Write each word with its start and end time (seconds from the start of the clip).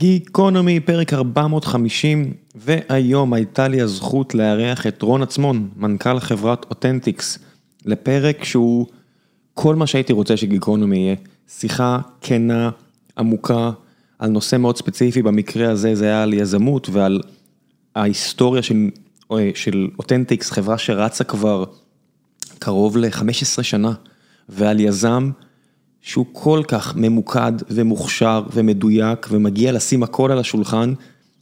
גיקונומי, 0.00 0.80
פרק 0.80 1.12
450, 1.12 2.32
והיום 2.54 3.32
הייתה 3.32 3.68
לי 3.68 3.80
הזכות 3.80 4.34
לארח 4.34 4.86
את 4.86 5.02
רון 5.02 5.22
עצמון, 5.22 5.68
מנכ"ל 5.76 6.20
חברת 6.20 6.66
אותנטיקס, 6.70 7.38
לפרק 7.86 8.44
שהוא 8.44 8.86
כל 9.54 9.74
מה 9.74 9.86
שהייתי 9.86 10.12
רוצה 10.12 10.36
שגיקונומי 10.36 10.96
יהיה, 10.96 11.14
שיחה 11.48 11.98
כנה, 12.20 12.70
עמוקה, 13.18 13.70
על 14.18 14.30
נושא 14.30 14.56
מאוד 14.56 14.76
ספציפי, 14.76 15.22
במקרה 15.22 15.70
הזה 15.70 15.94
זה 15.94 16.04
היה 16.04 16.22
על 16.22 16.34
יזמות 16.34 16.88
ועל 16.88 17.20
ההיסטוריה 17.96 18.62
של, 18.62 18.88
של 19.54 19.88
אותנטיקס, 19.98 20.50
חברה 20.50 20.78
שרצה 20.78 21.24
כבר 21.24 21.64
קרוב 22.58 22.96
ל-15 22.96 23.62
שנה, 23.62 23.92
ועל 24.48 24.80
יזם 24.80 25.30
שהוא 26.02 26.26
כל 26.32 26.62
כך 26.68 26.96
ממוקד 26.96 27.52
ומוכשר 27.70 28.42
ומדויק 28.52 29.26
ומגיע 29.30 29.72
לשים 29.72 30.02
הכל 30.02 30.32
על 30.32 30.38
השולחן, 30.38 30.94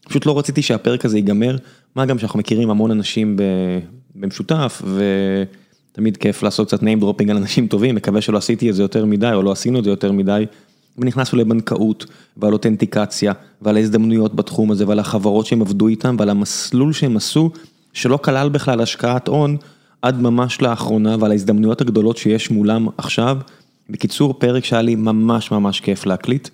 פשוט 0.05 0.27
לא 0.27 0.39
רציתי 0.39 0.63
שהפרק 0.63 1.05
הזה 1.05 1.19
ייגמר, 1.19 1.57
מה 1.97 2.07
גם 2.07 2.19
שאנחנו 2.19 2.39
מכירים 2.39 2.71
המון 2.71 2.91
אנשים 2.91 3.37
במשותף 4.15 4.83
ותמיד 5.93 6.17
כיף 6.17 6.43
לעשות 6.43 6.69
קצת 6.69 6.83
name 6.83 7.03
dropping 7.03 7.31
על 7.31 7.37
אנשים 7.37 7.67
טובים, 7.67 7.95
מקווה 7.95 8.21
שלא 8.21 8.39
עשיתי 8.39 8.71
את 8.71 8.75
זה 8.75 8.83
יותר 8.83 9.05
מדי 9.05 9.31
או 9.35 9.43
לא 9.43 9.53
עשינו 9.53 9.79
את 9.79 9.85
זה 9.85 9.91
יותר 9.91 10.13
מדי. 10.13 10.47
ונכנסנו 10.99 11.39
לבנקאות 11.39 12.07
ועל 12.37 12.53
אותנטיקציה 12.53 13.33
ועל 13.63 13.77
ההזדמנויות 13.77 14.35
בתחום 14.35 14.71
הזה 14.71 14.89
ועל 14.89 14.99
החברות 14.99 15.47
שהם 15.47 15.61
עבדו 15.61 15.89
איתם 15.89 16.17
ועל 16.19 16.31
המסלול 16.31 16.93
שהם 16.93 17.17
עשו, 17.17 17.51
שלא 17.93 18.17
כלל 18.17 18.49
בכלל 18.49 18.81
השקעת 18.81 19.29
הון 19.29 19.57
עד 20.03 20.21
ממש 20.21 20.63
לאחרונה 20.63 21.17
ועל 21.21 21.31
ההזדמנויות 21.31 21.81
הגדולות 21.81 22.17
שיש 22.17 22.51
מולם 22.51 22.87
עכשיו. 22.99 23.39
בקיצור, 23.91 24.35
פרק 24.39 24.65
שהיה 24.65 24.83
לי 24.83 24.95
ממש 24.95 25.51
ממש 25.51 25.81
כיף 25.81 26.07
להקליט, 26.07 26.49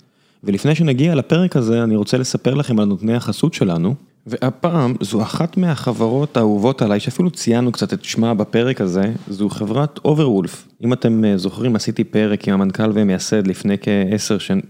ולפני 0.44 0.74
שנגיע 0.74 1.14
לפרק 1.14 1.56
הזה, 1.56 1.82
אני 1.82 1.96
רוצה 1.96 2.18
לספר 2.18 2.54
לכם 2.54 2.80
על 2.80 2.84
נותני 2.84 3.14
החסות 3.14 3.54
שלנו, 3.54 3.94
והפעם 4.26 4.94
זו 5.00 5.22
אחת 5.22 5.56
מהחברות 5.56 6.36
האהובות 6.36 6.82
עליי, 6.82 7.00
שאפילו 7.00 7.30
ציינו 7.30 7.72
קצת 7.72 7.92
את 7.92 8.04
שמה 8.04 8.34
בפרק 8.34 8.80
הזה, 8.80 9.12
זו 9.28 9.48
חברת 9.48 10.00
אוברוולף. 10.04 10.68
אם 10.84 10.92
אתם 10.92 11.24
אה, 11.24 11.36
זוכרים, 11.36 11.76
עשיתי 11.76 12.04
פרק 12.04 12.48
עם 12.48 12.54
המנכ"ל 12.54 12.90
ומייסד 12.94 13.46
לפני 13.46 13.76
כעשר 13.80 14.38
שנים, 14.38 14.62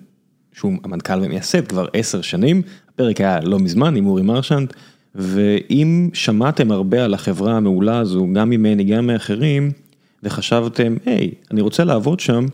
שהוא 0.53 0.73
המנכ"ל 0.85 1.19
ומייסד 1.23 1.67
כבר 1.67 1.87
עשר 1.93 2.23
שנים, 2.23 2.63
הפרק 2.89 3.21
היה 3.21 3.41
לא 3.41 3.59
מזמן 3.59 3.97
עם 3.97 4.07
אורי 4.07 4.23
מרשנט, 4.23 4.73
ואם 5.15 6.11
שמעתם 6.13 6.71
הרבה 6.71 7.05
על 7.05 7.15
החברה 7.15 7.57
המעולה 7.57 7.99
הזו, 7.99 8.27
גם 8.35 8.51
ממני, 8.51 8.85
גם 8.85 9.07
מאחרים, 9.07 9.73
וחשבתם, 10.23 10.97
היי, 11.07 11.31
אני 11.51 11.61
רוצה 11.61 11.85
לעבוד 11.85 12.21
שם, 12.21 12.47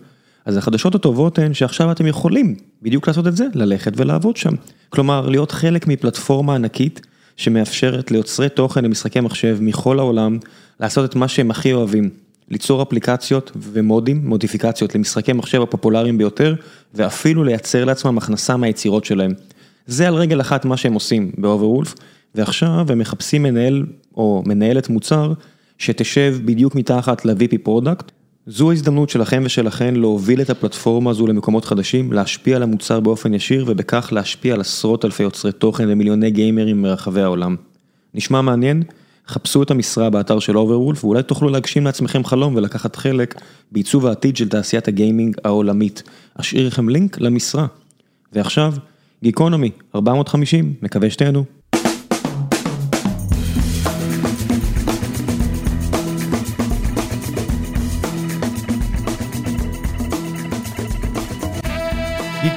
אז 0.51 0.57
החדשות 0.57 0.95
הטובות 0.95 1.39
הן 1.39 1.55
שעכשיו 1.55 1.93
אתם 1.93 2.07
יכולים 2.07 2.55
בדיוק 2.83 3.09
לעשות 3.09 3.27
את 3.27 3.37
זה, 3.37 3.45
ללכת 3.55 3.93
ולעבוד 3.97 4.37
שם. 4.37 4.51
כלומר, 4.89 5.29
להיות 5.29 5.53
חלק 5.53 5.87
מפלטפורמה 5.87 6.55
ענקית 6.55 7.01
שמאפשרת 7.37 8.11
ליוצרי 8.11 8.49
תוכן 8.49 8.85
למשחקי 8.85 9.21
מחשב 9.21 9.59
מכל 9.61 9.99
העולם, 9.99 10.39
לעשות 10.81 11.11
את 11.11 11.17
מה 11.17 11.29
שהם 11.29 11.51
הכי 11.51 11.73
אוהבים, 11.73 12.11
ליצור 12.49 12.83
אפליקציות 12.83 13.53
ומודים, 13.57 14.29
מודיפיקציות 14.29 14.95
למשחקי 14.95 15.33
מחשב 15.33 15.63
הפופולריים 15.63 16.19
ביותר, 16.19 16.55
ואפילו 16.95 17.45
לייצר 17.45 17.85
לעצמם 17.85 18.19
הכנסה 18.19 18.57
מהיצירות 18.57 19.05
שלהם. 19.05 19.33
זה 19.87 20.09
על 20.09 20.15
רגל 20.15 20.41
אחת 20.41 20.65
מה 20.65 20.77
שהם 20.77 20.95
עושים 20.95 21.33
באוברוולף, 21.39 21.95
ועכשיו 22.35 22.87
הם 22.89 22.99
מחפשים 22.99 23.43
מנהל 23.43 23.87
או 24.17 24.43
מנהלת 24.47 24.89
מוצר 24.89 25.33
שתשב 25.79 26.37
בדיוק 26.45 26.75
מתחת 26.75 27.25
ל- 27.25 27.42
VP 27.42 27.59
product. 27.63 28.11
זו 28.51 28.71
ההזדמנות 28.71 29.11
שלכם 29.11 29.43
ושלכן 29.47 29.95
להוביל 29.95 30.41
את 30.41 30.51
הפלטפורמה 30.51 31.11
הזו 31.11 31.27
למקומות 31.27 31.65
חדשים, 31.65 32.13
להשפיע 32.13 32.57
על 32.57 32.63
המוצר 32.63 33.01
באופן 33.01 33.35
ישיר 33.35 33.65
ובכך 33.69 34.09
להשפיע 34.13 34.55
על 34.55 34.61
עשרות 34.61 35.05
אלפי 35.05 35.23
יוצרי 35.23 35.53
תוכן 35.53 35.85
ומיליוני 35.89 36.31
גיימרים 36.31 36.83
מרחבי 36.83 37.21
העולם. 37.21 37.57
נשמע 38.15 38.41
מעניין? 38.41 38.83
חפשו 39.27 39.63
את 39.63 39.71
המשרה 39.71 40.11
באתר 40.11 40.39
של 40.39 40.59
אוברוולף 40.59 41.05
ואולי 41.05 41.23
תוכלו 41.23 41.49
להגשים 41.49 41.85
לעצמכם 41.85 42.25
חלום 42.25 42.57
ולקחת 42.57 42.97
חלק 42.97 43.41
בעיצוב 43.73 44.07
העתיד 44.07 44.37
של 44.37 44.49
תעשיית 44.49 44.89
הגיימינג 44.89 45.37
העולמית. 45.45 46.03
אשאיר 46.35 46.67
לכם 46.67 46.89
לינק 46.89 47.21
למשרה. 47.21 47.67
ועכשיו, 48.33 48.75
גיקונומי, 49.23 49.71
450, 49.95 50.75
מקווה 50.83 51.11
שתהנו. 51.11 51.60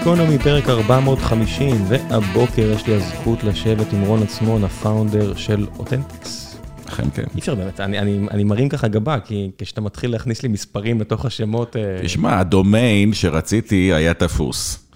גיקונומי 0.04 0.40
פרק 0.40 0.70
450 0.70 1.76
והבוקר 1.88 2.72
יש 2.72 2.88
לי 2.88 2.94
הזכות 2.94 3.44
לשבת 3.44 3.94
עם 3.94 4.02
רון 4.02 4.24
עצמון 4.24 4.64
הפאונדר 4.64 5.36
של 5.36 5.68
אותנטיקס. 5.80 6.60
אכן 6.88 7.04
כן. 7.14 7.24
אי 7.36 7.40
אפשר 7.40 7.56
באמת, 7.56 7.80
אני, 7.80 8.00
אני, 8.00 8.20
אני 8.32 8.44
מרים 8.44 8.70
ככה 8.70 8.88
גבה 8.88 9.20
כי 9.20 9.52
כשאתה 9.58 9.82
מתחיל 9.82 10.12
להכניס 10.12 10.44
לי 10.44 10.50
מספרים 10.50 11.02
לתוך 11.02 11.26
השמות... 11.26 11.76
אה, 11.76 12.00
תשמע, 12.04 12.40
הדומיין 12.40 13.14
שרציתי 13.14 13.94
היה 13.94 14.14
תפוס. 14.14 14.90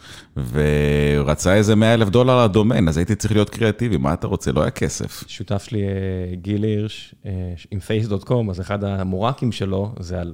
ורצה 0.51 1.55
איזה 1.55 1.75
100 1.75 1.93
אלף 1.93 2.09
דולר 2.09 2.43
לדומיין, 2.43 2.87
אז 2.87 2.97
הייתי 2.97 3.15
צריך 3.15 3.33
להיות 3.33 3.49
קריאטיבי, 3.49 3.97
מה 3.97 4.13
אתה 4.13 4.27
רוצה? 4.27 4.51
לא 4.51 4.61
היה 4.61 4.71
כסף. 4.71 5.23
שותף 5.27 5.63
שלי 5.63 5.83
אה, 5.83 6.35
גיל 6.35 6.63
הירש 6.63 7.15
אה, 7.25 7.31
עם 7.71 7.79
Face.com, 7.79 8.49
אז 8.49 8.61
אחד 8.61 8.83
המורקים 8.83 9.51
שלו 9.51 9.91
זה 9.99 10.21
על 10.21 10.33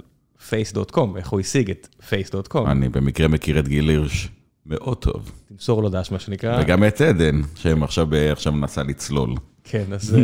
Face.com, 0.49 1.17
איך 1.17 1.29
הוא 1.29 1.39
השיג 1.39 1.71
את 1.71 1.87
Face.com. 2.09 2.67
אני 2.67 2.89
במקרה 2.89 3.27
מכיר 3.27 3.59
את 3.59 3.67
גיל 3.67 3.89
הירש. 3.89 4.29
מאוד 4.65 4.97
טוב. 4.97 5.31
תמסור 5.45 5.83
לו 5.83 5.89
דש, 5.89 6.11
מה 6.11 6.19
שנקרא. 6.19 6.61
וגם 6.61 6.83
את 6.83 7.01
עדן, 7.01 7.41
שהם 7.55 7.83
עכשיו 7.83 8.07
מנסה 8.51 8.83
לצלול. 8.83 9.35
כן, 9.63 9.83
אז... 9.93 10.17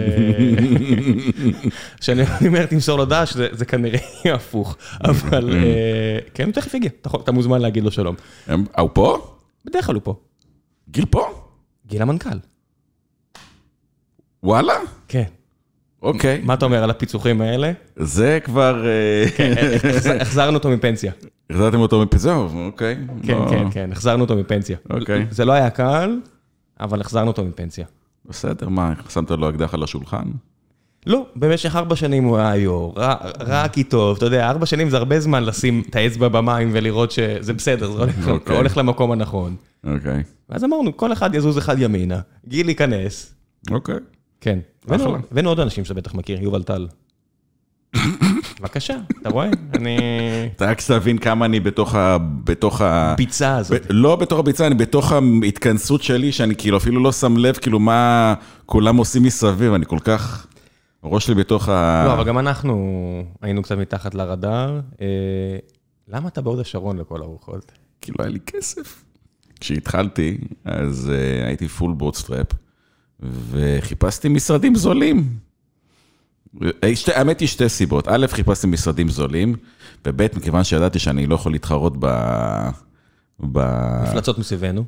כשאני 1.99 2.23
אומר 2.47 2.65
תמסור 2.65 2.97
לו 2.97 3.05
דש, 3.05 3.33
זה 3.51 3.65
כנראה 3.65 3.99
יהיה 4.25 4.35
הפוך. 4.39 4.77
אבל 5.03 5.49
כן, 6.33 6.43
הוא 6.45 6.53
תכף 6.53 6.73
יגיע, 6.73 6.89
אתה 7.23 7.31
מוזמן 7.31 7.61
להגיד 7.61 7.83
לו 7.83 7.91
שלום. 7.91 8.15
הוא 8.77 8.89
פה? 8.93 9.35
בדרך 9.65 9.85
כלל 9.85 9.95
הוא 9.95 10.01
פה. 10.03 10.15
גיל 10.89 11.05
פה? 11.05 11.27
גיל 11.87 12.01
המנכ"ל. 12.01 12.37
וואלה? 14.43 14.73
כן. 15.07 15.23
אוקיי. 16.01 16.41
מה 16.43 16.53
אתה 16.53 16.65
אומר 16.65 16.83
על 16.83 16.89
הפיצוחים 16.89 17.41
האלה? 17.41 17.71
זה 17.95 18.39
כבר... 18.43 18.85
כן, 19.37 19.53
החזרנו 20.21 20.57
אותו 20.57 20.69
מפנסיה. 20.69 21.11
החזרתם 21.49 21.79
אותו 21.79 22.01
מפנסיה? 22.01 22.35
אוקיי. 22.35 22.97
כן, 23.23 23.37
כן, 23.49 23.69
כן, 23.71 23.91
החזרנו 23.91 24.23
אותו 24.23 24.35
מפנסיה. 24.35 24.77
אוקיי. 24.89 25.27
זה 25.31 25.45
לא 25.45 25.51
היה 25.51 25.69
קל, 25.69 26.19
אבל 26.79 27.01
החזרנו 27.01 27.27
אותו 27.27 27.45
מפנסיה. 27.45 27.85
בסדר, 28.25 28.69
מה, 28.69 28.93
שמת 29.09 29.31
לו 29.31 29.49
אקדח 29.49 29.73
על 29.73 29.83
השולחן? 29.83 30.23
לא, 31.05 31.25
במשך 31.35 31.75
ארבע 31.75 31.95
שנים 31.95 32.23
הוא 32.23 32.37
היה 32.37 32.55
יו"ר, 32.55 32.93
רק 33.39 33.77
איתו, 33.77 34.13
אתה 34.17 34.25
יודע, 34.25 34.49
ארבע 34.49 34.65
שנים 34.65 34.89
זה 34.89 34.97
הרבה 34.97 35.19
זמן 35.19 35.43
לשים 35.43 35.83
את 35.89 35.95
האצבע 35.95 36.27
במים 36.27 36.69
ולראות 36.73 37.11
שזה 37.11 37.53
בסדר, 37.53 37.91
זה 37.91 38.55
הולך 38.55 38.77
למקום 38.77 39.11
הנכון. 39.11 39.55
אוקיי. 39.83 40.23
ואז 40.49 40.63
אמרנו, 40.63 40.97
כל 40.97 41.13
אחד 41.13 41.35
יזוז 41.35 41.57
אחד 41.57 41.79
ימינה, 41.79 42.19
גיל 42.47 42.69
ייכנס. 42.69 43.35
אוקיי. 43.71 43.95
כן. 44.41 44.59
הבאנו 44.87 45.49
עוד 45.49 45.59
אנשים 45.59 45.85
שאתה 45.85 45.93
בטח 45.93 46.13
מכיר, 46.13 46.43
יובל 46.43 46.63
טל. 46.63 46.87
בבקשה, 48.59 48.97
אתה 49.21 49.29
רואה? 49.29 49.49
אני... 49.73 49.97
אתה 50.55 50.65
רק 50.65 50.81
שתבין 50.81 51.17
כמה 51.17 51.45
אני 51.45 51.59
בתוך 51.59 51.95
ה... 51.95 52.17
בתוך 52.43 52.81
ה... 52.81 53.15
ביצה 53.17 53.57
הזאת. 53.57 53.81
לא 53.89 54.15
בתוך 54.15 54.39
הביצה, 54.39 54.67
אני 54.67 54.75
בתוך 54.75 55.13
ההתכנסות 55.43 56.03
שלי, 56.03 56.31
שאני 56.31 56.55
כאילו 56.55 56.77
אפילו 56.77 57.03
לא 57.03 57.11
שם 57.11 57.37
לב, 57.37 57.55
כאילו 57.55 57.79
מה 57.79 58.33
כולם 58.65 58.97
עושים 58.97 59.23
מסביב, 59.23 59.73
אני 59.73 59.85
כל 59.85 59.99
כך... 60.03 60.47
הראש 61.03 61.25
שלי 61.25 61.35
בתוך 61.35 61.69
ה... 61.69 62.03
לא, 62.07 62.13
אבל 62.13 62.23
גם 62.23 62.39
אנחנו 62.39 63.03
היינו 63.41 63.63
קצת 63.63 63.77
מתחת 63.77 64.15
לרדאר. 64.15 64.79
למה 66.07 66.27
אתה 66.27 66.41
בהוד 66.41 66.59
השרון 66.59 66.97
לכל 66.97 67.21
הרוחות? 67.21 67.71
כי 68.01 68.11
לא 68.19 68.23
היה 68.23 68.33
לי 68.33 68.39
כסף. 68.39 69.03
כשהתחלתי, 69.59 70.37
אז 70.65 71.11
הייתי 71.45 71.67
full 71.67 71.93
bootstrap. 71.93 72.47
וחיפשתי 73.19 74.29
משרדים 74.29 74.75
זולים. 74.75 75.29
האמת 77.15 77.39
היא 77.39 77.47
שתי 77.47 77.69
סיבות, 77.69 78.07
א', 78.07 78.27
חיפשתי 78.27 78.67
משרדים 78.67 79.09
זולים, 79.09 79.55
וב', 80.05 80.37
מכיוון 80.37 80.63
שידעתי 80.63 80.99
שאני 80.99 81.25
לא 81.27 81.35
יכול 81.35 81.51
להתחרות 81.51 81.93
ב... 81.99 82.07
מפלצות 84.03 84.39
מסביבנו. 84.39 84.85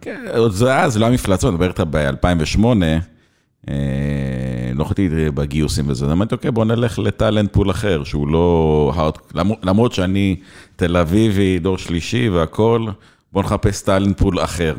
כן, 0.00 0.24
זה 0.50 0.78
אז, 0.78 0.98
לא 0.98 1.06
היה 1.06 1.14
מפלצות, 1.14 1.48
אני 1.48 1.54
מדבר 1.54 1.68
איתך 1.68 1.82
ב-2008, 1.90 2.64
לא 4.74 4.82
יכולתי 4.82 5.08
בגיוסים 5.34 5.84
וזה, 5.88 6.12
אמרתי, 6.12 6.34
אוקיי, 6.34 6.50
בוא 6.50 6.64
נלך 6.64 6.98
ל 6.98 7.06
talent 7.06 7.52
pool 7.52 7.70
אחר, 7.70 8.04
שהוא 8.04 8.28
לא... 8.28 9.12
למרות 9.62 9.92
שאני 9.92 10.36
תל 10.76 10.96
אביבי, 10.96 11.58
דור 11.58 11.78
שלישי 11.78 12.28
והכול, 12.28 12.92
בוא 13.32 13.42
נחפש 13.42 13.82
talent 13.82 14.18
pool 14.18 14.44
אחר. 14.44 14.74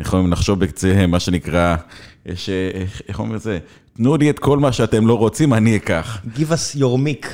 יכולים 0.00 0.32
לחשוב 0.32 0.60
בקצה, 0.60 1.06
מה 1.06 1.20
שנקרא, 1.20 1.76
יש, 2.26 2.48
אה, 2.50 2.70
איך- 3.08 3.18
אומרים 3.18 3.36
את 3.36 3.42
זה? 3.42 3.58
תנו 3.96 4.16
לי 4.16 4.30
את 4.30 4.38
כל 4.38 4.58
מה 4.58 4.72
שאתם 4.72 5.06
לא 5.06 5.18
רוצים, 5.18 5.54
אני 5.54 5.76
אקח. 5.76 6.18
Give 6.36 6.38
us 6.52 6.76
your 6.78 6.98
mic. 7.06 7.26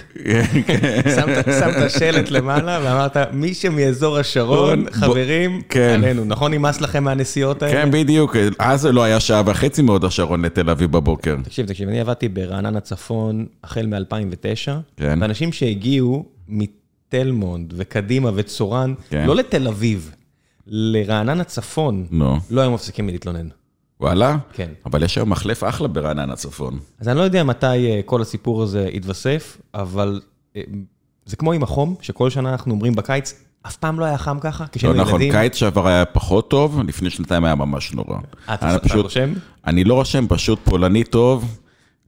שמת 1.16 1.44
שמת 1.60 1.90
שלט 1.90 2.30
למעלה 2.30 2.80
ואמרת, 2.84 3.16
מי 3.32 3.54
שמאזור 3.54 4.18
השרון, 4.18 4.84
חברים, 4.90 5.60
כן. 5.68 5.94
עלינו. 6.04 6.24
נכון, 6.24 6.54
נמאס 6.54 6.80
לכם 6.80 7.04
מהנסיעות 7.04 7.62
האלה? 7.62 7.72
כן, 7.82 7.90
בדיוק. 7.90 8.36
אז 8.58 8.80
זה 8.80 8.92
לא 8.92 9.02
היה 9.02 9.20
שעה 9.20 9.42
וחצי 9.46 9.82
מהוד 9.82 10.04
השרון 10.04 10.44
לתל 10.44 10.70
אביב 10.70 10.92
בבוקר. 10.92 11.36
תקשיב, 11.44 11.66
תקשיב, 11.66 11.88
אני 11.88 12.00
עבדתי 12.00 12.28
ברעננה 12.28 12.80
צפון 12.80 13.46
החל 13.64 13.86
מ-2009, 13.86 14.70
כן. 14.96 15.18
ואנשים 15.20 15.52
שהגיעו 15.52 16.24
מתל 16.48 17.30
מונד 17.30 17.74
וקדימה 17.76 18.30
וצורן, 18.34 18.94
כן. 19.10 19.26
לא 19.26 19.36
לתל 19.36 19.68
אביב, 19.68 20.10
לרעננה 20.66 21.44
צפון, 21.44 22.06
נו, 22.10 22.38
לא 22.50 22.60
היו 22.60 22.70
מפסיקים 22.70 23.06
מלהתלונן. 23.06 23.48
וואלה? 24.02 24.37
כן. 24.52 24.69
אבל 24.87 25.02
יש 25.02 25.19
היום 25.19 25.31
מחלף 25.31 25.64
אחלה 25.64 25.88
ברעננה 25.88 26.37
צפון. 26.37 26.78
אז 27.00 27.08
אני 27.08 27.16
לא 27.19 27.22
יודע 27.22 27.44
מתי 27.44 27.66
אה, 27.66 28.00
כל 28.04 28.22
הסיפור 28.22 28.62
הזה 28.62 28.88
יתווסף, 28.93 29.58
אבל 29.75 30.20
אה, 30.56 30.62
זה 31.26 31.37
כמו 31.37 31.52
עם 31.52 31.62
החום, 31.62 31.94
שכל 32.00 32.31
שנה 32.31 32.52
אנחנו 32.52 32.72
אומרים 32.72 32.94
בקיץ, 32.94 33.34
אף 33.66 33.76
פעם 33.76 34.00
לא 34.00 34.04
היה 34.04 34.19
חם 34.19 34.38
ככה, 34.40 34.64
לא 34.64 34.69
כשהיינו 34.72 35.00
נכון, 35.02 35.14
ילדים. 35.22 35.32
קיץ 35.32 35.54
שעבר 35.56 35.87
היה 35.87 36.04
פחות 36.04 36.50
טוב, 36.50 36.81
לפני 36.88 37.10
שנתיים 37.10 37.44
היה 37.44 37.54
ממש 37.54 37.93
נורא. 37.93 38.16
אה, 38.49 38.54
אתה 38.54 38.76
אתה 38.76 38.88
פשוט- 38.88 39.02
רושם? 39.04 39.32
אני 39.66 39.84
לא 39.84 39.94
רושם, 39.94 40.26
פשוט 40.28 40.58
פולני 40.64 41.04
טוב, 41.04 41.58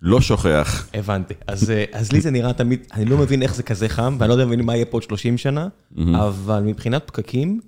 לא 0.03 0.21
שוכח. 0.21 0.89
הבנתי. 0.95 1.35
אז, 1.47 1.73
אז 1.93 2.13
לי 2.13 2.21
זה 2.21 2.31
נראה 2.31 2.53
תמיד, 2.53 2.81
אני 2.93 3.05
לא 3.05 3.17
מבין 3.19 3.43
איך 3.43 3.55
זה 3.55 3.63
כזה 3.63 3.89
חם, 3.89 4.17
ואני 4.19 4.29
לא 4.29 4.43
יודע 4.43 4.63
מה 4.63 4.75
יהיה 4.77 4.85
פה 4.85 4.97
עוד 4.97 5.03
30 5.03 5.39
שנה, 5.39 5.69
אבל 6.15 6.61
מבחינת 6.63 7.03
פקקים, 7.07 7.61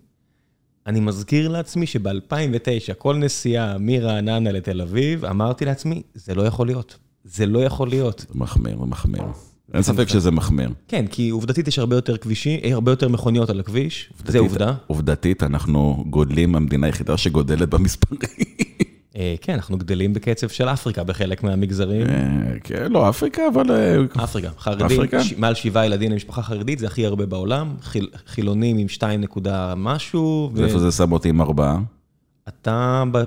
אני 0.87 1.01
מזכיר 1.01 1.49
לעצמי 1.49 1.87
שב-2009, 1.87 2.95
כל 2.99 3.17
נסיעה 3.17 3.77
מרעננה 3.81 4.53
לתל 4.53 4.81
אביב, 4.81 5.25
אמרתי 5.25 5.65
לעצמי, 5.65 6.03
זה 6.15 6.35
לא 6.35 6.43
יכול 6.43 6.67
להיות. 6.67 6.99
זה 7.25 7.47
לא 7.47 7.59
יכול 7.65 7.89
להיות. 7.89 8.27
מחמיר, 8.35 8.79
מחמיר. 8.79 9.23
אין 9.75 9.83
ספק 9.83 10.09
שזה 10.09 10.31
מחמיר. 10.31 10.71
כן, 10.89 11.07
כי 11.07 11.29
עובדתית 11.29 11.69
יש 11.69 11.79
הרבה 11.79 11.97
יותר 11.97 12.17
כבישים, 12.17 12.61
אה, 12.65 12.73
הרבה 12.73 12.93
יותר 12.93 13.09
מכוניות 13.09 13.51
על 13.51 13.61
הכביש, 13.61 14.13
זה 14.27 14.39
עובדה. 14.39 14.75
עובדתית, 14.87 15.43
אנחנו 15.43 16.05
גודלים, 16.11 16.57
המדינה 16.57 16.87
היחידה 16.87 17.17
שגודלת 17.17 17.69
במספרים. 17.69 18.21
אה, 19.17 19.35
כן, 19.41 19.53
אנחנו 19.53 19.79
גדלים 19.79 20.15
בקצב 20.15 20.49
של 20.49 20.69
אפריקה 20.69 21.05
בחלק 21.05 21.43
מהמגזרים. 21.43 22.07
אה, 22.07 22.59
כן, 22.65 22.93
לא 22.93 23.09
אפריקה, 23.09 23.43
אבל... 23.55 23.71
אה, 23.71 24.25
אפריקה, 24.25 24.49
חרדים, 24.59 25.01
מעל 25.37 25.55
שבעה 25.55 25.87
ילדים 25.87 26.13
למשפחה 26.13 26.43
חרדית, 26.43 26.79
זה 26.79 26.87
הכי 26.87 27.07
הרבה 27.07 27.27
בעולם, 27.27 27.75
חיל, 27.83 28.09
חילונים 28.27 28.79
עם 28.79 28.89
2 28.89 29.21
נקודה 29.21 29.75
משהו, 29.77 30.51
ואיפה 30.55 30.79
זה 30.79 30.93
שם 30.93 31.13
אותי 31.13 31.29
עם 31.29 31.41
ארבעה? 31.41 31.79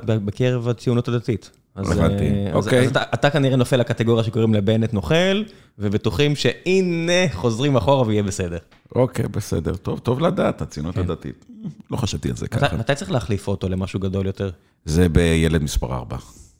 ב- 0.06 0.25
בקרב 0.25 0.68
הציונות 0.68 1.07
הדתית. 1.07 1.51
אז, 1.75 1.91
הבנתי, 1.91 2.25
אוקיי. 2.53 2.80
אז 2.80 2.89
אתה, 2.91 3.03
אתה 3.13 3.30
כנראה 3.30 3.56
נופל 3.56 3.77
לקטגוריה 3.77 4.24
שקוראים 4.24 4.53
לבנט 4.53 4.94
נוכל, 4.94 5.44
ובטוחים 5.80 6.36
שהנה 6.36 7.30
חוזרים 7.34 7.76
אחורה 7.78 8.08
ויהיה 8.08 8.24
בסדר. 8.24 8.58
אוקיי, 8.96 9.28
בסדר. 9.28 9.76
טוב, 9.76 10.00
טוב 10.00 10.20
לדעת, 10.20 10.62
הציונות 10.62 10.96
כן. 10.96 11.02
הדתית. 11.02 11.46
לא 11.92 11.98
חשבתי 11.98 12.30
על 12.30 12.36
זה 12.36 12.48
ככה. 12.48 12.78
מתי, 12.78 12.96
צריך 12.96 13.12
להחליף 13.12 13.48
אוטו 13.48 13.70
למשהו 13.70 14.00
גדול 14.00 14.26
יותר? 14.26 14.50
זה 14.86 15.10
בילד 15.10 15.64
מספר 15.64 15.94
ארבע. 15.94 16.18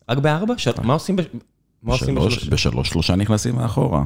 רק 0.10 0.18
בארבע? 0.18 0.54
של... 0.58 0.72
מה 0.84 0.94
עושים, 0.94 1.16
בשלוש- 1.16 1.30
בשלוש? 1.84 2.48
בשלוש, 2.50 2.90
שלושה 2.90 3.16
נכנסים 3.16 3.56
מאחורה. 3.56 4.04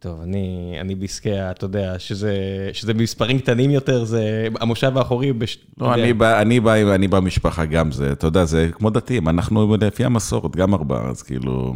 טוב, 0.00 0.20
אני, 0.20 0.76
אני 0.80 0.94
בעסקי, 0.94 1.40
אתה 1.50 1.64
יודע, 1.64 1.98
שזה, 1.98 2.36
שזה 2.72 2.94
מספרים 2.94 3.38
קטנים 3.38 3.70
יותר, 3.70 4.04
זה 4.04 4.48
המושב 4.60 4.98
האחורי. 4.98 5.32
בש... 5.32 5.58
לא, 5.78 5.86
יודע, 5.86 6.02
אני 6.02 6.12
בא, 6.12 6.42
אני 6.42 6.60
בא, 6.60 6.94
אני 6.94 7.08
במשפחה 7.08 7.64
גם, 7.64 7.92
זה, 7.92 8.12
אתה 8.12 8.26
יודע, 8.26 8.44
זה 8.44 8.68
כמו 8.72 8.90
דתיים, 8.90 9.28
אנחנו 9.28 9.76
לפי 9.80 10.04
המסורת, 10.04 10.56
גם 10.56 10.74
ארבעה, 10.74 11.08
אז 11.10 11.22
כאילו, 11.22 11.74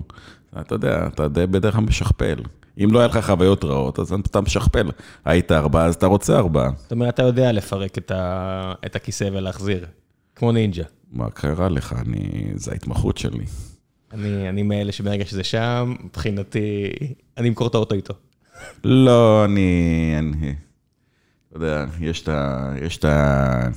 אתה 0.60 0.75
יודע, 0.75 1.06
אתה 1.06 1.28
די 1.28 1.46
בדרך 1.46 1.75
כלל 1.75 1.84
משכפל. 1.84 2.37
אם 2.84 2.88
לא 2.93 2.99
היה 2.99 3.08
לך 3.08 3.19
חוויות 3.26 3.64
רעות, 3.64 3.99
אז 3.99 4.12
אתה 4.12 4.40
משכפל. 4.40 4.90
היית 5.25 5.52
ארבעה, 5.52 5.87
אז 5.87 5.94
אתה 5.94 6.06
רוצה 6.06 6.38
ארבעה. 6.38 6.70
זאת 6.76 6.93
אומרת, 6.93 7.14
אתה 7.14 7.22
יודע 7.22 7.52
לפרק 7.52 7.99
את, 7.99 8.10
ה... 8.10 8.72
את 8.87 8.96
הכיסא 8.96 9.28
ולהחזיר, 9.32 9.87
כמו 10.37 10.52
נינג'ה. 10.52 10.84
מה 11.12 11.31
קרה 11.31 11.69
לך? 11.69 11.94
אני, 11.99 12.52
זה 12.54 12.72
ההתמחות 12.72 13.19
שלי. 13.19 13.44
אני, 14.12 14.49
אני 14.49 14.62
מאלה 14.62 14.93
שברגע 14.93 15.25
שזה 15.26 15.44
שם, 15.44 15.94
מבחינתי, 16.04 16.88
אני 17.38 17.48
אמכור 17.48 17.66
את 17.66 17.75
האוטו 17.75 17.94
איתו. 17.94 18.14
לא, 18.84 19.44
אני, 19.44 20.14
אני, 20.19 20.55
אתה 21.48 21.56
יודע, 21.56 21.84
יש 22.00 22.22
את 22.22 22.28
ה... 22.28 22.72
יש 22.82 22.96
את 22.96 23.05
ה... 23.05 23.69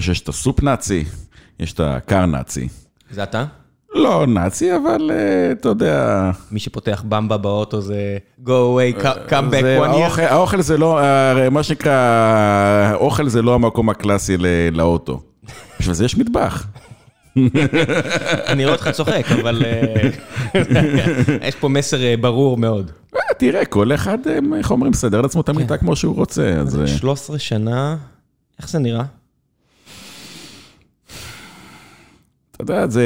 שיש 0.00 0.20
את 0.20 0.28
הסופ 0.28 0.62
נאצי, 0.62 1.04
יש 1.60 1.72
את 1.72 1.80
הקר 1.80 2.26
נאצי. 2.26 2.68
זה 3.10 3.22
אתה? 3.22 3.44
לא 3.96 4.26
נאצי, 4.26 4.76
אבל 4.76 5.10
אה, 5.14 5.52
אתה 5.52 5.68
יודע... 5.68 6.30
מי 6.52 6.60
שפותח 6.60 7.04
במבה 7.08 7.36
באוטו 7.36 7.80
זה 7.80 8.18
go 8.44 8.48
away, 8.48 9.02
come 9.02 9.30
come 9.30 9.52
back 9.52 9.82
one 9.84 10.18
year. 10.18 10.22
האוכל, 10.22 10.60
זה 10.60 10.78
לא, 10.78 11.00
מה 11.50 11.62
שנקרא, 11.62 11.92
האוכל 12.90 13.28
זה 13.28 13.42
לא 13.42 13.54
המקום 13.54 13.88
הקלאסי 13.90 14.36
לאוטו. 14.72 15.20
בשביל 15.80 15.94
זה 15.94 16.04
יש 16.04 16.16
מטבח. 16.18 16.66
אני 18.46 18.64
רואה 18.64 18.74
אותך 18.76 18.88
צוחק, 18.88 19.26
אבל 19.40 19.62
אה, 19.64 20.10
יש 21.48 21.54
פה 21.54 21.68
מסר 21.68 22.02
אה, 22.02 22.14
ברור 22.20 22.56
מאוד. 22.56 22.90
אה, 23.16 23.20
תראה, 23.38 23.64
כל 23.64 23.94
אחד, 23.94 24.18
אה, 24.26 24.38
איך 24.58 24.70
אומרים, 24.70 24.92
מסדר 24.92 25.20
לעצמו 25.20 25.40
את 25.40 25.48
המיטה 25.48 25.76
כמו 25.76 25.96
שהוא 25.96 26.16
רוצה, 26.16 26.48
אז... 26.60 26.80
אה, 26.80 26.86
13 26.86 27.38
שנה, 27.38 27.96
איך 28.58 28.68
זה 28.68 28.78
נראה? 28.78 29.04
אתה 32.56 32.72
יודע, 32.72 32.86
זה... 32.86 33.04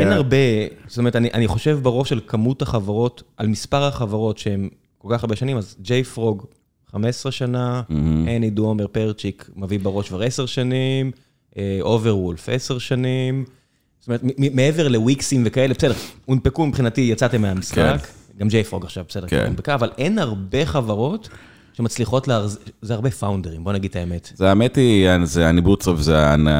אין 0.00 0.12
הרבה, 0.12 0.36
זאת 0.86 0.98
אומרת, 0.98 1.16
אני, 1.16 1.30
אני 1.34 1.48
חושב 1.48 1.78
בראש 1.82 2.08
של 2.08 2.20
כמות 2.26 2.62
החברות, 2.62 3.22
על 3.36 3.46
מספר 3.46 3.82
החברות 3.84 4.38
שהן 4.38 4.68
כל 4.98 5.08
כך 5.12 5.24
הרבה 5.24 5.36
שנים, 5.36 5.56
אז 5.56 5.76
JFrog, 5.80 6.46
15 6.92 7.32
שנה, 7.32 7.82
אני 8.38 8.50
דומר 8.50 8.86
פרצ'יק 8.86 9.50
מביא 9.56 9.78
בראש 9.80 10.08
כבר 10.08 10.22
10 10.22 10.46
שנים, 10.46 11.10
אוברוולף 11.80 12.48
10 12.48 12.78
שנים, 12.78 13.44
זאת 14.00 14.08
אומרת, 14.08 14.20
מ- 14.24 14.56
מעבר 14.56 14.88
לוויקסים 14.88 15.42
וכאלה, 15.46 15.74
בסדר, 15.74 15.94
הונפקו 16.24 16.66
מבחינתי, 16.66 17.00
יצאתם 17.00 17.42
מהמשחק, 17.42 18.06
גם 18.38 18.48
ג'יי 18.48 18.64
פרוג 18.64 18.84
עכשיו, 18.84 19.04
בסדר, 19.08 19.28
כן. 19.28 19.44
הונפקה, 19.46 19.74
אבל 19.74 19.90
אין 19.98 20.18
הרבה 20.18 20.66
חברות 20.66 21.28
שמצליחות 21.72 22.28
להחזיק, 22.28 22.60
זה 22.82 22.94
הרבה 22.94 23.10
פאונדרים, 23.10 23.64
בוא 23.64 23.72
נגיד 23.72 23.90
את 23.90 23.96
האמת. 23.96 24.32
זה 24.34 24.48
האמת 24.48 24.76
היא, 24.76 25.08
זה 25.24 25.48
אני 25.48 25.60
בוטסוף, 25.60 26.00
זה 26.00 26.34
אני, 26.34 26.50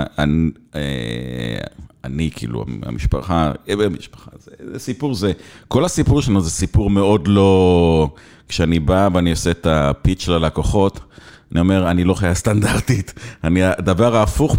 אני, 2.05 2.31
כאילו, 2.35 2.65
המשפחה, 2.83 3.53
אה, 3.69 3.75
המשפחה, 3.87 4.31
זה, 4.39 4.51
זה 4.73 4.79
סיפור, 4.79 5.15
זה, 5.15 5.33
כל 5.69 5.85
הסיפור 5.85 6.23
שלנו 6.23 6.41
זה 6.41 6.51
סיפור 6.51 6.91
מאוד 6.91 7.29
לא, 7.29 8.09
כשאני 8.49 8.81
בא 8.81 9.09
ואני 9.15 9.31
עושה 9.31 9.51
את 9.51 9.67
הפיץ' 9.67 10.29
ללקוחות, 10.29 11.01
אני 11.53 11.61
אומר, 11.61 11.91
אני 11.91 12.05
לא 12.05 12.15
חיה 12.15 12.35
סטנדרטית, 12.35 13.15
אני 13.45 13.63
הדבר 13.63 14.17
ההפוך 14.17 14.57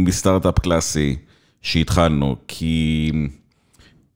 מסטארט-אפ 0.00 0.58
קלאסי 0.58 1.16
שהתחלנו, 1.62 2.36
כי 2.48 3.12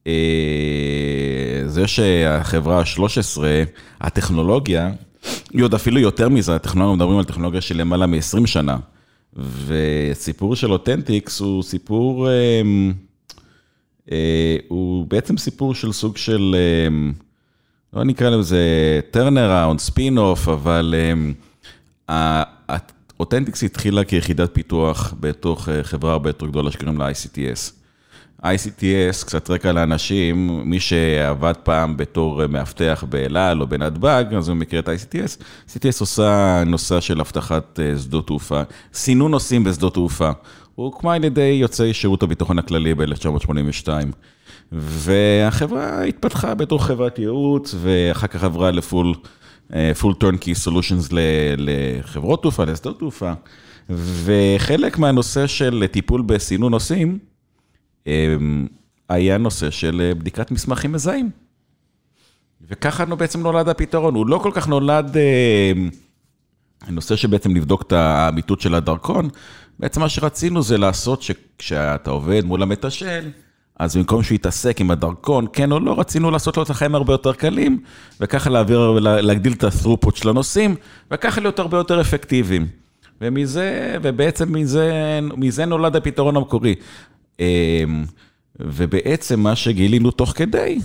אה, 0.06 1.62
זה 1.66 1.86
שהחברה 1.86 2.80
ה-13, 2.80 3.40
הטכנולוגיה, 4.00 4.90
היא 5.52 5.64
עוד 5.64 5.74
אפילו 5.74 6.00
יותר 6.00 6.28
מזה, 6.28 6.54
הטכנולוגיה, 6.54 6.96
מדברים 6.96 7.18
על 7.18 7.24
טכנולוגיה 7.24 7.60
של 7.60 7.76
למעלה 7.76 8.06
מ-20 8.06 8.46
שנה. 8.46 8.76
וסיפור 9.66 10.56
של 10.56 10.72
אותנטיקס 10.72 11.40
הוא 11.40 11.62
סיפור, 11.62 12.28
אה, 12.28 12.62
אה, 14.12 14.56
הוא 14.68 15.06
בעצם 15.06 15.36
סיפור 15.36 15.74
של 15.74 15.92
סוג 15.92 16.16
של, 16.16 16.56
אה, 16.58 17.10
לא 17.92 18.04
נקרא 18.04 18.30
לזה 18.30 18.60
turnaround, 19.10 19.80
spin-off, 19.80 20.48
אבל 20.48 20.94
אה, 22.10 22.42
אותנטיקס 23.20 23.62
התחילה 23.62 24.04
כיחידת 24.04 24.50
פיתוח 24.54 25.14
בתוך 25.20 25.68
אה, 25.68 25.84
חברה 25.84 26.12
הרבה 26.12 26.28
יותר 26.28 26.46
גדולה 26.46 26.70
שקוראים 26.70 26.98
לה 26.98 27.10
ICTS. 27.10 27.77
ICTS, 28.42 29.24
קצת 29.26 29.50
רקע 29.50 29.72
לאנשים, 29.72 30.62
מי 30.64 30.80
שעבד 30.80 31.52
פעם 31.62 31.96
בתור 31.96 32.46
מאבטח 32.46 33.04
באלעל 33.08 33.60
או 33.60 33.66
בנתב"ג, 33.66 34.24
אז 34.36 34.48
הוא 34.48 34.56
מכיר 34.56 34.80
את 34.80 34.88
ה-ICTS. 34.88 35.42
ICTS 35.70 36.00
עושה 36.00 36.62
נושא 36.66 37.00
של 37.00 37.20
אבטחת 37.20 37.80
אה, 37.80 37.98
שדות 37.98 38.26
תעופה, 38.26 38.62
סינון 38.94 39.30
נושאים 39.30 39.64
בשדות 39.64 39.94
תעופה. 39.94 40.30
הוא 40.74 40.84
הוקמה 40.86 41.14
על 41.14 41.24
ידי 41.24 41.58
יוצאי 41.60 41.94
שירות 41.94 42.22
הביטחון 42.22 42.58
הכללי 42.58 42.94
ב-1982. 42.94 43.88
והחברה 44.72 46.02
התפתחה 46.02 46.54
בתור 46.54 46.84
חברת 46.84 47.18
ייעוץ, 47.18 47.74
ואחר 47.78 48.26
כך 48.26 48.44
עברה 48.44 48.70
לפול 48.70 49.14
full 49.70 50.14
turnkey 50.24 50.66
solutions 50.66 51.08
ל- 51.12 51.20
לחברות 51.56 52.42
תעופה, 52.42 52.64
לשדות 52.64 52.98
תעופה. 52.98 53.32
וחלק 53.90 54.98
מהנושא 54.98 55.46
של 55.46 55.84
טיפול 55.90 56.22
בסינון 56.22 56.72
נושאים, 56.72 57.08
אמ, 57.08 57.37
היה 59.08 59.38
נושא 59.38 59.70
של 59.70 60.00
אה, 60.04 60.14
בדיקת 60.14 60.50
מסמכים 60.50 60.92
מזהים. 60.92 61.30
וככה 62.68 63.04
בעצם 63.04 63.40
נולד 63.40 63.68
הפתרון, 63.68 64.14
הוא 64.14 64.26
לא 64.26 64.38
כל 64.38 64.50
כך 64.54 64.68
נולד, 64.68 65.16
אמ, 65.16 65.90
הנושא 66.82 67.16
שבעצם 67.16 67.56
לבדוק 67.56 67.82
את 67.82 67.92
האמיתות 67.92 68.60
של 68.60 68.74
הדרכון, 68.74 69.28
בעצם 69.78 70.00
מה 70.00 70.08
שרצינו 70.08 70.62
זה 70.62 70.78
לעשות 70.78 71.22
שכשאתה 71.22 72.10
עובד 72.10 72.44
מול 72.44 72.62
המתשאל, 72.62 73.30
אז 73.78 73.96
במקום 73.96 74.22
שהוא 74.22 74.34
יתעסק 74.34 74.80
עם 74.80 74.90
הדרכון, 74.90 75.46
כן 75.52 75.72
או 75.72 75.80
לא, 75.80 76.00
רצינו 76.00 76.30
לעשות 76.30 76.56
לו 76.56 76.62
את 76.62 76.70
החיים 76.70 76.94
הרבה 76.94 77.12
יותר 77.12 77.32
קלים, 77.32 77.80
וככה 78.20 78.50
להעביר, 78.50 78.98
להגדיל 79.00 79.52
את 79.52 79.64
ה-throughput 79.64 80.16
של 80.16 80.28
הנושאים, 80.28 80.74
וככה 81.10 81.40
להיות 81.40 81.58
הרבה 81.58 81.76
יותר 81.76 82.00
אפקטיביים. 82.00 82.66
ומזה, 83.20 83.96
ובעצם 84.02 84.52
מזה, 84.52 85.18
מזה 85.36 85.66
נולד 85.66 85.96
הפתרון 85.96 86.36
המקורי. 86.36 86.74
אמ, 87.40 88.04
ובעצם 88.60 89.40
מה 89.40 89.56
שגילינו 89.56 90.10
תוך 90.10 90.32
כדי, 90.36 90.78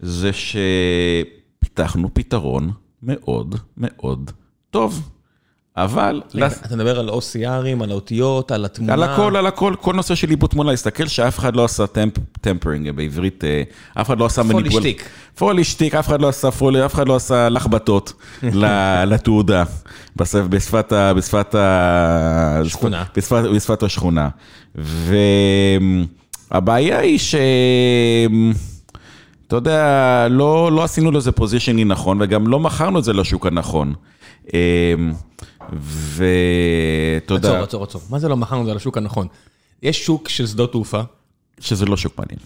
זה 0.00 0.30
שפיתחנו 0.32 2.14
פתרון 2.14 2.70
מאוד 3.02 3.54
מאוד 3.76 4.30
טוב. 4.70 5.08
אבל... 5.84 6.22
אתה 6.66 6.76
מדבר 6.76 6.98
על 6.98 7.08
OCRים, 7.08 7.82
על 7.82 7.90
האותיות, 7.90 8.50
על 8.52 8.64
התמונה? 8.64 8.92
על 8.92 9.02
הכל, 9.02 9.36
על 9.36 9.46
הכל, 9.46 9.74
כל 9.80 9.94
נושא 9.94 10.14
של 10.14 10.30
עיבוד 10.30 10.50
תמונה, 10.50 10.70
להסתכל 10.70 11.06
שאף 11.06 11.38
אחד 11.38 11.56
לא 11.56 11.64
עשה 11.64 11.84
tampering 12.40 12.90
בעברית, 12.90 13.44
אה, 13.44 13.62
אף 14.00 14.06
אחד 14.06 14.18
לא 14.18 14.26
עשה 14.26 14.42
מניפול... 14.42 14.62
פולישטיק. 14.62 15.08
פולישטיק, 15.34 15.94
אף 15.94 16.08
אחד 16.08 16.20
לא 16.20 16.28
עשה 16.28 16.50
פולי, 16.50 16.84
אף 16.84 16.94
אחד 16.94 17.08
לא 17.08 17.16
עשה 17.16 17.48
לחבטות 17.48 18.12
לתעודה, 19.10 19.64
בשפת 20.16 20.92
ה... 20.92 21.14
בשפת 21.14 21.54
ה... 21.54 22.60
שכונה. 22.64 23.04
בשפת 23.54 23.82
השכונה. 23.82 24.28
והבעיה 26.50 26.98
היא 26.98 27.18
ש... 27.18 27.34
אתה 29.46 29.56
יודע, 29.56 30.26
לא, 30.30 30.72
לא 30.72 30.84
עשינו 30.84 31.10
לזה 31.10 31.32
positioning 31.32 31.84
נכון, 31.84 32.18
וגם 32.20 32.46
לא 32.46 32.60
מכרנו 32.60 32.98
את 32.98 33.04
זה 33.04 33.12
לשוק 33.12 33.46
הנכון. 33.46 33.94
יודע... 37.30 37.48
עצור, 37.48 37.62
עצור, 37.62 37.84
עצור. 37.84 38.00
מה 38.10 38.18
זה 38.18 38.28
לא 38.28 38.36
מכרנו 38.36 38.62
את 38.62 38.66
זה 38.66 38.74
לשוק 38.74 38.96
הנכון? 38.96 39.26
יש 39.82 40.04
שוק 40.04 40.28
של 40.28 40.46
שדות 40.46 40.72
תעופה. 40.72 41.00
שזה 41.60 41.86
לא 41.86 41.96
שוק 41.96 42.18
מעניין. 42.18 42.38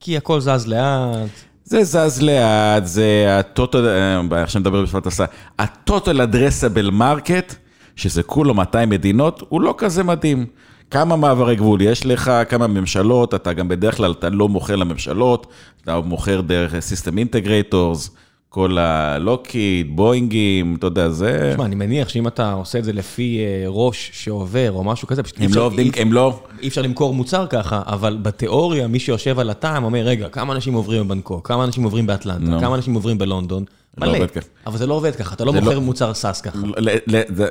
כי 0.00 0.16
הכל 0.16 0.40
זז 0.40 0.66
לאט. 0.66 1.30
זה 1.64 1.84
זז 1.84 2.22
לאט, 2.22 2.86
זה 2.86 3.38
ה 3.38 3.45
total, 3.45 3.86
אה, 3.86 4.42
עכשיו 4.42 4.60
נדבר 4.60 4.82
בשפת 4.82 5.06
ה 5.06 5.09
SaaS, 5.09 5.24
ה 5.58 5.68
total 5.68 6.20
addressable 6.20 6.90
market, 6.90 7.54
שזה 7.96 8.22
כולו 8.22 8.54
200 8.54 8.88
מדינות, 8.88 9.42
הוא 9.48 9.60
לא 9.60 9.74
כזה 9.78 10.04
מדהים. 10.04 10.46
כמה 10.90 11.16
מעברי 11.16 11.56
גבול 11.56 11.82
יש 11.82 12.06
לך, 12.06 12.32
כמה 12.48 12.66
ממשלות, 12.66 13.34
אתה 13.34 13.52
גם 13.52 13.68
בדרך 13.68 13.96
כלל, 13.96 14.12
אתה 14.12 14.28
לא 14.28 14.48
מוכר 14.48 14.76
לממשלות, 14.76 15.46
אתה 15.84 16.00
מוכר 16.00 16.40
דרך 16.40 16.80
system 16.80 17.18
integrators. 17.18 18.10
כל 18.50 18.78
ה 18.78 18.90
Lockheed, 18.90 19.96
בואינגים, 19.96 20.74
אתה 20.74 20.86
יודע, 20.86 21.08
זה... 21.08 21.50
תשמע, 21.52 21.64
אני 21.64 21.74
מניח 21.74 22.08
שאם 22.08 22.26
אתה 22.26 22.52
עושה 22.52 22.78
את 22.78 22.84
זה 22.84 22.92
לפי 22.92 23.38
אה, 23.38 23.64
ראש 23.66 24.10
שעובר 24.14 24.72
או 24.72 24.84
משהו 24.84 25.08
כזה, 25.08 25.22
פשוט 25.22 25.40
הם 25.40 25.50
לא 25.54 25.62
עובדים, 25.66 25.92
הם 25.96 26.12
לא... 26.12 26.40
אי 26.62 26.68
אפשר 26.68 26.82
למכור 26.82 27.14
מוצר 27.14 27.46
ככה, 27.46 27.82
אבל 27.86 28.18
בתיאוריה, 28.22 28.86
מי 28.86 28.98
שיושב 28.98 29.38
על 29.38 29.50
ה 29.50 29.58
TAM 29.58 29.84
אומר, 29.84 29.98
רגע, 29.98 30.28
כמה 30.28 30.52
אנשים 30.52 30.74
עוברים 30.74 31.08
בבנקוק, 31.08 31.48
כמה 31.48 31.64
אנשים 31.64 31.84
עוברים 31.84 32.06
באטלנטה, 32.06 32.60
כמה 32.60 32.74
אנשים 32.74 32.94
עוברים 32.94 33.18
בלונדון, 33.18 33.64
מלא. 34.00 34.18
אבל 34.66 34.78
זה 34.78 34.86
לא 34.86 34.94
עובד 34.94 35.16
ככה, 35.16 35.34
אתה 35.34 35.44
לא 35.44 35.52
מוכר 35.52 35.74
לא- 35.74 35.80
מוצר 35.80 36.14
SaaS 36.14 36.40
ככה. 36.40 36.58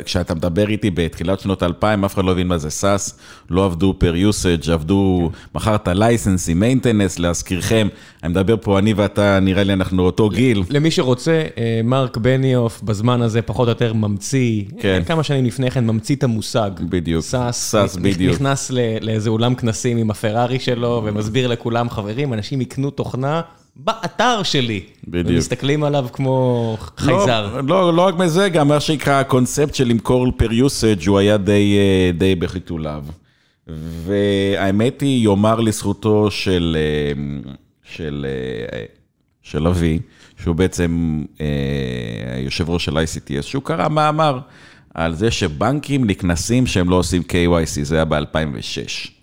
כשאתה 0.05 0.35
מדבר 0.35 0.69
איתי 0.69 0.91
בתחילת 0.93 1.39
שנות 1.39 1.63
2000, 1.63 2.05
אף 2.05 2.13
אחד 2.13 2.25
לא 2.25 2.31
הבין 2.31 2.47
מה 2.47 2.57
זה 2.57 2.69
SaaS, 2.69 3.19
לא 3.49 3.65
עבדו 3.65 3.95
per 3.97 4.15
usage, 4.15 4.69
עבדו, 4.69 5.31
מכרת 5.55 5.87
לייסנסים, 5.87 6.59
maintenance, 6.59 7.19
להזכירכם, 7.19 7.87
אני 8.23 8.31
מדבר 8.31 8.55
פה, 8.61 8.79
אני 8.79 8.93
ואתה, 8.93 9.39
נראה 9.39 9.63
לי 9.63 9.73
אנחנו 9.73 10.03
אותו 10.03 10.29
גיל. 10.29 10.63
למי 10.69 10.91
שרוצה, 10.91 11.43
אה, 11.57 11.81
מרק 11.83 12.17
בניוף 12.17 12.81
בזמן 12.81 13.21
הזה 13.21 13.41
פחות 13.41 13.67
או 13.67 13.71
יותר 13.71 13.93
ממציא, 13.93 14.63
כן. 14.79 15.01
כמה 15.05 15.23
שנים 15.23 15.45
לפני 15.45 15.71
כן 15.71 15.87
ממציא 15.87 16.15
את 16.15 16.23
המושג. 16.23 16.71
בדיוק, 16.89 17.23
SaaS, 17.23 17.95
בדיוק. 18.01 18.35
נכנס 18.35 18.71
לאיזה 19.01 19.29
אולם 19.29 19.55
כנסים 19.55 19.97
עם 19.97 20.11
הפרארי 20.11 20.59
שלו 20.59 21.01
ומסביר 21.05 21.47
לכולם, 21.47 21.89
חברים, 21.89 22.33
אנשים 22.33 22.61
יקנו 22.61 22.89
תוכנה. 22.89 23.41
באתר 23.79 24.43
שלי. 24.43 24.81
בדיוק. 25.07 25.27
ומסתכלים 25.29 25.83
עליו 25.83 26.07
כמו 26.13 26.77
חייזר. 26.97 27.61
לא, 27.61 27.63
לא, 27.63 27.93
לא 27.93 28.01
רק 28.01 28.15
מזה, 28.15 28.49
גם 28.49 28.67
מה 28.67 28.79
שנקרא 28.79 29.13
הקונספט 29.13 29.75
של 29.75 29.87
למכור 29.87 30.31
per 30.37 30.53
usage 30.53 31.07
הוא 31.07 31.19
היה 31.19 31.37
די, 31.37 31.77
אה, 31.77 32.11
די 32.17 32.35
בחיתוליו. 32.35 33.03
והאמת 33.67 35.01
היא, 35.01 35.23
יאמר 35.23 35.59
לזכותו 35.59 36.31
של, 36.31 36.77
אה, 36.79 37.21
של, 37.95 38.25
אה, 38.73 38.83
של 39.41 39.67
אבי, 39.67 39.99
שהוא 40.43 40.55
בעצם 40.55 41.23
יושב 42.43 42.69
ראש 42.69 42.85
של 42.85 42.97
ICTS, 42.97 43.41
שהוא 43.41 43.63
קרא 43.63 43.89
מאמר 43.89 44.39
על 44.93 45.15
זה 45.15 45.31
שבנקים 45.31 46.05
נקנסים 46.05 46.67
שהם 46.67 46.89
לא 46.89 46.95
עושים 46.95 47.21
KYC, 47.21 47.83
זה 47.83 47.95
היה 47.95 48.05
ב-2006. 48.05 49.16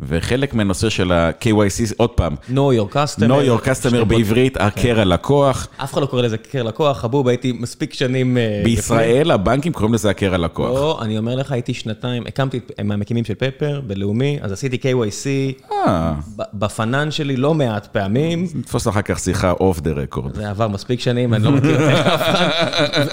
וחלק 0.00 0.54
מהנושא 0.54 0.88
של 0.88 1.12
ה-KYC, 1.12 1.94
עוד 1.96 2.10
פעם, 2.10 2.34
know 2.50 2.52
your 2.52 2.94
customer, 2.94 3.28
know 3.28 3.62
your 3.62 3.66
customer 3.66 4.04
בעברית, 4.04 4.56
כן. 4.56 4.64
הכר 4.64 5.00
הלקוח. 5.00 5.68
אף 5.76 5.92
אחד 5.92 6.00
לא 6.00 6.06
קורא 6.06 6.22
לזה 6.22 6.34
הכר 6.34 6.62
לקוח, 6.62 6.98
חבוב, 6.98 7.28
הייתי 7.28 7.52
מספיק 7.52 7.92
שנים... 7.92 8.38
אה, 8.38 8.60
בישראל 8.64 9.30
הבנקים 9.30 9.72
קוראים 9.72 9.94
לזה 9.94 10.10
הכר 10.10 10.34
הלקוח. 10.34 10.70
לא, 10.70 10.98
אני 11.02 11.18
אומר 11.18 11.34
לך, 11.36 11.52
הייתי 11.52 11.74
שנתיים, 11.74 12.22
הקמתי, 12.26 12.60
מהמקימים 12.84 13.24
של 13.24 13.34
פפר 13.34 13.80
בלאומי, 13.86 14.38
אז 14.42 14.52
עשיתי 14.52 14.76
KYC 14.76 15.62
אה. 15.72 16.14
בפנן 16.54 17.10
שלי 17.10 17.36
לא 17.36 17.54
מעט 17.54 17.86
פעמים. 17.86 18.46
נתפוס 18.54 18.88
אחר 18.88 19.02
כך 19.02 19.18
שיחה 19.18 19.50
off 19.50 19.80
the 19.80 19.90
record. 19.90 20.34
זה 20.34 20.50
עבר 20.50 20.68
מספיק 20.68 21.00
שנים, 21.00 21.34
אני 21.34 21.44
לא 21.44 21.50
מכיר 21.50 21.92
אף 22.14 22.30
אחד. 22.30 22.48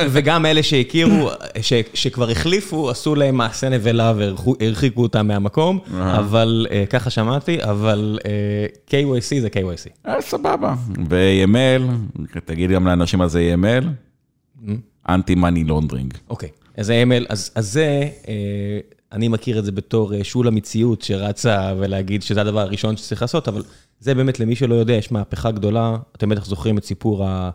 וגם 0.10 0.46
אלה 0.46 0.64
שהכירו, 0.64 1.30
שכבר 1.94 2.30
החליפו, 2.30 2.90
עשו 2.90 3.16
להם 3.16 3.36
מעשה 3.36 3.70
נבלה 3.70 4.14
והרחיקו 4.16 5.02
אותם 5.02 5.28
מהמקום, 5.28 5.80
אבל... 6.02 6.68
אה, 6.80 6.86
ככה 6.86 7.10
שמעתי, 7.10 7.64
אבל 7.64 8.20
אה, 8.26 8.66
KYC 8.88 9.42
זה 9.42 9.48
KYC. 9.48 10.08
אה, 10.08 10.22
סבבה. 10.22 10.74
ו-AML, 11.10 11.82
תגיד 12.46 12.72
גם 12.72 12.88
לאנשים 12.88 13.20
מה 13.20 13.28
זה 13.28 13.56
AML, 13.56 13.86
anti 15.10 15.36
money 15.36 15.64
laundering. 15.64 16.14
אוקיי, 16.30 16.50
אז 16.78 16.90
AML, 16.90 17.26
אז 17.30 17.52
זה, 17.60 18.10
אני 19.12 19.28
מכיר 19.28 19.60
את 19.60 19.66
זה 19.66 19.72
בתור 19.72 20.24
שאול 20.24 20.48
המציאות 20.48 21.02
שרצה 21.02 21.74
ולהגיד 21.80 22.22
שזה 22.22 22.42
הדבר 22.42 22.60
הראשון 22.60 22.98
שצריך 22.98 23.22
לעשות, 23.22 23.48
אבל 23.48 23.64
זה 24.00 24.16
באמת 24.16 24.40
למי 24.40 24.56
שלא 24.56 24.76
יודע, 24.76 24.94
יש 24.94 25.12
מהפכה 25.12 25.52
גדולה, 25.52 25.98
אתם 26.16 26.30
בטח 26.30 26.46
זוכרים 26.46 26.78
את 26.78 26.86
סיפור 26.86 27.26
ה... 27.26 27.50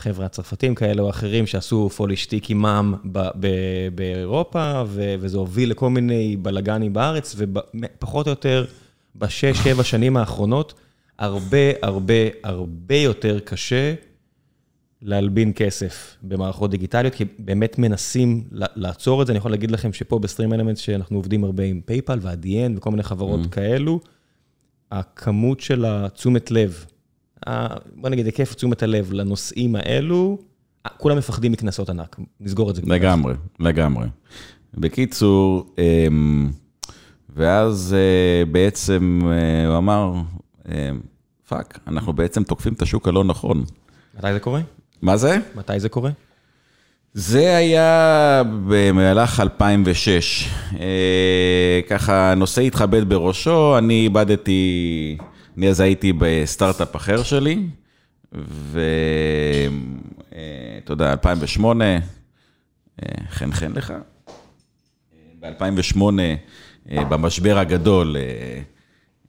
חבר'ה 0.00 0.26
הצרפתים 0.26 0.74
כאלה 0.74 1.02
או 1.02 1.10
אחרים 1.10 1.46
שעשו 1.46 1.88
פוילעשטיק 1.88 2.46
עימם 2.46 2.94
באירופה, 3.94 4.82
וזה 4.88 5.38
הוביל 5.38 5.70
לכל 5.70 5.90
מיני 5.90 6.36
בלאגנים 6.36 6.92
בארץ, 6.92 7.36
ופחות 7.38 8.26
או 8.26 8.30
יותר 8.30 8.64
בשש, 9.16 9.58
שבע 9.64 9.84
שנים 9.84 10.16
האחרונות, 10.16 10.74
הרבה 11.18 11.56
הרבה 11.82 12.14
הרבה 12.44 12.94
יותר 12.94 13.38
קשה 13.40 13.94
להלבין 15.02 15.52
כסף 15.56 16.16
במערכות 16.22 16.70
דיגיטליות, 16.70 17.14
כי 17.14 17.24
באמת 17.38 17.78
מנסים 17.78 18.44
לעצור 18.52 19.22
את 19.22 19.26
זה. 19.26 19.32
אני 19.32 19.38
יכול 19.38 19.50
להגיד 19.50 19.70
לכם 19.70 19.92
שפה 19.92 20.18
ב 20.18 20.52
StreamElements, 20.52 20.80
שאנחנו 20.80 21.16
עובדים 21.16 21.44
הרבה 21.44 21.64
עם 21.64 21.80
PayPal 21.84 22.18
ו 22.22 22.31
Adyen 22.31 22.76
וכל 22.76 22.90
מיני 22.90 23.02
חברות 23.02 23.40
mm-hmm. 23.44 23.48
כאלו, 23.48 24.00
הכמות 24.90 25.60
של 25.60 25.84
התשומת 25.88 26.50
לב 26.50 26.84
בוא 27.94 28.08
נגיד, 28.10 28.26
היקף 28.26 28.54
תשומת 28.54 28.82
הלב 28.82 29.12
לנושאים 29.12 29.76
האלו, 29.76 30.38
כולם 30.96 31.18
מפחדים 31.18 31.52
מקנסות 31.52 31.90
ענק, 31.90 32.16
נסגור 32.40 32.70
את 32.70 32.76
זה. 32.76 32.82
לגמרי, 32.84 33.34
לגמרי. 33.60 34.06
בקיצור, 34.74 35.66
אמ, 35.78 36.50
ואז 37.36 37.96
אה, 37.98 38.44
בעצם 38.44 39.20
אה, 39.24 39.68
הוא 39.68 39.78
אמר, 39.78 40.12
אה, 40.68 40.90
פאק, 41.48 41.78
אנחנו 41.86 42.12
בעצם 42.12 42.42
תוקפים 42.42 42.72
את 42.72 42.82
השוק 42.82 43.08
הלא 43.08 43.24
נכון. 43.24 43.64
מתי 44.18 44.32
זה 44.32 44.40
קורה? 44.40 44.60
מה 45.02 45.16
זה? 45.16 45.38
מתי 45.54 45.80
זה 45.80 45.88
קורה? 45.88 46.10
זה 47.14 47.56
היה 47.56 48.42
במהלך 48.68 49.40
2006. 49.40 50.48
ככה, 51.88 52.32
הנושא 52.32 52.60
התחבט 52.62 53.02
בראשו, 53.02 53.78
אני 53.78 54.04
איבדתי... 54.04 55.18
אני 55.60 55.68
אז 55.68 55.80
הייתי 55.80 56.12
בסטארט-אפ 56.18 56.96
אחר 56.96 57.22
שלי, 57.22 57.66
ואתה 58.32 58.92
יודע, 60.92 61.12
2008, 61.12 61.84
חן 63.30 63.52
חן 63.52 63.72
לך. 63.72 63.92
ב-2008, 65.40 66.00
במשבר 66.86 67.58
הגדול, 67.58 68.16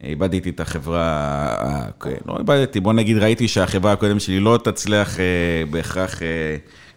איבדתי 0.03 0.49
את 0.49 0.59
החברה, 0.59 1.85
לא 2.25 2.37
איבדתי, 2.39 2.79
בוא 2.79 2.93
נגיד, 2.93 3.17
ראיתי 3.17 3.47
שהחברה 3.47 3.91
הקודמת 3.91 4.21
שלי 4.21 4.39
לא 4.39 4.59
תצליח 4.63 5.17
בהכרח 5.71 6.21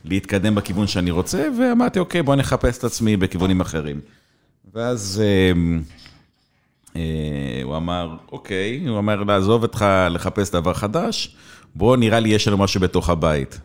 להתקדם 0.04 0.54
בכיוון 0.54 0.86
שאני 0.86 1.10
רוצה, 1.10 1.48
ואמרתי, 1.58 1.98
אוקיי, 1.98 2.22
בוא 2.22 2.36
נחפש 2.36 2.78
את 2.78 2.84
עצמי 2.84 3.16
בכיוונים 3.16 3.60
אחרים. 3.60 4.00
ואז... 4.74 5.22
אה, 6.96 7.60
הוא 7.62 7.76
אמר, 7.76 8.16
אוקיי, 8.32 8.88
הוא 8.88 8.98
אמר, 8.98 9.22
לעזוב 9.22 9.62
אותך 9.62 9.84
לחפש 10.10 10.50
דבר 10.50 10.74
חדש, 10.74 11.36
בוא 11.74 11.96
נראה 11.96 12.20
לי 12.20 12.28
יש 12.28 12.48
לנו 12.48 12.58
משהו 12.58 12.80
בתוך 12.80 13.10
הבית. 13.10 13.60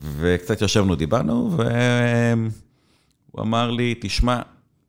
וקצת 0.00 0.62
ישבנו, 0.62 0.94
דיברנו, 0.94 1.56
הוא 3.30 3.42
אמר 3.42 3.70
לי, 3.70 3.94
תשמע, 4.00 4.40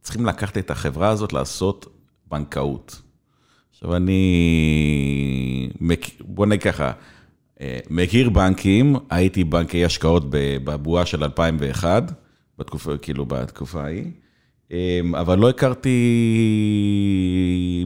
צריכים 0.02 0.26
לקחת 0.26 0.58
את 0.58 0.72
החברה 0.72 1.10
הזאת 1.10 1.34
לעשות 1.34 1.86
בנקאות. 2.28 3.02
עכשיו 3.72 3.96
אני, 3.96 5.70
בוא 6.20 6.46
נגיד 6.46 6.64
ככה, 6.64 6.92
אה, 7.62 7.80
מכיר 7.90 8.30
בנקים, 8.30 8.96
הייתי 9.10 9.44
בנקי 9.44 9.86
השקעות 9.86 10.24
בבועה 10.30 11.06
של 11.06 11.24
2001, 11.24 12.12
בתקופה, 12.58 12.98
כאילו 12.98 13.26
בתקופה 13.26 13.84
ההיא, 13.84 14.12
אבל 15.14 15.40
לא 15.40 15.50
הכרתי 15.50 15.96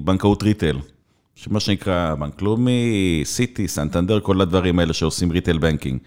בנקאות 0.03 0.43
retail, 0.43 0.77
שמה 1.35 1.59
שנקרא 1.59 2.15
בנק 2.15 2.41
לאומי, 2.41 3.21
Citi, 3.25 3.67
Santander, 3.67 4.19
כל 4.19 4.41
הדברים 4.41 4.79
האלה 4.79 4.93
שעושים 4.93 5.31
retail 5.31 5.57
banking. 5.57 5.99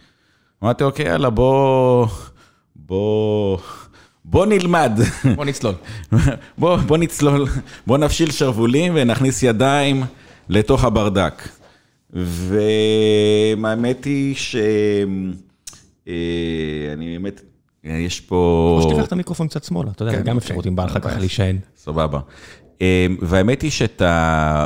אמרתי, 0.63 0.85
אוקיי, 0.85 1.07
יאללה, 1.07 1.31
בוא, 1.31 2.07
בוא, 2.77 3.59
בוא 4.25 4.47
נלמד. 4.47 4.93
בוא 5.37 5.45
נצלול. 5.45 5.75
בוא, 6.59 6.77
בוא 6.77 6.99
נצלול, 6.99 7.47
בוא 7.87 7.99
נפשיל 7.99 8.31
שרוולים 8.31 8.93
ונכניס 8.97 9.43
ידיים 9.43 10.03
לתוך 10.49 10.85
הברדק. 10.85 11.49
והאמת 12.11 14.05
היא 14.05 14.35
ש... 14.35 14.57
אה, 16.09 16.13
אני 16.93 17.19
באמת, 17.19 17.41
יש 17.87 18.21
פה... 18.21 18.37
או 18.77 18.91
שתיקח 18.91 19.07
את 19.07 19.13
המיקרופון 19.13 19.49
קצת 19.49 19.65
שמאלה, 19.65 19.91
אתה 19.91 20.03
יודע, 20.03 20.13
כן, 20.13 20.19
זה 20.19 20.25
גם 20.25 20.37
אוקיי. 20.37 20.47
אפשרות 20.47 20.67
אם 20.67 20.77
בא 20.77 20.85
לך 20.85 20.99
ככה. 21.03 21.19
להישען. 21.19 21.59
סבבה. 21.77 22.21
אה, 22.83 23.07
והאמת 23.21 23.63
היא 23.63 23.71
שאת 23.71 24.03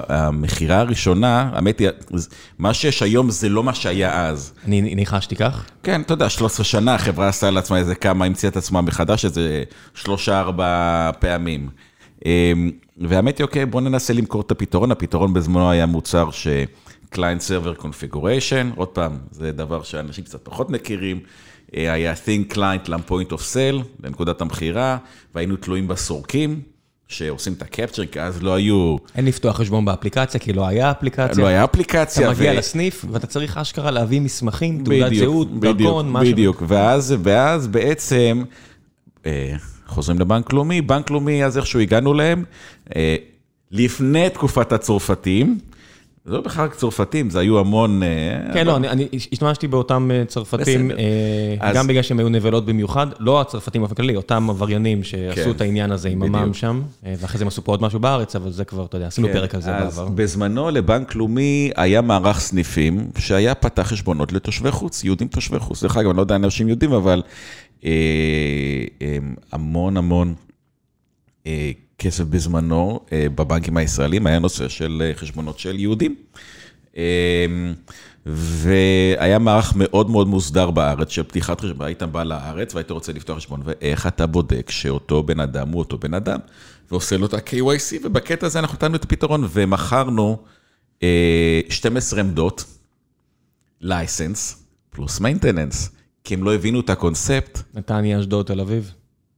המכירה 0.08 0.78
הראשונה, 0.78 1.50
האמת 1.52 1.78
היא, 1.78 1.88
מה 2.58 2.74
שיש 2.74 3.02
היום 3.02 3.30
זה 3.30 3.48
לא 3.48 3.62
מה 3.62 3.74
שהיה 3.74 4.26
אז. 4.26 4.52
אני 4.64 4.94
ניחשתי 4.94 5.36
כך. 5.36 5.64
כן, 5.82 6.00
אתה 6.00 6.14
יודע, 6.14 6.28
13 6.28 6.64
שנה, 6.64 6.94
החברה 6.94 7.28
עשתה 7.28 7.50
לעצמה 7.50 7.78
איזה 7.78 7.94
כמה, 7.94 8.24
המציאה 8.24 8.50
את 8.50 8.56
עצמה 8.56 8.80
מחדש, 8.80 9.24
איזה 9.24 9.62
שלושה, 9.94 10.40
ארבע 10.40 11.10
פעמים. 11.18 11.68
אמ, 12.24 12.70
והאמת 12.98 13.38
היא, 13.38 13.44
אוקיי, 13.44 13.66
בואו 13.66 13.84
ננסה 13.84 14.12
למכור 14.12 14.40
את 14.40 14.50
הפתרון. 14.50 14.90
הפתרון 14.90 15.32
בזמנו 15.32 15.70
היה 15.70 15.86
מוצר 15.86 16.30
ש... 16.30 16.48
Client 17.14 17.42
Server 17.48 17.82
Configuration, 17.82 18.76
עוד 18.76 18.88
פעם, 18.88 19.18
זה 19.30 19.52
דבר 19.52 19.82
שאנשים 19.82 20.24
קצת 20.24 20.40
פחות 20.42 20.70
מכירים. 20.70 21.20
אה, 21.76 21.92
היה 21.92 22.12
Think 22.12 22.54
Client 22.54 22.88
ל-Point 22.90 23.32
of 23.32 23.40
Sale, 23.54 23.84
לנקודת 24.04 24.40
המכירה, 24.40 24.98
והיינו 25.34 25.56
תלויים 25.56 25.88
בסורקים, 25.88 26.60
שעושים 27.08 27.52
את 27.52 27.62
הקפצ'ר, 27.62 28.06
כי 28.06 28.20
אז 28.20 28.42
לא 28.42 28.54
היו, 28.54 28.96
אין 29.16 29.24
לפתוח 29.24 29.56
חשבון 29.56 29.84
באפליקציה, 29.84 30.40
כי 30.40 30.52
לא 30.52 30.66
היה 30.66 30.90
אפליקציה. 30.90 31.42
לא 31.42 31.48
היה 31.48 31.64
אפליקציה. 31.64 32.30
אתה 32.30 32.38
מגיע 32.38 32.52
ו- 32.52 32.54
לסניף, 32.54 33.04
ואתה 33.10 33.26
צריך 33.26 33.58
אשכרה 33.58 33.90
להביא 33.90 34.20
מסמכים, 34.20 34.84
תעודת 34.84 35.14
זהות, 35.14 35.60
דרכון, 35.60 36.12
משהו. 36.12 36.32
בדיוק, 36.32 36.62
ואז, 36.68 37.14
ואז 37.22 37.66
בעצם, 37.66 38.42
אה, 39.26 39.54
חוזרים 39.86 40.18
לבנק 40.18 40.52
לאומי, 40.52 40.80
בנק 40.80 41.10
לאומי, 41.10 41.44
אז 41.44 41.56
איכשהו 41.56 41.80
הגענו 41.80 42.14
להם, 42.14 42.44
אה, 42.96 43.16
לפני 43.70 44.30
תקופת 44.30 44.72
הצרפתים, 44.72 45.58
זה 46.24 46.32
לא 46.32 46.40
בכלל 46.40 46.64
רק 46.64 46.74
צרפתים, 46.74 47.30
זה 47.30 47.40
היו 47.40 47.58
המון... 47.58 48.02
אה, 48.02 48.08
כן, 48.54 48.66
לא, 48.66 48.76
אני- 48.76 49.08
השתמשתי 49.14 49.68
באותם 49.68 50.10
אה, 50.14 50.24
צרפתים. 50.26 50.90
אה, 50.90 50.96
אז- 51.60 51.76
גם 51.76 51.86
בגלל 51.86 52.02
שהם 52.02 52.18
היו 52.18 52.28
נבלות 52.28 52.66
במיוחד, 52.66 53.06
לא 53.18 53.40
הצרפתים 53.40 53.80
באופן 53.82 53.94
כללי, 53.94 54.16
אותם 54.16 54.50
עבריינים 54.50 55.02
שעשו 55.04 55.44
כן, 55.44 55.50
את 55.50 55.60
העניין 55.60 55.92
הזה 55.92 56.08
עם. 56.08 56.22
המע"מ 56.22 56.54
שם, 56.54 56.82
ואחרי 57.02 57.38
זה 57.38 57.44
הם 57.44 57.48
עשו 57.48 57.64
פה 57.64 57.72
עוד 57.72 57.82
משהו 57.82 58.00
בארץ, 58.00 58.36
אבל 58.36 58.50
זה 58.50 58.64
כבר, 58.64 58.84
אתה 58.84 58.96
יודע, 58.96 59.06
עשינו 59.06 59.26
כן, 59.28 59.32
פרק 59.34 59.54
על 59.54 59.60
זה 59.60 59.76
אז 59.76 59.98
בעבר. 59.98 60.10
בזמנו 60.14 60.70
לבנק 60.70 61.14
לאומי 61.14 61.70
היה 61.76 62.00
מערך 62.00 62.40
סניפים 62.40 63.10
שהיה 63.18 63.54
פתח 63.54 63.82
חשבונות 63.82 64.32
לתושבי 64.32 64.70
חוץ, 64.70 65.04
יהודים 65.04 65.28
תושבי 65.28 65.58
חוץ. 65.58 65.82
דרך 65.82 65.96
אגב, 65.96 66.08
אני 66.08 66.16
לא 66.16 66.22
יודע 66.22 66.36
אם 66.36 66.44
אנשים 66.44 66.68
יודעים, 66.68 66.92
אבל 66.92 67.22
המון 69.52 69.96
המון 69.96 70.34
כסף 71.98 72.24
בזמנו 72.24 73.00
אה, 73.12 73.26
בבנקים 73.34 73.76
הישראלים 73.76 74.26
היה 74.26 74.38
נושא 74.38 74.68
של 74.68 75.02
אה, 75.04 75.14
חשבונות 75.14 75.58
של 75.58 75.78
יהודים. 75.78 76.14
אה, 76.96 77.46
והיה 78.26 79.38
מערך 79.38 79.72
מאוד 79.76 80.10
מאוד 80.10 80.28
מוסדר 80.28 80.70
בארץ 80.70 81.10
של 81.10 81.22
פתיחת 81.22 81.60
חשבון, 81.60 81.86
היית 81.86 82.02
בא 82.02 82.22
לארץ 82.22 82.74
והיית 82.74 82.90
רוצה 82.90 83.12
לפתוח 83.12 83.36
חשבון, 83.36 83.62
ואיך 83.64 84.06
אתה 84.06 84.26
בודק 84.26 84.70
שאותו 84.70 85.22
בן 85.22 85.40
אדם 85.40 85.68
הוא 85.68 85.78
אותו 85.78 85.98
בן 85.98 86.14
אדם, 86.14 86.38
ועושה 86.90 87.16
לו 87.16 87.26
את 87.26 87.34
ה-KYC, 87.34 87.96
ובקטע 88.04 88.46
הזה 88.46 88.58
אנחנו 88.58 88.74
נתנו 88.74 88.96
את 88.96 89.04
הפתרון, 89.04 89.48
ומכרנו 89.50 90.38
אה, 91.02 91.60
12 91.68 92.20
עמדות, 92.20 92.64
לייסנס, 93.80 94.64
פלוס 94.90 95.20
maintenance, 95.20 95.90
כי 96.24 96.34
הם 96.34 96.44
לא 96.44 96.54
הבינו 96.54 96.80
את 96.80 96.90
הקונספט. 96.90 97.58
נתניה, 97.74 98.20
אשדוד, 98.20 98.46
תל 98.46 98.60
אביב. 98.60 98.92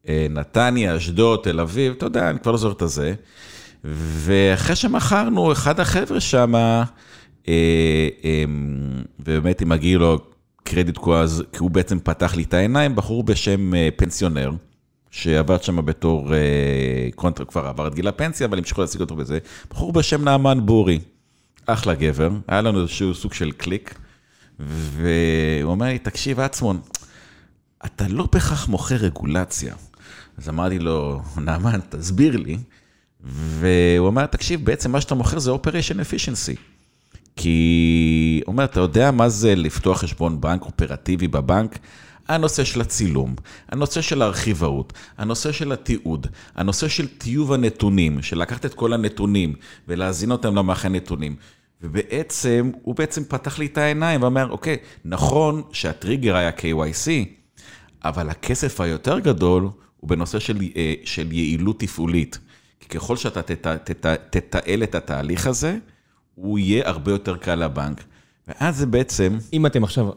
אה, 0.08 0.26
נתניה, 0.30 0.96
אשדוד, 0.96 1.40
תל 1.42 1.60
אביב, 1.60 1.92
אתה 1.96 2.06
יודע, 2.06 2.30
אני 2.30 2.38
כבר 2.38 2.52
לא 2.52 2.58
זוכר 2.58 2.74
את 2.76 2.82
הזה. 2.82 3.14
ואחרי 3.84 4.76
שמכרנו, 4.76 5.52
אחד 5.52 5.80
החבר'ה 5.80 6.20
שם, 6.20 6.54
אה, 6.54 6.82
אה, 7.48 8.44
ובאמת, 9.20 9.62
אם 9.62 9.68
מגיע 9.68 9.98
לו 9.98 10.18
קרדיט 10.64 10.98
כי 11.52 11.58
הוא 11.58 11.70
בעצם 11.70 11.98
פתח 12.00 12.34
לי 12.34 12.42
את 12.42 12.54
העיניים, 12.54 12.96
בחור 12.96 13.22
בשם 13.22 13.74
אה, 13.74 13.88
פנסיונר, 13.96 14.50
שעבד 15.10 15.62
שם 15.62 15.86
בתור 15.86 16.30
קונטרה, 17.14 17.46
כבר 17.46 17.66
עבר 17.66 17.86
את 17.86 17.94
גיל 17.94 18.08
הפנסיה, 18.08 18.46
אבל 18.46 18.58
המשיכו 18.58 18.80
להשיג 18.80 19.00
אותו 19.00 19.16
בזה, 19.16 19.38
בחור 19.70 19.92
בשם 19.92 20.24
נעמן 20.24 20.66
בורי, 20.66 20.98
אחלה 21.66 21.94
גבר, 21.94 22.30
היה 22.48 22.60
לנו 22.60 22.80
איזשהו 22.80 23.14
סוג 23.14 23.34
של 23.34 23.52
קליק, 23.52 23.98
והוא 24.60 25.70
אומר 25.70 25.86
לי, 25.86 25.98
תקשיב, 25.98 26.40
עצמון, 26.40 26.80
אתה 27.86 28.08
לא 28.08 28.28
בהכרח 28.32 28.68
מוכר 28.68 28.96
רגולציה. 28.96 29.74
אז 30.42 30.48
אמרתי 30.48 30.78
לו, 30.78 31.22
נעמן, 31.36 31.80
תסביר 31.88 32.36
לי. 32.36 32.58
והוא 33.20 34.06
אומר, 34.06 34.26
תקשיב, 34.26 34.64
בעצם 34.64 34.92
מה 34.92 35.00
שאתה 35.00 35.14
מוכר 35.14 35.38
זה 35.38 35.50
Operation 35.50 35.94
Efficiency. 35.94 36.56
כי, 37.36 38.42
הוא 38.46 38.52
אומר, 38.52 38.64
אתה 38.64 38.80
יודע 38.80 39.10
מה 39.10 39.28
זה 39.28 39.54
לפתוח 39.54 40.00
חשבון 40.00 40.40
בנק 40.40 40.62
אופרטיבי 40.62 41.28
בבנק? 41.28 41.78
הנושא 42.28 42.64
של 42.64 42.80
הצילום, 42.80 43.34
הנושא 43.68 44.00
של 44.00 44.22
הארכיבאות, 44.22 44.92
הנושא 45.18 45.52
של 45.52 45.72
התיעוד, 45.72 46.26
הנושא 46.54 46.88
של 46.88 47.06
טיוב 47.08 47.52
הנתונים, 47.52 48.22
של 48.22 48.38
לקחת 48.38 48.66
את 48.66 48.74
כל 48.74 48.92
הנתונים 48.92 49.54
ולהזין 49.88 50.30
אותם 50.30 50.56
למערכי 50.56 50.88
נתונים. 50.88 51.36
ובעצם, 51.82 52.70
הוא 52.82 52.94
בעצם 52.94 53.24
פתח 53.24 53.58
לי 53.58 53.66
את 53.66 53.78
העיניים 53.78 54.22
ואומר, 54.22 54.50
אוקיי, 54.50 54.76
נכון 55.04 55.62
שהטריגר 55.72 56.36
היה 56.36 56.50
KYC, 56.50 57.08
אבל 58.04 58.30
הכסף 58.30 58.80
היותר 58.80 59.18
גדול 59.18 59.68
הוא 60.02 60.10
בנושא 60.10 60.38
של, 60.38 60.58
אה, 60.76 60.94
של 61.04 61.32
יעילות 61.32 61.80
תפעולית. 61.80 62.38
כי 62.80 62.88
ככל 62.88 63.16
שאתה 63.16 63.42
תת, 63.42 63.66
תת, 63.66 64.06
תתעל 64.30 64.82
את 64.82 64.94
התהליך 64.94 65.46
הזה, 65.46 65.78
הוא 66.34 66.58
יהיה 66.58 66.88
הרבה 66.88 67.12
יותר 67.12 67.36
קל 67.36 67.54
לבנק. 67.54 68.04
ואז 68.48 68.76
זה 68.76 68.86
בעצם, 68.86 69.38
אם 69.52 69.66
אתם 69.66 69.84
עכשיו, 69.84 70.10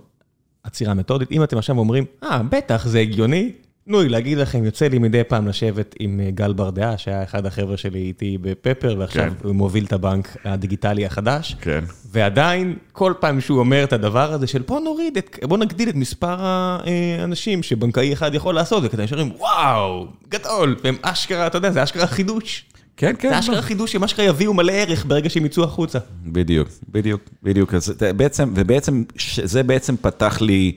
עצירה 0.64 0.94
מתודית, 0.94 1.32
אם 1.32 1.44
אתם 1.44 1.58
עכשיו 1.58 1.78
אומרים, 1.78 2.06
אה, 2.24 2.44
בטח, 2.44 2.88
זה 2.88 3.00
הגיוני, 3.00 3.52
תנו 3.88 4.02
לי 4.02 4.10
להגיד 4.10 4.38
לכם, 4.38 4.64
יוצא 4.64 4.88
לי 4.88 5.00
מדי 5.00 5.24
פעם 5.24 5.48
לשבת 5.48 5.96
עם 6.00 6.20
אה, 6.20 6.32
גל 6.32 6.54
ברדעה, 6.54 6.98
שהיה 6.98 7.24
אחד 7.24 7.46
החבר'ה 7.46 7.78
שלי 7.78 8.00
איתי 8.00 8.38
בפפר, 8.42 8.96
ועכשיו 9.00 9.24
כן. 9.24 9.48
הוא 9.48 9.56
מוביל 9.56 9.86
את 9.86 9.94
הבנק 9.94 10.38
הדיגיטלי 10.46 11.06
החדש. 11.06 11.56
כן. 11.62 11.84
ועדיין, 12.12 12.76
כל 12.92 13.14
פעם 13.20 13.42
שהוא 13.42 13.60
אומר 13.60 13.84
את 13.84 13.94
הדבר 13.94 14.34
הזה 14.34 14.48
של 14.48 14.62
בוא 14.62 14.80
נוריד 14.80 15.18
את, 15.18 15.40
בוא 15.44 15.58
נגדיל 15.58 15.90
את 15.90 15.96
מספר 15.96 16.36
האנשים 16.40 17.64
שבנקאי 17.64 18.14
אחד 18.14 18.36
יכול 18.36 18.56
לעשות, 18.56 18.84
וכדי 18.86 19.04
נשארים, 19.04 19.32
וואו, 19.38 20.08
גדול, 20.30 20.76
והם 20.84 20.96
אשכרה, 21.02 21.48
אתה 21.48 21.58
יודע, 21.58 21.72
זה 21.72 21.84
אשכרה 21.84 22.08
חידוש. 22.08 22.66
כן, 22.98 23.14
כן. 23.20 23.30
זה 23.30 23.40
אשכרה 23.40 23.62
חידוש 23.62 23.92
שהם 23.92 24.04
אשכרה 24.04 24.26
יביאו 24.26 24.54
מלא 24.54 24.72
ערך 24.72 25.06
ברגע 25.06 25.30
שהם 25.30 25.46
יצאו 25.46 25.64
החוצה. 25.64 26.00
בדיוק, 26.26 26.70
בדיוק, 26.90 27.22
בדיוק. 27.44 27.74
אז 27.74 27.94
בעצם, 28.16 28.54
ובעצם, 28.56 29.04
זה 29.44 29.64
בעצם 29.64 29.96
פתח 29.98 30.42
לי, 30.42 30.72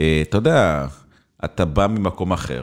אה, 0.00 0.22
אתה 0.28 0.36
יודע, 0.36 0.86
אתה 1.44 1.64
בא 1.64 1.86
ממקום 1.86 2.32
אחר, 2.32 2.62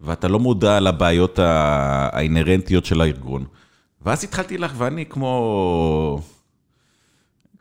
ואתה 0.00 0.28
לא 0.28 0.38
מודע 0.38 0.80
לבעיות 0.80 1.38
האינהרנטיות 1.38 2.84
של 2.84 3.00
הארגון. 3.00 3.44
ואז 4.02 4.24
התחלתי 4.24 4.58
לך, 4.58 4.72
ואני 4.76 5.06
כמו, 5.06 6.20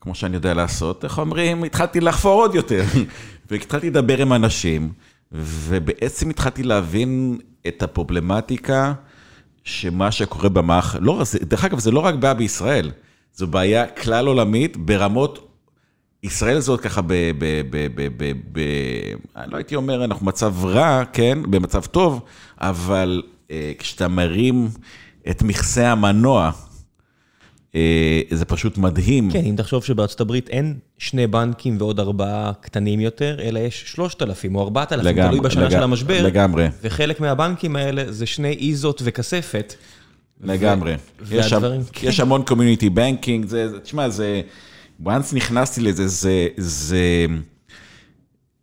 כמו 0.01 0.15
שאני 0.15 0.35
יודע 0.35 0.53
לעשות, 0.53 1.03
איך 1.03 1.19
אומרים, 1.19 1.63
התחלתי 1.63 1.99
לחפור 1.99 2.41
עוד 2.41 2.55
יותר. 2.55 2.83
והתחלתי 3.51 3.89
לדבר 3.89 4.21
עם 4.21 4.33
אנשים, 4.33 4.93
ובעצם 5.31 6.29
התחלתי 6.29 6.63
להבין 6.63 7.37
את 7.67 7.83
הפרובלמטיקה 7.83 8.93
שמה 9.63 10.11
שקורה 10.11 10.49
במערכת, 10.49 10.99
לא, 11.01 11.21
דרך 11.41 11.65
אגב, 11.65 11.79
זה 11.79 11.91
לא 11.91 11.99
רק 11.99 12.15
בעיה 12.15 12.33
בישראל, 12.33 12.91
זו 13.33 13.47
בעיה 13.47 13.87
כלל 13.87 14.27
עולמית 14.27 14.77
ברמות, 14.77 15.54
ישראל 16.25 16.59
זאת 16.59 16.81
ככה 16.81 17.01
ב... 17.01 17.07
ב, 17.13 17.35
ב, 17.69 17.87
ב, 17.95 18.07
ב, 18.17 18.31
ב 18.51 18.59
אני 19.35 19.51
לא 19.51 19.57
הייתי 19.57 19.75
אומר, 19.75 20.05
אנחנו 20.05 20.25
במצב 20.25 20.55
רע, 20.65 21.03
כן, 21.13 21.37
במצב 21.49 21.85
טוב, 21.85 22.21
אבל 22.61 23.21
אה, 23.51 23.71
כשאתה 23.79 24.07
מרים 24.07 24.67
את 25.29 25.41
מכסה 25.43 25.91
המנוע, 25.91 26.51
אה, 27.75 28.21
זה 28.31 28.45
פשוט 28.45 28.77
מדהים. 28.77 29.31
כן, 29.31 29.45
אם 29.45 29.53
תחשוב 29.57 29.83
שבארצות 29.83 30.21
הברית 30.21 30.49
אין 30.49 30.73
שני 30.97 31.27
בנקים 31.27 31.77
ועוד 31.79 31.99
ארבעה 31.99 32.51
קטנים 32.61 32.99
יותר, 32.99 33.37
אלא 33.41 33.59
יש 33.59 33.83
שלושת 33.87 34.21
אלפים 34.21 34.55
או 34.55 34.61
ארבעת 34.63 34.93
אלפים, 34.93 35.07
לגמרי, 35.07 35.29
תלוי 35.29 35.39
בשנה 35.49 35.63
לג- 35.65 35.71
של 35.71 35.83
המשבר. 35.83 36.23
לגמרי. 36.23 36.67
חלק 36.89 37.19
מהבנקים 37.19 37.75
האלה 37.75 38.03
זה 38.11 38.25
שני 38.25 38.57
איזות 38.69 39.01
וכספת. 39.05 39.73
לגמרי. 40.43 40.95
יש, 41.31 41.45
שם- 41.45 41.55
והדברים- 41.55 41.81
כן. 41.93 42.07
יש 42.07 42.19
המון 42.19 42.41
קומיוניטי 42.45 42.89
בנקינג, 42.89 43.45
תשמע, 43.83 44.09
זה, 44.09 44.41
once 45.03 45.35
נכנסתי 45.35 45.81
לזה, 45.81 46.07
זה, 46.07 46.47
זה, 46.57 47.25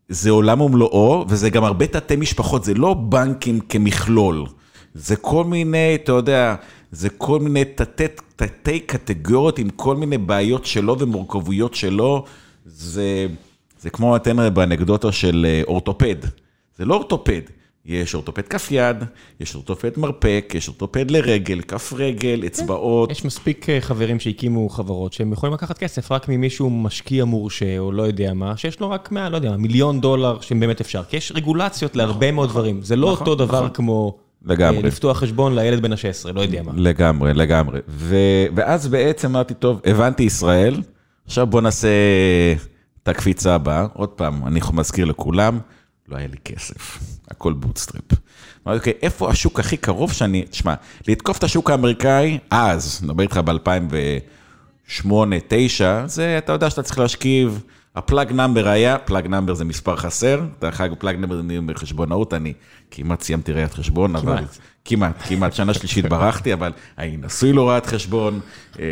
זה 0.08 0.30
עולם 0.30 0.60
ומלואו, 0.60 1.24
וזה 1.28 1.50
גם 1.50 1.64
הרבה 1.64 1.86
תתי 1.86 2.16
משפחות, 2.16 2.64
זה 2.64 2.74
לא 2.74 2.94
בנקים 2.94 3.60
כמכלול. 3.60 4.46
זה 4.94 5.16
כל 5.16 5.44
מיני, 5.44 5.94
אתה 5.94 6.12
יודע, 6.12 6.54
זה 6.92 7.08
כל 7.08 7.40
מיני 7.40 7.64
תתי, 7.64 8.04
תתי 8.36 8.80
קטגוריות 8.80 9.58
עם 9.58 9.70
כל 9.70 9.96
מיני 9.96 10.18
בעיות 10.18 10.66
שלו 10.66 10.98
ומורכבויות 10.98 11.74
שלו. 11.74 12.24
זה, 12.66 13.26
זה 13.80 13.90
כמו 13.90 14.16
אתן 14.16 14.54
באנקדוטה 14.54 15.12
של 15.12 15.46
אה, 15.48 15.62
אורתופד. 15.66 16.16
זה 16.78 16.84
לא 16.84 16.94
אורתופד, 16.94 17.40
יש 17.86 18.14
אורתופד 18.14 18.42
כף 18.42 18.68
יד, 18.70 18.96
יש 19.40 19.54
אורתופד 19.54 19.90
מרפק, 19.96 20.52
יש 20.54 20.68
אורתופד 20.68 21.10
לרגל, 21.10 21.60
כף 21.60 21.92
רגל, 21.96 22.42
אצבעות. 22.46 23.10
יש 23.10 23.24
מספיק 23.24 23.70
אה, 23.70 23.80
חברים 23.80 24.20
שהקימו 24.20 24.68
חברות 24.68 25.12
שהם 25.12 25.32
יכולים 25.32 25.54
לקחת 25.54 25.78
כסף 25.78 26.12
רק 26.12 26.28
ממישהו 26.28 26.70
משקיע 26.70 27.24
מורשה 27.24 27.78
או 27.78 27.92
לא 27.92 28.02
יודע 28.02 28.34
מה, 28.34 28.56
שיש 28.56 28.80
לו 28.80 28.90
רק 28.90 29.12
100, 29.12 29.28
לא 29.28 29.36
יודע, 29.36 29.50
מה, 29.50 29.56
מיליון 29.56 30.00
דולר 30.00 30.40
שהם 30.40 30.60
באמת 30.60 30.80
אפשר. 30.80 31.02
כי 31.04 31.16
יש 31.16 31.32
רגולציות 31.34 31.96
להרבה 31.96 32.32
מאוד 32.32 32.48
דברים. 32.48 32.82
זה 32.82 32.96
לא 32.96 33.12
נכון, 33.12 33.26
אותו 33.26 33.34
דבר 33.34 33.58
נכון. 33.58 33.70
כמו 33.74 34.18
לגמרי. 34.44 34.82
אה, 34.82 34.86
לפתוח 34.86 35.18
חשבון 35.18 35.54
לילד 35.54 35.82
בן 35.82 35.92
ה-16, 35.92 36.32
לא 36.34 36.40
יודע 36.40 36.62
מה. 36.62 36.72
לגמרי, 36.76 37.34
לגמרי. 37.34 37.80
ו... 37.88 38.16
ואז 38.54 38.88
בעצם 38.88 39.28
אמרתי, 39.28 39.54
טוב, 39.54 39.80
הבנתי 39.84 40.22
ישראל, 40.22 40.82
עכשיו 41.26 41.46
בוא 41.46 41.60
נעשה 41.60 41.88
את 43.02 43.08
הקפיצה 43.08 43.54
הבאה. 43.54 43.86
עוד 43.92 44.08
פעם, 44.08 44.46
אני 44.46 44.60
מזכיר 44.72 45.04
לכולם, 45.04 45.58
לא 46.12 46.16
היה 46.16 46.26
לי 46.28 46.36
כסף, 46.44 46.98
הכל 47.30 47.52
bootstrapped. 47.52 48.04
אמרתי, 48.66 48.78
אוקיי, 48.78 48.92
איפה 49.02 49.30
השוק 49.30 49.60
הכי 49.60 49.76
קרוב 49.76 50.12
שאני, 50.12 50.42
תשמע, 50.50 50.74
לתקוף 51.08 51.38
את 51.38 51.44
השוק 51.44 51.70
האמריקאי, 51.70 52.38
אז, 52.50 53.00
נדבר 53.04 53.22
איתך 53.22 53.40
ב-2008-2009, 53.44 55.04
זה, 56.06 56.38
אתה 56.38 56.52
יודע 56.52 56.70
שאתה 56.70 56.82
צריך 56.82 56.98
להשכיב, 56.98 57.62
ה 57.96 58.04
plug 58.04 58.32
number 58.32 58.68
היה, 58.68 58.98
plug 58.98 59.26
number 59.26 59.54
זה 59.54 59.64
מספר 59.64 59.96
חסר, 59.96 60.40
דרך 60.60 60.80
אגב, 60.80 60.94
plug 60.94 61.16
number 61.16 61.36
זה 61.36 61.58
בחשבונאות, 61.66 62.34
אני 62.34 62.52
כמעט 62.90 63.22
סיימתי 63.22 63.52
ראיית 63.52 63.74
חשבון, 63.74 64.16
אבל... 64.16 64.36
כמעט. 64.38 64.56
כמעט, 64.84 65.14
כמעט, 65.28 65.52
שנה 65.52 65.74
שלישית 65.74 66.04
ברחתי, 66.06 66.52
אבל 66.52 66.72
אני 66.98 67.16
נשוי 67.16 67.52
לרואת 67.52 67.86
חשבון. 67.86 68.40
אה, 68.78 68.84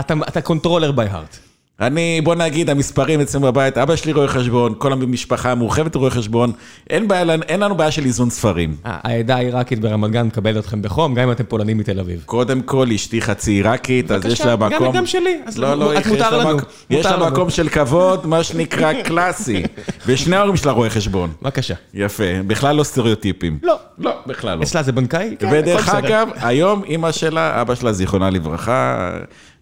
אתה- 0.00 0.14
אתה 0.28 0.40
controller 0.40 0.92
by 0.92 1.02
heart. 1.02 1.38
אני, 1.80 2.20
בוא 2.24 2.34
נגיד, 2.34 2.70
המספרים 2.70 3.20
אצלנו 3.20 3.46
בבית, 3.46 3.78
אבא 3.78 3.96
שלי 3.96 4.12
רואה 4.12 4.28
חשבון, 4.28 4.74
כל 4.78 4.92
המשפחה 4.92 5.50
המורחבת 5.52 5.94
רואה 5.94 6.10
חשבון, 6.10 6.52
אין 6.90 7.08
בעיה, 7.08 7.24
אין 7.48 7.60
לנו 7.60 7.74
בעיה 7.74 7.90
של 7.90 8.04
איזון 8.04 8.30
ספרים. 8.30 8.76
העדה 8.84 9.36
העיראקית 9.36 9.80
ברמת 9.80 10.10
גן 10.10 10.26
מקבלת 10.26 10.56
אתכם 10.64 10.82
בחום, 10.82 11.14
גם 11.14 11.22
אם 11.22 11.32
אתם 11.32 11.44
פולנים 11.44 11.78
מתל 11.78 12.00
אביב. 12.00 12.22
קודם 12.26 12.62
כל, 12.62 12.86
אשתי 12.94 13.22
חצי 13.22 13.50
עיראקית, 13.52 14.10
אז 14.10 14.24
יש 14.26 14.40
לה 14.40 14.56
מקום... 14.56 14.86
גם- 14.86 14.92
גם 14.92 15.06
שלי, 15.06 15.40
אז 15.46 15.58
לא, 15.58 15.74
לא, 15.74 15.98
את 15.98 16.06
מותר 16.06 16.38
לנו, 16.38 16.56
מק- 16.56 16.64
יש 16.90 17.06
לה. 17.06 17.30
מקום 17.30 17.50
של 17.50 17.68
כבוד, 17.68 18.26
מה 18.26 18.42
שנקרא 18.42 18.92
classy. 19.04 19.62
ושני 20.06 20.36
ההורים 20.36 20.56
שלה 20.56 20.72
רואה 20.72 20.90
חשבון. 20.90 21.30
בבקשה. 21.42 21.74
יפה, 21.94 22.24
בכלל 22.46 22.76
לא 22.76 22.82
סטריאוטיפים. 22.84 23.58
לא. 23.62 23.76
לא, 23.98 24.12
בכלל 24.26 24.58
לא. 24.58 24.62
אצלה 24.62 24.82
זה 24.82 24.92
בנקאי? 24.92 25.36
כן, 25.38 25.48
ודרך. 25.52 25.88
אגב, 25.88 26.28
היום 26.40 26.82
אימא 26.84 27.12
שלה, 27.12 27.60
אבא 27.60 27.74
שלה 27.74 27.92
זיכרונה 27.92 28.30
לברכה, 28.30 29.10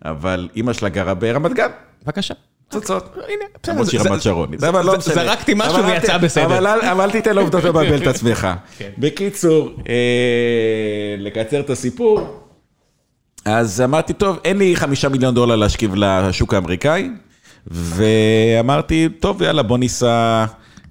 אבל 0.05 0.49
אימא 0.57 0.73
שלה 0.73 0.89
גרה 0.89 1.15
ברמת 1.15 1.53
גן, 1.53 1.67
בבקשה. 2.07 2.35
פצצות. 2.69 3.15
הנה, 3.15 3.45
בסדר, 3.63 3.73
למרות 3.75 4.23
שהיא 4.23 4.35
רמת 4.35 4.65
אבל 4.65 4.87
לא. 4.87 4.99
זרקתי 4.99 5.53
משהו 5.57 5.85
ויצא 5.85 6.19
בסדר. 6.19 6.59
אבל 6.93 7.01
אל- 7.01 7.11
תיתן 7.11 7.35
לעובדות 7.35 7.65
לבלבל 7.69 8.03
את 8.03 8.07
עצמך. 8.07 8.49
כן. 8.79 8.91
בקיצור, 8.99 9.71
אה, 9.89 9.95
לקצר 11.19 11.61
את 11.61 11.71
הסיפור, 11.71 12.41
אז 13.45 13.81
אמרתי, 13.81 14.13
טוב, 14.13 14.39
אין 14.45 14.59
לי 14.59 14.77
חמישה 14.77 15.09
מיליון 15.09 15.35
דולר 15.35 15.57
להשכיב 15.57 15.95
לשוק 15.95 16.55
האמריקאי, 16.55 17.11
ואמרתי, 17.67 19.09
טוב, 19.21 19.43
יאללה, 19.43 19.63
בוא 19.63 19.79
ניסע, 19.79 20.45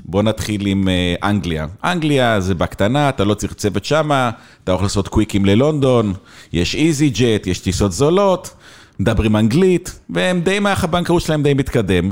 בוא 0.06 0.24
נתחיל 0.24 0.66
עם 0.68 0.88
אה, 0.90 1.16
אנגליה. 1.30 1.68
אנגליה 1.84 2.40
זה 2.40 2.56
בקטנה, 2.56 3.10
אתה 3.10 3.24
לא 3.24 3.34
צריך 3.34 3.54
צוות 3.54 3.86
שמה, 3.86 4.32
אתה 4.64 4.72
יכול 4.72 4.86
לעשות 4.86 5.08
קוויקים 5.08 5.46
ללונדון, 5.46 6.14
יש 6.54 6.76
איזי 6.76 7.10
ג'ט, 7.10 7.48
יש 7.48 7.60
טיסות 7.60 7.92
זולות, 7.92 8.54
מדברים 9.00 9.36
אנגלית, 9.36 10.00
והם 10.10 10.42
די, 10.42 10.60
מערך 10.60 10.84
הבנקאות 10.84 11.22
שלהם 11.22 11.44
די 11.44 11.54
מתקדם. 11.54 12.12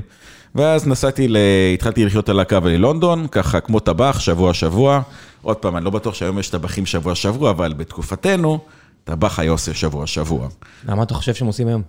ואז 0.56 0.88
נסעתי, 0.88 1.28
ל... 1.28 1.38
התחלתי 1.74 2.06
לחיות 2.06 2.30
על 2.30 2.40
הקו 2.40 2.58
ללונדון, 2.66 3.28
ככה 3.28 3.60
כמו 3.60 3.80
טבח, 3.80 4.20
שבוע-שבוע. 4.20 5.02
עוד 5.42 5.58
פעם, 5.58 5.78
אני 5.78 5.86
לא 5.86 5.92
בטוח 5.92 6.14
שהיום 6.14 6.40
יש 6.40 6.50
טבחים 6.50 6.86
שבוע-שבוע, 6.86 7.50
אבל 7.50 7.74
בתקופתנו, 7.74 8.60
טבח 9.04 9.40
היה 9.40 9.52
עושה 9.52 9.74
שבוע-שבוע. 9.74 10.48
למה 10.88 11.04
אתה 11.04 11.14
חושב 11.14 11.34
שהם 11.34 11.48
עושים 11.48 11.68
היום? 11.68 11.82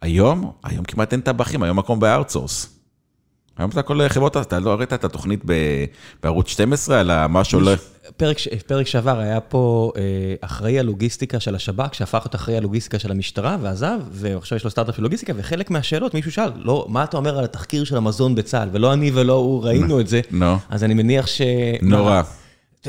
היום, 0.00 0.52
היום 0.64 0.84
כמעט 0.84 1.12
אין 1.12 1.20
טבחים, 1.20 1.62
היום 1.62 1.78
מקום 1.78 2.00
בארטסורס. 2.00 2.79
היום 3.60 3.70
אתה 3.70 3.82
כל 3.82 4.08
חברות, 4.08 4.36
אתה 4.36 4.60
לא 4.60 4.74
ראית 4.74 4.92
את 4.92 5.04
התוכנית 5.04 5.44
בערוץ 6.22 6.48
12 6.48 7.00
על 7.00 7.26
מה 7.26 7.44
שעולה? 7.44 7.74
פרק, 8.16 8.36
פרק 8.66 8.86
שעבר 8.86 9.18
היה 9.18 9.40
פה 9.40 9.92
אה, 9.96 10.02
אחראי 10.40 10.78
הלוגיסטיקה 10.78 11.40
של 11.40 11.54
השב"כ, 11.54 11.94
שהפך 11.94 12.18
להיות 12.24 12.34
אחראי 12.34 12.56
הלוגיסטיקה 12.56 12.98
של 12.98 13.10
המשטרה 13.10 13.56
ועזב, 13.60 13.98
ועכשיו 14.12 14.56
יש 14.56 14.64
לו 14.64 14.70
סטארט-אפ 14.70 14.96
של 14.96 15.02
לוגיסטיקה, 15.02 15.32
וחלק 15.36 15.70
מהשאלות 15.70 16.14
מישהו 16.14 16.32
שאל, 16.32 16.50
לא, 16.56 16.86
מה 16.88 17.04
אתה 17.04 17.16
אומר 17.16 17.38
על 17.38 17.44
התחקיר 17.44 17.84
של 17.84 17.96
המזון 17.96 18.34
בצה"ל? 18.34 18.68
ולא 18.72 18.92
אני 18.92 19.10
ולא 19.14 19.32
הוא 19.32 19.64
ראינו 19.64 20.00
את 20.00 20.06
זה, 20.06 20.20
נו. 20.30 20.56
אז 20.68 20.84
אני 20.84 20.94
מניח 20.94 21.26
ש... 21.26 21.42
נורא. 21.82 22.22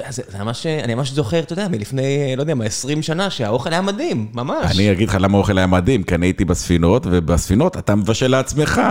זה, 0.10 0.23
ממש, 0.39 0.65
אני 0.65 0.95
ממש 0.95 1.12
זוכר, 1.12 1.39
אתה 1.39 1.54
יודע, 1.54 1.67
מלפני, 1.67 2.36
לא 2.36 2.41
יודע 2.41 2.56
מה, 2.56 2.65
20 2.65 3.01
שנה, 3.01 3.30
שהאוכל 3.30 3.69
היה 3.69 3.82
מדהים, 3.82 4.27
ממש. 4.34 4.75
אני 4.75 4.91
אגיד 4.91 5.10
לך 5.10 5.17
למה 5.19 5.38
האוכל 5.38 5.58
היה 5.58 5.67
מדהים, 5.67 6.04
כי 6.04 6.15
אני 6.15 6.25
הייתי 6.25 6.45
בספינות, 6.45 7.08
ובספינות 7.12 7.77
אתה 7.77 7.95
מבשל 7.95 8.27
לעצמך. 8.27 8.82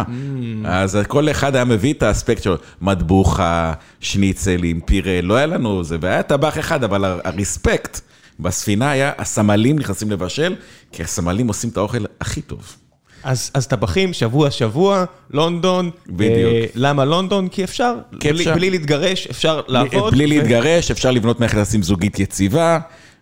אז 0.65 0.99
כל 1.09 1.31
אחד 1.31 1.55
היה 1.55 1.65
מביא 1.65 1.95
את 1.95 2.03
האספקט 2.03 2.43
שלו, 2.43 2.57
מטבוחה, 2.81 3.73
שניצלים, 4.01 4.81
פירה, 4.81 5.21
לא 5.21 5.35
היה 5.35 5.47
לנו 5.47 5.85
זה, 5.85 5.97
והיה 6.01 6.23
טבח 6.23 6.59
אחד, 6.59 6.85
אבל 6.85 7.05
הרספקט 7.25 8.01
בספינה 8.41 8.91
היה, 8.91 9.13
הסמלים 9.19 9.79
נכנסים 9.79 10.11
לבשל, 10.11 10.55
כי 10.93 11.03
הסמלים 11.03 11.49
עושים 11.49 11.71
את 11.71 11.77
האוכל 11.77 12.05
הכי 12.21 12.41
טוב. 12.41 12.77
אז, 13.25 13.51
אז 13.55 13.67
טבחים, 13.67 14.13
שבוע 14.13 14.51
שבוע, 14.51 15.05
לונדון. 15.31 15.91
בדיוק. 16.09 16.53
אה, 16.53 16.65
למה 16.75 17.05
לונדון? 17.05 17.49
כי 17.49 17.65
אפשר, 17.65 17.95
כי 18.21 18.29
בלי, 18.33 18.41
אפשר. 18.41 18.55
בלי 18.55 18.71
להתגרש, 18.71 19.27
אפשר 19.27 19.61
לעבוד. 19.69 20.13
בלי 20.15 20.25
ו- 20.25 20.29
להתגרש, 20.29 20.91
אפשר 20.91 21.11
לבנות 21.11 21.41
מערכת 21.41 21.57
יחסים 21.57 21.83
זוגית 21.83 22.19
יציבה, 22.21 22.79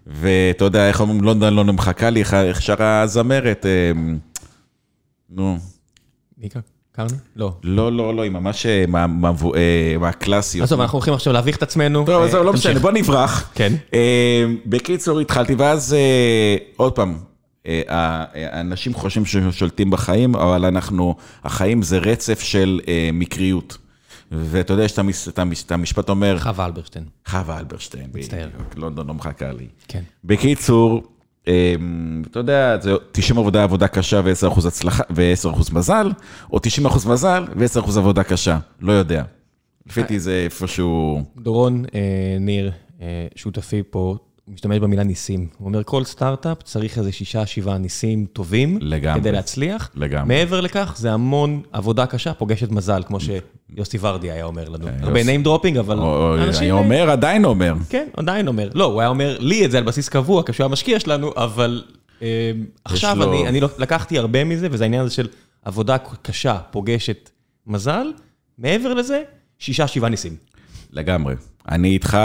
ואתה 0.06 0.64
יודע, 0.64 0.88
איך 0.88 1.00
אומרים, 1.00 1.20
לונדון 1.20 1.54
לא 1.54 1.64
מחכה 1.64 2.10
לי, 2.10 2.20
איך- 2.20 2.62
שרה 2.62 3.00
הזמרת, 3.00 3.66
אמ, 3.96 4.18
נו, 5.30 5.58
מי 6.38 6.48
קר- 6.48 6.60
קרני? 6.92 7.08
לא. 7.36 7.52
לא, 7.62 7.92
לא, 7.92 8.14
לא, 8.14 8.22
היא 8.22 8.30
ממש 8.30 8.66
אה, 8.66 8.84
אה, 9.56 9.96
מהקלאסיות. 10.00 10.64
עזוב, 10.64 10.80
אנחנו 10.80 10.96
הולכים 10.96 11.14
עכשיו 11.14 11.32
להביך 11.32 11.56
את 11.56 11.62
עצמנו. 11.62 12.04
טוב, 12.06 12.20
אה, 12.22 12.26
עזוב, 12.28 12.42
לא 12.46 12.50
תמשיך. 12.52 12.66
משנה, 12.70 12.80
בוא 12.80 12.90
נברח. 12.90 13.50
כן. 13.54 13.72
אה, 13.94 14.44
בקיצור, 14.66 15.20
התחלתי, 15.20 15.54
ואז 15.54 15.94
אה, 15.94 16.56
עוד 16.76 16.92
פעם, 16.92 17.18
אה, 17.68 17.82
ה- 17.88 18.24
האנשים 18.34 18.94
חושבים 18.94 19.24
ששולטים 19.26 19.90
בחיים, 19.90 20.34
אבל 20.36 20.64
אנחנו, 20.64 21.14
החיים 21.44 21.82
זה 21.82 21.98
רצף 21.98 22.40
של 22.40 22.80
אה, 22.88 23.10
מקריות. 23.12 23.78
ואתה 24.32 24.72
יודע, 24.72 24.84
יש 24.84 24.92
את 24.92 24.98
המש- 24.98 25.28
את 25.28 25.38
המש- 25.38 25.62
את 25.66 25.72
המשפט 25.72 26.08
אומר, 26.08 26.38
חווה 26.38 26.66
אלברשטיין. 26.66 27.04
חווה 27.26 27.58
אלברשטיין, 27.58 28.10
מצטער. 28.14 28.48
לונדון 28.76 29.06
לא 29.06 29.14
מחכה 29.14 29.52
לי. 29.52 29.66
כן. 29.88 30.02
בקיצור, 30.24 31.02
אמ, 31.46 31.52
אתה 32.30 32.38
יודע, 32.38 32.76
זה 32.80 32.92
90 33.12 33.38
עבודה 33.38 33.62
עבודה 33.62 33.88
קשה 33.88 34.20
ו-10% 34.24 34.66
הצלחה 34.66 35.02
ו-10% 35.10 35.72
מזל, 35.74 36.12
או 36.52 36.58
90% 36.58 37.08
מזל 37.08 37.44
ו-10% 37.56 37.98
עבודה 37.98 38.22
קשה, 38.22 38.58
לא 38.80 38.92
יודע. 38.92 39.22
לפי 39.86 40.00
דעתי 40.02 40.20
זה 40.20 40.40
איפשהו... 40.44 41.22
דורון 41.36 41.84
אה, 41.94 42.00
ניר, 42.40 42.72
אה, 43.00 43.26
שותפי 43.36 43.82
פה, 43.90 44.16
משתמש 44.52 44.78
במילה 44.78 45.02
ניסים. 45.02 45.46
הוא 45.58 45.66
אומר, 45.68 45.82
כל 45.82 46.04
סטארט-אפ 46.04 46.62
צריך 46.62 46.98
איזה 46.98 47.12
שישה, 47.12 47.46
שבעה 47.46 47.78
ניסים 47.78 48.26
טובים. 48.32 48.78
לגמרי. 48.80 49.20
כדי 49.20 49.32
להצליח. 49.32 49.90
לגמרי. 49.94 50.28
מעבר 50.28 50.60
לכך, 50.60 50.94
זה 50.96 51.12
המון 51.12 51.62
עבודה 51.72 52.06
קשה 52.06 52.34
פוגשת 52.34 52.70
מזל, 52.70 53.02
כמו 53.06 53.18
שיוסי 53.20 53.98
ורדי 54.00 54.30
היה 54.30 54.44
אומר 54.44 54.68
לנו. 54.68 54.86
הרבה 55.00 55.20
אה, 55.20 55.20
יוסי. 55.20 55.36
name 55.36 55.46
dropping, 55.46 55.78
אבל 55.78 55.98
אנשים... 55.98 56.62
אני 56.62 56.70
אה, 56.70 56.76
אומר, 56.76 57.10
עדיין 57.10 57.44
אומר. 57.44 57.74
כן, 57.88 58.08
עדיין 58.16 58.48
אומר. 58.48 58.70
לא, 58.74 58.84
הוא 58.84 59.00
היה 59.00 59.08
אומר 59.08 59.36
לי 59.40 59.64
את 59.64 59.70
זה 59.70 59.78
על 59.78 59.84
בסיס 59.84 60.08
קבוע, 60.08 60.42
כשהוא 60.46 60.64
היה 60.64 60.72
משקיע 60.72 61.00
שלנו, 61.00 61.32
אבל 61.36 61.82
אה, 62.22 62.52
עכשיו 62.84 63.46
אני 63.46 63.60
לא- 63.60 63.68
לקחתי 63.78 64.18
הרבה 64.18 64.44
מזה, 64.44 64.68
וזה 64.70 64.84
העניין 64.84 65.02
הזה 65.02 65.14
של 65.14 65.28
עבודה 65.64 65.96
קשה 66.22 66.58
פוגשת 66.70 67.30
מזל. 67.66 68.06
מעבר 68.58 68.94
לזה, 68.94 69.22
שישה, 69.58 69.86
שבעה 69.86 70.10
ניסים. 70.10 70.36
לגמרי. 70.92 71.34
אני 71.68 71.88
איתך 71.88 72.18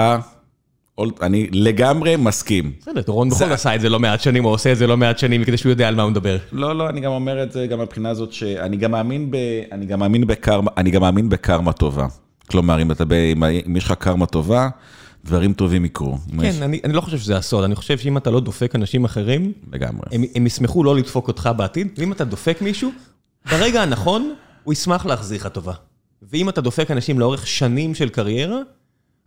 אני 1.22 1.48
לגמרי 1.52 2.16
מסכים. 2.16 2.72
בסדר, 2.82 3.02
דורון 3.02 3.30
בכל 3.30 3.40
זאת 3.40 3.52
עשה 3.52 3.76
את 3.76 3.82
זה 3.82 3.90
לא 3.90 4.00
מעט 4.00 4.22
שנים, 4.22 4.46
או 4.46 4.50
עושה 4.50 4.72
את 4.72 4.78
זה 4.78 4.88
לא 4.88 4.98
מעט 4.98 5.20
שנים, 5.20 5.44
כדי 5.44 5.58
שהוא 5.58 5.70
יודע 5.70 5.88
על 5.88 5.96
מה 5.96 6.04
הוא 6.04 6.12
מדבר. 6.12 6.38
לא, 6.52 6.76
לא, 6.76 6.90
אני 6.90 7.02
גם 7.02 7.12
אומר 7.12 7.44
את 7.44 7.52
זה 7.52 7.68
גם 7.68 7.80
מבחינה 7.80 8.10
הזאת, 8.10 8.34
שאני 8.34 8.78
גם 8.78 8.92
מאמין 8.92 9.32
ב... 9.32 9.38
אני 9.72 9.86
גם 9.86 10.00
מאמין 10.00 10.28
בקרמה, 10.28 10.72
אני 10.78 10.92
גם 10.92 11.02
מאמין 11.02 11.30
בקרמה 11.30 11.74
טובה. 11.74 12.08
כלומר, 12.48 12.82
אם 12.82 12.92
אתה, 12.92 13.04
אם 13.68 13.78
יש 13.78 13.84
לך 13.86 13.92
קרמה 13.92 14.26
טובה, 14.26 14.70
דברים 15.26 15.54
טובים 15.54 15.86
יקרו. 15.86 16.18
כן, 16.42 16.54
אני, 16.62 16.80
אני 16.84 16.94
לא 16.94 17.02
חושב 17.02 17.18
שזה 17.18 17.38
הסוד, 17.38 17.64
אני 17.64 17.76
חושב 17.76 17.98
שאם 17.98 18.18
אתה 18.18 18.32
לא 18.32 18.40
דופק 18.40 18.76
אנשים 18.76 19.06
אחרים, 19.06 19.52
לגמרי. 19.74 20.04
הם, 20.12 20.24
הם 20.36 20.46
ישמחו 20.46 20.84
לא 20.84 20.96
לדפוק 20.96 21.28
אותך 21.28 21.50
בעתיד, 21.58 21.88
ואם 21.98 22.12
אתה 22.12 22.24
דופק 22.24 22.62
מישהו, 22.62 22.92
ברגע 23.52 23.82
הנכון, 23.82 24.34
הוא 24.64 24.74
ישמח 24.74 25.06
להחזיר 25.06 25.40
לך 25.40 25.48
טובה. 25.48 25.74
ואם 26.22 26.50
אתה 26.50 26.62
דופק 26.62 26.92
אנשים 26.92 27.20
לאורך 27.20 27.48
שנים 27.48 27.96
של 27.96 28.10
קריירה, 28.10 28.60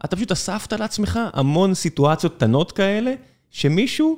אתה 0.05 0.17
פשוט 0.17 0.33
אספת 0.33 0.73
לעצמך 0.73 1.21
המון 1.33 1.75
סיטואציות 1.75 2.37
קטנות 2.37 2.73
כאלה, 2.73 3.15
שמישהו, 3.51 4.17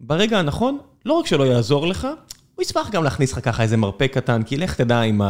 ברגע 0.00 0.38
הנכון, 0.38 0.78
לא 1.04 1.12
רק 1.12 1.26
שלא 1.26 1.44
יעזור 1.44 1.86
לך, 1.86 2.08
הוא 2.54 2.62
ישמח 2.62 2.90
גם 2.90 3.04
להכניס 3.04 3.32
לך 3.32 3.44
ככה 3.44 3.62
איזה 3.62 3.76
מרפק 3.76 4.10
קטן, 4.14 4.42
כי 4.42 4.56
לך 4.56 4.74
תדע 4.74 5.02
אם 5.02 5.20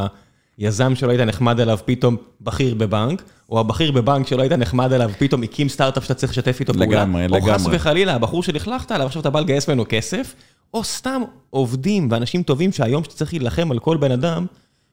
היזם 0.59 0.95
שלא 0.95 1.11
היית 1.11 1.21
נחמד 1.21 1.61
אליו 1.61 1.79
פתאום 1.85 2.17
בכיר 2.41 2.75
בבנק, 2.75 3.23
או 3.51 3.61
הבכיר 3.61 3.93
בבנק 3.93 4.27
שלא 4.27 4.43
היית 4.43 4.53
נחמד 4.53 4.93
אליו 4.93 5.11
פתאום 5.19 5.43
הקים 5.43 5.69
סטארט-אפ 5.69 6.03
שאתה 6.03 6.15
צריך 6.15 6.33
לשתף 6.33 6.61
איתו 6.61 6.73
פעולה. 6.73 6.87
לגמרי, 6.87 7.29
לגמרי. 7.29 7.53
או 7.53 7.55
חס 7.55 7.67
וחלילה, 7.73 8.15
הבחור 8.15 8.43
שלכלכת 8.43 8.93
עליו, 8.93 9.07
עכשיו 9.07 9.21
אתה 9.21 9.31
בא 9.31 9.41
לגייס 9.41 9.69
ממנו 9.69 9.85
כסף, 9.89 10.35
או 10.75 10.85
סתם 10.85 11.23
עובדים 11.51 12.09
ואנשים 12.11 12.43
טובים 12.43 12.73
שהיום 12.73 13.05
שאתה 13.05 13.15
צריך 13.15 13.33
להילחם 13.33 13.71
על 13.71 13.79
כל 13.79 13.97
בן 13.97 14.13
אדם, 14.13 14.47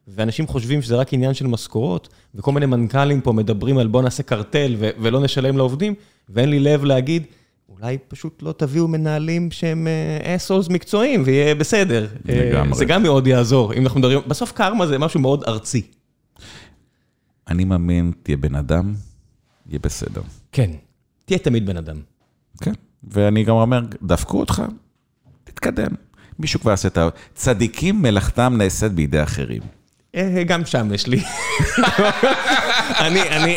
ואנשים 0.07 0.47
חושבים 0.47 0.81
שזה 0.81 0.95
רק 0.95 1.13
עניין 1.13 1.33
של 1.33 1.47
משכורות, 1.47 2.09
וכל 2.35 2.51
מיני 2.51 2.65
מנכ"לים 2.65 3.21
פה 3.21 3.33
מדברים 3.33 3.77
על 3.77 3.87
בוא 3.87 4.01
נעשה 4.01 4.23
קרטל 4.23 4.75
ולא 4.79 5.21
נשלם 5.21 5.57
לעובדים, 5.57 5.93
ואין 6.29 6.49
לי 6.49 6.59
לב 6.59 6.83
להגיד, 6.83 7.23
אולי 7.69 7.97
פשוט 8.07 8.41
לא 8.41 8.51
תביאו 8.57 8.87
מנהלים 8.87 9.51
שהם 9.51 9.87
אסולס 10.23 10.69
מקצועיים 10.69 11.23
ויהיה 11.25 11.55
בסדר. 11.55 12.07
לגמרי. 12.25 12.77
זה 12.77 12.85
גם 12.85 13.03
מאוד 13.03 13.27
יעזור, 13.27 13.73
אם 13.73 13.83
אנחנו 13.83 13.99
מדברים, 13.99 14.19
בסוף 14.27 14.51
קרמה 14.51 14.87
זה 14.87 14.97
משהו 14.97 15.19
מאוד 15.19 15.43
ארצי. 15.43 15.81
אני 17.47 17.63
מאמין, 17.63 18.11
תהיה 18.23 18.37
בן 18.37 18.55
אדם, 18.55 18.93
יהיה 19.69 19.79
בסדר. 19.79 20.21
כן, 20.51 20.71
תהיה 21.25 21.39
תמיד 21.39 21.65
בן 21.65 21.77
אדם. 21.77 21.97
כן, 22.61 22.73
ואני 23.03 23.43
גם 23.43 23.55
אומר, 23.55 23.81
דפקו 24.03 24.39
אותך, 24.39 24.63
תתקדם. 25.43 25.91
מישהו 26.39 26.59
כבר 26.59 26.71
יעשה 26.71 26.87
את 26.87 26.97
ה... 26.97 27.09
צדיקים 27.33 28.01
מלאכתם 28.01 28.53
נעשית 28.57 28.91
בידי 28.91 29.23
אחרים. 29.23 29.61
אה, 30.17 30.43
גם 30.43 30.65
שם 30.65 30.93
יש 30.93 31.07
לי. 31.07 31.19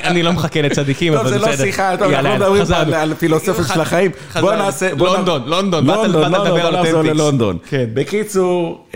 אני 0.04 0.22
לא 0.22 0.32
מחכה 0.32 0.62
לצדיקים, 0.62 1.12
אבל 1.12 1.24
בסדר. 1.24 1.38
טוב, 1.38 1.50
זה 1.50 1.62
לא 1.62 1.70
שיחה, 1.70 1.96
טוב, 1.96 2.12
אנחנו 2.12 2.34
מדברים 2.34 2.94
על 2.94 3.14
פילוסופיה 3.14 3.64
של 3.64 3.80
החיים. 3.80 4.10
בוא 4.40 4.54
נעשה... 4.54 4.94
לונדון, 4.94 5.42
לונדון, 5.46 5.84
לדבר 5.86 6.66
על 6.66 6.76
אותנטיקס. 6.76 7.04
ללונדון. 7.04 7.58
בקיצור, 7.72 8.86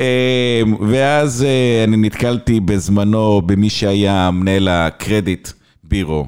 ואז 0.88 1.44
אה, 1.44 1.84
אני 1.84 1.96
נתקלתי 1.96 2.60
בזמנו 2.60 3.42
במי 3.46 3.70
שהיה 3.70 4.30
מנהל 4.30 4.68
הקרדיט 4.68 5.48
בירו. 5.84 6.26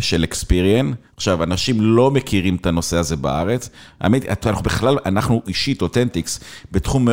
של 0.00 0.24
אקספיריאן. 0.24 0.92
עכשיו, 1.16 1.42
אנשים 1.42 1.76
לא 1.80 2.10
מכירים 2.10 2.56
את 2.56 2.66
הנושא 2.66 2.96
הזה 2.96 3.16
בארץ. 3.16 3.70
האמת, 4.00 4.46
אנחנו 4.46 4.62
בכלל, 4.62 4.98
אנחנו 5.06 5.42
אישית, 5.48 5.82
אותנטיקס, 5.82 6.40
בתחום 6.72 7.08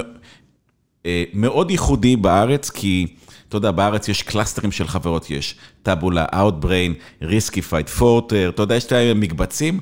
אה, 1.06 1.24
מאוד 1.34 1.72
ייחודי 1.72 2.16
בארץ, 2.16 2.70
כי... 2.70 3.08
אתה 3.50 3.58
יודע, 3.58 3.72
בארץ 3.72 4.08
יש 4.08 4.22
clusterים 4.22 4.72
של 4.72 4.88
חברות, 4.88 5.30
יש 5.30 5.56
Taboola, 5.84 6.26
Outbrain, 6.34 7.24
Riskified, 7.24 8.00
Forter, 8.00 8.50
אתה 8.50 8.62
יודע, 8.62 8.76
יש 8.76 8.86
את 8.86 8.92
המקבצים. 8.92 9.80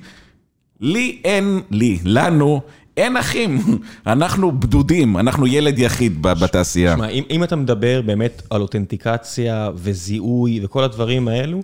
לי 0.82 1.22
אין, 1.24 1.62
לי, 1.72 2.00
לנו, 2.04 2.62
אין 2.98 3.18
אחים, 3.18 3.60
אנחנו 4.08 4.60
בודדים, 4.60 5.18
אנחנו 5.18 5.48
ילד 5.48 5.80
יחיד 5.80 6.22
בתעשייה. 6.22 6.96
שמע, 6.96 7.08
אם, 7.08 7.24
אם 7.30 7.44
אתה 7.44 7.56
מדבר 7.56 8.02
באמת 8.02 8.42
על 8.50 8.62
authentication 8.62 9.70
וזיהוי 9.76 10.60
וכל 10.64 10.84
הדברים 10.84 11.28
האלו, 11.28 11.62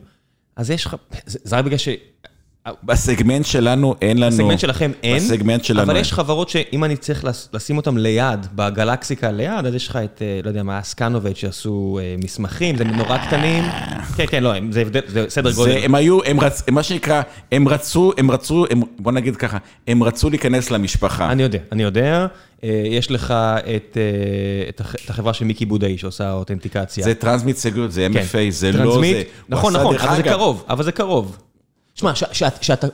אז 0.56 0.72
יש 0.72 0.86
לך, 0.86 0.96
זה, 1.26 1.40
זה 1.44 1.58
רק 1.58 1.66
בגלל 1.66 1.78
ש... 1.78 1.90
בסגמנט 2.84 3.46
שלנו 3.46 3.96
אין 4.02 4.18
לנו... 4.18 4.32
בסגמנט 4.32 4.60
שלכם 4.60 4.92
אין, 5.04 5.18
בסגמנט 5.18 5.64
שלנו 5.64 5.82
אבל 5.82 5.98
יש 5.98 6.14
חברות 6.14 6.50
שאם 6.50 6.84
אני 6.84 6.98
צריך 6.98 7.26
לשים 7.54 7.78
אותן 7.78 7.98
ליד, 7.98 8.48
בגלקסיה 8.56 9.32
ליד, 9.32 9.66
אז 9.66 9.76
יש 9.76 9.88
לך 9.88 9.96
את, 9.96 10.22
לא 10.44 10.50
יודע 10.50 10.64
מה, 10.64 10.84
Scanovate 10.84 11.36
שעשו 11.36 12.00
מסמכים, 12.24 12.78
זה 12.78 12.84
נורא 12.84 13.18
קטנים. 13.18 13.64
כן, 14.18 14.26
כן, 14.28 14.44
לא, 14.44 14.54
זה 14.70 14.82
הבדל, 14.82 15.02
זה 15.08 15.26
סדר 15.30 15.52
גודל. 15.52 15.78
הם 15.84 15.96
היו, 15.96 16.24
הם 16.24 16.40
רצ... 16.40 16.70
מה 16.70 16.84
שנקרא, 16.84 17.22
הם 17.52 17.68
רצו, 17.68 18.12
הם 18.18 18.32
רצו, 18.32 18.66
הם, 18.70 18.82
בוא 19.00 19.12
נגיד 19.12 19.36
ככה, 19.36 19.58
הם 19.88 20.04
רצו 20.04 20.30
להיכנס 20.30 20.72
למשפחה. 20.72 21.32
אני 21.32 21.44
יודע, 21.44 21.60
אני 21.72 21.84
יודע. 21.84 22.28
יש 22.64 23.12
לך 23.12 23.34
את 23.76 23.98
את 24.76 25.10
החברה 25.10 25.34
של 25.34 25.46
מיקי 25.46 25.66
בודאי 25.66 25.98
שעושה 25.98 26.34
authentication. 26.34 27.04
זה 27.04 27.16
Transmit 27.16 27.58
Security, 27.58 27.90
זה 27.90 28.08
MFA, 28.14 28.38
זה 28.50 28.72
לא 28.72 29.02
זה... 29.02 29.24
נכון, 29.50 29.74
נכון, 29.74 29.96
אבל 29.96 30.16
זה 30.16 30.24
קרוב, 30.24 30.66
אבל 30.70 30.84
זה 30.84 30.92
קרוב. 30.92 31.38
תשמע, 32.02 32.14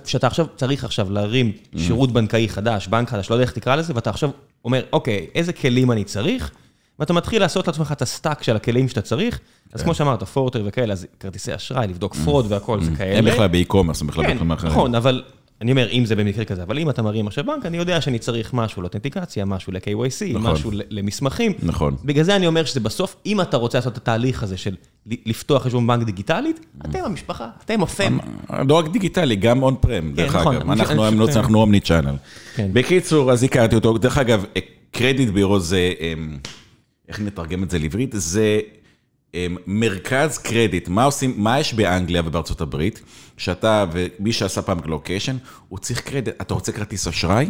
שאתה 0.06 0.28
עכשיו 0.28 0.46
צריך 0.56 0.84
עכשיו 0.84 1.12
להרים 1.12 1.52
שירות 1.78 2.12
בנקאי 2.12 2.50
חדש, 2.50 2.88
בנק 2.88 3.10
חדש, 3.10 3.30
לא 3.30 3.36
יודע 3.36 3.43
איך 3.43 3.52
תקרא 3.52 3.76
לזה, 3.76 3.93
ואתה 3.96 4.10
עכשיו 4.10 4.30
אומר, 4.65 4.82
אוקיי, 4.93 5.28
איזה 5.36 5.54
כלים 5.54 5.91
אני 5.91 6.04
צריך? 6.04 6.52
ואתה 7.00 7.13
מתחיל 7.13 7.41
לעשות 7.41 7.67
לעצמך 7.67 7.91
את 7.91 8.02
ה 8.02 8.09
stack 8.09 8.43
של 8.43 8.56
הכלים 8.56 8.89
שאתה 8.89 9.02
צריך, 9.02 9.39
אז 9.74 9.82
כמו 9.84 9.93
שאמרת, 9.93 10.24
Forter 10.23 10.63
וכאלה, 10.65 10.93
אז 10.93 11.08
כרטיסי 11.20 11.56
אשראי, 11.56 11.88
לבדוק 11.88 12.15
fraud 12.15 12.45
והכל, 12.50 12.84
זה 12.84 12.91
כאלה. 12.98 13.15
אין 13.15 13.26
בכלל 13.26 13.48
ב 13.47 13.52
e-commerce, 13.52 14.02
הם 14.02 14.08
בכלל 14.08 14.32
בתחומים 14.32 14.52
אחרים. 14.52 14.72
נכון, 14.72 14.96
אבל 14.96 15.24
אני 15.62 15.72
אומר, 15.72 15.89
אם 15.91 16.06
זה 16.06 16.15
במקרה 16.15 16.46
כזה, 16.46 16.63
אבל 16.63 16.80
אם 16.80 16.89
אתה 16.89 17.02
מרים 17.02 17.28
עכשיו 17.28 17.43
בנק, 17.43 17.65
אני 17.65 17.78
יודע 17.78 18.02
שאני 18.02 18.20
צריך 18.20 18.54
משהו 18.54 18.82
ל 18.82 18.86
authentication, 18.86 19.45
משהו 19.46 19.74
ל-KYC, 19.74 20.38
משהו 20.38 20.72
למסמכים. 20.89 21.52
נכון. 21.63 21.96
בגלל 22.06 22.24
זה 22.24 22.36
אני 22.36 22.48
אומר 22.48 22.65
שזה 22.65 22.80
בסוף, 22.80 23.15
אם 23.26 23.41
אתה 23.41 23.58
רוצה 23.58 23.78
לעשות 23.78 23.93
את 23.93 23.98
התהליך 23.98 24.43
הזה 24.43 24.58
של 24.58 24.76
לפתוח 25.06 25.63
חשבון 25.63 25.88
בנק 25.88 26.06
דיגיטלית, 26.06 26.65
אתם 26.86 27.00
המשפחה, 27.06 27.50
אתם 27.65 27.84
ה 27.84 27.90
fam. 27.90 28.17
לא 28.67 28.74
רק 28.74 28.88
דיגיטלי, 28.88 29.36
גם 29.36 29.63
on-prem, 29.63 30.13
דרך 30.13 30.36
אגב. 30.36 30.72
אנחנו 30.72 31.62
omnichannel. 31.62 32.15
בקיצור, 32.60 33.32
אז 33.32 33.43
הכרתי 33.43 33.76
אותו. 33.76 33.98
דרך 33.98 34.17
אגב, 34.17 34.46
credit 34.91 35.30
bureau 35.30 35.60
זה, 35.60 35.93
איך 37.08 37.20
נתרגם 37.20 37.63
את 37.63 37.70
זה 37.70 37.80
לעברית? 37.80 38.10
זה 38.13 38.60
מרכז 39.68 40.38
קרדיט, 40.38 40.88
מה 40.88 41.04
עושים, 41.04 41.34
מה 41.38 41.60
יש 41.60 41.74
באנגליה 41.74 42.22
ובארצות 42.26 42.62
הברית, 42.62 43.02
שאתה 43.38 43.86
ומי 43.92 44.34
שעשה 44.34 44.62
פעם 44.62 44.80
גלוקיישן, 44.80 45.38
הוא 45.70 45.80
צריך 45.80 46.02
קרדיט, 46.02 46.42
אתה 46.42 46.54
רוצה 46.54 46.72
כרטיס 46.72 47.08
אשראי? 47.08 47.50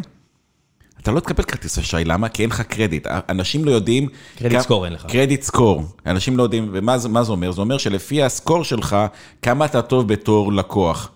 אתה 1.02 1.12
לא 1.12 1.20
תקבל 1.20 1.44
כרטיס 1.44 1.78
אשראי, 1.78 2.04
למה? 2.04 2.30
כי 2.30 2.42
אין 2.42 2.50
לך 2.50 2.62
קרדיט. 2.62 3.08
אנשים 3.08 3.66
לא 3.66 3.72
יודעים... 3.72 4.10
credit 4.36 4.60
score 4.60 4.86
אין 4.86 4.94
לך. 4.94 5.06
credit 5.06 5.42
score. 5.42 5.84
אנשים 6.06 6.38
לא 6.38 6.44
יודעים, 6.44 6.70
ומה 6.74 6.98
זה 6.98 7.32
אומר? 7.32 7.52
זה 7.52 7.62
אומר 7.62 7.78
שלפי 7.78 8.24
ה 8.24 8.31
score 8.31 8.64
שלך, 8.64 8.98
כמה 9.42 9.66
אתה 9.66 9.82
טוב 9.82 10.08
בתור 10.08 10.54
לקוח. 10.54 11.12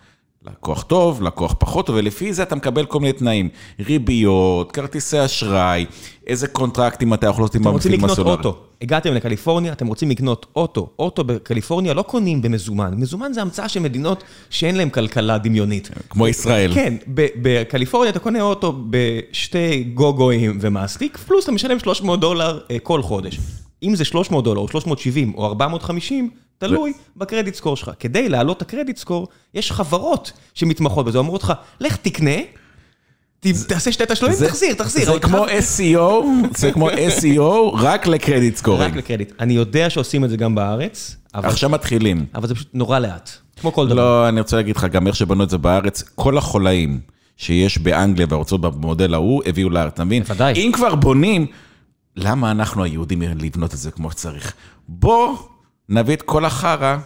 לקוח 0.48 0.84
טוב, 0.84 1.22
לקוח 1.22 1.56
פחות 1.60 1.86
טוב, 1.86 1.96
ולפי 1.96 2.34
זה 2.34 2.44
אתה 2.44 2.56
מקבל 2.56 2.86
כל 2.86 3.00
מיני 3.00 3.14
תנאים. 3.14 3.50
ריביות, 3.80 4.72
כרטיסי 4.72 5.26
אשראי, 5.26 5.86
איזה 6.28 6.48
קונטרקטים 6.48 7.14
אתה 7.14 7.28
יכול 7.28 7.44
לעשות 7.44 7.56
עם 7.56 7.68
המפעילים 7.68 8.06
הסולאריים. 8.06 8.40
אתם 8.40 8.48
רוצים 8.48 8.54
לקנות 8.54 8.56
אוטו, 8.56 8.68
הגעתם 8.82 9.14
לקליפורניה, 9.14 9.74
אתם 9.74 9.88
רוצים 9.88 10.10
לקנות 10.10 10.46
אוטו. 10.56 10.90
אוטו 11.00 11.24
בקליפורניה 11.24 11.94
לא 11.94 12.02
קונים 12.02 12.42
במזומן. 12.42 12.94
מזומן 12.98 13.34
זה 13.34 13.42
המצאה 13.42 13.70
של 13.70 13.80
מדינות 13.80 14.24
שאין 14.50 14.76
להן 14.76 14.90
כלכלה 14.90 15.38
דמיונית. 15.38 15.90
כמו 16.10 16.28
ישראל. 16.28 16.74
כן, 16.74 16.94
בקליפורניה 17.42 18.12
אתה 18.12 18.20
קונה 18.20 18.42
אוטו 18.42 18.74
בשתי 18.90 19.84
גוגויים 19.84 20.58
ומאסטיק, 20.62 21.18
פלוס 21.18 21.44
אתה 21.44 21.52
משלם 21.52 21.80
300 21.80 22.20
דולר 22.20 22.60
כל 22.84 23.02
חודש. 23.02 23.40
אם 23.84 23.96
זה 23.96 24.06
300 24.06 24.44
דולר 24.44 24.62
או 24.62 24.68
370 24.68 25.34
או 25.36 25.46
450, 25.46 26.30
תלוי 26.62 26.94
ב 27.18 27.23
credit 27.23 27.56
score 27.56 27.78
שלך. 27.78 27.92
כדי 28.00 28.30
להעלות 28.30 28.58
את 28.58 28.62
ה 28.62 28.67
credit 28.67 28.98
score, 28.98 29.28
יש 29.54 29.72
חברות 29.72 30.32
שמתמחות 30.54 31.06
בזה, 31.06 31.18
אומרות 31.18 31.44
לך, 31.44 31.54
לך 31.80 31.96
תקנה, 31.96 32.38
תעשה 33.68 33.92
שתי 33.92 34.04
תשלומים, 34.08 34.38
תחזיר, 34.48 34.74
תחזיר. 34.74 35.14
זה 35.14 35.20
כמו 35.20 35.46
SEO, 35.48 36.26
זה 36.58 36.72
כמו 36.72 36.90
SEO, 36.90 37.74
רק 37.74 38.08
ל 38.08 38.14
credit 38.14 38.56
scoring. 38.56 38.92
רק 38.92 38.96
לקרדיט. 38.96 39.34
אני 39.40 39.54
יודע 39.54 39.90
שעושים 39.90 40.26
את 40.26 40.30
זה 40.30 40.38
גם 40.38 40.56
בארץ. 40.56 41.16
עכשיו 41.34 41.70
מתחילים. 41.70 42.26
אבל 42.36 42.48
זה 42.48 42.56
פשוט 42.56 42.70
נורא 42.74 43.00
לאט, 43.00 43.30
כמו 43.62 43.74
כל 43.74 43.88
דבר. 43.88 43.96
לא, 43.96 44.30
אני 44.30 44.40
רוצה 44.40 44.56
להגיד 44.56 44.76
לך, 44.76 44.86
גם 44.86 45.08
איך 45.08 45.16
שבנו 45.16 45.44
את 45.44 45.50
זה 45.50 45.58
בארץ, 45.58 46.04
כל 46.16 46.38
החולאים 46.38 47.00
שיש 47.38 47.78
באנגליה 47.78 48.28
והארצות 48.30 48.62
במודל 48.62 49.14
ההוא, 49.14 49.42
הביאו 49.46 49.70
לארץ, 49.70 49.94
אתה 49.94 50.04
מבין? 50.04 50.24
בוודאי. 50.24 50.54
אם 50.54 50.72
כבר 50.74 50.96
בונים, 50.96 51.46
למה 52.16 52.52
אנחנו 52.52 52.84
היהודים 52.84 53.22
לבנות 53.22 53.74
את 53.74 53.78
זה 53.78 53.92
כמו 53.92 54.12
שצריך? 54.12 54.54
בוא 54.88 55.38
נביא 55.90 56.16
את 56.16 56.22
כל 56.22 56.46
החרא. 56.46 56.98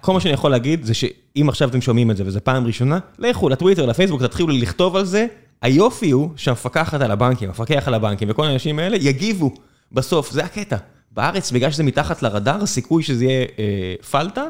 כל 0.00 0.12
מה 0.12 0.20
שאני 0.20 0.34
יכול 0.34 0.50
להגיד 0.50 0.84
זה 0.84 0.94
שאם 0.94 1.48
עכשיו 1.48 1.68
אתם 1.68 1.80
שומעים 1.80 2.10
את 2.10 2.16
זה 2.16 2.22
וזו 2.26 2.40
פעם 2.44 2.66
ראשונה, 2.66 2.98
לכו 3.18 3.48
לטוויטר, 3.48 3.86
לפייסבוק, 3.86 4.22
תתחילו 4.22 4.48
לכתוב 4.48 4.96
על 4.96 5.04
זה. 5.04 5.26
היופי 5.62 6.10
הוא 6.10 6.30
שהמפקחת 6.36 7.00
על 7.00 7.10
הבנקים, 7.10 7.48
המפקח 7.48 7.88
על 7.88 7.94
הבנקים 7.94 8.30
וכל 8.30 8.46
האנשים 8.46 8.78
האלה 8.78 8.96
יגיבו 8.96 9.54
בסוף, 9.92 10.30
זה 10.30 10.44
הקטע. 10.44 10.76
בארץ, 11.12 11.50
בגלל 11.50 11.70
שזה 11.70 11.82
מתחת 11.82 12.22
לרדאר, 12.22 12.62
הסיכוי 12.62 13.02
שזה 13.02 13.24
יהיה 13.24 13.46
אה, 13.58 13.94
פלטה, 14.10 14.44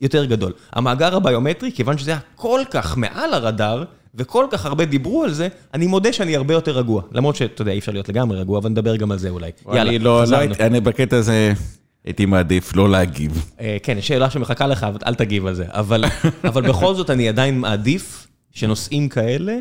יותר 0.00 0.24
גדול. 0.24 0.52
המאגר 0.72 1.16
הביומטרי, 1.16 1.72
כיוון 1.72 1.98
שזה 1.98 2.10
היה 2.10 2.20
כל 2.34 2.60
כך 2.70 2.96
מעל 2.96 3.34
הרדאר, 3.34 3.84
וכל 4.14 4.46
כך 4.50 4.66
הרבה 4.66 4.84
דיברו 4.84 5.24
על 5.24 5.32
זה, 5.32 5.48
אני 5.74 5.86
מודה 5.86 6.12
שאני 6.12 6.36
הרבה 6.36 6.54
יותר 6.54 6.78
רגוע. 6.78 7.02
למרות 7.12 7.36
שאתה 7.36 7.62
יודע, 7.62 7.72
אי 7.72 7.78
אפשר 7.78 7.92
להיות 7.92 8.08
לגמרי 8.08 8.40
רגוע, 8.40 8.58
אבל 8.58 8.70
נדבר 8.70 8.96
גם 8.96 9.12
על 9.12 9.18
זה 9.18 9.30
אולי. 9.30 9.50
אני 9.68 9.98
לא, 9.98 10.24
לא, 10.26 10.38
אני 10.60 10.80
בקטע 10.80 11.16
הזה... 11.16 11.52
הייתי 12.06 12.26
מעדיף 12.26 12.76
לא 12.76 12.90
להגיב. 12.90 13.50
אה, 13.60 13.76
כן, 13.82 13.98
יש 13.98 14.08
שאלה 14.08 14.30
שמחכה 14.30 14.66
לך, 14.66 14.84
אבל 14.84 14.98
אל 15.06 15.14
תגיב 15.14 15.46
על 15.46 15.54
זה. 15.54 15.66
אבל 16.44 16.68
בכל 16.68 16.94
זאת, 16.94 17.10
אני 17.10 17.28
עדיין 17.28 17.60
מעדיף 17.60 18.26
שנושאים 18.52 19.08
כאלה, 19.08 19.58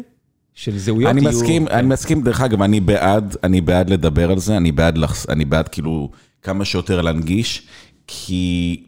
של 0.54 0.78
זהויות 0.78 1.16
יהיו... 1.16 1.28
אני 1.28 1.38
מסכים, 1.38 1.68
אני 1.68 1.88
מסכים, 1.88 2.22
דרך 2.22 2.42
אגב, 2.42 2.62
אני 2.62 2.80
בעד, 2.80 3.36
אני 3.44 3.62
בעד 3.62 3.90
לדבר 3.90 4.32
על 4.32 4.40
זה, 4.40 4.58
אני 4.58 4.72
בעד, 4.72 4.98
אני 5.30 5.46
בעד 5.46 5.68
כאילו 5.68 6.12
כמה 6.42 6.66
שיותר 6.66 7.02
להנגיש, 7.02 7.68
כי 8.08 8.84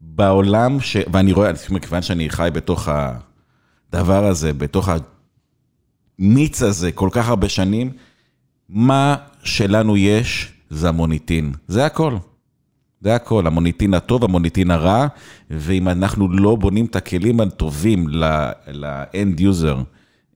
בעולם, 0.00 0.80
ש... 0.80 0.96
ואני 1.12 1.32
רואה, 1.32 1.50
מכיוון 1.70 2.02
שאני 2.02 2.30
חי 2.30 2.48
בתוך 2.52 2.88
הדבר 2.88 4.26
הזה, 4.26 4.52
בתוך 4.52 4.88
המיץ 6.18 6.62
הזה 6.62 6.92
כל 6.92 7.08
כך 7.12 7.28
הרבה 7.28 7.48
שנים, 7.48 7.92
מה 8.68 9.16
שלנו 9.42 9.96
יש 9.96 10.52
זה 10.70 10.88
המוניטין, 10.88 11.52
זה 11.68 11.86
הכל. 11.86 12.16
זה 13.00 13.14
הכל, 13.14 13.46
המוניטין 13.46 13.94
הטוב, 13.94 14.24
המוניטין 14.24 14.70
הרע, 14.70 15.06
ואם 15.50 15.88
אנחנו 15.88 16.32
לא 16.32 16.56
בונים 16.56 16.86
את 16.86 16.96
הכלים 16.96 17.40
הטובים 17.40 18.06
user, 19.38 19.76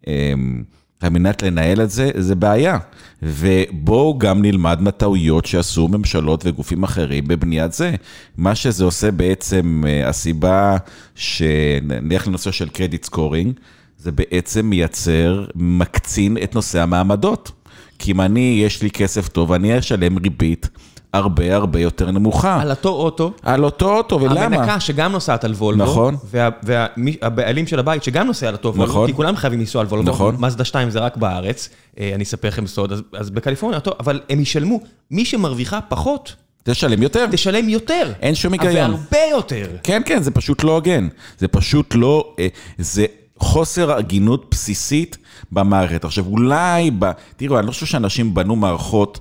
אמ, 0.06 0.62
על 1.00 1.10
מנת 1.10 1.42
לנהל 1.42 1.80
את 1.80 1.90
זה, 1.90 2.10
זה 2.14 2.34
בעיה. 2.34 2.78
ובואו 3.22 4.18
גם 4.18 4.42
נלמד 4.42 4.80
מהטעויות 4.80 5.46
שעשו 5.46 5.88
ממשלות 5.88 6.46
וגופים 6.46 6.82
אחרים 6.82 7.28
בבניית 7.28 7.72
זה. 7.72 7.94
מה 8.36 8.54
שזה 8.54 8.84
עושה 8.84 9.10
בעצם, 9.10 9.84
אה, 9.86 10.08
הסיבה 10.08 10.76
שנלך 11.14 12.26
לנושא 12.26 12.50
של 12.50 12.68
credit 12.68 13.04
scoring, 13.04 13.52
זה 13.98 14.12
בעצם 14.12 14.66
מייצר, 14.66 15.44
מקצין 15.54 16.36
את 16.42 16.54
נושא 16.54 16.82
המעמדות. 16.82 17.52
כי 17.98 18.12
אם 18.12 18.20
אני, 18.20 18.60
יש 18.64 18.82
לי 18.82 18.90
כסף 18.90 19.28
טוב, 19.28 19.52
אני 19.52 19.78
אשלם 19.78 20.18
ריבית. 20.18 20.68
הרבה 21.14 21.54
הרבה 21.54 21.80
יותר 21.80 22.10
נמוכה. 22.10 22.60
על 22.62 22.70
אותו 22.70 22.88
אוטו. 22.88 23.32
על 23.42 23.64
אותו 23.64 23.96
אוטו, 23.96 24.20
ולמה? 24.20 24.40
המנקה 24.44 24.80
שגם 24.80 25.12
נוסעת 25.12 25.44
על 25.44 25.52
וולבו. 25.52 25.84
נכון. 25.84 26.16
והבעלים 26.62 27.66
של 27.66 27.78
הבית 27.78 28.02
שגם 28.02 28.26
נוסע 28.26 28.48
על 28.48 28.54
אותו 28.54 28.68
וולבו, 28.68 28.84
נכון. 28.84 29.06
כי 29.06 29.14
כולם 29.14 29.36
חייבים 29.36 29.60
לנסוע 29.60 29.80
על 29.80 29.86
וולבו. 29.86 30.10
נכון. 30.10 30.36
מזדה 30.38 30.64
2 30.64 30.90
זה 30.90 30.98
רק 30.98 31.16
בארץ, 31.16 31.68
אה, 32.00 32.12
אני 32.14 32.24
אספר 32.24 32.48
לכם 32.48 32.66
סוד, 32.66 32.92
אז, 32.92 33.02
אז 33.12 33.30
בקליפורניה, 33.30 33.78
אותו, 33.78 33.92
אבל 34.00 34.20
הם 34.30 34.40
ישלמו, 34.40 34.80
מי 35.10 35.24
שמרוויחה 35.24 35.80
פחות, 35.80 36.34
תשלם 36.62 37.02
יותר. 37.02 37.26
תשלם 37.30 37.68
יותר. 37.68 38.12
אין 38.22 38.34
שום 38.34 38.52
היגיון. 38.52 38.90
והרבה 38.90 39.18
יותר. 39.30 39.66
כן, 39.82 40.02
כן, 40.04 40.22
זה 40.22 40.30
פשוט 40.30 40.64
לא 40.64 40.74
הוגן. 40.74 41.08
זה 41.38 41.48
פשוט 41.48 41.94
לא, 41.94 42.34
אה, 42.38 42.46
זה 42.78 43.06
חוסר 43.38 43.92
הגינות 43.92 44.46
בסיסית 44.50 45.18
במערכת. 45.52 46.04
עכשיו, 46.04 46.26
אולי, 46.26 46.90
ב... 46.98 47.10
תראו, 47.36 47.58
אני 47.58 47.66
לא 47.66 47.72
חושב 47.72 47.86
שאנשים 47.86 48.34
בנו 48.34 48.56
מערכות... 48.56 49.20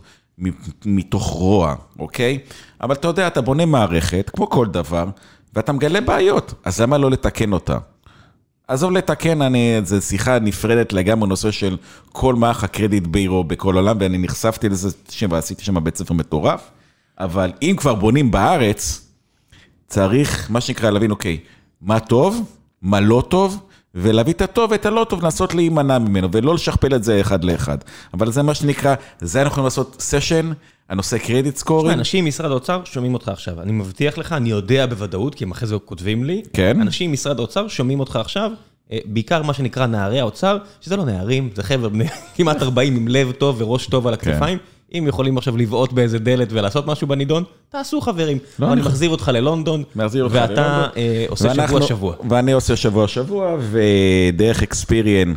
מתוך 0.85 1.23
רוע, 1.23 1.75
אוקיי? 1.99 2.39
אבל 2.81 2.95
אתה 2.95 3.07
יודע, 3.07 3.27
אתה 3.27 3.41
בונה 3.41 3.65
מערכת, 3.65 4.31
כמו 4.33 4.49
כל 4.49 4.67
דבר, 4.67 5.05
ואתה 5.55 5.71
מגלה 5.71 6.01
בעיות, 6.01 6.53
אז 6.63 6.81
למה 6.81 6.97
לא 6.97 7.11
לתקן 7.11 7.53
אותה? 7.53 7.77
עזוב 8.67 8.91
לתקן, 8.91 9.41
אני, 9.41 9.81
זו 9.83 10.01
שיחה 10.01 10.39
נפרדת 10.39 10.93
לגמרי, 10.93 11.29
נושא 11.29 11.51
של 11.51 11.77
כל 12.11 12.35
מערך 12.35 12.63
הקרדיט 12.63 13.07
בירו 13.07 13.43
בכל 13.43 13.77
העולם, 13.77 13.97
ואני 13.99 14.17
נחשפתי 14.17 14.69
לזה, 14.69 14.89
ועשיתי 15.29 15.63
שם 15.63 15.83
בית 15.83 15.97
ספר 15.97 16.13
מטורף, 16.13 16.71
אבל 17.19 17.51
אם 17.61 17.75
כבר 17.77 17.95
בונים 17.95 18.31
בארץ, 18.31 19.07
צריך, 19.87 20.51
מה 20.51 20.61
שנקרא, 20.61 20.89
להבין, 20.89 21.11
אוקיי, 21.11 21.39
מה 21.81 21.99
טוב, 21.99 22.55
מה 22.81 22.99
לא 22.99 23.23
טוב, 23.29 23.63
ולהביא 23.95 24.33
את 24.33 24.41
הטוב 24.41 24.71
ואת 24.71 24.85
הלא 24.85 25.05
טוב, 25.09 25.23
לנסות 25.23 25.53
להימנע 25.53 25.99
ממנו, 25.99 26.29
ולא 26.31 26.53
לשכפל 26.53 26.95
את 26.95 27.03
זה 27.03 27.21
אחד 27.21 27.43
לאחד. 27.43 27.77
אבל 28.13 28.31
זה 28.31 28.41
מה 28.41 28.53
שנקרא, 28.53 28.95
זה 29.21 29.41
אנחנו 29.41 29.51
יכולים 29.51 29.65
לעשות 29.65 29.95
סשן, 29.99 30.51
הנושא 30.89 31.17
credit 31.17 31.55
scoring. 31.55 31.97
אנשים 31.97 32.25
ממשרד 32.25 32.51
האוצר 32.51 32.81
שומעים 32.85 33.13
אותך 33.13 33.27
עכשיו. 33.27 33.61
אני 33.61 33.71
מבטיח 33.71 34.17
לך, 34.17 34.33
אני 34.33 34.49
יודע 34.49 34.85
בוודאות, 34.85 35.35
כי 35.35 35.43
הם 35.43 35.51
אחרי 35.51 35.67
זה 35.67 35.75
כותבים 35.85 36.23
לי. 36.23 36.41
כן. 36.53 36.81
אנשים 36.81 37.09
ממשרד 37.09 37.39
האוצר 37.39 37.67
שומעים 37.67 37.99
אותך 37.99 38.15
עכשיו, 38.15 38.51
אה, 38.91 38.97
בעיקר 39.05 39.43
מה 39.43 39.53
שנקרא 39.53 39.85
נערי 39.85 40.19
האוצר, 40.19 40.57
שזה 40.81 40.97
לא 40.97 41.05
נערים, 41.05 41.49
זה 41.55 41.63
חבר'ה 41.63 41.89
בני 41.89 42.05
כמעט 42.35 42.61
40 42.61 42.95
עם 42.95 43.07
לב 43.07 43.31
טוב 43.31 43.61
וראש 43.61 43.87
טוב 43.87 44.07
על 44.07 44.13
הכתפיים. 44.13 44.57
כן. 44.57 44.63
אם 44.93 45.05
יכולים 45.07 45.37
עכשיו 45.37 45.57
לבעוט 45.57 45.93
באיזה 45.93 46.19
דלת 46.19 46.47
ולעשות 46.51 46.87
משהו 46.87 47.07
בנידון, 47.07 47.43
תעשו 47.69 48.01
חברים. 48.01 48.37
לא, 48.59 48.73
אני 48.73 48.81
מחזיר 48.81 49.09
אותך 49.09 49.31
ללונדון, 49.33 49.83
ואתה 49.95 50.87
אה, 50.97 51.25
עושה 51.29 51.53
שבוע-שבוע. 51.53 52.15
ואני 52.29 52.51
עושה 52.51 52.75
שבוע-שבוע, 52.75 53.57
ודרך 53.59 54.63
Experian, 54.63 55.33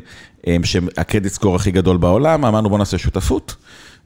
אה, 0.47 0.57
שה 0.64 0.87
credit 0.87 1.33
score 1.33 1.57
הכי 1.57 1.71
גדול 1.71 1.97
בעולם, 1.97 2.45
אמרנו 2.45 2.69
בוא 2.69 2.79
נעשה 2.79 2.99
שותפות. 2.99 3.55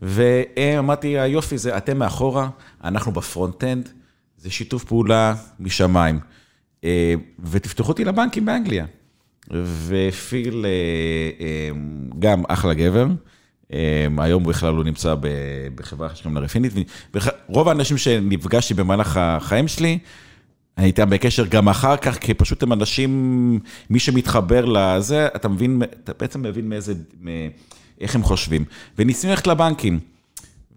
ואמרתי, 0.02 1.18
היופי 1.18 1.58
זה, 1.58 1.76
אתם 1.76 1.98
מאחורה, 1.98 2.48
אנחנו 2.84 3.12
ב 3.12 3.19
front-end, 3.19 3.88
זה 4.38 4.50
שיתוף 4.50 4.84
פעולה 4.84 5.34
משמיים. 5.60 6.20
אה, 6.84 7.14
ותפתחו 7.50 7.88
אותי 7.88 8.04
לבנקים 8.04 8.44
באנגליה. 8.44 8.84
ופיל 9.86 10.66
גם 12.18 12.42
אחלה 12.48 12.74
גבר. 12.74 13.06
אמ, 13.72 14.20
היום 14.20 14.44
בכלל 14.44 14.74
הוא 14.74 14.84
נמצא 14.84 15.14
בחברה 15.74 16.14
שקוראים 16.14 16.36
לה 16.36 16.40
רפינית. 16.40 16.72
רוב 17.46 17.68
האנשים 17.68 17.98
שנפגשתי 17.98 18.74
במהלך 18.74 19.16
החיים 19.16 19.68
שלי, 19.68 19.98
אני 20.78 20.86
איתם 20.86 21.10
בקשר 21.10 21.44
גם 21.46 21.68
אחר 21.68 21.96
כך, 21.96 22.18
כי 22.18 22.34
פשוט 22.34 22.62
הם 22.62 22.72
אנשים, 22.72 23.60
מי 23.90 23.98
שמתחבר 23.98 24.64
לזה, 24.64 25.28
אתה 25.36 25.48
מבין, 25.48 25.82
אתה 26.04 26.12
בעצם 26.20 26.42
מבין 26.42 26.68
מאיזה, 26.68 26.94
איך 28.00 28.14
הם 28.14 28.22
חושבים. 28.22 28.64
וניסינו 28.98 29.30
ללכת 29.32 29.46
לבנקים. 29.46 30.00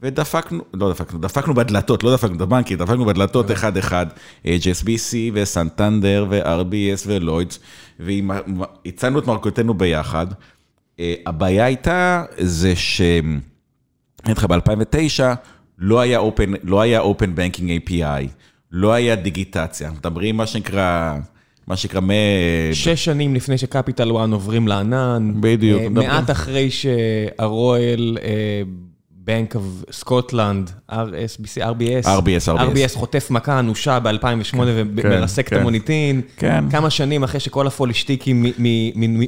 ודפקנו, 0.01 0.63
לא 0.73 0.91
דפקנו, 0.91 1.19
דפקנו 1.19 1.53
בדלתות, 1.53 2.03
לא 2.03 2.13
דפקנו 2.13 2.37
בבנקים, 2.37 2.77
דפקנו 2.77 3.05
בדלתות 3.05 3.51
אחד-אחד, 3.51 4.05
HSBC 4.45 5.15
וסנטנדר 5.33 6.25
ו-RBS 6.29 7.03
ולוידס, 7.07 7.59
והצענו 7.99 9.19
את 9.19 9.27
מרכולתנו 9.27 9.73
ביחד. 9.73 10.27
אה, 10.99 11.13
הבעיה 11.25 11.65
הייתה, 11.65 12.23
זה 12.37 12.75
ש... 12.75 13.01
אני 13.01 14.33
אגיד 14.33 14.37
לך, 14.37 14.45
ב-2009 14.45 15.23
לא 15.77 15.99
היה 15.99 16.19
open, 16.19 16.57
לא 16.63 16.81
היה 16.81 17.01
open 17.01 17.37
banking 17.37 17.89
API, 17.89 18.27
לא 18.71 18.93
היה 18.93 19.15
דיגיטציה. 19.15 19.91
מדברים 19.91 20.37
מה 20.37 20.47
שנקרא, 20.47 21.17
מה 21.67 21.75
שנקרא 21.75 22.01
מ... 22.01 22.09
שש 22.73 23.05
שנים 23.05 23.35
לפני 23.35 23.57
ש 23.57 23.70
Capital 23.70 24.17
1 24.17 24.29
עוברים 24.31 24.67
לענן. 24.67 25.33
בדיוק. 25.39 25.81
אה, 25.81 25.89
מעט 25.89 26.31
אחרי 26.31 26.69
שה 26.71 27.11
Royal... 27.11 28.17
Bank 29.25 29.55
of 29.55 29.63
Scotland, 29.91 30.71
RSBC, 30.91 31.61
RBS, 31.61 32.05
RBS, 32.05 32.47
RBS, 32.47 32.59
RBS 32.59 32.95
חוטף 32.95 33.27
מכה 33.31 33.59
אנושה 33.59 33.99
ב-2008 33.99 34.51
כן, 34.51 34.57
ומרסק 34.95 35.47
כן, 35.47 35.55
את 35.55 35.61
המוניטין. 35.61 36.21
כן. 36.37 36.69
כמה 36.69 36.89
שנים 36.89 37.23
אחרי 37.23 37.39
שכל 37.39 37.67
הפולישטיקים 37.67 38.45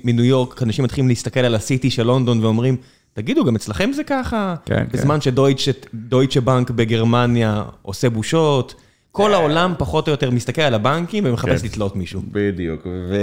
מניו 0.03 0.25
יורק, 0.25 0.63
אנשים 0.63 0.83
מתחילים 0.83 1.07
להסתכל 1.07 1.39
על 1.39 1.55
הסיטי 1.55 1.89
של 1.89 2.03
לונדון 2.03 2.43
ואומרים, 2.43 2.75
תגידו, 3.13 3.45
גם 3.45 3.55
אצלכם 3.55 3.91
זה 3.93 4.03
ככה? 4.03 4.55
כן, 4.65 4.85
בזמן 4.93 5.17
כן. 5.21 5.53
שדויטשה 5.57 6.41
בנק 6.41 6.69
בגרמניה 6.69 7.63
עושה 7.81 8.09
בושות, 8.09 8.75
כל 9.11 9.33
העולם 9.33 9.73
פחות 9.77 10.07
או 10.07 10.11
יותר 10.11 10.31
מסתכל 10.31 10.61
על 10.61 10.73
הבנקים 10.73 11.23
ומחפש 11.27 11.61
כן. 11.61 11.67
לתלות 11.67 11.95
מישהו. 11.95 12.21
בדיוק, 12.31 12.85
ו... 12.85 13.15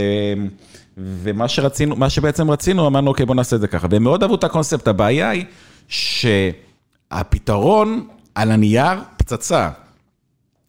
ומה 0.98 1.48
שרצינו, 1.48 1.96
מה 1.96 2.10
שבעצם 2.10 2.50
רצינו, 2.50 2.86
אמרנו, 2.86 3.10
אוקיי, 3.10 3.26
בוא 3.26 3.34
נעשה 3.34 3.56
את 3.56 3.60
זה 3.60 3.66
ככה. 3.66 3.86
והם 3.90 4.02
מאוד 4.02 4.22
אהבו 4.22 4.34
את 4.34 4.44
הקונספט, 4.44 4.88
הבעיה 4.88 5.30
היא... 5.30 5.44
שהפתרון 5.88 6.48
על 8.34 8.50
הנייר 8.50 9.00
פצצה. 9.16 9.70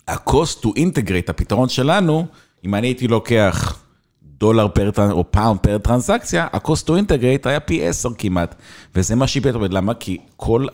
ה-cost 0.08 0.66
to 0.66 0.68
integrate, 0.68 1.30
הפתרון 1.30 1.70
שלנו, 1.70 2.26
אם 2.66 2.76
אני 2.76 2.88
הייתי 2.88 3.08
לוקח 3.08 3.84
דולר 4.24 4.68
פר, 4.68 4.92
או 5.12 5.32
pound 5.32 5.60
פר 5.60 5.78
טרנזקציה, 5.78 6.48
ה-cost 6.54 6.88
to 6.88 6.90
integrate 6.90 7.50
היה 7.50 7.60
פי 7.60 7.88
עשר 7.88 8.10
כמעט. 8.18 8.56
וזה 8.96 9.16
מה 9.16 9.28
שאיבד, 9.28 9.74
למה? 9.74 9.94
כי 9.94 10.18
כל 10.36 10.66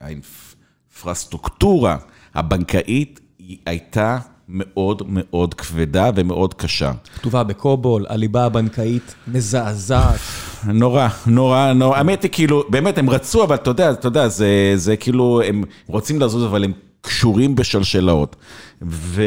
האינפרסטרוקטורה 0.00 1.96
הבנקאית 2.34 3.20
הייתה 3.66 4.18
מאוד 4.48 5.02
מאוד 5.06 5.54
כבדה 5.54 6.10
ומאוד 6.14 6.54
קשה. 6.54 6.92
כתובה 7.14 7.42
ב 7.42 7.51
COBOL, 7.51 8.06
הליבה 8.08 8.44
הבנקאית 8.44 9.14
מזעזעת. 9.28 10.20
נורא, 10.66 11.08
נורא, 11.26 11.72
נורא. 11.72 11.96
האמת 11.96 12.22
היא 12.22 12.30
כאילו, 12.30 12.64
באמת 12.68 12.98
הם 12.98 13.10
רצו, 13.10 13.44
אבל 13.44 13.54
אתה 13.54 13.70
יודע, 13.70 13.90
אתה 13.90 14.08
יודע, 14.08 14.28
זה, 14.28 14.72
זה 14.74 14.96
כאילו, 14.96 15.42
הם 15.42 15.64
רוצים 15.86 16.20
לזוז, 16.20 16.44
אבל 16.44 16.64
הם 16.64 16.72
קשורים 17.00 17.54
בשלשלאות. 17.54 18.36
ו... 18.82 19.22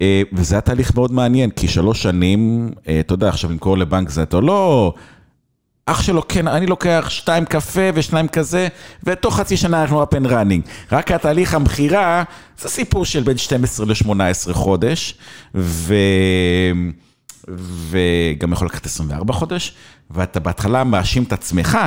אה, 0.00 0.22
וזה 0.32 0.54
היה 0.54 0.60
תהליך 0.60 0.94
מאוד 0.94 1.12
מעניין, 1.12 1.50
כי 1.50 1.68
שלוש 1.68 2.02
שנים, 2.02 2.70
אה, 2.88 3.00
אתה 3.00 3.14
יודע, 3.14 3.28
עכשיו 3.28 3.50
למכור 3.50 3.78
לבנק 3.78 4.10
זה, 4.10 4.22
אתה 4.22 4.40
לא... 4.40 4.92
אח 5.90 6.02
שלו, 6.02 6.28
כן, 6.28 6.48
אני 6.48 6.66
לוקח 6.66 7.06
שתיים 7.08 7.44
קפה 7.44 7.80
ושניים 7.94 8.28
כזה, 8.28 8.68
ותוך 9.04 9.36
חצי 9.36 9.56
שנה 9.56 9.82
אנחנו 9.82 10.02
up 10.02 10.06
and 10.06 10.26
running. 10.26 10.92
רק 10.92 11.10
התהליך 11.10 11.54
המכירה, 11.54 12.22
זה 12.58 12.68
סיפור 12.68 13.04
של 13.04 13.22
בין 13.22 13.36
12 13.36 13.86
ל-18 13.86 14.52
חודש, 14.52 15.14
ו... 15.54 15.94
וגם 17.90 18.52
יכול 18.52 18.66
לקחת 18.66 18.86
24 18.86 19.34
חודש, 19.34 19.72
ואתה 20.10 20.40
בהתחלה 20.40 20.84
מאשים 20.84 21.22
את 21.22 21.32
עצמך, 21.32 21.78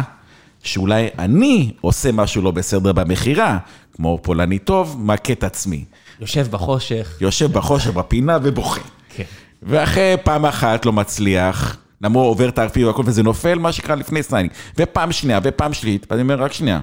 שאולי 0.63 1.09
אני 1.19 1.71
עושה 1.81 2.11
משהו 2.11 2.41
לא 2.41 2.51
בסדר 2.51 2.91
במכירה, 2.91 3.57
כמו 3.95 4.19
פולני 4.21 4.59
טוב, 4.59 4.97
מכה 4.99 5.33
את 5.33 5.43
עצמי. 5.43 5.85
יושב 6.19 6.47
בחושך. 6.51 7.17
יושב 7.21 7.51
בחושך 7.51 7.89
בפינה 7.89 8.37
ובוכה. 8.43 8.81
כן. 9.15 9.23
ואחרי 9.63 10.15
פעם 10.23 10.45
אחת 10.45 10.85
לא 10.85 10.93
מצליח, 10.93 11.77
למרות 12.03 12.27
עובר 12.27 12.49
את 12.49 12.59
ה-RFP 12.59 12.79
והכל, 12.85 13.03
וזה 13.05 13.23
נופל, 13.23 13.59
מה 13.59 13.71
שקרה 13.71 13.95
לפני 13.95 14.23
signing. 14.23 14.51
ופעם 14.77 15.11
שנייה, 15.11 15.39
ופעם 15.43 15.73
שלישית, 15.73 16.07
ואני 16.09 16.21
אומר, 16.21 16.41
רק 16.41 16.53
שנייה, 16.53 16.79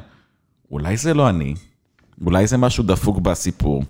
אולי 0.70 0.96
זה 0.96 1.14
לא 1.14 1.28
אני, 1.28 1.54
אולי 2.26 2.46
זה 2.46 2.56
משהו 2.56 2.84
דפוק 2.84 3.18
בסיפור. 3.18 3.84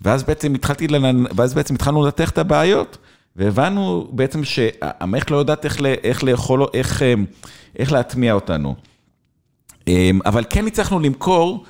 ואז 0.00 0.22
בעצם 0.22 0.54
התחלתי, 0.54 0.88
לנ... 0.88 1.24
ואז 1.36 1.54
בעצם 1.54 1.74
התחלנו 1.74 2.04
לנתח 2.04 2.30
את 2.30 2.38
הבעיות, 2.38 2.98
והבנו 3.36 4.08
בעצם 4.10 4.44
שהמערכת 4.44 5.30
לא 5.30 5.36
יודעת 5.36 5.64
איך, 5.64 5.80
איך 6.04 6.24
לאכול, 6.24 6.66
איך, 6.74 7.02
איך 7.78 7.92
להטמיע 7.92 8.32
אותנו. 8.32 8.74
אמ, 9.88 10.20
אבל 10.26 10.44
כן 10.50 10.66
הצלחנו 10.66 11.00
למכור, 11.00 11.64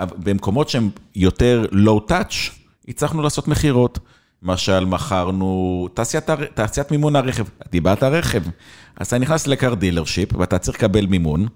במקומות 0.00 0.68
שהם 0.68 0.90
יותר 1.14 1.66
touch, 2.10 2.34
הצלחנו 2.88 3.22
לעשות 3.22 3.48
מכירות. 3.48 3.98
למשל, 4.42 4.84
מכרנו 4.84 5.88
תעשיית, 5.94 6.30
תעשיית 6.54 6.90
מימון 6.90 7.16
הרכב, 7.16 7.44
דיברת 7.70 8.02
רכב, 8.02 8.42
אז 8.96 9.06
אתה 9.06 9.18
נכנס 9.18 9.46
ל 9.46 9.53
car 9.53 9.74
dealership 9.74 10.34
ואתה 10.36 10.58
צריך 10.58 10.78
לקבל 10.78 11.06
מימון, 11.06 11.46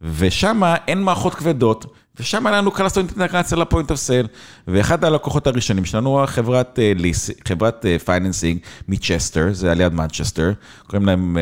ושם 0.00 0.62
אין 0.88 1.02
מערכות 1.02 1.34
כבדות, 1.34 1.94
ושם 2.20 2.46
היה 2.46 2.56
לנו 2.56 2.70
קל 2.70 2.82
לעשות 2.82 2.98
אינטגרציה 3.18 3.58
ל 3.58 3.63
point 3.63 3.90
of 3.90 4.00
sale, 4.00 4.26
ואחד 4.68 5.04
הלקוחות 5.04 5.46
הראשונים 5.46 5.84
שלנו, 5.84 6.22
חברת 6.26 6.78
lease, 6.96 7.30
חברת 7.48 7.86
financing 8.04 8.60
מצ'סטר, 8.88 9.46
זה 9.52 9.72
על 9.72 9.80
יד 9.80 9.92
מנצ'סטר, 9.92 10.52
קוראים 10.86 11.06
להם, 11.06 11.36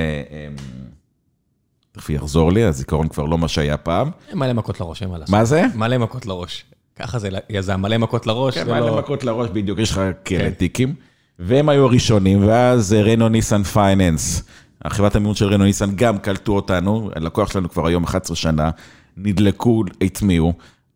תכף 1.92 2.11
יחזור 2.11 2.53
לי, 2.53 2.64
הזיכרון 2.64 3.09
כבר 3.09 3.24
לא 3.24 3.38
מה 3.38 3.49
שהיה 3.49 3.76
פעם. 3.76 4.11
מלא 4.34 4.53
מכות 4.53 4.80
לראש, 4.80 5.03
אין 5.03 5.11
מה 5.11 5.18
לעשות. 5.18 5.30
מה 5.34 5.44
זה? 5.44 5.64
מלא 5.74 5.99
מכות 5.99 6.26
לראש. 6.26 6.64
ככה 6.99 7.18
זה 7.18 7.28
יזם, 7.51 7.80
מלא 7.80 7.99
מכות 7.99 8.26
לראש. 8.26 8.59
כן, 8.59 8.66
מלא 8.66 8.80
לא... 8.80 8.99
מכות 8.99 9.24
לראש, 9.24 9.51
בדיוק, 9.53 9.78
יש 9.78 9.90
לך 9.90 10.01
כאלה 10.24 10.51
טיקים. 10.51 10.94
והם 11.38 11.68
היו 11.68 11.84
הראשונים, 11.84 12.47
ואז 12.47 12.92
Renault 12.92 13.28
Nissan 13.28 13.62
Finance, 13.62 14.42
החברת 14.84 15.16
המימון 15.16 15.34
של 15.34 15.47
Renault 15.46 15.64
Nissan, 15.64 15.90
גם 15.97 16.18
קלטו 16.18 16.53
אותנו, 16.53 17.11
הלקוח 17.16 17.53
שלנו 17.53 17.70
כבר 17.70 17.86
היום 17.86 18.05
11 18.05 18.36
שנה, 18.36 18.70
נדלקו, 19.16 19.84
הטמיעו, 20.03 20.53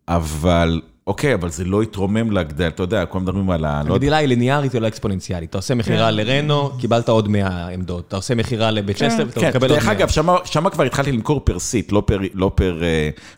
אבל 0.09 0.81
אוקיי, 1.07 1.35
אבל 1.35 1.51
זה 1.51 1.65
לא 1.65 1.83
התרומם 1.83 2.31
לגדל, 2.31 2.69
אתה 2.69 2.83
יודע, 2.83 3.07
כולם 3.07 3.25
מדברים 3.25 3.51
על 3.51 3.65
ה... 3.65 3.81
הגדילה 3.81 4.17
היא 4.17 4.29
ליניארית 4.29 4.75
ולא 4.75 4.89
אקספוננציאלית. 4.89 5.51
אתה 5.51 5.59
עושה 5.59 5.75
מכירה 5.75 6.11
כן. 6.11 6.17
ל 6.17 6.23
Renault, 6.23 6.71
קיבלת 6.79 7.09
עוד 7.09 7.29
100 7.29 7.69
עמדות. 7.69 8.09
אתה 8.09 8.17
עושה 8.17 8.35
מכירה 8.35 8.71
לבית 8.71 8.97
צ'סטר, 8.97 9.17
כן, 9.17 9.29
אתה 9.29 9.41
כן. 9.41 9.49
מקבל 9.49 9.71
עוד 9.71 9.79
100. 9.79 9.79
דרך 9.79 9.89
אגב, 9.89 10.09
שמה 10.45 10.71
כבר 10.71 10.85
התחלתי 10.85 11.13
למכור 11.13 11.41
per 11.45 11.59
seat, 11.59 11.93
לא 11.93 12.03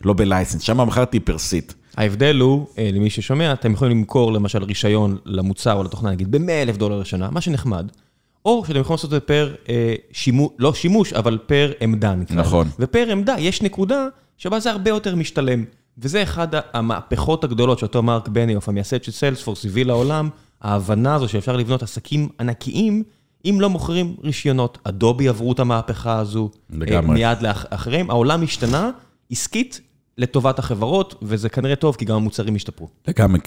לא 0.03 0.13
ב 0.13 0.18
license, 0.18 0.61
שמה 0.61 0.85
מכרתי 0.85 1.19
per 1.19 1.37
seat. 1.37 1.73
ההבדל 1.97 2.39
הוא, 2.39 2.65
למי 2.93 3.09
ששומע, 3.09 3.53
אתם 3.53 3.71
יכולים 3.71 3.97
למכור 3.97 4.33
למשל 4.33 4.63
רישיון 4.63 5.17
למוצר 5.25 5.73
או 5.73 5.83
לתוכנה, 5.83 6.11
נגיד, 6.11 6.31
ב-100 6.31 6.51
אלף 6.51 6.77
דולר 6.77 6.99
לשנה, 6.99 7.29
מה 7.29 7.41
שנחמד, 7.41 7.87
או 8.45 8.63
שאתם 8.67 8.79
יכולים 8.79 8.93
לעשות 8.93 9.05
את 9.05 9.09
זה 9.09 9.19
פר 9.19 9.53
שימוש, 10.11 10.51
לא 10.59 10.73
שימוש, 10.73 11.13
אבל 11.13 11.37
פר 11.45 11.71
עמדה 11.81 12.15
נקרא. 12.15 12.35
נכון. 12.35 12.67
ופר 12.79 13.11
עמדה 13.11 13.35
יש 13.39 13.61
נקודה 13.61 14.07
שבה 14.37 14.59
זה 14.59 14.71
הרבה 14.71 14.89
יותר 14.89 15.15
משתלם. 15.15 15.65
וזה 15.97 16.23
אחד 16.23 16.47
המהפכות 16.73 17.43
הגדולות 17.43 17.79
שאותו 17.79 18.03
מרק 18.03 18.27
בניוף, 18.27 18.69
המייסד 18.69 19.03
של 19.03 19.11
סיילספורס, 19.11 19.65
הביא 19.65 19.85
לעולם, 19.85 20.29
ההבנה 20.61 21.15
הזו 21.15 21.27
שאפשר 21.27 21.57
לבנות 21.57 21.83
עסקים 21.83 22.29
ענקיים, 22.39 23.03
אם 23.45 23.57
לא 23.61 23.69
מוכרים 23.69 24.15
רישיונות. 24.23 24.77
אדובי 24.83 25.27
עברו 25.27 25.51
את 25.51 25.59
המהפכה 25.59 26.19
הזו, 26.19 26.49
לגמרי. 26.69 27.13
מיד 27.13 27.41
לאחריהם, 27.41 28.09
העולם 28.09 28.43
השתנה, 28.43 28.91
עסקית, 29.31 29.81
לטובת 30.17 30.59
החברות, 30.59 31.15
וזה 31.21 31.49
כנראה 31.49 31.75
טוב, 31.75 31.95
כי 31.95 32.05
גם 32.05 32.15
המוצרים 32.15 32.55
השתפרו. 32.55 32.87
לגמרי, 33.07 33.39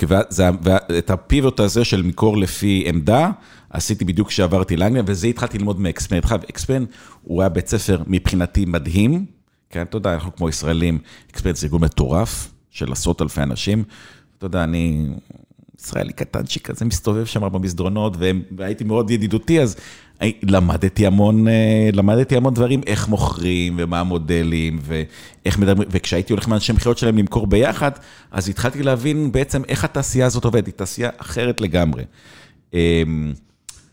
ואת 0.62 1.10
הפיבוט 1.10 1.60
הזה 1.60 1.84
של 1.84 2.02
מקור 2.02 2.36
לפי 2.36 2.84
עמדה, 2.86 3.30
עשיתי 3.70 4.04
בדיוק 4.04 4.28
כשעברתי 4.28 4.76
לאנגליה, 4.76 5.02
וזה 5.06 5.26
התחלתי 5.26 5.58
ללמוד 5.58 5.80
מאקספן. 5.80 6.18
אקספן 6.50 6.84
הוא 7.22 7.42
היה 7.42 7.48
בית 7.48 7.68
ספר 7.68 8.02
מבחינתי 8.06 8.64
מדהים, 8.64 9.26
כן, 9.70 9.82
אתה 9.82 9.96
יודע, 9.96 10.14
אנחנו 10.14 10.36
כמו 10.36 10.48
ישראלים, 10.48 10.98
אקספן 11.30 11.54
זה 11.54 11.66
ארגון 11.66 11.80
מטורף 11.84 12.52
של 12.70 12.92
עשרות 12.92 13.22
אלפי 13.22 13.42
אנשים. 13.42 13.84
אתה 14.38 14.46
יודע, 14.46 14.64
אני 14.64 15.08
ישראלי 15.80 16.12
קטנצ'יק 16.12 16.66
כזה 16.70 16.84
מסתובב 16.84 17.24
שם 17.24 17.52
במסדרונות, 17.52 18.16
והייתי 18.56 18.84
מאוד 18.84 19.10
ידידותי, 19.10 19.60
אז 19.60 19.76
למדתי 20.42 21.06
המון, 21.06 21.46
למדתי 21.92 22.36
המון 22.36 22.54
דברים, 22.54 22.80
איך 22.86 23.08
מוכרים 23.08 23.74
ומה 23.78 24.00
המודלים 24.00 24.78
ואיך 24.82 25.58
מדברים, 25.58 25.88
וכשהייתי 25.90 26.32
הולך 26.32 26.48
מאנשי 26.48 26.72
מכירות 26.72 26.98
שלהם 26.98 27.18
למכור 27.18 27.46
ביחד, 27.46 27.90
אז 28.30 28.48
התחלתי 28.48 28.82
להבין 28.82 29.32
בעצם 29.32 29.62
איך 29.68 29.84
התעשייה 29.84 30.26
הזאת 30.26 30.44
עובדת, 30.44 30.66
היא 30.66 30.74
תעשייה 30.74 31.10
אחרת 31.18 31.60
לגמרי. 31.60 32.04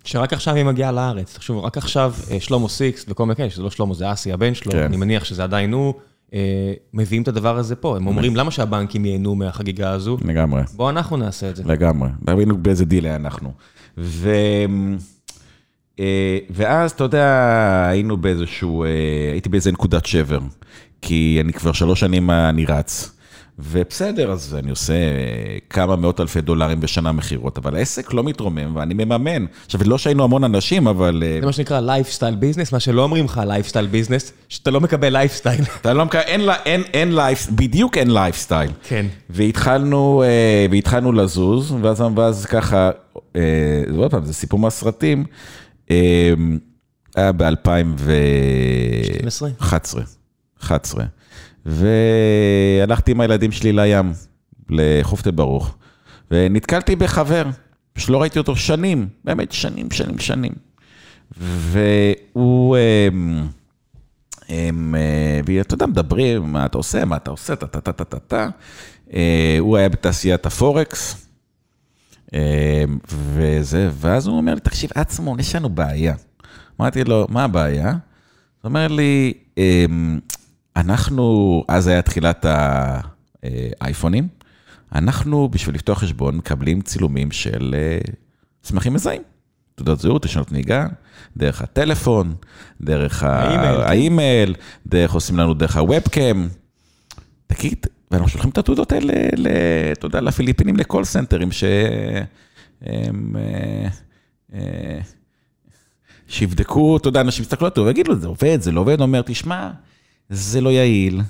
שרק 0.03 0.34
עכשיו 0.34 0.55
היא 0.55 0.63
מגיעה 0.63 0.91
לארץ, 0.91 1.34
תחשבו, 1.34 1.63
רק 1.63 1.78
עכשיו 1.78 2.13
שלמה 2.39 2.69
סיקס 2.69 3.05
וכל 3.07 3.26
מיני 3.26 3.36
כאלה, 3.36 3.49
שזה 3.49 3.63
לא 3.63 3.69
שלמה, 3.69 3.93
זה 3.93 4.11
אסי 4.11 4.32
הבן 4.34 4.53
שלו, 4.53 4.86
אני 4.86 4.97
מניח 4.97 5.24
שזה 5.24 5.43
עדיין 5.43 5.74
הוא, 5.74 5.93
מביאים 6.93 7.24
את 7.24 7.28
הדבר 7.28 7.57
הזה 7.57 7.76
פה, 7.76 7.97
הם 7.97 8.07
אומרים, 8.07 8.36
למה 8.36 8.51
שהבנקים 8.51 9.05
ייהנו 9.05 9.36
מהחגיגה 9.36 9.91
הזו? 9.91 10.17
לגמרי. 10.26 10.61
בואו 10.76 10.89
אנחנו 10.89 11.17
נעשה 11.17 11.49
את 11.49 11.55
זה. 11.55 11.63
לגמרי, 11.65 12.09
תבינו 12.26 12.57
באיזה 12.57 12.86
דיל 12.86 13.07
אנחנו. 13.07 13.51
ואז, 16.49 16.91
אתה 16.91 17.03
יודע, 17.03 17.87
היינו 17.89 18.17
באיזשהו, 18.17 18.85
הייתי 19.31 19.49
באיזה 19.49 19.71
נקודת 19.71 20.05
שבר, 20.05 20.39
כי 21.01 21.37
אני 21.43 21.53
כבר 21.53 21.71
שלוש 21.71 21.99
שנים 21.99 22.29
אני 22.29 22.65
רץ, 22.65 23.09
ובסדר, 23.59 24.31
אז 24.31 24.55
אני 24.59 24.69
עושה 24.69 24.93
כמה 25.69 25.95
מאות 25.95 26.19
אלפי 26.19 26.41
דולרים 26.41 26.79
בשנה 26.79 27.11
מכירות, 27.11 27.57
אבל 27.57 27.75
העסק 27.75 28.13
לא 28.13 28.23
מתרומם 28.23 28.75
ואני 28.75 28.93
מממן. 28.93 29.45
עכשיו, 29.65 29.81
לא 29.85 29.97
שהיינו 29.97 30.23
המון 30.23 30.43
אנשים, 30.43 30.87
אבל... 30.87 31.23
זה 31.39 31.45
מה 31.45 31.51
שנקרא 31.51 31.79
lifestyle 31.79 32.36
business, 32.36 32.73
מה 32.73 32.79
שלא 32.79 33.03
אומרים 33.03 33.25
לך 33.25 33.41
lifestyle 33.47 33.86
business, 33.86 34.34
שאתה 34.49 34.71
לא 34.71 34.81
מקבל 34.81 35.09
לייפסטייל. 35.13 35.61
אתה 35.81 35.93
לא 35.93 36.05
מקבל, 36.05 36.21
אין 36.93 37.15
life, 37.15 37.49
בדיוק 37.49 37.97
אין 37.97 38.11
לייפסטייל. 38.11 38.71
כן. 38.83 39.05
והתחלנו, 39.29 40.23
והתחלנו 40.71 41.11
לזוז, 41.11 41.75
ואז 42.15 42.45
ככה, 42.45 42.91
עוד 43.97 44.11
פעם, 44.11 44.25
זה 44.25 44.33
סיפור 44.33 44.59
מהסרטים. 44.59 45.25
היה 47.15 47.31
ב-2011, 47.31 49.45
11, 50.61 51.05
והלכתי 51.65 53.11
עם 53.11 53.21
הילדים 53.21 53.51
שלי 53.51 53.71
לים, 53.71 54.13
לחוף 54.69 55.21
תל 55.21 55.31
ברוך, 55.31 55.75
ונתקלתי 56.31 56.95
בחבר, 56.95 57.45
שלא 57.97 58.21
ראיתי 58.21 58.39
אותו 58.39 58.55
שנים, 58.55 59.07
באמת 59.23 59.51
שנים, 59.51 59.91
שנים, 59.91 60.19
שנים. 60.19 60.51
והוא, 61.37 62.77
ואתה 65.45 65.73
יודע, 65.73 65.85
מדברים, 65.85 66.53
מה 66.53 66.65
אתה 66.65 66.77
עושה, 66.77 67.05
מה 67.05 67.15
אתה 67.15 67.31
עושה, 67.31 67.55
טה-טה-טה-טה-טה. 67.55 68.49
הוא 69.59 69.77
היה 69.77 69.89
בתעשיית 69.89 70.45
הפורקס. 70.45 71.27
וזה, 73.07 73.89
ואז 73.93 74.27
הוא 74.27 74.38
אומר 74.38 74.53
לי, 74.53 74.59
תקשיב, 74.59 74.89
עצמון, 74.95 75.39
יש 75.39 75.55
לנו 75.55 75.69
בעיה. 75.69 76.15
אמרתי 76.81 77.03
לו, 77.03 77.27
מה 77.29 77.43
הבעיה? 77.43 77.89
הוא 77.91 77.99
אומר 78.69 78.88
לי, 78.88 79.34
אנחנו, 80.75 81.63
אז 81.67 81.88
היה 81.88 82.01
תחילת 82.01 82.45
האייפונים, 83.81 84.27
אנחנו, 84.95 85.49
בשביל 85.49 85.75
לפתוח 85.75 85.99
חשבון, 85.99 86.38
מקבלים 86.38 86.81
צילומים 86.81 87.31
של 87.31 87.75
צמחים 88.61 88.93
מזהים. 88.93 89.21
תעודת 89.75 89.99
זהות, 89.99 90.23
תשנות 90.23 90.51
נהיגה, 90.51 90.88
דרך 91.38 91.61
הטלפון, 91.61 92.36
דרך 92.81 93.23
האימייל, 93.23 94.55
דרך, 94.88 95.13
עושים 95.13 95.38
לנו 95.38 95.53
דרך 95.53 95.77
ה 95.77 95.86
webcam. 95.86 96.47
תגיד, 97.47 97.88
ואנחנו 98.14 98.30
שולחים 98.30 98.49
את 98.49 98.57
התעודות 98.57 98.91
האלה, 98.91 99.14
אתה 99.91 100.05
יודע, 100.05 100.22
לפיליפינים, 100.22 100.78
ל 100.77 100.83
call 100.83 101.03
center 101.03 101.36
ים, 101.36 101.51
שהם... 101.51 103.36
שיבדקו, 106.28 106.97
אתה 106.97 107.07
יודע, 107.07 107.22
אנשים 107.22 107.43
יסתכלו 107.43 107.68
עליו 107.76 107.86
ויגידו, 107.86 108.16
זה 108.16 108.28
עובד, 108.28 108.61
זה 108.61 108.72
לא 108.72 108.82
עובד, 108.82 109.01
אומר, 109.01 109.22
תשמע, 109.22 109.70
זה 110.30 110.61
לא 110.61 110.70
יעיל, 110.70 111.22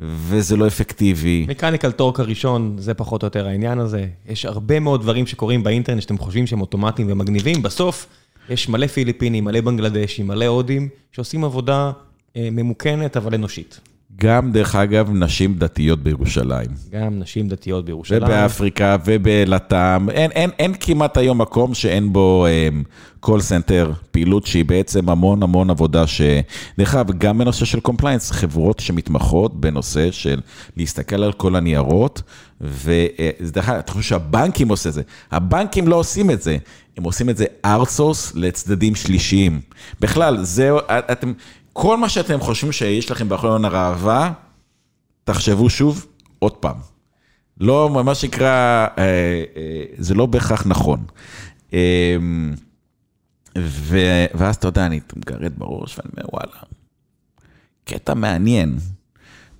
וזה 0.00 0.56
לא 0.56 0.66
אפקטיבי. 0.66 1.46
Mechanical 1.48 1.92
Turk 1.92 2.20
הראשון, 2.20 2.76
זה 2.78 2.94
פחות 2.94 3.22
או 3.22 3.26
יותר 3.26 3.46
העניין 3.46 3.78
הזה. 3.78 4.06
יש 4.26 4.44
הרבה 4.44 4.80
מאוד 4.80 5.02
דברים 5.02 5.26
שקורים 5.26 5.62
באינטרנט 5.62 6.02
שאתם 6.02 6.18
חושבים 6.18 6.46
שהם 6.46 6.60
אוטומטיים 6.60 7.08
ומגניבים, 7.10 7.62
בסוף 7.62 8.06
יש 8.48 8.68
מלא 8.68 8.86
פיליפינים, 8.86 9.44
מלא 9.44 9.60
בנגלדשים, 9.60 10.26
מלא 10.26 10.46
הודים, 10.46 10.88
שעושים 11.12 11.44
עבודה 11.44 11.92
אה, 12.36 12.48
ממוכנת 12.52 13.16
אבל 13.16 13.34
אנושית. 13.34 13.80
גם, 14.16 14.52
דרך 14.52 14.74
אגב, 14.74 15.10
נשים 15.12 15.54
דתיות 15.54 16.02
בירושלים. 16.02 16.66
גם 16.90 17.18
נשים 17.18 17.48
דתיות 17.48 17.84
בירושלים. 17.84 18.22
ובאפריקה 18.22 18.96
וב 19.04 19.30
LATAM, 19.30 20.08
אין, 20.10 20.30
אין, 20.30 20.50
אין 20.58 20.74
כמעט 20.80 21.16
היום 21.16 21.40
מקום 21.40 21.74
שאין 21.74 22.12
בו 22.12 22.46
call 23.20 23.40
um, 23.40 23.42
center, 23.42 23.92
פעילות 24.10 24.46
שהיא 24.46 24.64
בעצם 24.64 25.08
המון 25.08 25.42
המון 25.42 25.70
עבודה 25.70 26.06
ש... 26.06 26.20
דרך 26.78 26.94
אגב, 26.94 27.18
גם 27.18 27.38
בנושא 27.38 27.64
של 27.64 27.80
compliance, 27.80 28.30
חברות 28.30 28.80
שמתמחות 28.80 29.60
בנושא 29.60 30.10
של 30.10 30.40
להסתכל 30.76 31.22
על 31.22 31.32
כל 31.32 31.56
הניירות, 31.56 32.22
ודרך 32.60 33.68
אגב, 33.68 33.78
אתה 33.78 33.92
חושב 33.92 34.08
שהבנקים 34.08 34.68
עושים 34.68 34.88
את 34.88 34.94
זה, 34.94 35.02
הבנקים 35.30 35.88
לא 35.88 35.96
עושים 35.96 36.30
את 36.30 36.42
זה, 36.42 36.56
הם 36.96 37.04
עושים 37.04 37.30
את 37.30 37.36
זה 37.36 37.44
ארטסורס 37.64 38.32
לצדדים 38.34 38.94
שלישיים. 38.94 39.60
בכלל, 40.00 40.44
זהו, 40.44 40.78
אתם... 40.88 41.32
כל 41.80 41.96
מה 41.96 42.08
שאתם 42.08 42.40
חושבים 42.40 42.72
שיש 42.72 43.10
לכם 43.10 43.28
בחלון 43.28 43.64
הראווה, 43.64 44.32
תחשבו 45.24 45.70
שוב, 45.70 46.06
עוד 46.38 46.52
פעם. 46.52 46.76
לא, 47.60 48.02
מה 48.04 48.14
שנקרא, 48.14 48.86
אה, 48.98 49.04
אה, 49.56 49.84
זה 49.98 50.14
לא 50.14 50.26
בהכרח 50.26 50.66
נכון. 50.66 51.04
אה, 51.74 52.16
ו, 53.58 53.98
ואז 54.34 54.56
אתה 54.56 54.68
יודע, 54.68 54.86
אני 54.86 55.00
מגרד 55.16 55.52
בראש 55.58 55.98
ואני 55.98 56.10
אומר, 56.16 56.28
וואלה, 56.32 56.60
קטע 57.84 58.14
מעניין. 58.14 58.78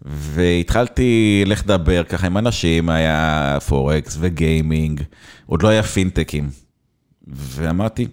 והתחלתי 0.03 1.43
לך 1.47 1.63
לדבר 1.65 2.05
ככה 2.05 2.27
עם 2.27 2.39
אנשים, 2.39 2.89
היה 2.89 3.59
פורקס 3.69 4.17
וגיימינג, 4.21 5.03
עוד 5.47 5.63
לא 5.63 5.69
היה 5.69 5.83
פינטקים. 5.83 6.51
ואמרתי, 7.27 8.07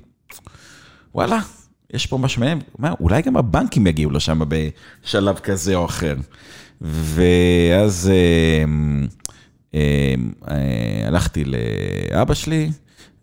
וואלה, 1.16 1.40
יש 1.94 2.06
פה 2.06 2.18
משהו 2.18 2.42
מעניין, 2.42 2.60
אולי 3.00 3.22
גם 3.22 3.38
הבנקים 3.38 3.88
יגיעו 3.88 4.12
לשם 4.12 4.42
בשלב 5.04 5.40
כזה 5.40 5.76
או 5.76 5.86
אחר. 5.86 6.16
ואז 6.82 8.12
אה, 8.14 8.64
אה, 9.76 10.16
אה, 10.52 11.08
הלכתי 11.08 11.44
לאבא 11.46 12.34
שלי, 12.34 12.72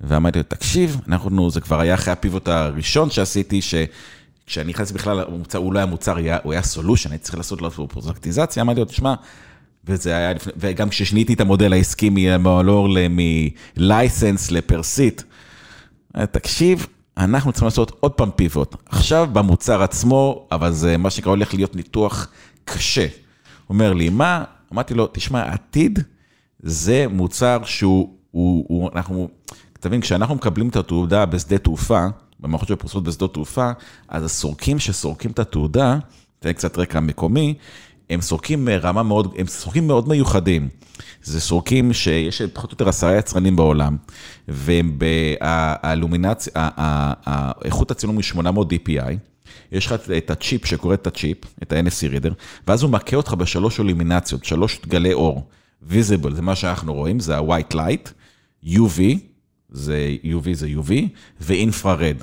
ואמרתי 0.00 0.38
לו, 0.38 0.44
תקשיב, 0.48 1.00
אנחנו, 1.08 1.50
זה 1.50 1.60
כבר 1.60 1.80
היה 1.80 1.94
אחרי 1.94 2.12
הפיבוט 2.12 2.48
הראשון 2.48 3.10
שעשיתי, 3.10 3.60
שכשאני 3.62 4.70
נכנסתי 4.70 4.94
בכלל, 4.94 5.20
המוצר, 5.20 5.58
הוא 5.58 5.72
לא 5.72 5.78
היה 5.78 5.86
מוצר, 5.86 6.16
הוא 6.42 6.52
היה 6.52 6.62
סולושן, 6.62 7.10
הייתי 7.10 7.24
צריך 7.24 7.36
לעשות 7.36 7.62
לו 7.62 7.88
פרוזקטיזציה, 7.88 8.62
אמרתי 8.62 8.80
לו, 8.80 8.86
תשמע, 8.86 9.14
וזה 9.84 10.16
היה 10.16 10.32
לפני, 10.32 10.52
וגם 10.56 10.88
כששיניתי 10.88 11.34
את 11.34 11.40
המודל 11.40 11.72
העסקי 11.72 12.10
מלור 12.10 12.88
מלייסנס 13.76 14.50
לפרסיט, 14.50 15.22
תקשיב, 16.30 16.86
אנחנו 17.16 17.52
צריכים 17.52 17.66
לעשות 17.66 17.96
עוד 18.00 18.12
פעם 18.12 18.30
פיבוט. 18.36 18.76
עכשיו 18.86 19.28
במוצר 19.32 19.82
עצמו, 19.82 20.46
אבל 20.52 20.72
זה 20.72 20.96
מה 20.96 21.10
שנקרא 21.10 21.30
הולך 21.30 21.54
להיות 21.54 21.76
ניתוח 21.76 22.28
קשה. 22.64 23.06
אומר 23.70 23.92
לי, 23.92 24.08
מה? 24.08 24.44
אמרתי 24.72 24.94
לו, 24.94 25.08
תשמע, 25.12 25.42
העתיד 25.42 25.98
זה 26.60 27.06
מוצר 27.10 27.58
שהוא, 27.64 28.14
הוא, 28.30 28.64
הוא, 28.68 28.90
אנחנו, 28.94 29.28
תבין, 29.80 30.00
כשאנחנו 30.00 30.34
מקבלים 30.34 30.68
את 30.68 30.76
התעודה 30.76 31.26
בשדה 31.26 31.58
תעופה, 31.58 32.06
במערכות 32.40 32.68
של 32.68 32.76
פרסות 32.76 33.04
בשדות 33.04 33.34
תעופה, 33.34 33.70
אז 34.08 34.24
הסורקים 34.24 34.78
שסורקים 34.78 35.30
את 35.30 35.38
התעודה, 35.38 35.98
תן 36.40 36.52
קצת 36.52 36.78
רקע 36.78 37.00
מקומי, 37.00 37.54
הם 38.10 38.20
סורקים 38.20 38.68
רמה 38.68 39.02
מאוד, 39.02 39.34
הם 39.38 39.46
סורקים 39.46 39.86
מאוד 39.86 40.08
מיוחדים. 40.08 40.68
זה 41.22 41.40
סורקים 41.40 41.92
שיש 41.92 42.42
פחות 42.42 42.70
או 42.70 42.74
יותר 42.74 42.88
עשרה 42.88 43.16
יצרנים 43.16 43.56
בעולם, 43.56 43.96
והאלומינציה, 44.48 46.52
איכות 47.64 47.90
הצילום 47.90 48.16
היא 48.16 48.24
800 48.24 48.72
DPI, 48.72 49.14
יש 49.72 49.86
לך 49.86 49.94
את 50.16 50.30
הצ'יפ 50.30 50.66
שקורא 50.66 50.94
את 50.94 51.06
הצ'יפ, 51.06 51.38
את 51.62 51.72
ה-NFC 51.72 52.08
רידר, 52.08 52.32
ואז 52.68 52.82
הוא 52.82 52.90
מכה 52.90 53.16
אותך 53.16 53.34
בשלוש 53.34 53.78
אולומינציות, 53.78 54.44
שלוש 54.44 54.80
גלי 54.86 55.12
אור. 55.12 55.48
visible, 55.90 56.34
זה 56.34 56.42
מה 56.42 56.56
שאנחנו 56.56 56.94
רואים, 56.94 57.20
זה 57.20 57.36
ה-white 57.36 57.74
light, 57.74 58.10
UV, 58.64 59.00
זה 59.70 60.16
UV 60.24 60.48
זה 60.52 60.66
UV, 60.66 60.92
ואינפרארד. 61.40 62.16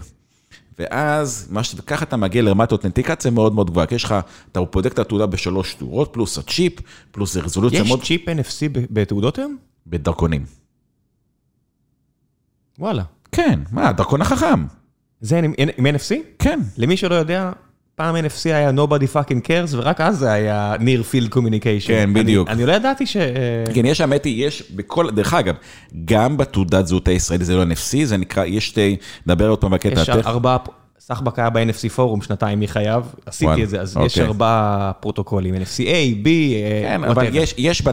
ואז, 0.80 1.48
מה 1.52 1.64
ש... 1.64 1.76
ככה 1.76 2.06
אתה 2.06 2.18
מגיע 2.18 2.42
לרמת 2.42 2.72
אותנטיקציה 2.72 3.32
מאוד 3.32 3.54
מאוד 3.54 3.70
גבוהה, 3.70 3.86
כי 3.86 3.96
יש 3.96 4.04
לך, 4.04 4.16
אתה 4.52 4.62
בודק 4.62 4.94
את 4.94 5.00
התעודה 5.00 5.26
בשלוש 5.26 5.74
תאורות, 5.74 6.14
פלוס 6.14 6.38
הצ'יפ, 6.38 6.74
פלוס 7.12 7.38
רזולוציה 7.38 7.84
מאוד... 7.84 8.00
יש 8.00 8.08
צ'יפ 8.08 8.30
NFC 8.30 8.70
בתעודות 8.74 9.38
היום? 9.40 9.58
בדרכונים. 9.88 10.46
וואלה. 12.80 13.04
כן, 13.32 13.60
מה, 13.72 13.92
דרכון 13.92 14.22
החכם. 14.22 14.66
זה 15.22 15.38
עם, 15.40 15.54
עם 15.78 15.86
NFC? 15.86 16.16
כן. 16.40 16.60
למי 16.78 16.98
שלא 16.98 17.16
יודע, 17.16 17.52
פעם 18.00 18.16
NFC 18.16 18.46
היה 18.46 18.70
nobody 18.70 19.16
fucking 19.16 19.48
cares, 19.48 19.76
ורק 19.76 20.02
אז 20.02 20.18
זה 20.18 20.32
היה 20.32 20.76
near 20.80 21.14
field 21.14 21.36
communication. 21.36 21.88
כן, 21.88 22.14
בדיוק. 22.14 22.48
אני, 22.48 22.58
אני 22.58 22.66
לא 22.66 22.74
ידעתי 22.74 23.06
ש... 23.06 23.18
כן, 23.74 23.86
יש, 23.86 24.02
האמת 24.02 24.26
היא, 24.26 24.48
יש 24.48 24.72
בכל, 24.76 25.12
דרך 25.12 25.34
אגב, 25.34 25.56
גם 26.06 26.38
בתעודת 26.38 26.88
זהות 26.88 27.08
הישראלית 27.08 27.46
זה 27.46 27.56
לא 27.56 27.64
NFC, 27.64 27.98
זה 28.04 28.18
נקרא, 28.18 28.46
יש 28.46 28.68
שתי, 28.68 28.98
נדבר 29.26 29.48
עוד 29.50 29.62
פעם 29.62 29.72
בקטע. 29.72 30.02
יש 30.02 30.10
ארבעה, 30.10 30.58
סחבק 31.00 31.40
היה 31.40 31.50
ב- 31.50 31.66
NFC 31.66 31.90
Forum 31.90 32.22
שנתיים 32.22 32.60
מחייו, 32.60 33.06
עשיתי 33.26 33.64
את 33.64 33.70
זה, 33.70 33.82
אז 33.82 33.98
יש 34.06 34.14
אוקיי. 34.14 34.28
ארבעה 34.28 34.92
פרוטוקולים, 35.00 35.56
NFC 35.56 35.78
A, 35.80 36.26
B, 36.26 36.28
כן, 36.84 37.04
אבל 37.04 37.28
יש, 37.34 37.56
יש 37.58 37.84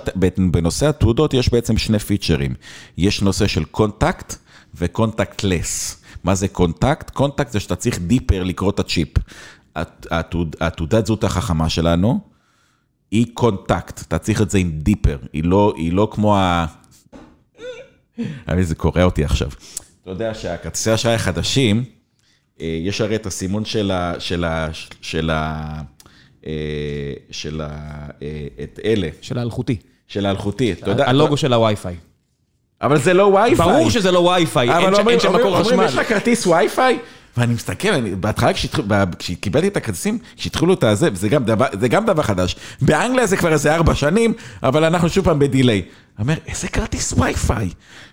בנושא 0.51 0.89
התעודות, 0.89 1.35
יש 1.35 1.53
בעצם 1.53 1.79
שני 1.79 1.99
פיצ'רים. 1.99 2.55
יש 2.99 3.23
נושא 3.23 3.47
של 3.47 3.65
contact 3.65 4.35
ו 4.75 4.85
contactless. 4.85 6.03
מה 6.25 6.35
זה 6.35 6.49
contact? 6.49 7.11
contact 7.11 7.51
זה 7.51 7.61
שאתה 7.61 7.77
צריך 7.77 7.99
dipper 7.99 8.43
לקרוא 8.43 8.71
את 8.71 8.81
הצ'יפ. 8.81 9.09
התעודת 10.61 11.07
זהות 11.07 11.25
החכמה 11.25 11.69
שלנו 11.69 12.21
היא 13.11 13.27
contact, 13.35 14.03
אתה 14.09 14.19
צריך 14.19 14.43
את 14.43 14.51
זה 14.51 14.59
עם 14.59 14.71
dipper, 14.71 15.19
היא 15.33 15.45
לא, 15.45 15.75
היא 15.77 15.93
לא 15.93 16.09
כמו 16.11 16.37
ה... 16.37 16.67
זה 18.61 18.75
קורע 18.75 19.03
אותי 19.03 19.25
עכשיו. 19.25 19.49
אתה 20.03 20.11
יודע 20.11 20.35
שהכרטיסי 20.35 20.95
אשראי 20.95 21.15
החדשים, 21.15 21.85
אה, 22.61 22.79
יש 22.83 23.01
הרי 23.01 23.17
את 23.17 23.27
הסימון 23.27 23.65
של 23.65 23.91
ה... 23.91 24.15
של 24.19 24.45
ה... 24.45 24.69
של 25.01 25.31
ה... 25.31 25.73
אה, 26.47 27.13
של 27.31 27.61
ה... 27.61 27.69
אה, 28.23 28.47
את 28.63 28.81
אלה. 28.85 29.09
של 29.21 29.39
האלחוטי. 29.39 29.77
של 30.09 30.27
האלחוטי. 30.27 30.75
הלוגו 30.87 31.37
של 31.37 31.53
הווי-פיי. 31.53 31.97
אבל 32.83 32.99
זה 32.99 33.15
לא 33.15 33.23
וי-פיי. 33.23 33.55
ברור 33.55 33.91
שזה 33.91 34.11
לא 34.11 34.19
וי-פיי, 34.19 34.71
אין 34.71 35.21
שם 35.21 35.35
מקור 35.35 35.61
חשמל. 35.61 35.73
אומרים, 35.73 35.89
יש 35.89 35.95
לך 35.95 36.09
כרטיס 36.09 36.47
וי-פיי? 36.47 36.99
ואני 37.37 37.55
מסתכל, 37.55 38.15
בהתחלה 38.15 38.51
כשקיבלתי 39.19 39.69
את 39.69 39.77
הכרטיסים, 39.77 40.19
כשהתחילו 40.37 40.75
את 40.75 40.85
הזה, 40.85 41.09
זה 41.81 41.89
גם 41.89 42.07
דבר 42.07 42.23
חדש. 42.23 42.57
באנגליה 42.81 43.27
זה 43.27 43.37
כבר 43.37 43.53
איזה 43.53 43.75
ארבע 43.75 43.95
שנים, 43.95 44.35
אבל 44.63 44.85
אנחנו 44.85 45.09
שוב 45.09 45.25
פעם 45.25 45.39
בדיליי. 45.39 45.83
אומר, 46.19 46.35
איזה 46.47 46.69
כרטיס 46.69 47.13
וי-פיי? 47.13 47.71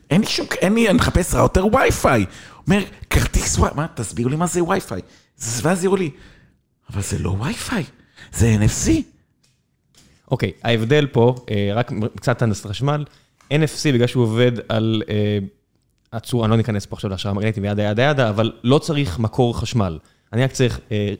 אין 0.09 0.21
לי 0.21 0.27
שום, 0.27 0.45
אין 0.61 0.75
לי, 0.75 0.89
אני 0.89 0.97
מחפש 0.97 1.35
ראוטר 1.35 1.65
וי-פיי. 1.65 2.25
אומר, 2.67 2.83
כרטיס 3.09 3.59
וי, 3.59 3.69
מה, 3.75 3.85
תסבירו 3.95 4.29
לי 4.29 4.35
מה 4.35 4.47
זה 4.47 4.63
וי-פיי. 4.63 5.01
ואז 5.61 5.83
יראו 5.83 5.95
לי, 5.95 6.09
אבל 6.93 7.01
זה 7.01 7.19
לא 7.19 7.29
וי-פיי, 7.29 7.83
זה 8.33 8.57
NFC. 8.59 8.91
אוקיי, 10.31 10.51
ההבדל 10.63 11.07
פה, 11.11 11.35
אה, 11.51 11.71
רק 11.73 11.91
קצת 12.15 12.41
הנדסת 12.41 12.65
חשמל, 12.65 13.05
NFC, 13.53 13.93
בגלל 13.93 14.07
שהוא 14.07 14.23
עובד 14.23 14.51
על... 14.69 15.03
הצורה, 16.13 16.45
אני 16.45 16.51
לא 16.51 16.57
ניכנס 16.57 16.85
פה 16.85 16.95
עכשיו 16.95 17.09
להשראה 17.09 17.33
מגנטית 17.33 17.63
וידה 17.63 17.83
ידה 17.83 18.03
ידה, 18.03 18.29
אבל 18.29 18.51
לא 18.63 18.79
צריך 18.79 19.19
מקור 19.19 19.59
חשמל. 19.59 19.97
אני 20.33 20.43
רק 20.43 20.51
צריך 20.51 20.79
אה, 20.91 21.13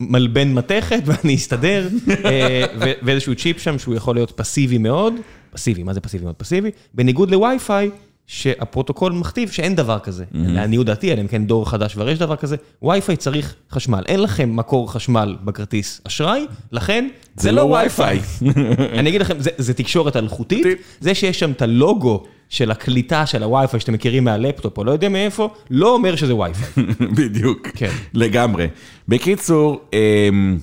מלבן 0.00 0.52
מתכת 0.52 1.02
ואני 1.06 1.34
אסתדר, 1.34 1.88
אה, 2.24 2.64
ואיזשהו 3.02 3.34
צ'יפ 3.34 3.60
שם 3.60 3.78
שהוא 3.78 3.94
יכול 3.94 4.16
להיות 4.16 4.32
פסיבי 4.36 4.78
מאוד, 4.78 5.14
פסיבי, 5.50 5.82
מה 5.82 5.94
זה 5.94 6.00
פסיבי 6.00 6.24
מאוד 6.24 6.34
פסיבי? 6.34 6.70
בניגוד 6.94 7.30
לווי-פיי, 7.30 7.90
שהפרוטוקול 8.26 9.12
מכתיב 9.12 9.50
שאין 9.50 9.74
דבר 9.74 9.98
כזה. 9.98 10.24
לעניות 10.32 10.86
דעתי, 10.86 11.12
אלא 11.12 11.20
אם 11.20 11.26
כן 11.26 11.46
דור 11.46 11.70
חדש 11.70 11.94
כבר 11.94 12.08
יש 12.10 12.18
דבר 12.18 12.36
כזה, 12.36 12.56
וי-פיי 12.82 13.16
צריך 13.16 13.54
חשמל. 13.70 14.02
אין 14.06 14.22
לכם 14.22 14.56
מקור 14.56 14.92
חשמל 14.92 15.36
בכרטיס 15.44 16.00
אשראי, 16.04 16.46
לכן 16.72 17.08
זה 17.36 17.52
לא 17.52 17.62
וי-פיי. 17.62 18.20
אני 18.98 19.08
אגיד 19.08 19.20
לכם, 19.20 19.36
זה 19.38 19.74
תקשורת 19.74 20.16
אלחוטית, 20.16 20.66
זה 21.00 21.14
שיש 21.14 21.40
שם 21.40 21.50
את 21.50 21.62
הלוגו 21.62 22.24
של 22.48 22.70
הקליטה 22.70 23.26
של 23.26 23.42
הווי-פיי 23.42 23.80
שאתם 23.80 23.92
מכירים 23.92 24.24
מהלפטופ 24.24 24.78
או 24.78 24.84
לא 24.84 24.90
יודע 24.90 25.08
מאיפה, 25.08 25.54
לא 25.70 25.94
אומר 25.94 26.16
שזה 26.16 26.34
וי-פיי. 26.34 26.84
בדיוק, 27.18 27.68
כן. 27.74 27.90
לגמרי. 28.14 28.68
בקיצור, 29.08 29.80
אמ, 29.92 30.58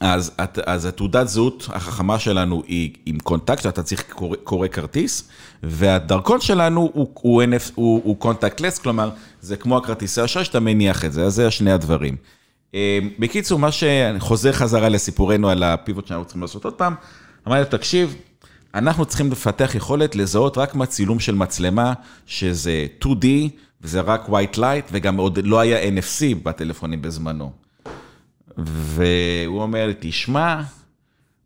אז, 0.00 0.32
אז 0.66 0.86
התעודת 0.86 1.28
זהות 1.28 1.68
החכמה 1.72 2.18
שלנו 2.18 2.62
היא 2.66 2.92
עם 3.06 3.18
contact, 3.18 3.62
שאתה 3.62 3.82
צריך 3.82 4.04
קורא, 4.12 4.36
קורא 4.44 4.68
כרטיס, 4.68 5.28
והדרכון 5.62 6.40
שלנו 6.40 6.90
הוא, 6.94 7.10
הוא, 7.14 7.42
NF, 7.42 7.72
הוא, 7.74 8.00
הוא 8.04 8.16
contactless, 8.16 8.78
כלומר, 8.78 9.10
זה 9.40 9.56
כמו 9.56 9.76
הכרטיסי 9.76 10.24
אשראי 10.24 10.44
שאתה 10.44 10.60
מניח 10.60 11.04
את 11.04 11.12
זה, 11.12 11.24
אז 11.24 11.34
זה 11.34 11.50
שני 11.50 11.72
הדברים. 11.72 12.16
אמ, 12.74 12.78
בקיצור, 13.18 13.58
מה 13.58 13.68
שחוזר 13.72 14.52
חזרה 14.52 14.88
לסיפורנו 14.88 15.50
על 15.50 15.62
הפיבוט 15.62 16.06
שאנחנו 16.06 16.24
צריכים 16.24 16.42
לעשות 16.42 16.64
עוד 16.64 16.74
פעם, 16.74 16.94
אמרתי, 17.48 17.70
תקשיב, 17.76 18.16
אנחנו 18.78 19.04
צריכים 19.04 19.30
לפתח 19.32 19.74
יכולת 19.74 20.16
לזהות 20.16 20.58
רק 20.58 20.74
מהצילום 20.74 21.20
של 21.20 21.34
מצלמה, 21.34 21.92
שזה 22.26 22.86
2D, 23.04 23.26
וזה 23.80 24.00
רק 24.00 24.28
white 24.28 24.56
light, 24.56 24.88
וגם 24.92 25.16
עוד 25.16 25.38
לא 25.44 25.60
היה 25.60 25.88
NFC 25.88 26.34
בטלפונים 26.42 27.02
בזמנו. 27.02 27.52
והוא 28.56 29.62
אומר 29.62 29.86
לי, 29.86 29.94
תשמע, 30.00 30.60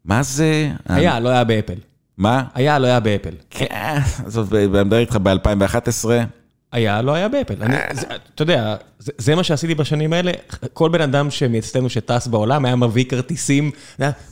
מה 0.05 0.23
זה? 0.23 0.71
היה, 0.89 1.21
לא 1.21 1.29
היה 1.29 1.45
באפל. 1.45 1.79
מה? 2.19 2.45
היה, 2.55 2.79
לא 2.79 2.87
היה 2.87 3.01
באפל. 3.01 3.35
כן, 3.51 3.99
עזוב, 4.27 4.55
אני 4.55 4.67
מדבר 4.67 4.99
איתך 4.99 5.17
ב-2011. 5.23 6.07
היה, 6.73 7.03
לא 7.03 7.15
היה 7.15 7.29
באפל. 7.29 7.55
אני, 7.61 7.77
זה, 7.93 8.07
אתה 8.35 8.43
יודע, 8.43 8.77
זה, 8.99 9.13
זה 9.19 9.35
מה 9.35 9.45
שעשיתי 9.45 9.75
בשנים 9.75 10.13
האלה. 10.13 10.33
כל 10.73 10.89
בן 10.89 11.01
אדם 11.01 11.29
מאצלנו 11.51 11.91
שטס 11.91 12.27
בעולם 12.27 12.65
היה 12.65 12.77
מביא 12.77 13.05
כרטיסים. 13.05 13.71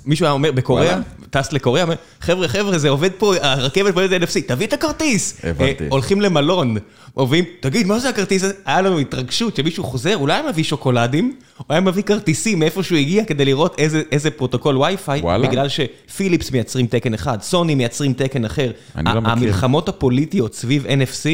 מישהו 0.07 0.27
היה 0.27 0.33
אומר, 0.33 0.53
בקוריאה. 0.53 0.99
טס 1.31 1.53
לקוריאה, 1.53 1.85
אומר, 1.85 1.95
חבר'ה, 2.21 2.49
חבר'ה, 2.49 2.79
זה 2.79 2.89
עובד 2.89 3.11
פה, 3.19 3.35
הרכבת 3.41 3.95
פועלת 3.95 4.23
NFC, 4.23 4.41
תביא 4.47 4.67
את 4.67 4.73
הכרטיס. 4.73 5.41
הבנתי. 5.45 5.85
אה, 5.85 5.89
הולכים 5.91 6.21
למלון, 6.21 6.77
מביאים, 7.17 7.45
תגיד, 7.61 7.87
מה 7.87 7.99
זה 7.99 8.09
הכרטיס 8.09 8.45
הזה? 8.45 8.55
היה 8.65 8.81
לנו 8.81 8.99
התרגשות 8.99 9.57
שמישהו 9.57 9.85
חוזר, 9.85 10.17
אולי 10.17 10.35
היה 10.35 10.49
מביא 10.49 10.65
שוקולדים, 10.65 11.37
או 11.59 11.65
היה 11.69 11.81
מביא 11.81 12.03
כרטיסים 12.03 12.59
מאיפה 12.59 12.83
שהוא 12.83 12.99
הגיע 12.99 13.25
כדי 13.25 13.45
לראות 13.45 13.79
איזה, 14.11 14.31
פרוטוקול 14.31 14.77
וי-פיי. 14.77 15.23
בגלל 15.23 15.67
שפיליפס 15.69 16.51
מייצרים 16.51 16.87
תקן 16.87 17.15
אחד, 17.15 17.43
סוני 17.43 17.75
מייצרים 17.75 18.13
תקן 18.13 18.45
אחר. 18.45 18.71
אני 18.97 19.15
לא 19.15 19.21
מכיר. 19.21 19.33
המלחמות 19.33 19.89
הפוליטיות 19.89 20.55
סביב 20.55 20.87
NFC, 20.87 21.29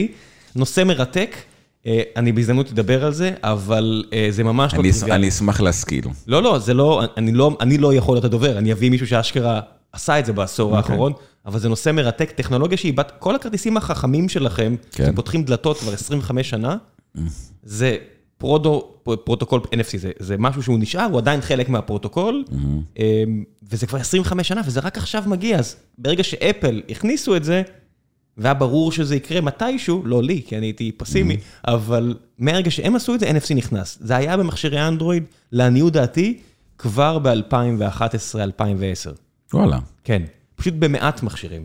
נושא 0.57 0.85
מרתק, 0.85 1.37
אה, 1.87 2.03
אני 2.17 2.33
בהזדמנות 2.33 2.73
אדבר 2.73 3.05
על 3.05 3.13
זה, 3.13 3.31
אבל 3.43 4.05
אה, 4.13 4.27
זה 4.31 4.45
ממש 4.45 4.75
לא 4.75 4.83
טריוויאלי. 4.83 5.13
אני 5.13 5.29
אשמח 5.29 5.61
להשכיל. 5.61 6.05
לא, 6.27 6.43
לא, 6.43 6.59
זה 6.59 6.75
לא, 6.75 7.03
אני 7.17 7.33
לא, 7.33 7.57
אני 7.61 7.79
לא 7.79 7.95
יכול 7.95 8.15
להיות 8.15 8.25
הדובר, 8.25 8.59
אני 8.59 8.73
אביא 8.73 8.91
מישהו 8.91 9.07
שאשכרה 9.07 9.61
עשה 9.93 10.19
את 10.19 10.27
זה 10.27 10.33
בעשור 10.33 10.77
אוקיי. 10.77 10.93
האחרון, 10.93 11.13
אבל 11.47 11.59
זה 11.59 11.69
נושא 11.69 11.91
מרתק, 11.91 12.31
טכנולוגיה 12.31 12.79
שהיא 12.79 12.95
בת, 12.95 13.13
כל 13.19 13.35
הכרטיסים 13.35 13.77
החכמים 13.77 14.29
שלכם, 14.29 14.77
כן. 14.93 15.11
שפותחים 15.13 15.45
דלתות 15.45 15.79
כבר 15.79 15.93
25 15.93 16.51
שנה, 16.51 16.77
זה 17.63 17.97
פרודו, 18.39 18.95
פרוטוקול 19.25 19.61
NFC, 19.61 19.99
זה, 19.99 20.11
זה 20.19 20.37
משהו 20.39 20.63
שהוא 20.63 20.79
נשאר, 20.79 21.05
הוא 21.05 21.19
עדיין 21.19 21.41
חלק 21.41 21.69
מהפרוטוקול, 21.69 22.45
אמ, 22.99 23.45
וזה 23.71 23.87
כבר 23.87 23.99
25 23.99 24.49
שנה, 24.49 24.61
וזה 24.67 24.81
רק 24.81 24.99
עכשיו 24.99 25.25
מגיע, 25.27 25.59
אז 25.59 25.77
ברגע 25.99 26.23
שאפל 26.23 26.83
הכניסו 26.91 27.37
את 27.37 27.45
זה, 27.45 27.63
והיה 28.39 28.55
ברור 28.55 28.93
שזה 28.93 29.17
יקרה 29.17 29.41
מתישהו, 29.41 30.03
לא 30.05 30.23
לי, 30.23 30.43
כי 30.47 30.59
אני 30.59 30.67
הייתי 30.67 30.93
פסימי, 30.93 31.37
אבל 31.67 32.17
מהרגע 32.39 32.71
שהם 32.71 32.97
עשו 32.97 33.15
את 33.15 33.21
זה, 33.21 33.31
NFC 33.31 33.55
נכנס. 33.55 33.99
זה 34.01 34.17
היה 34.17 34.37
במכשירי 34.37 34.89
אנדרואיד, 34.89 35.25
לעניות 35.53 35.93
דעתי, 35.93 36.39
כבר 36.79 37.19
ב-2011-2010. 37.19 39.11
וואלה, 39.55 39.79
כן, 40.05 40.23
פשוט 40.57 40.75
במעט 40.79 41.23
מכשירים. 41.23 41.65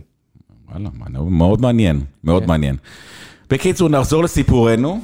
וואלה, 0.70 0.90
מאוד 1.30 1.62
מעניין, 1.62 2.02
מאוד 2.24 2.44
כן. 2.44 2.48
מעניין. 2.48 2.76
בקיצור, 3.50 3.90
נחזור 3.90 4.24
לסיפורנו. 4.24 5.02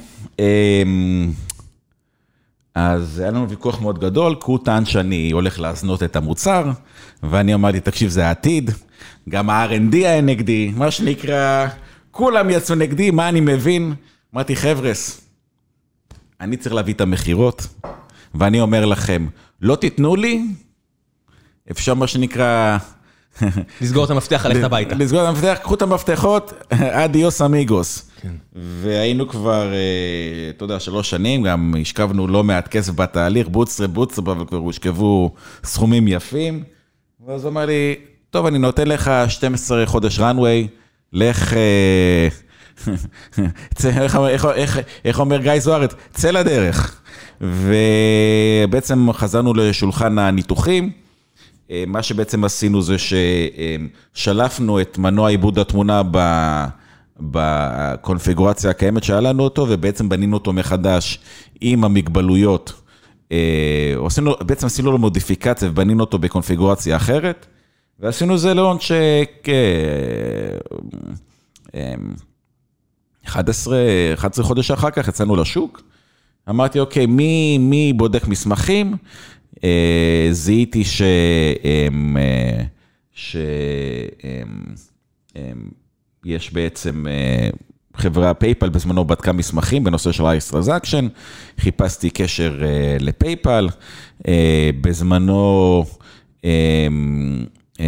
אז 2.74 3.18
היה 3.18 3.30
לנו 3.30 3.48
ויכוח 3.48 3.80
מאוד 3.80 3.98
גדול, 3.98 4.34
כי 4.34 4.44
הוא 4.44 4.58
טען 4.64 4.84
שאני 4.84 5.30
הולך 5.30 5.60
להזנות 5.60 6.02
את 6.02 6.16
המוצר, 6.16 6.70
ואני 7.22 7.54
אמרתי, 7.54 7.80
תקשיב, 7.80 8.10
זה 8.10 8.26
העתיד. 8.26 8.70
גם 9.28 9.50
ה-R&D 9.50 9.94
היה 9.94 10.20
נגדי, 10.20 10.72
מה 10.76 10.90
שנקרא, 10.90 11.66
כולם 12.10 12.50
יצאו 12.50 12.74
נגדי, 12.74 13.10
מה 13.10 13.28
אני 13.28 13.40
מבין? 13.40 13.94
אמרתי, 14.34 14.56
חבר'ס, 14.56 15.20
אני 16.40 16.56
צריך 16.56 16.74
להביא 16.74 16.94
את 16.94 17.00
המכירות, 17.00 17.66
ואני 18.34 18.60
אומר 18.60 18.84
לכם, 18.84 19.26
לא 19.62 19.76
תיתנו 19.76 20.16
לי, 20.16 20.44
אפשר 21.70 21.94
מה 21.94 22.06
שנקרא... 22.06 22.78
לסגור 23.80 24.04
את 24.04 24.10
המפתח, 24.10 24.46
ללכת 24.46 24.64
הביתה. 24.64 24.94
לסגור 24.94 25.22
את 25.22 25.28
המפתח, 25.28 25.58
קחו 25.62 25.74
את 25.74 25.82
המפתחות, 25.82 26.52
adiós 26.70 27.42
amigos. 27.42 28.10
והיינו 28.54 29.28
כבר, 29.28 29.72
אה, 29.72 30.50
אתה 30.56 30.64
יודע, 30.64 30.80
שלוש 30.80 31.10
שנים, 31.10 31.42
גם 31.42 31.74
השכבנו 31.80 32.26
לא 32.26 32.44
מעט 32.44 32.68
כסף 32.68 32.92
בתהליך, 32.94 33.48
bootstrap, 33.48 33.90
bootstrap, 33.90 34.28
אבל 34.28 34.44
כבר 34.46 34.58
הושכבו 34.58 35.34
סכומים 35.64 36.08
יפים. 36.08 36.64
ואז 37.26 37.44
הוא 37.44 37.50
אמר 37.50 37.66
לי, 37.66 37.94
טוב, 38.30 38.46
אני 38.46 38.58
נותן 38.58 38.88
לך 38.88 39.10
12 39.28 39.86
חודש 39.86 40.18
runway, 40.18 40.66
לך... 41.12 41.52
אה, 41.52 42.28
צא, 43.74 43.88
איך, 43.88 44.16
איך, 44.28 44.44
איך, 44.54 44.78
איך 45.04 45.20
אומר 45.20 45.40
גיא 45.40 45.58
זוארץ? 45.58 45.94
צא 46.12 46.30
לדרך. 46.30 47.00
ובעצם 47.40 49.12
חזרנו 49.12 49.54
לשולחן 49.54 50.18
הניתוחים. 50.18 51.07
אה, 51.70 51.84
מה 51.86 52.02
שבעצם 52.02 52.44
עשינו 52.44 52.82
זה 52.82 52.96
ששלפנו 54.14 54.80
את 54.80 54.98
מנוע 54.98 55.28
עיבוד 55.30 55.58
התמונה 55.58 56.02
ב... 56.10 56.18
בקונפיגורציה 57.20 58.70
הקיימת 58.70 59.04
שהיה 59.04 59.20
לנו 59.20 59.42
אותו, 59.42 59.66
ובעצם 59.68 60.08
בנינו 60.08 60.36
אותו 60.36 60.52
מחדש 60.52 61.18
עם 61.60 61.84
המגבלויות. 61.84 62.72
אה, 63.32 63.94
עשינו, 64.06 64.34
בעצם 64.40 64.66
עשינו 64.66 64.92
לו 64.92 64.98
מודיפיקציה 64.98 65.68
ובנינו 65.68 66.00
אותו 66.00 66.18
בקונפיגורציה 66.18 66.96
אחרת, 66.96 67.46
ועשינו 68.00 68.38
relaunch 68.38 68.90
כ... 69.42 69.48
אה, 71.74 71.94
11, 73.26 73.76
11 74.14 74.44
חודש 74.44 74.70
אחר 74.70 74.90
כך 74.90 75.08
יצאנו 75.08 75.36
לשוק. 75.36 75.82
אמרתי, 76.48 76.80
אוקיי, 76.80 77.06
מי, 77.06 77.58
מי 77.58 77.92
בודק 77.92 78.28
מסמכים? 78.28 78.96
אה, 79.64 80.28
זיהיתי 80.30 80.84
ש... 80.84 81.02
הם, 81.64 82.16
אה, 82.16 82.64
ש... 83.12 83.36
הם, 84.22 84.74
הם, 85.34 85.68
יש 86.24 86.52
בעצם 86.52 87.06
אה, 87.08 87.50
חברה 87.96 88.34
פייפל 88.34 88.68
בזמנו 88.68 89.04
בדקה 89.04 89.32
מסמכים 89.32 89.84
בנושא 89.84 90.12
של 90.12 90.24
high 90.24 90.37
risk 90.37 90.50
transaction, 90.50 91.08
חיפשתי 91.60 92.10
קשר 92.10 92.62
לפייפל, 93.00 93.68
בזמנו 94.80 95.84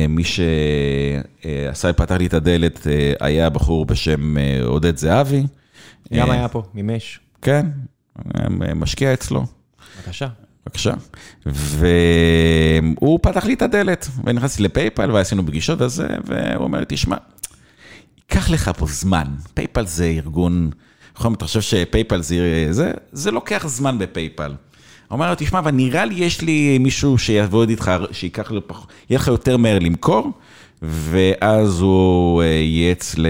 מי 0.08 0.24
שעשה, 0.24 1.92
פתח 1.92 2.14
לי 2.14 2.26
את 2.26 2.34
הדלת, 2.34 2.86
היה 3.20 3.50
בחור 3.50 3.86
בשם 3.86 4.36
עודד 4.64 4.96
זהבי. 4.96 5.42
גם 6.14 6.30
היה 6.30 6.48
פה, 6.48 6.62
מימש. 6.74 7.20
כן, 7.42 7.66
משקיע 8.74 9.12
אצלו. 9.12 9.44
בבקשה. 9.98 10.28
בבקשה. 10.66 10.92
והוא 11.46 13.18
פתח 13.22 13.44
לי 13.44 13.54
את 13.54 13.62
הדלת, 13.62 14.08
ונכנסתי 14.24 14.62
לפייפל 14.62 15.10
ועשינו 15.10 15.46
פגישות 15.46 15.80
וזה, 15.80 16.08
והוא 16.24 16.64
אומר, 16.64 16.84
תשמע, 16.88 17.16
ייקח 18.16 18.50
לך 18.50 18.70
פה 18.78 18.86
זמן, 18.86 19.26
פייפל 19.54 19.86
זה 19.86 20.04
ארגון, 20.04 20.70
נכון, 21.16 21.34
אתה 21.34 21.44
חושב 21.44 21.60
שפייפל 21.60 22.22
זה, 22.22 22.68
זה, 22.70 22.92
זה 23.12 23.30
לוקח 23.30 23.66
זמן 23.66 23.98
בפייפל. 23.98 24.50
הוא 24.50 24.56
אומר 25.10 25.30
לו, 25.30 25.34
תשמע, 25.38 25.58
אבל 25.58 25.70
נראה 25.70 26.04
לי 26.04 26.14
יש 26.14 26.40
לי 26.40 26.78
מישהו 26.78 27.18
שיעבוד 27.18 27.68
איתך, 27.68 27.92
שייקח 28.12 28.50
לו 28.50 28.68
פחות, 28.68 28.88
יהיה 29.10 29.20
לך 29.20 29.28
יותר 29.28 29.56
מהר 29.56 29.78
למכור, 29.78 30.30
ואז 30.82 31.80
הוא 31.80 32.42
אה, 32.42 32.46
ייעץ 32.46 33.14
ל... 33.18 33.26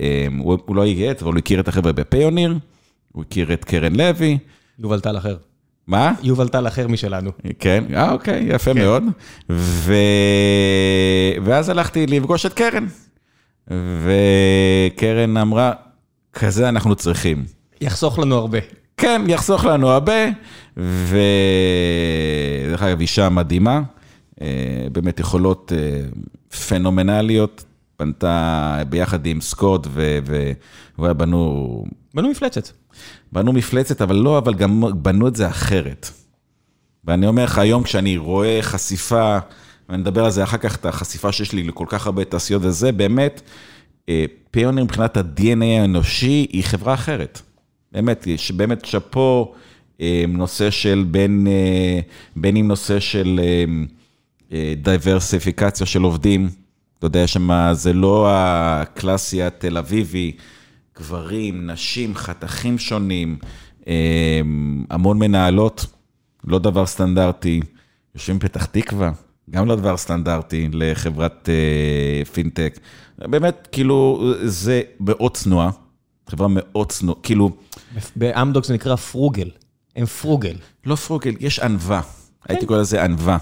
אה, 0.00 0.26
הוא 0.66 0.76
לא 0.76 0.86
ייעץ, 0.86 1.22
אבל 1.22 1.32
הוא 1.32 1.38
הכיר 1.38 1.60
את 1.60 1.68
החבר'ה 1.68 1.92
בפיוניר, 1.92 2.58
הוא 3.12 3.24
הכיר 3.28 3.52
את 3.52 3.64
קרן 3.64 3.96
לוי. 3.96 4.38
יובל 4.78 5.00
טל 5.00 5.18
אחד. 5.18 5.36
מה? 5.90 6.12
יובל 6.22 6.48
טל 6.48 6.66
אחד 6.66 6.88
משלנו. 6.88 7.30
כן, 7.58 7.84
אה, 7.94 8.12
אוקיי, 8.12 8.46
יפה 8.48 8.74
כן. 8.74 8.78
מאוד. 8.78 9.04
ו... 9.50 9.94
ואז 11.44 11.68
הלכתי 11.68 12.06
לפגוש 12.06 12.46
את 12.46 12.52
קרן. 12.52 12.86
וקרן 13.68 15.36
אמרה, 15.36 15.72
כזה 16.32 16.68
אנחנו 16.68 16.94
צריכים. 16.94 17.44
יחסוך 17.80 18.18
לנו 18.18 18.34
הרבה. 18.34 18.58
כן, 18.96 19.22
יחסוך 19.28 19.64
לנו 19.64 19.88
הרבה, 19.88 20.28
ודרך 20.76 21.22
אגב, 22.82 23.00
אישה 23.00 23.28
מדהימה, 23.28 23.80
אה, 24.42 24.46
באמת 24.92 25.20
יכולות 25.20 25.72
אה, 25.76 26.00
פנומנליות, 26.68 27.64
פנתה 27.96 28.82
ביחד 28.88 29.26
עם 29.26 29.40
סקוט, 29.40 29.86
ו- 29.90 30.18
ו- 30.26 30.52
ובנו 30.98 31.84
בנו 32.14 32.30
מפלצת. 32.30 32.68
בנו 33.32 33.52
מפלצת, 33.52 34.02
אבל 34.02 34.16
לא, 34.16 34.38
אבל 34.38 34.54
גם 34.54 34.84
בנו 35.02 35.28
את 35.28 35.36
זה 35.36 35.48
אחרת. 35.48 36.10
ואני 37.04 37.26
אומר 37.26 37.44
לך, 37.44 37.58
היום 37.58 37.82
כשאני 37.82 38.16
רואה 38.16 38.58
חשיפה, 38.62 39.38
ואני 39.88 40.02
אדבר 40.02 40.24
על 40.24 40.30
זה 40.30 40.42
אחר 40.42 40.56
כך, 40.56 40.76
את 40.76 40.86
החשיפה 40.86 41.32
שיש 41.32 41.52
לי 41.52 41.62
לכל 41.62 41.84
כך 41.88 42.06
הרבה 42.06 42.24
תעשיות 42.24 42.62
וזה, 42.64 42.92
באמת, 42.92 43.40
אה, 44.08 44.24
פיונר 44.50 44.84
מבחינת 44.84 45.16
ה-DNA 45.16 45.64
האנושי 45.80 46.46
היא 46.52 46.64
חברה 46.64 46.94
אחרת. 46.94 47.40
באמת, 47.92 48.26
יש 48.26 48.52
באמת 48.52 48.84
שאפו, 48.84 49.54
אה, 50.00 50.24
נושא 50.28 50.70
של 50.70 51.04
בין, 51.10 51.46
אה, 51.50 52.00
בין 52.36 52.56
אם 52.56 52.68
נושא 52.68 53.00
של 53.00 53.40
דייברסיפיקציה 54.82 55.86
של 55.86 56.02
עובדים, 56.02 56.48
אתה 56.98 57.06
יודע, 57.06 57.26
שמה, 57.26 57.74
זה 57.74 57.92
לא 57.92 58.26
הקלאסי 58.30 59.42
התל 59.42 59.78
אביבי, 59.78 60.32
גברים, 61.00 61.70
נשים, 61.70 62.14
חתכים 62.14 62.78
שונים, 62.78 63.38
אה, 63.88 64.40
המון 64.90 65.18
מנהלות, 65.18 65.86
לא 66.44 66.58
דבר 66.58 66.86
סטנדרטי, 66.86 67.60
יושבים 68.14 68.38
בפתח 68.38 68.64
תקווה, 68.64 69.10
גם 69.50 69.66
לא 69.66 69.76
דבר 69.76 69.96
סטנדרטי 69.96 70.68
לחברת 70.72 71.48
אה, 71.48 72.24
פינטק. 72.24 72.78
באמת, 73.18 73.68
כאילו, 73.72 74.32
זה 74.42 74.82
מאוד 75.00 75.36
צנועה, 75.36 75.70
חברה 76.28 76.48
מאוד 76.50 76.92
צנועה, 76.92 77.18
כאילו, 77.22 77.50
באמדוק 78.16 78.64
זה 78.64 78.74
נקרא 78.74 78.96
פרוגל. 78.96 79.50
הם 79.96 80.06
פרוגל. 80.06 80.56
לא 80.86 80.94
פרוגל, 80.94 81.34
יש 81.40 81.58
ענווה. 81.58 82.00
הייתי 82.48 82.66
קורא 82.66 82.78
לזה 82.78 83.04
ענווה. 83.04 83.38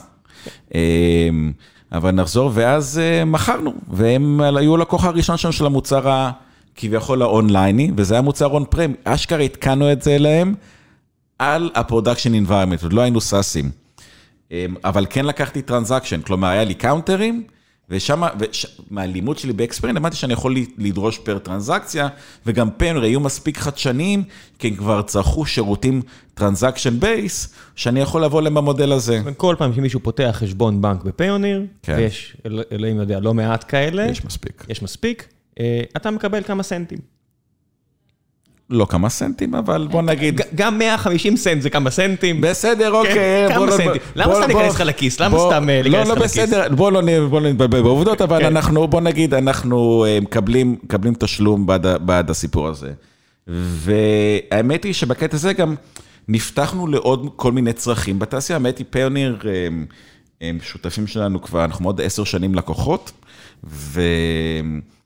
אמ, 0.75 1.53
אבל 1.93 2.11
נחזור, 2.11 2.51
ואז 2.55 2.99
אה, 2.99 3.25
מכרנו, 3.25 3.75
והם 3.89 4.41
היו 4.41 4.75
הלקוח 4.75 5.05
הראשון 5.05 5.37
שלנו 5.37 5.53
של 5.53 5.67
המוצר 5.67 6.31
הכביכול 6.79 7.23
האונלייני, 7.23 7.91
וזה 7.97 8.15
היה 8.15 8.23
מוצר 8.23 8.47
on-prem, 8.47 8.93
אשכרה 9.05 9.43
התקנו 9.43 9.93
את 9.93 10.03
זה 10.03 10.19
להם 10.19 10.55
על 11.39 11.71
ה 11.75 11.81
production 11.81 12.45
environment, 12.45 12.83
עוד 12.83 12.93
לא 12.93 13.01
היינו 13.01 13.21
SaaS 13.21 13.49
ים. 13.49 13.71
אמ, 14.51 14.75
אבל 14.85 15.07
כן 15.11 15.25
לקחתי 15.27 15.63
transaction, 15.63 16.21
כלומר, 16.21 16.49
היה 16.49 16.65
לי 16.65 16.75
counter 16.75 17.24
ים, 17.24 17.45
ושם, 17.91 18.23
וש... 18.41 18.67
מהלימוד 18.91 19.39
שלי 19.39 19.53
ב 19.53 19.57
Experian, 19.57 19.97
למדתי 19.97 20.17
שאני 20.17 20.33
יכול 20.33 20.57
לדרוש 20.79 21.19
פר 21.19 21.39
טרנזקציה, 21.39 22.09
וגם 22.47 22.71
פיונר 22.71 23.03
היו 23.03 23.21
מספיק 23.21 23.59
חדשניים, 23.59 24.23
כי 24.59 24.69
הם 24.69 24.75
כבר 24.77 25.03
צרכו 25.03 25.47
שירותים 25.47 26.03
transaction 26.35 27.01
based, 27.01 27.55
שאני 27.77 28.01
יכול 28.01 28.25
לבוא 28.25 28.43
להם 28.43 28.55
במודל 28.55 28.93
הזה. 28.93 29.21
כל 29.37 29.55
פעם 29.59 29.75
שמישהו 29.75 30.01
פותח 30.01 30.37
חשבון 30.39 30.83
בנק 30.83 31.03
בפיוניר, 31.03 31.63
כן. 31.83 31.95
ויש, 31.99 32.37
אל- 32.47 32.63
אלוהים 32.73 32.97
יודע, 32.97 33.21
לא 33.21 33.35
מעט 33.35 33.65
כאלה, 33.69 34.07
יש 34.11 34.25
מספיק. 34.25 34.65
יש 34.69 34.83
מספיק, 34.83 35.29
אתה 35.97 36.11
מקבל 36.11 36.43
כמה 36.43 36.63
סנטים. 36.63 36.99
לא 38.71 38.87
כמה 38.91 39.09
סנטים, 39.09 39.55
אבל 39.55 39.89
בוא 39.91 40.03
נגיד... 40.03 40.41
ג- 40.41 40.45
גם 40.55 40.79
150 40.79 41.37
סנט 41.37 41.63
זה 41.63 41.71
כמה 41.71 41.91
סנטים. 41.91 42.41
בסדר, 42.41 42.93
אוקיי. 42.93 43.15
כן, 43.15 43.47
כמה 43.49 43.59
בוא 43.59 43.67
לא- 43.67 43.77
סנטים. 43.77 44.01
למה 44.17 44.35
סתם 44.35 44.51
להיכנס 44.51 44.75
לך 44.75 44.81
לכיס? 44.81 45.21
למה 45.21 45.39
סתם, 45.39 45.69
אה, 45.71 45.83
לא, 45.83 45.89
להיכנס 45.91 46.09
לא 46.09 46.15
לך 46.15 46.21
לכיס? 46.21 46.33
בסדר, 46.39 46.69
בוא 46.75 46.93
לא 46.93 47.03
נ- 47.03 47.29
בוא 47.31 47.41
לא 47.41 47.51
נתבלבל 47.51 47.83
בעובדות, 47.83 48.21
אבל 48.23 48.39
כן. 48.39 48.45
אנחנו, 48.47 48.89
בוא 48.89 49.01
נגיד, 49.01 49.35
אנחנו 49.35 50.05
אה, 50.05 50.19
מקבלים 50.21 50.77
תשלום 51.19 51.67
בעד 52.01 52.31
הסיפור 52.31 52.69
הזה. 52.69 52.93
והאמת 53.47 54.85
היא 54.85 54.93
שבקטע 54.93 55.37
הזה 55.37 55.53
גם 55.53 55.75
נפתחנו 56.29 56.87
לעוד 56.87 57.29
כל 57.37 57.53
מיני 57.53 57.73
צרכים 57.73 58.19
בתעשייה. 58.19 58.57
האמת 58.57 58.79
היא, 58.79 58.87
פיוניר 58.91 59.39
הם, 60.41 60.59
שותפים 60.63 61.07
שלנו 61.07 61.43
כבר, 61.43 61.65
אנחנו 61.65 61.83
מאוד 61.83 62.01
עשר 62.01 62.25
שנים 62.25 62.55
לקוחות, 62.55 63.13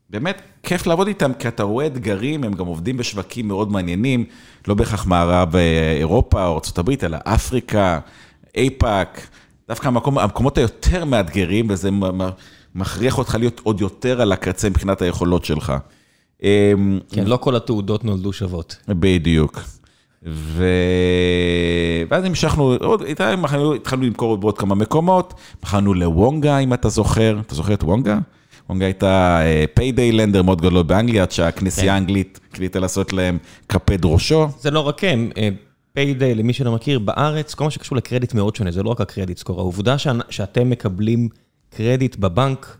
ובאמת 0.09 0.41
כיף 0.63 0.87
לעבוד 0.87 1.07
איתם, 1.07 1.31
כי 1.39 1.47
אתה 1.47 1.63
רואה 1.63 1.85
אתגרים, 1.85 2.43
הם 2.43 2.53
גם 2.53 2.65
עובדים 2.65 2.97
בשווקים 2.97 3.47
מאוד 3.47 3.71
מעניינים, 3.71 4.25
לא 4.67 4.73
בהכרח 4.73 5.05
מערב 5.05 5.55
אה, 5.55 5.95
אירופה 5.97 6.45
או 6.45 6.59
ארה"ב, 6.77 6.89
אלא 7.03 7.17
אפריקה, 7.23 7.99
אייפאק, 8.57 9.27
דווקא 9.67 9.87
המקום, 9.87 10.17
המקומות 10.17 10.57
היותר 10.57 11.05
מאתגרים, 11.05 11.67
וזה 11.69 11.89
מכריח 12.75 13.17
אותך 13.17 13.35
להיות 13.39 13.61
עוד 13.63 13.81
יותר 13.81 14.21
על 14.21 14.31
הקצה 14.31 14.69
מבחינת 14.69 15.01
היכולות 15.01 15.45
שלך. 15.45 15.73
אמ, 16.43 16.99
כן, 17.09 17.25
לא 17.25 17.37
כל 17.37 17.55
התעודות 17.55 18.05
נולדו 18.05 18.33
שוות. 18.33 18.75
בדיוק. 18.87 19.59
ו... 20.25 20.65
ואז 22.09 22.23
המשכנו, 22.23 22.75
עוד, 22.81 23.01
התחלנו, 23.01 23.73
התחלנו 23.73 24.03
למכור 24.03 24.37
בעוד 24.37 24.57
כמה 24.57 24.75
מקומות, 24.75 25.33
מכרנו 25.63 25.93
ל 25.93 26.02
Wonga, 26.02 26.57
אם 26.57 26.73
אתה 26.73 26.89
זוכר, 26.89 27.39
אתה 27.47 27.55
זוכר 27.55 27.73
את 27.73 27.83
Wonga? 27.83 28.19
Wonga 28.73 28.85
הייתה 28.85 29.39
payday 29.73 30.11
lender 30.11 30.41
מאוד 30.41 30.61
גדול 30.61 30.83
באנגליה, 30.83 31.21
עד 31.23 31.31
שהכנסייה 31.31 31.87
כן. 31.87 31.93
האנגלית 31.93 32.39
החליטה 32.53 32.79
לעשות 32.79 33.13
להם 33.13 33.37
קפד 33.67 34.05
ראשו. 34.05 34.47
זה 34.59 34.71
לא 34.71 34.79
רק 34.79 35.03
הם, 35.03 35.31
payday, 35.93 36.35
למי 36.35 36.53
שלא 36.53 36.71
מכיר, 36.71 36.99
בארץ, 36.99 37.53
כל 37.53 37.63
מה 37.63 37.71
שקשור 37.71 37.97
לקרדיט 37.97 38.33
מאוד 38.33 38.55
שונה, 38.55 38.71
זה 38.71 38.83
לא 38.83 38.89
רק 38.89 39.01
ה 39.01 39.06
credit 39.06 39.37
score. 39.37 39.59
העובדה 39.59 39.95
שאתם 40.29 40.69
מקבלים 40.69 41.29
קרדיט 41.69 42.15
בבנק, 42.15 42.77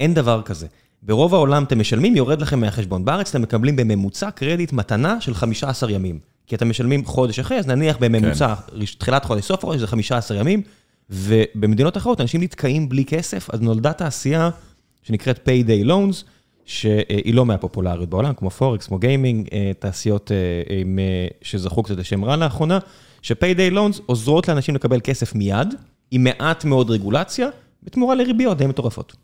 אין 0.00 0.14
דבר 0.14 0.42
כזה. 0.42 0.66
ברוב 1.02 1.34
העולם 1.34 1.64
אתם 1.64 1.78
משלמים, 1.80 2.16
יורד 2.16 2.40
לכם 2.42 2.60
מהחשבון. 2.60 3.04
בארץ 3.04 3.30
אתם 3.30 3.42
מקבלים 3.42 3.76
בממוצע 3.76 4.30
קרדיט 4.30 4.72
מתנה 4.72 5.20
של 5.20 5.34
15 5.34 5.90
ימים. 5.92 6.18
כי 6.46 6.54
אתם 6.54 6.68
משלמים 6.70 7.04
חודש 7.04 7.38
אחרי, 7.38 7.58
אז 7.58 7.66
נניח 7.66 7.96
בממוצע, 8.00 8.54
ראש- 8.72 8.94
תחילת 8.94 9.24
חודש, 9.24 9.44
סוף 9.44 9.64
חודש 9.64 9.80
זה 9.80 9.86
15 9.86 10.36
ימים, 10.38 10.62
ובמדינות 11.10 11.96
אחרות 11.96 12.20
אנשים 12.20 12.42
נתקעים 12.42 12.88
בלי 12.88 13.04
כסף, 13.04 13.50
אז 13.52 13.60
נולדה 13.60 13.92
תעשייה 13.92 14.50
שנקראת 15.04 15.48
Payday 15.48 15.86
Loans, 15.86 16.24
שהיא 16.64 17.34
לא 17.34 17.46
מהפופולריות 17.46 18.08
בעולם, 18.08 18.34
כמו 18.34 18.50
פורקס, 18.50 18.86
כמו 18.86 18.98
גיימינג, 18.98 19.48
אה, 19.52 19.72
תעשיות 19.78 20.32
אה, 20.32 20.36
אה, 20.70 21.26
שזכו 21.42 21.82
קצת 21.82 21.96
לשם 21.96 22.24
רע 22.24 22.36
לאחרונה, 22.36 22.78
ש-Payday 23.22 23.74
Loans 23.74 24.00
עוזרות 24.06 24.48
לאנשים 24.48 24.74
לקבל 24.74 25.00
כסף 25.00 25.34
מיד, 25.34 25.74
עם 26.10 26.24
מעט 26.24 26.64
מאוד 26.64 26.90
רגולציה, 26.90 27.48
בתמורה 27.82 28.14
לריביות 28.14 28.58
די 28.58 28.66
מטורפות. 28.66 29.16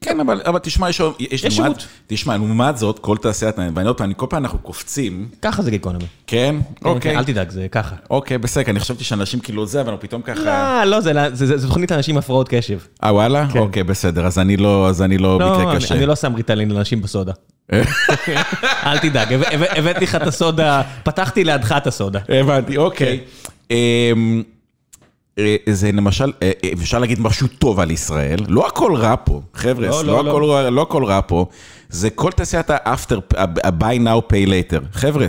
כן, 0.00 0.20
אבל, 0.20 0.40
אבל 0.46 0.58
תשמע, 0.58 0.88
יש, 0.90 1.00
שירות. 1.48 1.86
תשמע, 2.06 2.36
לעומת 2.36 2.78
זאת, 2.78 2.98
כל 2.98 3.16
תעשיית, 3.16 3.54
ואני 3.74 3.88
עוד 3.88 3.96
פעם, 3.98 4.12
כל 4.12 4.26
פעם 4.30 4.42
אנחנו 4.44 4.58
קופצים, 4.58 5.28
ככה 5.42 5.62
זה 5.62 5.70
גיקונומי. 5.70 6.04
כן? 6.26 6.56
אוקיי. 6.84 7.16
אל 7.16 7.24
תדאג, 7.24 7.50
זה 7.50 7.66
ככה. 7.72 7.96
אוקיי, 8.10 8.38
בסדר, 8.38 8.70
אני 8.70 8.80
חשבתי 8.80 9.04
שאנשים 9.04 9.40
כאילו 9.40 9.66
זה, 9.66 9.80
אבל 9.80 9.94
פתאום 10.00 10.22
ככה... 10.22 10.40
לא, 10.84 10.90
לא, 10.90 11.00
זה- 11.00 11.12
זה 11.32 11.46
זה- 11.46 11.56
זה 11.58 11.66
תוכנית 11.68 11.90
לאנשים 11.90 12.14
עם 12.14 12.18
הפרעות 12.18 12.48
קשב. 12.50 12.78
אה, 13.04 13.12
וואלה? 13.14 13.46
כן. 13.52 13.58
אוקיי, 13.58 13.82
בסדר, 13.84 14.26
אז 14.26 14.38
אני 14.38 14.56
לא, 14.56 14.88
אז 14.88 15.02
אני 15.02 15.18
לא 15.18 15.38
לא, 15.40 15.70
אני- 15.72 15.80
קשה. 15.80 15.94
אני 15.94 16.06
לא 16.06 16.16
שם 16.16 16.34
ריטלין 16.34 16.70
לאנשים 16.70 17.02
בסודה. 17.02 17.32
אל 18.86 18.98
תדאג, 18.98 19.32
הבא- 19.32 19.48
הבא- 19.52 19.78
הבאתי 19.78 20.04
לך 20.04 20.14
את 20.14 20.26
הסודה, 20.26 20.82
פתחתי 21.02 21.44
לידך 21.44 21.74
את 21.76 21.86
הסודה. 21.86 22.20
הבנתי, 22.28 22.76
אוקיי. 22.76 23.20
אמ, 25.38 25.44
אה, 25.68 25.74
זה 25.74 25.92
למשל, 25.92 26.32
אה, 26.42 26.50
אה, 26.64 26.70
אפשר 26.72 26.98
להגיד 26.98 27.20
משהו 27.20 27.46
טוב 27.58 27.80
על 27.80 27.90
ישראל, 27.90 28.38
לא 28.48 28.66
הכל 28.66 28.94
רע 28.96 29.14
פה, 29.24 29.40
חבר'ה, 29.54 29.86
לא, 29.88 30.04
לא 30.04 30.24
לא, 30.24 30.30
הכל 30.30 30.44
רע- 30.44 30.70
לא 30.70 30.82
הכל 30.82 31.04
רע 31.04 31.20
פה, 31.26 31.46
זה 31.88 32.10
כל 32.10 32.30
תעשיית 32.32 32.70
ה-after, 32.70 33.36
ה-buy 33.36 33.98
now 33.98 34.32
pay 34.32 34.48
later, 34.48 34.84
חבר'ה, 34.92 35.26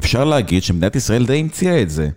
אפשר 0.00 0.24
להגיד 0.24 0.62
שמדינת 0.62 0.96
ישראל 0.96 1.26
די 1.26 1.40
המציאה 1.40 1.82
את 1.82 1.90
זה, 1.90 2.08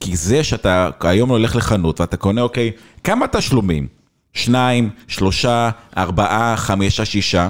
כי 0.00 0.16
זה 0.16 0.44
שאתה 0.44 0.90
היום 1.00 1.30
הולך 1.30 1.56
לחנות 1.56 2.00
ואתה 2.00 2.16
קונה, 2.16 2.40
אוקיי, 2.40 2.70
כמה 3.04 3.26
תשלומים? 3.28 3.86
שניים, 4.32 4.90
שלושה, 5.08 5.70
ארבעה, 5.96 6.54
חמישה, 6.56 7.04
שישה. 7.04 7.48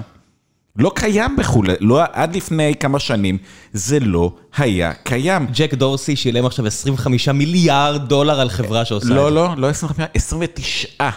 לא 0.79 0.93
קיים 0.95 1.37
בחו"ל, 1.37 1.67
לא, 1.81 2.03
עד 2.13 2.37
לפני 2.37 2.75
כמה 2.81 2.99
שנים 2.99 3.39
זה 3.73 4.01
לא 4.01 4.33
היה 4.57 4.93
קיים. 4.93 5.47
ג'ק 5.55 5.75
דורסי 5.75 6.17
שילם 6.17 6.47
עכשיו 6.47 6.67
25 6.67 7.29
מיליארד 7.29 8.09
דולר 8.09 8.41
על 8.41 8.49
חברה 8.49 8.85
שעושה 8.85 9.05
את 9.05 9.09
זה. 9.09 9.15
לא, 9.15 9.33
לא, 9.33 9.55
לא 9.57 9.69
25, 9.69 10.09
29. 10.15 11.11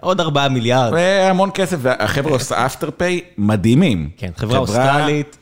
עוד 0.00 0.20
4 0.20 0.48
מיליארד. 0.48 0.92
המון 1.30 1.50
כסף, 1.54 1.76
והחבר'ה 1.80 2.32
עושה 2.32 2.66
אפטר 2.66 2.90
פיי 2.96 3.20
מדהימים. 3.38 4.10
כן, 4.16 4.30
חברה 4.36 4.58
אוסטרלית, 4.58 5.38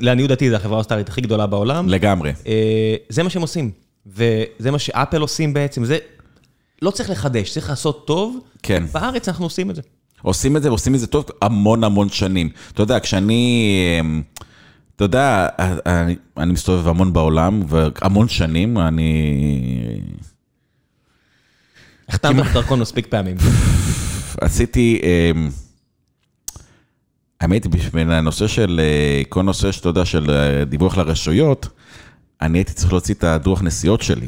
לעניות 0.00 0.28
דעתי 0.28 0.50
זו 0.50 0.56
החברה 0.56 0.76
האוסטרלית 0.76 1.08
הכי 1.08 1.20
גדולה 1.20 1.46
בעולם. 1.46 1.88
לגמרי. 1.88 2.32
אה, 2.46 2.94
זה 3.08 3.22
מה 3.22 3.30
שהם 3.30 3.42
עושים, 3.42 3.70
וזה 4.06 4.70
מה 4.70 4.78
שאפל 4.78 5.20
עושים 5.20 5.54
בעצם, 5.54 5.84
זה 5.84 5.98
לא 6.82 6.90
צריך 6.90 7.10
לחדש, 7.10 7.50
צריך 7.50 7.70
לעשות 7.70 8.06
טוב. 8.06 8.38
כן. 8.62 8.84
בארץ 8.92 9.28
אנחנו 9.28 9.46
עושים 9.46 9.70
את 9.70 9.76
זה. 9.76 9.82
עושים 10.22 10.56
את 10.56 10.62
זה 10.62 10.68
ועושים 10.68 10.94
את 10.94 11.00
זה 11.00 11.06
טוב 11.06 11.24
המון 11.42 11.84
המון 11.84 12.08
שנים. 12.08 12.48
אתה 12.72 12.82
יודע, 12.82 13.00
כשאני, 13.00 13.72
אמ, 14.00 14.22
אתה 14.96 15.04
יודע, 15.04 15.48
אני, 15.86 16.16
אני 16.36 16.52
מסתובב 16.52 16.88
המון 16.88 17.12
בעולם, 17.12 17.62
והמון 17.68 18.28
שנים, 18.28 18.78
אני 18.78 20.00
החתמת 22.08 22.46
את 22.46 22.52
דרכון 22.52 22.80
מספיק 22.80 23.06
פעמים. 23.06 23.36
עשיתי, 24.40 25.00
אמ, 25.02 25.50
האמת 27.40 27.66
בשביל 27.66 28.10
הנושא 28.10 28.46
של, 28.46 28.80
אה, 28.82 29.22
כל 29.28 29.42
נושא 29.42 29.72
שאתה 29.72 29.88
יודע, 29.88 30.04
של 30.04 30.30
אה, 30.30 30.64
דיווח 30.64 30.98
לרשויות, 30.98 31.68
אני 32.40 32.58
הייתי 32.58 32.72
צריך 32.72 32.92
להוציא 32.92 33.14
את 33.14 33.24
הדוח 33.24 33.62
נסיעות 33.62 34.02
שלי 34.02 34.26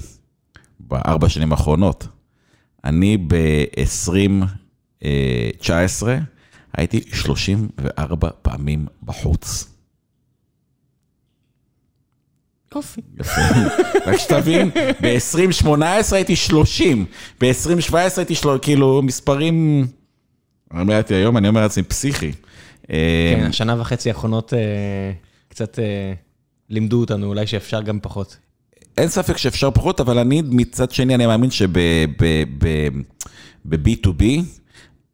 בארבע 0.81 1.29
שנים 1.29 1.53
האחרונות. 1.53 2.07
אני 2.85 3.17
ב-2019 5.03 6.07
הייתי 6.77 7.01
34 7.13 8.29
פעמים 8.43 8.87
בחוץ. 9.03 9.75
יופי. 12.75 13.01
יפה. 13.21 13.41
רק 14.07 14.17
שתבין, 14.17 14.71
ב-2018 15.03 15.73
הייתי 16.13 16.37
30, 16.37 17.05
ב-2017 17.41 17.95
הייתי 18.17 18.35
שלו, 18.35 18.57
כאילו 18.63 19.03
מספרים, 19.03 19.87
אני 20.73 20.81
אומר 20.81 20.97
לעצמי 20.97 21.17
היום, 21.17 21.37
אני 21.37 21.49
אומר 21.49 21.61
לעצמי 21.61 21.83
פסיכי. 21.83 22.33
כן, 22.33 22.95
אה, 22.95 23.47
השנה 23.47 23.81
וחצי 23.81 24.09
האחרונות 24.09 24.55
אה, 24.55 24.59
קצת 25.49 25.79
אה, 25.79 26.13
לימדו 26.71 27.01
אותנו, 27.01 27.27
אולי 27.27 27.47
שאפשר 27.47 27.83
גם 27.83 27.99
פחות. 28.03 28.37
אין 28.99 29.09
ספק 29.09 29.37
שאפשר 29.37 29.71
פחות, 29.71 30.01
אבל 30.01 30.19
אני 30.19 30.43
מצד 30.45 30.91
שני, 30.91 31.15
אני 31.15 31.27
מאמין 31.27 31.51
שב-B2B, 31.51 34.23
אה, 34.23 34.37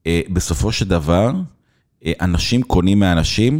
בסופו 0.08 0.72
של 0.72 0.88
דבר, 0.88 1.32
אה, 2.04 2.12
אנשים 2.20 2.62
קונים 2.62 2.98
מאנשים, 2.98 3.58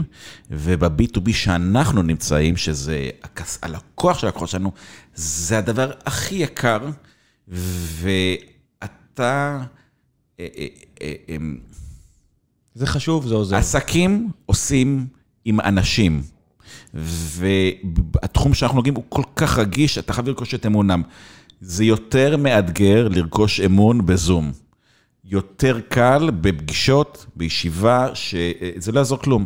וב-B2B 0.51 1.32
שאנחנו 1.32 2.03
נמצאים, 2.03 2.57
שזה 2.57 3.11
הכס- 3.22 3.59
הלקוח 3.62 4.18
של 4.18 4.26
הלקוח 4.26 4.49
שלנו, 4.51 4.72
זה 5.14 5.59
הדבר 5.59 5.90
הכי 6.07 6.34
יקר, 6.34 6.78
ואתה... 7.49 9.62
אה, 10.40 10.47
אה, 10.59 10.66
אה, 11.03 11.12
אה, 11.28 11.36
זה 12.74 12.86
חשוב, 12.86 13.26
זה 13.26 13.34
עוזר. 13.34 13.57
עסקים 13.57 14.30
עושים 14.47 15.07
עם 15.45 15.61
אנשים, 15.61 16.22
והתחום 16.95 18.55
שאנחנו 18.55 18.76
נוגעים 18.76 18.95
הוא 18.95 19.05
כל 19.09 19.22
כך 19.36 19.59
רגיש, 19.59 19.99
אתה 19.99 20.12
חייב 20.12 20.28
לרכוש 20.28 20.55
את 20.55 20.66
אמונם. 20.66 21.03
זה 21.61 21.84
יותר 21.84 22.36
מאתגר 22.36 23.09
לרכוש 23.09 23.61
אמון 23.61 24.07
בזום. 24.07 24.53
יותר 25.25 25.81
קל 25.89 26.31
בפגישות, 26.41 27.27
בישיבה, 27.37 28.09
שזה 28.14 28.93
לא 28.93 28.99
יעזור 28.99 29.18
כלום. 29.18 29.45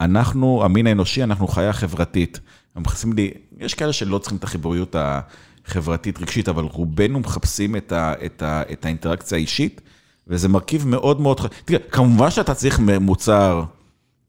אנחנו, 0.00 0.64
המין 0.64 0.86
האנושי, 0.86 1.22
אנחנו 1.22 1.48
חיה 1.48 1.72
חברתית. 1.72 2.40
הם 2.76 2.82
מחפשים 2.82 3.12
לי, 3.12 3.30
יש 3.58 3.74
כאלה 3.74 3.92
שלא 3.92 4.18
צריכים 4.18 4.38
את 4.38 4.44
החיבוריות 4.44 4.96
החברתית-רגשית, 4.98 6.48
אבל 6.48 6.64
רובנו 6.64 7.20
מחפשים 7.20 7.76
את, 7.76 7.92
ה, 7.92 8.12
את, 8.26 8.42
ה, 8.42 8.62
את 8.72 8.84
האינטראקציה 8.84 9.38
האישית, 9.38 9.80
וזה 10.26 10.48
מרכיב 10.48 10.86
מאוד 10.86 11.20
מאוד 11.20 11.40
חשוב. 11.40 11.52
תראה, 11.64 11.78
כמובן 11.90 12.30
שאתה 12.30 12.54
צריך 12.54 12.80
מוצר 13.00 13.64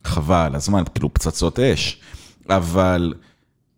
חבל, 0.04 0.56
הזמן, 0.56 0.84
כאילו 0.94 1.14
פצצות 1.14 1.60
אש, 1.60 2.00
אבל, 2.50 3.14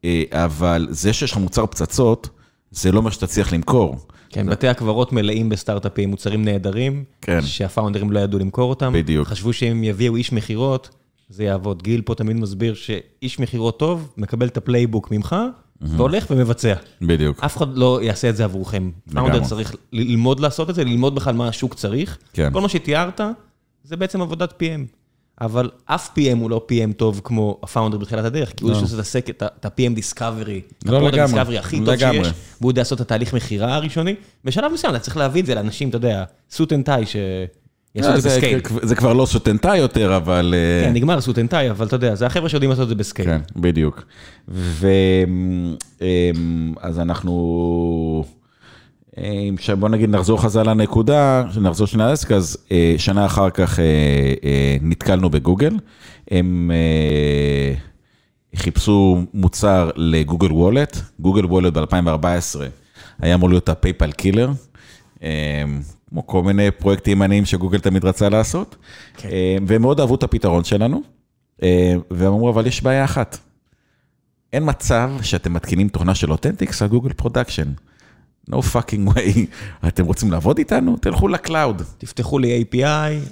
אה, 0.06 0.24
אבל 0.32 0.88
זה 0.90 1.14
שיש 1.14 1.32
לך 1.32 1.38
מוצר 1.38 1.66
פצצות, 1.66 2.30
זה 2.72 2.92
לא 2.92 3.12
שאתה 3.12 3.28
צריך 3.28 3.54
למכור. 3.54 4.08
כן, 4.30 4.50
בתי 4.50 4.68
הקברות 4.68 5.14
מלאים 5.14 5.50
בסטארט-אפים, 5.50 6.10
מוצרים 6.10 6.46
נהדרים, 6.46 7.04
כן. 7.22 7.42
שהפאונדרים 7.42 8.12
לא 8.12 8.20
ידעו 8.20 8.40
למכור 8.40 8.70
אותם. 8.70 8.94
בדיוק. 8.94 9.28
חשבו 9.28 9.54
שאם 9.54 9.84
יביאו 9.84 10.16
איש 10.16 10.34
מכירות, 10.34 10.90
זה 11.30 11.44
יעבוד. 11.44 11.84
גיל 11.84 12.02
פה 12.02 12.16
תמיד 12.16 12.36
מסביר 12.36 12.74
שאיש 12.74 13.40
מכירות 13.40 13.80
טוב, 13.80 14.14
מקבל 14.18 14.48
את 14.48 14.58
ה 14.58 14.64
playbook 14.64 15.12
ממך, 15.12 15.36
והולך 15.82 16.26
ומבצע. 16.32 16.74
בדיוק. 17.02 17.44
אף 17.44 17.58
אחד 17.58 17.78
לא 17.78 18.00
יעשה 18.04 18.30
את 18.30 18.36
זה 18.36 18.44
עבורכם. 18.44 18.92
founder 19.14 19.44
צריך 19.44 19.76
ללמוד 19.94 20.40
לעשות 20.40 20.70
את 20.70 20.76
זה, 20.76 20.84
ללמוד 20.84 21.16
בכלל 21.16 21.36
מה 21.36 21.48
השוק 21.48 21.74
צריך. 21.74 22.18
כן. 22.34 22.50
כל 22.54 22.62
מה 22.62 22.70
שתיארת, 22.70 23.22
זה 23.84 23.96
בעצם 23.96 24.22
עבודת 24.22 24.52
PM. 24.52 24.97
אבל 25.42 25.70
אף 25.86 26.10
PM 26.18 26.38
הוא 26.40 26.50
לא 26.50 26.66
PM 26.72 26.94
טוב 26.94 27.22
כמו 27.24 27.60
ה 27.64 27.68
founder 27.68 27.98
בתחילת 27.98 28.26
הדרך, 28.26 28.54
כי 28.58 28.64
הוא 28.64 28.74
זה 28.74 28.80
שעושה 28.80 28.96
את 28.96 29.00
הסק- 29.00 29.30
את 29.30 29.44
את 29.60 29.66
ה-PM 29.66 29.94
discovery, 29.96 30.62
לא, 30.86 30.98
ה 30.98 31.00
product. 31.00 31.20
discovery 31.24 31.58
הכי 31.58 31.80
טוב. 31.86 31.96
שיש, 31.98 32.28
והוא 32.62 32.72
יודע 32.72 32.82
לעשות 32.82 32.96
את 33.02 33.06
התהליך 33.06 33.34
מכירה 33.34 33.76
הראשוני. 33.76 34.16
בשלב 34.46 34.72
מסוים 34.74 34.96
אתה 34.96 35.04
צריך 35.04 35.18
להביא 35.18 35.42
את 35.42 35.46
זה 35.46 35.56
לאנשים, 35.56 35.90
אתה 35.90 35.98
יודע, 35.98 36.24
suit 36.52 36.74
and 36.74 36.86
tie, 36.86 37.04
שיעשו 37.06 38.16
את 38.16 38.22
זה 38.22 38.30
ב 38.30 38.34
scale. 38.34 38.60
זה 38.82 38.96
כבר 38.96 39.14
לא 39.14 39.28
suit 39.28 39.47
and 39.47 39.61
tie 39.61 39.76
יותר, 39.76 40.16
אבל... 40.16 40.54
אה, 40.58 40.86
כן, 40.88 40.94
נגמר 40.94 41.22
suit 41.22 41.40
and 41.40 41.50
tie, 41.50 41.70
אבל 41.72 41.88
אתה 41.88 41.96
יודע, 41.96 42.16
זה 42.16 42.26
החבר'ה 42.26 42.50
שיודעים 42.50 42.70
לעשות 42.70 42.84
את 42.84 42.90
זה 42.90 42.96
ב 42.96 43.00
scale. 43.00 43.28
כן, 43.28 43.42
בדיוק. 43.56 44.04
ואז 46.82 47.00
אנחנו, 47.00 47.34
אה, 48.28 48.32
עכשיו 49.54 49.78
בוא 49.78 49.90
נגיד 49.90 50.10
נחזור 50.10 50.42
חזרה 50.42 50.64
לנקודה, 50.64 51.44
נחזור 51.62 51.88
שנייה 51.88 52.10
לעסק, 52.10 52.32
אז 52.32 52.58
אה, 52.72 52.96
שנה 52.98 53.26
אחר 53.26 53.50
כך 53.50 53.80
אה, 53.80 53.84
אה, 54.44 54.78
נתקלנו 54.82 55.30
בגוגל, 55.30 55.78
הם 56.32 56.72
חיפשו 58.56 59.22
מוצר 59.34 59.90
ל 59.96 60.04
Google 60.04 60.52
Wallet, 60.52 60.98
Google 61.20 61.46
Wallet 61.46 61.74
ב-2014 61.74 62.60
היה 63.20 63.36
אמור 63.36 63.50
להיות 63.50 63.70
ה 63.70 63.76
PayPal 63.76 64.12
killer. 64.12 64.52
כמו 66.10 66.28
כל 66.28 66.44
מיני 66.44 66.72
פרויקטים 66.72 67.22
עניים 67.22 67.46
שגוגל 67.46 67.80
תמיד 67.80 68.06
רצה 68.06 68.30
לעשות, 68.30 68.76
כן. 69.18 69.30
והם 69.68 69.82
מאוד 69.82 70.00
אהבו 70.00 70.16
את 70.16 70.24
הפתרון 70.24 70.64
שלנו, 70.64 71.02
והם 72.12 72.34
אמרו, 72.34 72.50
אבל 72.50 72.68
יש 72.68 72.84
בעיה 72.84 73.06
אחת, 73.06 73.38
אין 74.54 74.64
מצב 74.66 75.12
שאתם 75.22 75.54
מתקינים 75.54 75.88
תוכנה 75.90 76.16
של 76.16 76.32
אותנטיקס 76.32 76.82
על 76.82 76.88
Google 76.88 77.14
production. 77.14 77.68
No 78.52 78.56
fucking 78.56 79.14
way. 79.14 79.38
אתם 79.88 80.06
רוצים 80.06 80.32
לעבוד 80.32 80.58
איתנו? 80.58 80.98
תלכו 81.02 81.28
ל 81.28 81.35
cloud. 81.35 81.82
תפתחו 81.98 82.40
לי 82.40 82.64
API, 82.64 82.78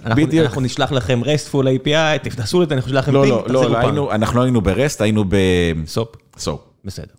אנחנו- 0.06 0.24
בדיוק. 0.28 0.46
אנחנו 0.46 0.62
נשלח 0.62 0.92
לכם 0.92 1.22
RESTful 1.24 1.56
API, 1.86 2.30
תעשו 2.36 2.64
את 2.64 2.70
זה, 2.70 2.76
אנחנו 2.76 2.90
נשלח 2.90 3.04
לכם 3.04 3.14
לא, 3.14 3.22
ping, 3.22 3.34
לא, 3.34 3.42
תחזיקו 3.42 3.54
לא, 3.64 3.70
לא 3.70 3.74
פעם. 3.76 3.86
היינו, 3.86 4.12
אנחנו 4.12 4.38
לא 4.40 4.44
היינו 4.44 4.62
ב 4.62 4.68
REST, 4.68 5.02
היינו 5.02 5.24
SOAP, 5.86 6.16
ב 6.38 6.42
SOAP. 6.42 6.62
בסדר. 6.86 7.14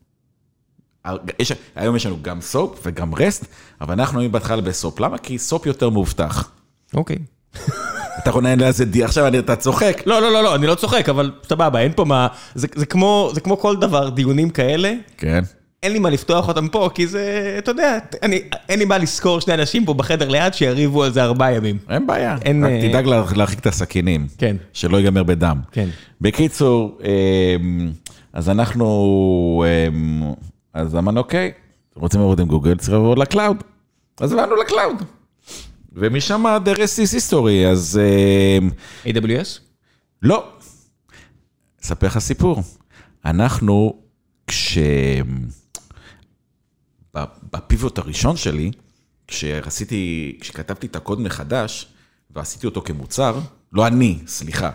יש, 1.38 1.52
היום 1.76 1.96
יש 1.96 2.06
לנו 2.06 2.16
גם 2.22 2.40
SOAP 2.40 2.80
וגם 2.86 3.14
REST, 3.14 3.44
אבל 3.80 3.92
אנחנו 3.94 4.18
היינו 4.18 4.32
בהתחלה 4.32 4.62
ב 4.62 4.69
SOAP. 4.69 5.00
למה? 5.00 5.18
כי 5.18 5.38
SOAP 5.38 5.66
יותר 5.66 5.90
מאובטח. 5.90 6.50
אוקיי. 6.94 7.16
אתה 8.18 8.30
יכול 8.30 8.42
לנהל 8.42 8.62
על 8.62 8.72
זה 8.72 8.84
די, 8.84 9.04
עכשיו 9.04 9.26
אני- 9.26 9.38
אתה 9.38 9.56
צוחק. 9.56 10.02
לא, 10.06 10.20
לא, 10.22 10.32
לא, 10.32 10.42
לא, 10.42 10.54
אני 10.54 10.66
לא 10.66 10.74
צוחק, 10.74 11.08
אבל 11.08 11.30
סבבה, 11.48 11.80
אין 11.80 11.92
פה 11.96 12.04
מה... 12.04 12.26
זה, 12.54 12.66
זה, 12.74 12.86
כמו, 12.86 13.30
זה 13.34 13.40
כמו 13.40 13.58
כל 13.58 13.76
דבר, 13.76 14.08
דיונים 14.08 14.50
כאלה, 14.50 14.92
כן. 15.16 15.44
אין 15.86 15.92
לי 15.92 15.98
מה 15.98 16.10
לפתוח 16.10 16.48
אותם 16.48 16.68
פה, 16.68 16.90
כי 16.94 17.06
זה, 17.06 17.54
אתה 17.58 17.70
יודע, 17.70 17.98
אני, 18.22 18.40
אין 18.68 18.78
לי 18.78 18.84
מה 18.84 18.98
לסגור 18.98 19.40
שני 19.40 19.54
אנשים 19.54 19.84
פה 19.84 19.94
בחדר 19.94 20.28
ליד 20.28 20.54
שיריבו 20.54 21.04
על 21.04 21.12
זה 21.12 21.22
ארבעה 21.24 21.52
ימים. 21.54 21.78
אין 21.90 22.06
בעיה. 22.06 22.36
אין, 22.42 22.64
רק 22.64 22.70
אה, 22.70 22.88
תדאג 22.88 23.06
לה- 23.06 23.24
להרחיק 23.36 23.58
את 23.58 23.66
הסכינים. 23.66 24.26
כן. 24.38 24.56
שלא 24.72 24.96
ייגמר 24.96 25.22
בדם. 25.22 25.60
כן. 25.72 25.88
בקיצור, 26.20 26.98
אמ, 27.60 27.90
אז 28.32 28.48
אנחנו, 28.48 29.64
אמ, 29.88 30.32
אז 30.74 30.96
אמרנו, 30.96 31.20
אוקיי, 31.20 31.52
רוצים 31.94 32.20
לעבוד 32.20 32.40
עם 32.40 32.46
גוגל, 32.46 32.76
צריך 32.76 32.92
לעבור 32.92 33.16
ל 33.16 33.22
cloud. 33.22 33.56
אז 34.20 34.32
באנו 34.32 34.56
ל 34.56 34.63
cloud. 34.63 35.02
ומשם 35.92 36.44
the 36.64 36.76
rest 36.76 36.78
is 36.78 37.32
history, 37.32 37.66
אז 37.72 38.00
אמ, 38.60 38.70
AWS? 39.04 39.60
לא. 40.22 40.44
אספר 41.84 42.06
לך 42.06 42.18
סיפור. 42.18 42.62
אנחנו, 43.24 43.94
כש... 44.46 44.78
ב 47.52 47.60
pivot 47.60 47.98
הראשון 47.98 48.36
שלי, 48.36 48.70
כשעשיתי, 49.28 50.36
כשכתבתי 50.40 50.86
את 50.86 50.96
הקוד 50.96 51.20
מחדש, 51.20 51.86
ועשיתי 52.30 52.66
אותו 52.66 52.82
כמוצר, 52.82 53.40
לא 53.72 53.86
אני, 53.86 54.18
סליחה. 54.26 54.70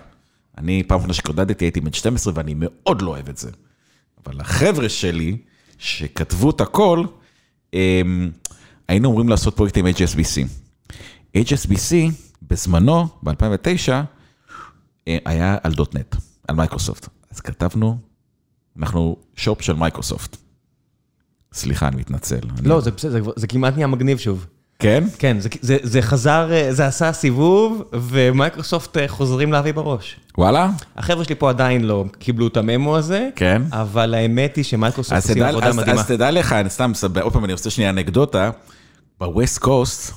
אני, 0.58 0.84
פעם 0.84 0.98
אחרונה 0.98 1.14
שקודדתי 1.14 1.66
הייתי 1.66 1.82
בן 1.82 1.94
12 1.94 2.34
ואני 2.36 2.54
מאוד 2.58 3.02
לא 3.02 3.10
אוהב 3.10 3.30
את 3.30 3.38
זה. 3.38 3.52
אבל 4.26 4.42
החבר'ה 4.42 4.90
שלי, 4.90 5.38
שכתבו 5.78 6.50
את 6.50 6.62
הכל, 6.62 7.06
הם, 7.74 8.32
היינו 8.88 9.10
אמורים 9.10 9.30
לעשות 9.30 9.56
פרויקט 9.56 9.78
עם 9.78 9.88
HSBC. 9.88 10.48
HSBC, 11.38 11.96
בזמנו, 12.42 13.08
ב-2009, 13.24 13.92
אה, 15.08 15.18
היה 15.26 15.58
על 15.64 15.74
.NET, 15.74 16.16
על 16.48 16.56
מייקרוסופט. 16.56 17.08
אז 17.32 17.40
כתבנו, 17.40 17.98
אנחנו 18.78 19.18
shop 19.36 19.62
של 19.62 19.74
מייקרוסופט. 19.74 20.38
סליחה, 21.54 21.88
אני 21.88 21.96
מתנצל. 21.98 22.36
אני- 22.60 22.68
לא, 22.70 22.82
זה 22.82 22.92
בסדר, 22.92 23.12
זה 23.12 23.30
זה 23.36 23.48
כמעט 23.48 23.76
נהיה 23.76 23.88
מגניב 23.88 24.18
שוב. 24.18 24.46
כן? 24.80 25.04
כן, 25.20 25.40
זה, 25.40 25.50
זה, 25.62 25.78
זה 25.84 26.02
חזר, 26.02 26.50
אה, 26.54 26.74
זה 26.74 26.88
עשה 26.88 27.14
סיבוב, 27.14 27.84
ומייקרוסופט 27.94 28.98
אה, 28.98 29.08
חוזרים 29.08 29.52
להביא 29.52 29.74
בראש. 29.74 30.16
וואלה? 30.38 30.70
החבר'ה 30.98 31.24
שלי 31.24 31.36
פה 31.36 31.50
עדיין 31.50 31.84
לא 31.84 32.06
קיבלו 32.20 32.48
את 32.48 32.58
ה 32.58 32.66
memo 32.66 32.98
הזה, 32.98 33.30
כן. 33.36 33.62
אבל 33.72 34.14
האמת 34.14 34.56
היא 34.56 34.64
שמייקרוסופט 34.64 35.16
עושים 35.30 35.44
עבודה 35.44 35.68
אז, 35.68 35.76
מדהימה. 35.76 36.02
אז 36.02 36.08
תדע 36.08 36.32
לך, 36.32 36.54
אני 36.54 36.70
סתם, 36.70 36.92
עוד 37.22 37.34
פעם, 37.34 37.46
אני 37.46 37.54
רוצה 37.54 37.70
שנייה 37.70 37.90
אנקדוטה, 37.90 38.50
ב 39.20 39.27
West 39.27 39.58
Coast 39.58 40.14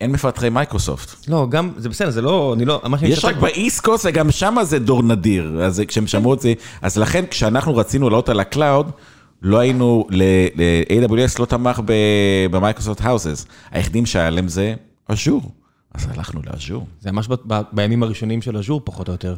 אין 0.00 0.12
מפתחי 0.12 0.48
מייקרוסופט. 0.50 1.28
לא, 1.28 1.46
גם, 1.50 1.70
זה 1.76 1.88
בסדר, 1.88 2.10
זה 2.10 2.22
לא, 2.22 2.54
אני 2.56 2.64
לא, 2.64 2.80
מה 2.84 2.98
שאני 2.98 3.10
יש 3.10 3.24
רק 3.24 3.36
ב 3.36 3.46
East 3.46 3.84
Coast 3.84 4.06
וגם 4.08 4.30
שם 4.30 4.56
זה 4.62 4.78
דור 4.78 5.02
נדיר, 5.02 5.62
אז 5.62 5.82
כשהם 5.88 6.06
שמעו 6.06 6.34
את 6.34 6.40
זה, 6.40 6.52
אז 6.82 6.98
לכן 6.98 7.24
כשאנחנו 7.30 7.76
רצינו 7.76 8.10
לעלות 8.10 8.28
על 8.28 8.40
ה 8.40 8.47
cloud, 8.47 8.90
לא 9.44 9.58
היינו, 9.58 10.06
ל-AWS 10.10 11.36
לא 11.38 11.46
תמך 11.46 11.80
במייקרוסופט 12.50 13.00
houses, 13.00 13.46
היחידים 13.70 14.06
שהיה 14.06 14.30
להם 14.30 14.48
זה 14.48 14.74
Azure, 15.08 15.42
אז 15.94 16.06
הלכנו 16.10 16.40
ל 16.46 16.52
Azure. 16.52 16.86
זה 17.00 17.12
ממש 17.12 17.28
בימים 17.72 18.02
הראשונים 18.02 18.42
של 18.42 18.56
אג'ור, 18.56 18.80
פחות 18.84 19.08
או 19.08 19.12
יותר. 19.12 19.36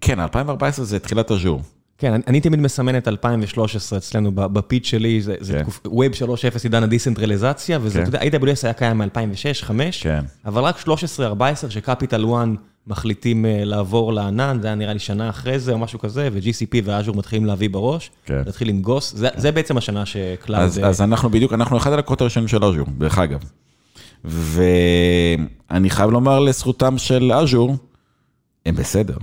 כן, 0.00 0.20
2014 0.20 0.84
זה 0.84 0.98
תחילת 0.98 1.30
Azure. 1.30 1.62
כן, 1.98 2.12
אני, 2.12 2.22
אני 2.26 2.40
תמיד 2.40 2.60
מסמן 2.60 2.96
את 2.96 3.08
2013 3.08 3.98
אצלנו 3.98 4.32
ב 4.34 4.43
pitch 4.43 4.86
שלי, 4.86 5.22
זה, 5.22 5.34
זה 5.40 5.52
כן. 5.52 5.62
תקופ... 5.62 5.86
Web 5.86 6.14
3.0 6.54 6.58
עידן 6.62 6.82
הדיסנטרליזציה, 6.82 7.78
וזה, 7.82 7.98
כן. 7.98 8.08
אתה 8.08 8.24
יודע, 8.24 8.38
AWS 8.38 8.58
היה 8.62 8.72
קיים 8.72 8.98
מ-2006-2005, 8.98 9.72
כן. 10.00 10.24
אבל 10.44 10.62
רק 10.62 10.76
13-14 10.86 10.88
ש 11.68 11.80
Capital 11.80 12.24
One 12.34 12.48
מחליטים 12.90 13.46
אה, 13.46 13.64
לעבור 13.64 14.12
לענן, 14.12 14.58
זה 14.62 14.66
היה 14.66 14.74
נראה 14.74 14.92
לי 14.92 14.98
שנה 14.98 15.28
אחרי 15.28 15.58
זה 15.58 15.72
או 15.72 15.78
משהו 15.78 15.98
כזה, 15.98 16.28
ו-GCP 16.32 16.80
ואז'ור 16.84 17.16
מתחילים 17.16 17.46
להביא 17.46 17.70
בראש, 17.70 18.10
כן. 18.24 18.42
להתחיל 18.46 18.68
לנגוס, 18.68 19.12
זה, 19.16 19.28
זה 19.36 19.52
בעצם 19.52 19.76
השנה 19.76 20.06
שקלאוד... 20.06 20.62
אז, 20.62 20.80
אז 20.84 21.02
אנחנו 21.02 21.30
בדיוק, 21.30 21.52
אנחנו 21.52 21.76
אחד 21.76 21.92
הלקוחות 21.92 22.20
הראשונים 22.20 22.48
של 22.48 22.64
אז'ור, 22.64 22.86
דרך 22.98 23.18
אגב. 23.18 23.40
ואני 24.24 25.90
חייב 25.90 26.10
לומר 26.10 26.38
לזכותם 26.38 26.98
של 26.98 27.32
אז'ור, 27.32 27.76
הם 28.66 28.74
בסדר. 28.74 29.16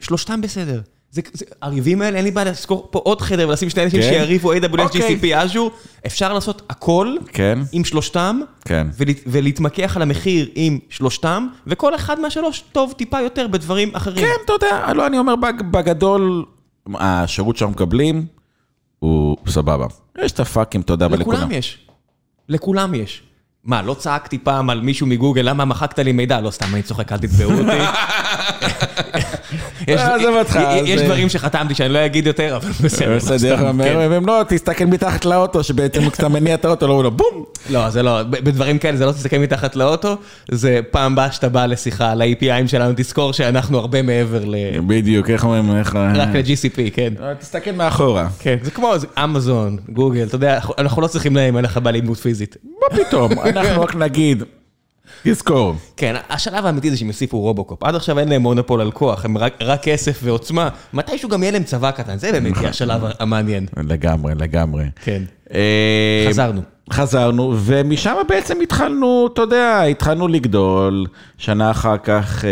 שלושתם 0.00 0.40
בסדר. 0.40 0.80
זה, 1.10 1.20
זה, 1.32 1.44
הריבים 1.62 2.02
האלה, 2.02 2.16
אין 2.16 2.24
לי 2.24 2.30
בעיה 2.30 2.50
לזכור 2.50 2.88
פה 2.90 2.98
עוד 3.04 3.20
חדר 3.20 3.48
ולשים 3.48 3.70
שני 3.70 3.82
אנשים 3.84 4.00
כן. 4.02 4.08
שיריבו 4.08 4.52
AWS, 4.54 4.80
אוקיי. 4.80 5.18
GCP, 5.22 5.36
אז'ור, 5.36 5.70
אפשר 6.06 6.32
לעשות 6.32 6.62
הכל 6.70 7.16
כן, 7.32 7.58
עם 7.72 7.84
שלושתם, 7.84 8.40
כן. 8.64 8.86
ולה, 8.98 9.12
ולהתמקח 9.26 9.96
על 9.96 10.02
המחיר 10.02 10.48
עם 10.54 10.78
שלושתם, 10.88 11.46
וכל 11.66 11.94
אחד 11.94 12.20
מהשלוש 12.20 12.64
טוב 12.72 12.92
טיפה 12.96 13.20
יותר 13.20 13.46
בדברים 13.46 13.90
אחרים. 13.94 14.26
כן, 14.26 14.32
אתה 14.44 14.52
יודע, 14.52 14.92
לא, 14.94 15.06
אני 15.06 15.18
אומר, 15.18 15.36
בג- 15.36 15.62
בגדול, 15.70 16.44
השירות 16.94 17.56
שאנחנו 17.56 17.74
מקבלים 17.74 18.26
הוא 18.98 19.36
סבבה. 19.48 19.86
יש 20.24 20.32
את 20.32 20.40
הפאקים, 20.40 20.80
אתה 20.80 20.92
יודע, 20.92 21.06
אבל 21.06 21.18
לכולם 21.18 21.50
יש. 21.52 21.78
לכולם 22.48 22.94
יש. 22.94 23.22
מה, 23.64 23.82
לא 23.82 23.94
צעקתי 23.94 24.38
פעם 24.38 24.70
על 24.70 24.80
מישהו 24.80 25.06
מגוגל, 25.06 25.42
למה 25.42 25.64
מחקת 25.64 25.98
לי 25.98 26.12
מידע? 26.12 26.40
לא, 26.40 26.50
סתם, 26.50 26.66
אני 26.74 26.82
צוחק, 26.82 27.12
אל 27.12 27.18
תתבעו 27.18 27.52
אותי. 27.52 27.78
עזוב 29.86 30.36
אותך, 30.38 30.58
יש 30.84 31.00
זה- 31.00 31.04
דברים 31.06 31.28
שחתמתי 31.28 31.74
שאני 31.74 31.88
לא 31.88 32.06
אגיד 32.06 32.26
יותר, 32.26 32.56
אבל 32.56 32.68
בסדר. 32.84 33.16
בסדר, 33.16 33.68
אומר, 33.68 33.84
כן. 33.84 34.24
לא, 34.26 34.42
תסתכל 34.48 34.84
מתחת 34.84 35.24
לאוטו, 35.24 35.62
שבעצם 35.64 36.10
כשאתה 36.10 36.28
מניע 36.28 36.54
את 36.54 36.64
האוטו, 36.64 36.86
לא, 36.86 36.92
הוא 36.92 37.04
לא, 37.04 37.10
בום. 37.10 37.44
לא, 37.70 37.90
זה 37.90 38.02
לא, 38.02 38.22
בדברים 38.22 38.78
כאלה 38.78 38.96
זה 38.96 39.06
לא 39.06 39.12
תסתכל 39.12 39.38
מתחת 39.38 39.76
לאוטו, 39.76 40.16
זה 40.50 40.80
פעם 40.90 41.14
באה 41.14 41.32
שאתה 41.32 41.48
בא 41.48 41.66
לשיחה 41.66 42.10
על 42.10 42.22
ה-APIים 42.22 42.66
שלנו, 42.68 42.92
תזכור 42.96 43.32
שאנחנו 43.32 43.78
הרבה 43.78 44.02
מעבר 44.02 44.40
ל... 44.44 44.54
בדיוק, 44.86 45.30
איך 45.30 45.44
אומרים, 45.44 45.76
איך... 45.76 45.96
רק 46.14 46.28
ל-GCP, 46.34 46.80
כן. 46.94 47.12
אה, 47.22 47.34
תסתכל 47.34 47.70
מאחורה. 47.72 48.28
כן, 48.38 48.56
זה 48.62 48.70
כמו 48.70 48.92
אמזון, 49.24 49.76
גוגל, 49.92 50.22
אתה 50.26 50.34
יודע, 50.34 50.58
אנחנו- 50.78 51.02
לא 51.02 51.06
צריכים 51.06 51.36
להם, 51.36 51.56
אין 51.56 51.64
לך 51.64 51.78
בעל 51.82 51.94
אימות 51.94 52.18
פיזית. 52.18 52.56
מה 52.64 52.98
פתאום, 53.04 53.32
אנחנו 53.38 53.82
רק 53.82 53.96
נגיד, 53.96 54.42
תזכור. 55.24 55.74
כן, 55.96 56.14
השלב 56.30 56.66
האמיתי 56.66 56.90
זה 56.90 56.96
שהם 56.96 57.08
יוסיפו 57.08 57.40
רובוקופ. 57.40 57.82
עד 57.82 57.94
עכשיו 57.94 58.18
אין 58.18 58.28
להם 58.28 58.42
מונופול 58.42 58.80
על 58.80 58.90
כוח, 58.90 59.24
הם 59.24 59.38
רק, 59.38 59.54
רק 59.60 59.82
כסף 59.82 60.20
ועוצמה. 60.22 60.68
מתישהו 60.92 61.28
גם 61.28 61.42
יהיה 61.42 61.52
להם 61.52 61.64
צבא 61.64 61.90
קטן, 61.90 62.18
זה 62.18 62.32
באמת 62.32 62.56
יהיה 62.56 62.68
השלב 62.68 63.02
המעניין. 63.18 63.66
לגמרי, 63.76 64.34
לגמרי. 64.34 64.84
כן. 65.04 65.22
אה, 65.54 66.24
חזרנו. 66.28 66.60
חזרנו, 66.92 67.54
ומשם 67.58 68.14
בעצם 68.28 68.60
התחלנו, 68.62 69.28
אתה 69.32 69.42
יודע, 69.42 69.82
התחלנו 69.82 70.28
לגדול. 70.28 71.06
שנה 71.38 71.70
אחר 71.70 71.96
כך 71.98 72.44
אה, 72.44 72.50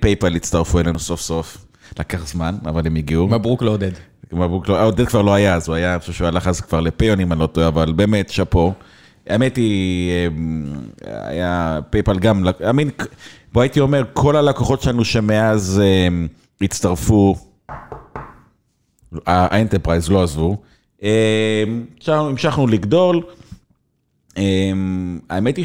PayPal 0.00 0.36
הצטרפו 0.36 0.80
אלינו 0.80 0.98
סוף 0.98 1.20
סוף. 1.20 1.58
לקח 1.98 2.26
זמן, 2.26 2.54
אבל 2.66 2.86
הם 2.86 2.96
הגיעו. 2.96 3.28
מברוק 3.28 3.62
לעודד. 3.62 3.90
לא- 4.32 4.82
עודד 4.84 5.06
כבר 5.06 5.22
לא 5.22 5.34
היה 5.34 5.54
אז, 5.54 5.68
הוא 5.68 5.76
היה, 5.76 5.92
אני 5.92 6.00
חושב 6.00 6.12
שהוא 6.12 6.26
הלך 6.28 6.48
אז 6.48 6.60
כבר 6.60 6.80
לפיון 6.80 7.20
אם 7.20 7.32
אני 7.32 7.40
לא 7.40 7.46
טועה, 7.46 7.68
אבל 7.68 7.92
באמת, 7.92 8.30
שאפו. 8.30 8.72
האמת 9.28 9.56
היא, 9.56 10.10
אמ, 10.26 10.64
היה 11.04 11.80
PayPal 11.90 12.18
גם, 12.18 12.44
I 12.48 12.50
mean, 12.50 13.04
בוא 13.52 13.62
הייתי 13.62 13.80
אומר, 13.80 14.02
כל 14.12 14.36
הלקוחות 14.36 14.82
שלנו 14.82 15.04
שמאז 15.04 15.82
אמ, 15.84 16.26
הצטרפו, 16.60 17.36
ה 19.26 19.34
enterprise 19.34 20.10
לא 20.10 20.22
עזבו, 20.22 20.56
אמ, 21.02 21.08
המשכנו- 22.06 22.66
לגדול. 22.66 23.22
אמ, 24.36 25.18
האמת 25.30 25.56
היא 25.56 25.64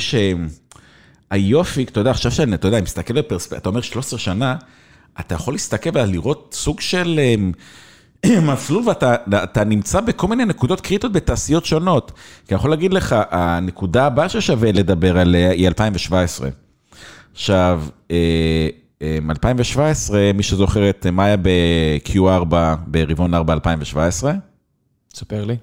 שהיופי, 1.32 1.84
אתה 1.84 2.00
יודע, 2.00 2.12
עכשיו 2.12 2.32
שאני, 2.32 2.56
אתה 2.56 2.68
יודע, 2.68 2.82
מסתכל 2.82 3.14
בפרספקטיבה, 3.14 3.58
אתה 3.62 3.70
אומר 3.70 3.82
13 3.82 4.20
שנה, 4.20 4.56
אתה 5.20 5.36
יכול 5.36 5.54
להסתכל 5.54 5.90
ולראות 5.94 6.56
סוג 6.58 6.82
של 6.82 7.20
מסלול 8.26 8.84
ואתה 8.88 9.16
אתה 9.44 9.64
נמצא 9.64 10.02
בכל 10.02 10.28
מיני 10.28 10.46
נקודות 10.46 10.82
קריטיות 10.82 11.14
בתעשיות 11.14 11.66
שונות. 11.66 12.12
כי 12.48 12.54
אני 12.54 12.60
יכול 12.60 12.70
להגיד 12.70 12.94
לך, 12.94 13.16
הנקודה 13.30 14.06
הבאה 14.06 14.30
ששווה 14.30 14.72
לדבר 14.72 15.18
עליה 15.18 15.52
היא 15.52 15.68
2017. 15.68 16.50
עכשיו, 17.34 17.84
אה, 18.12 18.68
אה, 19.02 19.18
2017, 19.30 20.34
מי 20.34 20.44
שזוכר 20.44 20.90
את 20.90 21.06
מה 21.06 21.26
היה 21.26 21.38
ב-Q4 21.38 22.56
ברבעון 22.88 23.34
4 23.34 23.54
2017, 23.54 24.34
ספר 25.14 25.46
לי. 25.46 25.56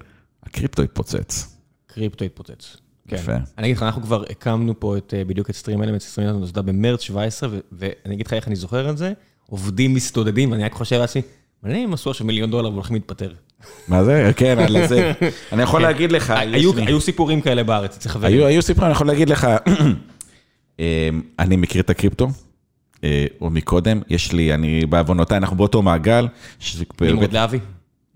הקריפטו 0.43 0.81
התפוצץ. 0.81 1.57
קריפטו 1.87 2.25
התפוצץ. 2.25 2.77
כן. 3.07 3.15
יפה. 3.15 3.35
אני 3.57 3.67
אגיד 3.67 3.77
לך, 3.77 3.83
אנחנו 3.83 4.01
כבר 4.01 4.23
הקמנו 4.29 4.79
פה 4.79 4.97
את, 4.97 5.13
אה, 5.17 5.23
בדיוק 5.25 5.49
את 5.49 5.55
סטרים 5.55 5.83
אלמנטס, 5.83 6.11
סטרים 6.11 6.27
אלמנטס 6.27 6.41
נוסדה 6.41 6.61
במרץ 6.61 7.01
17, 7.01 7.49
ו- 7.51 7.59
ואני 7.71 8.15
אגיד 8.15 8.27
לך 8.27 8.33
איך 8.33 8.47
אני 8.47 8.55
זוכר 8.55 8.89
את 8.89 8.97
זה, 8.97 9.13
עובדים 9.49 9.93
מסתודדים, 9.93 10.51
ואני 10.51 10.63
רק 10.63 10.73
חושב 10.73 10.95
לעצמי, 10.95 11.21
מעניין 11.63 11.83
אם 11.83 11.93
עשו 11.93 12.09
עכשיו 12.09 12.27
מיליון 12.27 12.51
דולר 12.51 12.71
והולכים 12.71 12.93
להתפטר. 12.95 13.31
מה 13.87 14.03
זה? 14.03 14.31
כן, 14.35 14.59
על 14.59 14.87
זה. 14.87 15.11
אני 15.51 15.63
יכול 15.63 15.79
כן. 15.79 15.87
להגיד 15.87 16.11
לך, 16.11 16.33
היו 16.87 17.01
סיפורים 17.01 17.41
כאלה 17.41 17.63
בארץ, 17.63 17.95
אצל 17.97 18.09
חברים. 18.09 18.45
היו, 18.45 18.61
סיפורים, 18.61 18.85
אני 18.85 18.95
יכול 18.95 19.07
להגיד 19.07 19.29
לך, 19.29 19.47
אמ, 20.79 20.83
אני 21.39 21.55
מכיר 21.55 21.81
את 21.81 21.89
הקריפטו, 21.89 22.29
אה, 23.03 23.25
עוד 23.39 23.51
מקודם, 23.51 24.01
יש 24.09 24.31
לי, 24.31 24.53
אני 24.53 24.85
בעוונותיי, 24.85 25.37
אנחנו 25.37 25.57
באותו 25.57 25.81
מעגל. 25.81 26.27
נמרוד 27.01 27.33
להבי. 27.33 27.59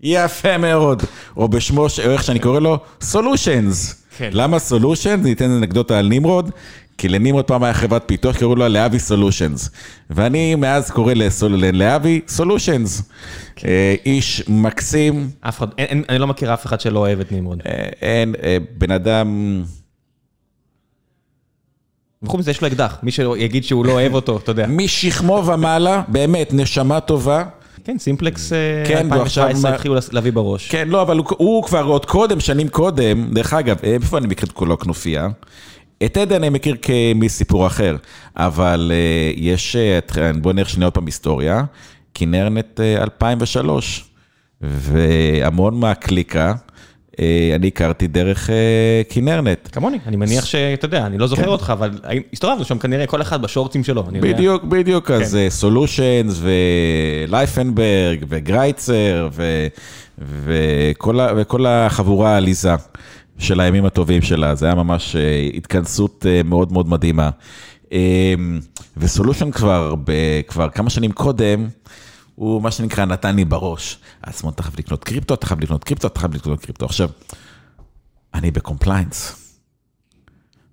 יפה 0.00 0.58
מאוד, 0.58 1.02
או 1.36 1.48
בשמו, 1.48 1.86
או 2.04 2.10
איך 2.10 2.22
שאני 2.22 2.38
קורא 2.38 2.60
לו, 2.60 2.78
סולושנס. 3.00 4.02
כן. 4.16 4.30
למה 4.32 4.58
סולושנס? 4.58 5.24
ניתן 5.24 5.50
אנקדוטה 5.50 5.98
על 5.98 6.08
נמרוד, 6.08 6.50
כי 6.98 7.08
לנמרוד 7.08 7.44
פעם 7.44 7.62
היה 7.62 7.74
חברת 7.74 8.02
פיתוח, 8.06 8.36
קראו 8.36 8.56
לה 8.56 8.68
להבי 8.68 8.98
סולושנס. 8.98 9.70
ואני 10.10 10.54
מאז 10.54 10.90
קורא 10.90 11.12
ללהבי 11.50 12.20
סולושנס. 12.28 13.02
כן. 13.56 13.68
אה, 13.68 13.94
איש 14.06 14.42
מקסים, 14.48 15.30
אף 15.40 15.58
אחד, 15.58 15.66
אין- 15.78 15.86
אין- 15.88 16.02
אני 16.08 16.18
לא 16.18 16.26
מכיר 16.26 16.54
אף 16.54 16.66
אחד 16.66 16.80
שלא 16.80 16.98
אוהב 16.98 17.20
את 17.20 17.32
נמרוד. 17.32 17.62
אה, 17.66 17.72
אין, 18.02 18.34
אה, 18.42 18.56
בן 18.78 18.90
אדם... 18.90 19.62
וחוץ 22.22 22.38
מזה 22.40 22.50
יש 22.50 22.60
לו 22.62 22.68
אקדח, 22.68 22.98
מי 23.02 23.10
שיגיד 23.10 23.64
שהוא 23.64 23.86
לא 23.86 23.92
אוהב 23.92 24.14
אותו, 24.14 24.36
אתה 24.36 24.50
יודע. 24.50 24.66
משכמו 24.68 25.42
ומעלה, 25.46 26.02
באמת, 26.08 26.50
נשמה 26.52 27.00
טובה. 27.00 27.44
כן, 27.84 27.98
סימפלקס 27.98 28.52
כן, 28.86 29.06
והוא 29.10 29.22
עכשיו 29.22 29.44
2017 29.44 29.70
מה- 29.70 29.74
התחילו 29.76 29.94
להביא 30.12 30.32
בראש. 30.32 30.68
כן, 30.70 30.88
לא, 30.88 31.02
אבל 31.02 31.16
הוא, 31.18 31.26
הוא 31.30 31.62
כבר 31.64 31.82
עוד 31.84 32.04
קודם, 32.06 32.40
שנים 32.40 32.68
קודם, 32.68 33.28
דרך 33.34 33.52
אגב, 33.54 33.76
איפה 33.82 34.18
אני 34.18 34.26
מכיר 34.26 34.46
את 34.48 34.52
כולו 34.52 34.74
הכנופיה? 34.74 35.28
את 36.04 36.16
עדן 36.16 36.34
אני 36.36 36.48
מכיר 36.48 36.76
מסיפור 37.14 37.66
אחר, 37.66 37.96
אבל 38.36 38.92
אה, 38.94 39.32
יש, 39.36 39.76
אה, 39.76 39.98
את- 39.98 40.12
בוא 40.40 40.52
נלך 40.52 40.68
שנייה 40.70 40.86
עוד 40.86 40.94
פעם 40.94 41.06
היסטוריה, 41.06 41.64
כנרנט 42.14 42.80
אה, 42.80 43.02
2003, 43.02 44.04
והמון 44.62 45.80
מהקליקה, 45.80 46.54
אה, 47.20 47.52
אני 47.54 47.66
הכרתי 47.68 48.06
דרך 48.06 48.50
אה, 48.50 48.54
כנרנט. 49.08 49.68
כמוני, 49.72 49.98
אני 50.06 50.16
מניח 50.16 50.44
שאתה 50.44 50.84
יודע, 50.86 51.06
אני 51.06 51.18
לא 51.18 51.26
זוכר 51.26 51.48
אותך, 51.48 51.70
אבל 51.72 51.90
הסתובבנו 52.32 52.64
שם 52.64 52.78
כנראה 52.78 53.06
כל 53.06 53.22
אחד 53.22 53.42
בשורטים 53.42 53.84
שלו. 53.84 54.02
בדיוק, 54.20 54.64
בדיוק, 54.64 55.10
אז 55.10 55.38
סולושנס 55.48 56.40
ולייפנברג 57.26 58.24
וגרייצר 58.28 59.28
וכל 61.34 61.66
החבורה 61.68 62.30
העליזה 62.34 62.70
של 63.38 63.60
הימים 63.60 63.84
הטובים 63.84 64.22
שלה, 64.22 64.54
זה 64.54 64.66
היה 64.66 64.74
ממש 64.74 65.16
אה, 65.16 65.48
התכנסות 65.54 66.26
אה, 66.28 66.42
מאוד 66.42 66.72
מאוד 66.72 66.88
מדהימה. 66.88 67.30
אה, 67.92 68.34
וסולושן 68.96 69.50
כבר, 69.50 69.94
כבר 70.48 70.68
כמה 70.68 70.90
שנים 70.90 71.12
קודם, 71.12 71.68
הוא 72.34 72.62
מה 72.62 72.70
שנקרא 72.70 73.04
נתן 73.04 73.36
לי 73.36 73.44
בראש, 73.44 73.98
עצמו 74.22 74.50
אתה 74.50 74.62
חייב 74.62 74.74
לקנות 74.78 75.04
קריפטו, 75.04 75.34
אתה 75.34 75.46
חייב 75.46 75.60
לקנות 75.60 75.84
קריפטו, 75.84 76.06
אתה 76.06 76.20
חייב 76.20 76.34
לקנות 76.34 76.60
קריפטו. 76.60 76.84
עכשיו, 76.84 77.08
אני 78.34 78.50
ב 78.50 78.58
compliance. 78.58 79.46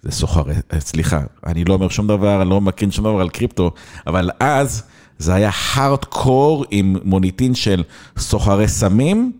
זה 0.01 0.11
סוחר, 0.11 0.43
אה, 0.73 0.79
סליחה, 0.79 1.21
אני 1.45 1.65
לא 1.65 1.73
אומר 1.73 1.89
שום 1.89 2.07
דבר, 2.07 2.41
אני 2.41 2.49
לא 2.49 2.61
מכיר 2.61 2.89
שום 2.89 3.05
דבר 3.05 3.21
על 3.21 3.29
קריפטו, 3.29 3.71
אבל 4.07 4.29
אז 4.39 4.83
זה 5.17 5.33
היה 5.33 5.51
hard 5.73 6.05
core 6.05 6.65
עם 6.71 6.95
מוניטין 7.03 7.55
של 7.55 7.83
סוחרי 8.17 8.67
סמים. 8.67 9.31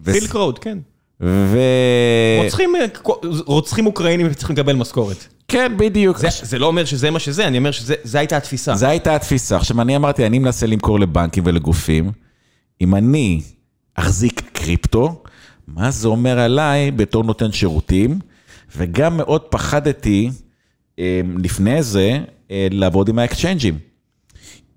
ו- 0.00 0.12
Silk 0.12 0.32
Road, 0.32 0.58
כן. 0.58 0.78
ו... 1.20 1.58
רוצחים, 2.44 2.72
רוצחים 3.46 3.86
אוקראינים 3.86 4.34
צריכים 4.34 4.56
לקבל 4.56 4.76
משכורת. 4.76 5.26
כן, 5.48 5.72
בדיוק. 5.76 6.18
זה- 6.18 6.28
זה 6.42 6.58
לא 6.58 6.66
אומר 6.66 6.84
שזה 6.84 7.10
מה 7.10 7.18
שזה, 7.18 7.46
אני 7.46 7.58
אומר 7.58 7.70
שזה 7.70 7.94
הייתה 8.18 8.36
התפיסה. 8.36 8.74
זו 8.74 8.86
הייתה 8.86 9.14
התפיסה. 9.16 9.56
עכשיו, 9.56 9.80
אני 9.82 9.96
אמרתי, 9.96 10.26
אני 10.26 10.38
מנסה 10.38 10.66
למכור 10.66 11.00
לבנקים 11.00 11.42
ולגופים, 11.46 12.10
אם 12.80 12.94
אני 12.94 13.40
אחזיק 13.94 14.42
קריפטו, 14.52 15.22
מה 15.68 15.90
זה 15.90 16.08
אומר 16.08 16.38
עליי 16.38 16.90
בתור 16.90 17.24
נותן 17.24 17.52
שירותים? 17.52 18.18
וגם 18.76 19.16
מאוד 19.16 19.40
פחדתי 19.42 20.30
אה, 20.98 21.20
לפני 21.38 21.82
זה 21.82 22.18
אה, 22.50 22.68
לעבוד 22.70 23.08
עם 23.08 23.18
האקצ'יינג'ים. 23.18 23.78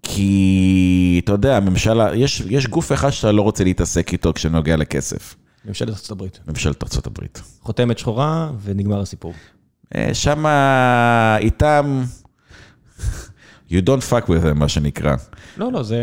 כי, 0.03 1.21
אתה 1.23 1.31
יודע, 1.31 1.57
הממשלה, 1.57 2.15
יש, 2.15 2.43
יש 2.49 2.67
גוף 2.67 2.91
אחד 2.91 3.09
שאתה 3.09 3.31
לא 3.31 3.41
רוצה 3.41 3.63
להתעסק 3.63 4.13
איתו 4.13 4.33
כשנוגע 4.33 4.77
לכסף, 4.77 5.35
ממשלת 5.65 5.89
ארצות 5.89 6.11
הברית. 6.11 6.39
ממשלת 6.47 6.83
ארה"ב. 6.83 7.25
חותמת 7.61 7.97
שחורה 7.97 8.51
ונגמר 8.63 9.01
הסיפור. 9.01 9.33
שם 10.13 10.45
איתם, 11.39 12.03
you 13.71 13.81
don't 13.85 14.11
fuck 14.11 14.25
with 14.27 14.43
them, 14.43 14.53
מה 14.53 14.69
שנקרא. 14.69 15.15
לא, 15.57 15.71
לא, 15.71 15.83
זה... 15.83 15.97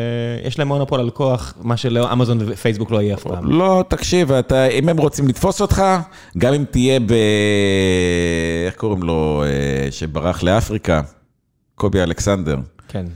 יש 0.45 0.59
להם 0.59 0.69
מונופול 0.69 1.01
על 1.01 1.11
כוח, 1.11 1.55
מה 1.61 1.77
שלאמזון 1.77 2.39
ופייסבוק 2.41 2.91
לא 2.91 3.03
יהיה 3.03 3.15
אף 3.15 3.23
פעם. 3.23 3.51
לא, 3.51 3.85
תקשיב, 3.89 4.33
אתה, 4.33 4.67
אם 4.67 4.89
הם 4.89 4.97
רוצים 4.97 5.29
לתפוס 5.29 5.61
אותך, 5.61 5.83
גם 6.39 6.55
אם 6.55 6.65
תהיה 6.71 7.01
ב... 7.01 7.13
איך 8.67 8.75
קוראים 8.77 9.03
לו, 9.03 9.45
אה, 9.47 9.89
שברח 9.91 10.43
לאפריקה? 10.43 11.03
קובי 11.75 12.03
אלכסנדר. 12.03 12.57
כן. 12.89 13.07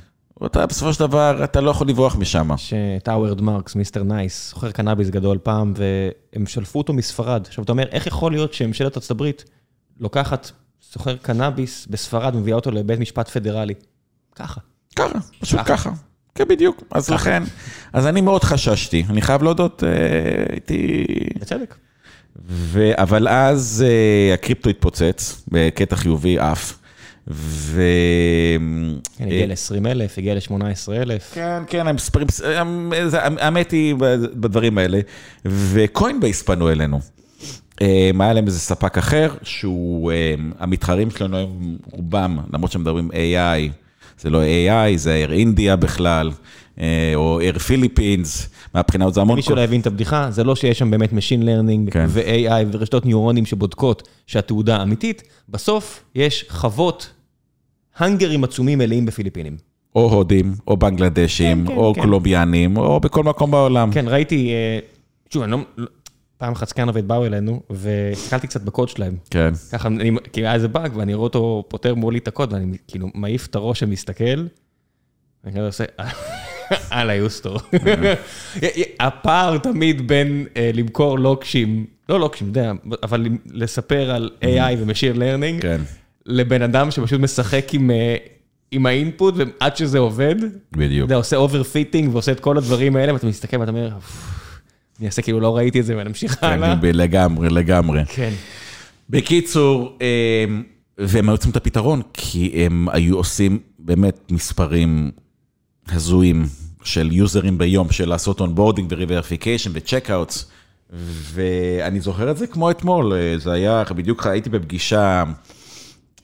אתה 0.47 0.67
בסופו 0.67 0.93
של 0.93 1.01
דבר, 1.01 1.45
אתה 1.45 1.61
לא 1.61 1.71
יכול 1.71 1.89
לברוח 1.89 2.17
משם. 2.17 2.49
הווארד 2.57 3.41
מרקס, 3.41 3.75
Mr. 3.75 4.03
Nice, 4.03 4.51
סוחר 4.51 4.71
קנאביס 4.71 5.09
גדול 5.09 5.39
פעם, 5.43 5.75
והם 5.77 6.47
שלפו 6.47 6.79
אותו 6.79 6.93
מספרד. 6.93 7.47
עכשיו, 7.47 7.65
אתה 7.65 7.73
אומר, 7.73 7.89
איך 7.91 8.07
יכול 8.07 8.33
להיות 8.33 8.55
שממשלת 8.55 8.97
ארצות 8.97 9.11
הברית 9.11 9.45
לוקחת 10.01 10.51
סוחר 10.93 11.17
קנאביס 11.17 11.87
בספרד 11.91 12.35
ומביאה 12.35 12.57
אותו 12.57 12.71
לבית 12.71 12.99
משפט 12.99 13.29
פדרלי? 13.29 13.75
ככה. 14.35 14.61
ככה, 14.97 15.19
פשוט 15.41 15.61
ככה. 15.65 15.91
כן, 16.35 16.49
בדיוק. 16.49 16.83
אז 16.91 17.11
לכן, 17.11 17.43
אז 17.93 18.07
אני 18.07 18.21
מאוד 18.21 18.45
חששתי, 18.45 19.05
אני 19.11 19.23
חייב 19.23 19.43
להודות, 19.43 19.85
אה, 19.85 19.91
הייתי... 20.53 21.07
בצדק. 21.41 21.75
ו... 22.47 22.91
אבל 22.95 23.29
אז 23.29 23.85
אה, 23.89 24.35
הקריפטו 24.35 24.71
התפוצץ 24.71 25.43
בקטע 25.49 25.97
חיובי 25.97 26.39
עף, 26.39 26.80
ו... 27.31 27.83
כן, 29.19 29.25
הגיע 29.25 29.47
ל-20 29.47 29.87
אלף, 29.89 30.19
הגיע 30.19 30.35
ל-18 30.35 30.93
אלף. 30.93 31.31
כן, 31.35 31.63
כן, 31.67 31.87
האמת 33.39 33.71
היא 33.71 33.95
בדברים 34.35 34.79
האלה, 34.79 35.01
וקוינבייס 35.45 36.43
פנו 36.43 36.71
אלינו. 36.71 37.01
היה 37.81 38.33
להם 38.33 38.47
איזה 38.47 38.59
ספק 38.59 38.99
אחר, 38.99 39.35
שהוא, 39.43 40.13
המתחרים 40.59 41.11
שלנו 41.11 41.37
הם 41.37 41.77
רובם, 41.91 42.39
למרות 42.53 42.73
שהם 42.73 42.81
מדברים 42.81 43.11
AI, 43.11 43.73
זה 44.19 44.31
לא 44.31 44.43
AI, 44.43 44.97
זה 44.97 45.27
Air 45.29 45.31
India 45.31 45.77
בכלל, 45.77 46.31
או 47.15 47.41
Air 47.41 47.57
Philippines, 47.57 48.49
מהבחינה 48.75 49.05
הזאת 49.05 49.15
זה 49.15 49.21
המון... 49.21 49.37
מי 49.37 49.43
שלא 49.43 49.61
הבין 49.61 49.81
את 49.81 49.87
הבדיחה, 49.87 50.31
זה 50.31 50.45
לא 50.45 50.57
שיש 50.57 50.79
שם 50.79 50.91
באמת 50.91 51.13
Machine 51.13 51.43
Learning 51.43 51.97
ו-AI 52.09 52.67
ורשתות 52.73 53.07
ניורונים 53.07 53.47
שבודקות 53.47 54.09
שהתעודה 54.27 54.83
אמיתית, 54.83 55.23
בסוף 55.49 56.05
יש 56.15 56.45
חוות, 56.49 57.11
האנגרים 57.97 58.45
עצומים 58.45 58.79
מלאים 58.79 59.07
בפיליפינים. 59.07 59.57
או 59.95 60.15
הודים, 60.15 60.55
או 60.67 60.77
בנגלדשים, 60.77 61.69
או 61.69 61.95
קולומביאנים, 61.95 62.77
או 62.77 63.01
בכל 63.01 63.25
מקום 63.25 63.51
בעולם. 63.51 63.93
כן, 63.93 64.09
ראיתי, 64.09 64.53
שוב, 65.31 65.43
אני 65.43 65.53
לא... 65.53 65.59
פעם 66.41 66.53
אחת 66.53 66.69
סקאנרווייט 66.69 67.07
באו 67.07 67.27
אלינו, 67.27 67.63
והסתכלתי 67.71 68.47
קצת 68.47 68.63
בקוד 68.63 68.89
שלהם. 68.89 69.17
כן. 69.31 69.53
ככה, 69.73 69.89
כי 70.33 70.41
היה 70.41 70.55
איזה 70.55 70.69
באג, 70.69 70.97
ואני 70.97 71.15
רואה 71.15 71.25
אותו 71.25 71.65
פותר 71.69 71.95
מולי 71.95 72.19
את 72.19 72.29
הקוד, 72.29 72.53
ואני 72.53 72.77
כאילו 72.89 73.09
מעיף 73.15 73.47
את 73.47 73.55
הראש 73.55 73.83
ומסתכל, 73.83 74.47
ואני 75.45 75.57
כזה 75.57 75.67
עושה, 75.67 75.85
אללה 76.91 77.15
יוסתור. 77.15 77.59
הפער 79.01 79.59
תמיד 79.59 80.09
בין 80.09 80.47
למכור 80.75 81.19
לוקשים, 81.19 81.87
לא 82.09 82.21
לוקשים, 82.21 82.51
אתה 82.51 82.61
יודע, 82.61 82.73
אבל 83.03 83.27
לספר 83.53 84.11
על 84.11 84.31
AI 84.43 84.77
ו 84.79 84.83
machine 84.83 85.13
learning, 85.13 85.67
לבן 86.27 86.63
אדם 86.63 86.91
שפשוט 86.91 87.21
משחק 87.21 87.73
עם 88.73 88.87
ה 88.87 88.94
input, 88.94 89.35
ועד 89.37 89.77
שזה 89.77 89.99
עובד, 89.99 90.35
בדיוק. 90.73 91.07
אתה 91.07 91.15
עושה 91.15 91.37
overfitting 91.37 92.13
ועושה 92.13 92.33
את 92.33 92.41
כל 92.41 92.59
הדברים 92.59 92.97
האלה, 92.97 93.13
ואתה 93.13 93.27
מסתכל 93.27 93.57
ואתה 93.57 93.71
אומר, 93.71 93.89
אני 94.99 95.07
אעשה 95.07 95.23
כאילו 95.23 95.41
לא 95.41 95.57
ראיתי 95.57 95.81
את 95.81 95.85
זה 95.85 95.97
ונמשיך 95.99 96.43
הלאה. 96.43 96.75
כן, 96.83 96.97
לגמרי, 96.97 97.49
לגמרי. 97.49 98.05
כן. 98.07 98.33
בקיצור, 99.11 99.99
והם 100.99 101.29
היו 101.29 101.35
צריכים 101.35 101.51
את 101.51 101.57
הפתרון, 101.57 102.03
כי 102.13 102.53
הם 102.65 102.89
היו 102.89 103.17
עושים 103.17 103.59
באמת 103.79 104.21
מספרים 104.31 105.11
הזויים 105.89 106.47
של 106.83 107.13
יוזרים 107.13 107.59
ביום, 107.59 107.91
של 107.91 108.09
לעשות 108.09 108.41
onboarding 108.41 108.93
ו-Verification 108.99 109.71
ו-Checkouts, 109.73 110.45
ואני 111.33 112.01
זוכר 112.01 112.31
את 112.31 112.37
זה 112.37 112.47
כמו 112.47 112.71
אתמול, 112.71 113.13
זה 113.37 113.53
היה, 113.53 113.83
בדיוק 113.97 114.27
הייתי 114.27 114.51
בפגישה 114.51 115.25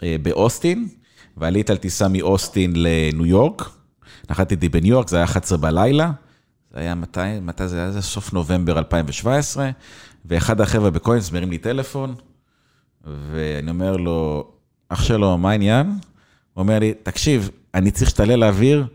באוסטין, 0.03 0.89
ועליתי 1.37 1.73
על 1.73 1.79
טיסה 1.79 2.09
מאוסטין 2.09 2.73
לניו 2.77 3.27
יורק, 3.27 3.71
נחתתי 4.31 4.69
בניו 4.69 4.91
יורק, 4.91 5.09
זה 5.09 5.17
היה 5.17 5.25
11 5.25 5.59
בלילה, 5.59 6.11
זה 6.75 6.81
היה 6.81 6.95
מתי, 6.95 7.21
מתי 7.43 7.69
זה 7.69 7.79
היה? 7.79 7.91
זה 7.91 8.03
סוף 8.03 8.33
נובמבר 8.33 8.79
2017, 8.79 9.71
ואחד 10.25 10.61
החבר'ה 10.61 10.91
בקוינס 10.91 11.33
מרים 11.33 11.51
לי 11.51 11.59
טלפון, 11.59 12.15
ואני 13.05 13.71
אומר 13.71 13.97
לו, 13.97 14.51
אח 14.89 15.03
שלו, 15.03 15.39
מה 15.39 15.51
העניין? 15.51 15.87
הוא 15.87 16.63
אומר 16.63 16.79
לי, 16.79 16.95
תקשיב, 17.03 17.51
אני 17.75 17.91
צריך 17.91 18.11
שתעלה 18.11 18.37
לאוויר, 18.37 18.87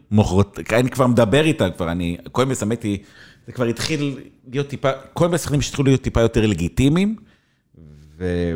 אני 0.72 0.90
כבר 0.90 1.08
מדבר 1.08 1.46
איתה, 1.46 1.70
כבר 1.70 1.92
אני, 1.92 2.18
קוינס, 2.32 2.64
האמת 2.64 2.84
היא, 2.84 2.98
זה 3.46 3.52
כבר 3.52 3.66
התחיל 3.66 4.20
להיות 4.52 4.68
טיפה, 4.68 4.92
coins 5.14 5.46
התחילו 5.46 5.84
להיות 5.84 6.02
טיפה 6.02 6.22
יותר 6.22 6.46
לגיטימיים, 6.46 7.16
ו... 8.18 8.56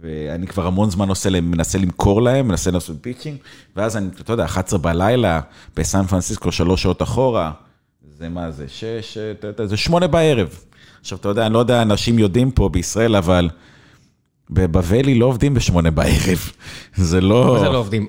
ואני 0.00 0.46
כבר 0.46 0.66
המון 0.66 0.90
זמן 0.90 1.08
עושה 1.08 1.30
להם, 1.30 1.50
מנסה 1.50 1.78
למכור 1.78 2.22
להם, 2.22 2.48
מנסה 2.48 2.70
לעשות 2.70 2.96
pitching, 3.00 3.36
ואז 3.76 3.96
אני, 3.96 4.08
אתה 4.20 4.32
יודע, 4.32 4.44
11 4.44 4.78
בלילה, 4.78 5.40
בסן 5.76 6.06
פרנסיסקו, 6.06 6.52
שלוש 6.52 6.82
שעות 6.82 7.02
אחורה, 7.02 7.52
זה 8.18 8.28
מה 8.28 8.50
זה, 8.50 8.68
שש, 8.68 9.18
זה 9.64 9.76
שמונה 9.76 10.06
בערב. 10.06 10.48
עכשיו, 11.00 11.18
אתה 11.18 11.28
יודע, 11.28 11.46
אני 11.46 11.54
לא 11.54 11.58
יודע, 11.58 11.82
אנשים 11.82 12.18
יודעים 12.18 12.50
פה 12.50 12.68
בישראל, 12.68 13.16
אבל 13.16 13.48
ב 14.50 14.59
Valley 14.59 15.14
לא 15.14 15.26
עובדים 15.26 15.54
בשמונה 15.54 15.90
בערב, 15.90 16.50
זה 16.94 17.20
לא... 17.20 17.52
מה 17.54 17.60
זה 17.60 17.68
לא 17.68 17.78
עובדים? 17.78 18.06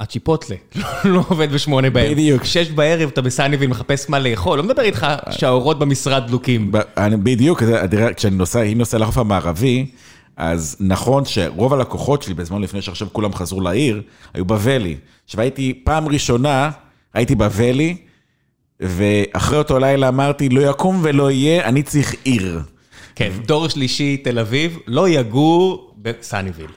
הצ'יפוטלה 0.00 0.56
לא 1.04 1.24
עובד 1.28 1.52
בשמונה 1.52 1.90
בערב. 1.90 2.12
בדיוק. 2.12 2.44
שש 2.44 2.70
בערב 2.70 3.10
אתה 3.12 3.22
בסניביל 3.22 3.70
מחפש 3.70 4.10
מה 4.10 4.18
לאכול, 4.18 4.58
לא 4.58 4.64
מדבר 4.64 4.82
איתך 4.82 5.06
שהאורות 5.30 5.78
במשרד 5.78 6.26
דלוקים. 6.26 6.72
בדיוק, 7.22 7.62
כשאני 8.16 8.36
נוסע, 8.36 8.62
אם 8.62 8.78
נוסע 8.78 8.98
לחוף 8.98 9.18
המערבי, 9.18 9.86
אז 10.36 10.76
נכון 10.80 11.24
שרוב 11.24 11.74
הלקוחות 11.74 12.22
שלי 12.22 12.34
בזמן 12.34 12.62
לפני 12.62 12.82
שעכשיו 12.82 13.08
כולם 13.12 13.34
חזרו 13.34 13.60
לעיר, 13.60 14.02
היו 14.34 14.44
בבלי. 14.44 14.96
עכשיו 15.24 15.40
הייתי, 15.40 15.80
פעם 15.84 16.08
ראשונה, 16.08 16.70
הייתי 17.14 17.34
בבלי, 17.34 17.96
ואחרי 18.80 19.58
אותו 19.58 19.78
לילה 19.78 20.08
אמרתי, 20.08 20.48
לא 20.48 20.70
יקום 20.70 21.00
ולא 21.02 21.30
יהיה, 21.30 21.64
אני 21.64 21.82
צריך 21.82 22.14
עיר. 22.24 22.60
כן, 23.14 23.32
דור 23.46 23.68
שלישי, 23.68 24.16
תל 24.16 24.38
אביב, 24.38 24.78
לא 24.86 25.08
יגור 25.08 25.94
בסניביל. 25.98 26.70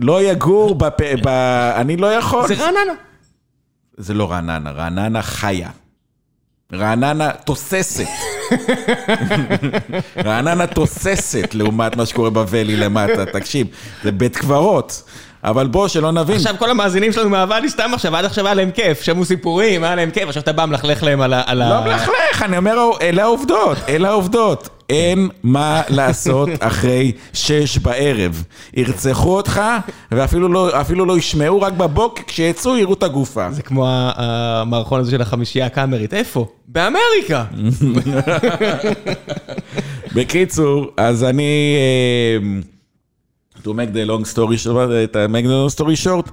לא 0.00 0.22
יגור 0.22 0.74
בפ... 0.74 1.00
ב... 1.24 1.28
אני 1.76 1.96
לא 1.96 2.06
יכול. 2.06 2.48
זה 2.48 2.54
רעננה. 2.54 2.92
זה 3.96 4.14
לא 4.14 4.30
רעננה, 4.30 4.70
רעננה 4.70 5.22
חיה. 5.22 5.70
רעננה 6.72 7.30
תוססת. 7.32 8.06
רעננה 10.26 10.66
תוססת 10.66 11.54
לעומת 11.54 11.96
מה 11.96 12.06
שקורה 12.06 12.30
בוואלי 12.30 12.76
למטה, 12.76 13.26
תקשיב, 13.26 13.66
זה 14.02 14.12
בית 14.12 14.36
קברות. 14.36 15.02
אבל 15.44 15.66
בוא, 15.66 15.88
שלא 15.88 16.12
נבין. 16.12 16.36
עכשיו 16.36 16.54
כל 16.58 16.70
המאזינים 16.70 17.12
שלנו 17.12 17.30
מהוואלי 17.30 17.68
סתם 17.68 17.90
עכשיו, 17.94 18.16
עד 18.16 18.24
עכשיו 18.24 18.46
היה 18.46 18.54
להם 18.54 18.70
כיף, 18.70 19.02
שמעו 19.02 19.24
סיפורים, 19.24 19.84
היה 19.84 19.94
להם 19.94 20.10
כיף, 20.10 20.28
עכשיו 20.28 20.42
אתה 20.42 20.52
בא 20.52 20.64
מלכלך 20.64 21.02
להם 21.02 21.20
על 21.20 21.32
ה... 21.32 21.54
לא 21.54 21.80
מלכלך, 21.84 22.42
אני 22.42 22.56
אומר, 22.56 22.90
אלה 23.00 23.22
העובדות, 23.22 23.78
אלה 23.88 24.08
העובדות. 24.08 24.77
אין 24.88 25.28
מה 25.42 25.82
לעשות 25.88 26.48
אחרי 26.60 27.12
שש 27.32 27.78
בערב. 27.78 28.44
ירצחו 28.74 29.36
אותך, 29.36 29.60
ואפילו 30.12 30.48
לא, 30.48 30.70
לא 31.06 31.18
ישמעו, 31.18 31.60
רק 31.60 31.72
בבוקר, 31.72 32.22
כשיצאו 32.26 32.76
יראו 32.76 32.94
את 32.94 33.02
הגופה. 33.02 33.50
זה 33.50 33.62
כמו 33.62 33.86
המערכון 33.88 35.00
הזה 35.00 35.10
של 35.10 35.22
החמישייה 35.22 35.66
הקאמרית, 35.66 36.14
איפה? 36.14 36.46
באמריקה. 36.68 37.44
בקיצור, 40.14 40.86
אז 40.96 41.24
אני... 41.24 41.76
To 43.58 43.70
make 43.70 43.92
the 43.92 44.04
long 44.06 44.24
story 44.34 44.56
short, 44.64 44.88
to 45.12 45.28
make 45.28 45.44
the 45.44 45.56
long 45.58 45.70
story 45.78 45.96
short, 46.06 46.30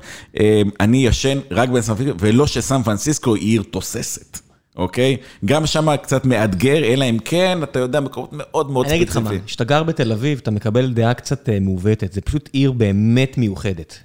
אני 0.79 1.05
ישן 1.05 1.39
רק 1.51 1.69
בסן 1.69 1.93
פרנסיסקו, 1.95 2.17
ולא 2.19 2.47
שסן 2.47 2.83
פרנסיסקו 2.83 3.35
היא 3.35 3.51
עיר 3.51 3.63
תוססת. 3.71 4.39
אוקיי? 4.77 5.17
גם 5.45 5.65
שם 5.65 5.95
קצת 5.95 6.25
מאתגר, 6.25 6.83
אלא 6.83 7.05
אם 7.05 7.17
כן, 7.25 7.63
אתה 7.63 7.79
יודע, 7.79 7.99
מקומות 7.99 8.29
מאוד 8.33 8.71
מאוד 8.71 8.85
ספציפיים. 8.87 9.27
אני 9.27 9.35
אגיד 9.35 9.37
לך 9.37 9.41
מה, 9.41 9.45
כשאתה 9.45 9.63
גר 9.63 9.83
בתל 9.83 10.11
אביב, 10.11 10.39
אתה 10.43 10.51
מקבל 10.51 10.93
דעה 10.93 11.13
קצת 11.13 11.49
מעוותת, 11.61 12.13
זה 12.13 12.21
פשוט 12.21 12.49
עיר 12.53 12.71
באמת 12.71 13.37
מיוחדת. 13.37 13.99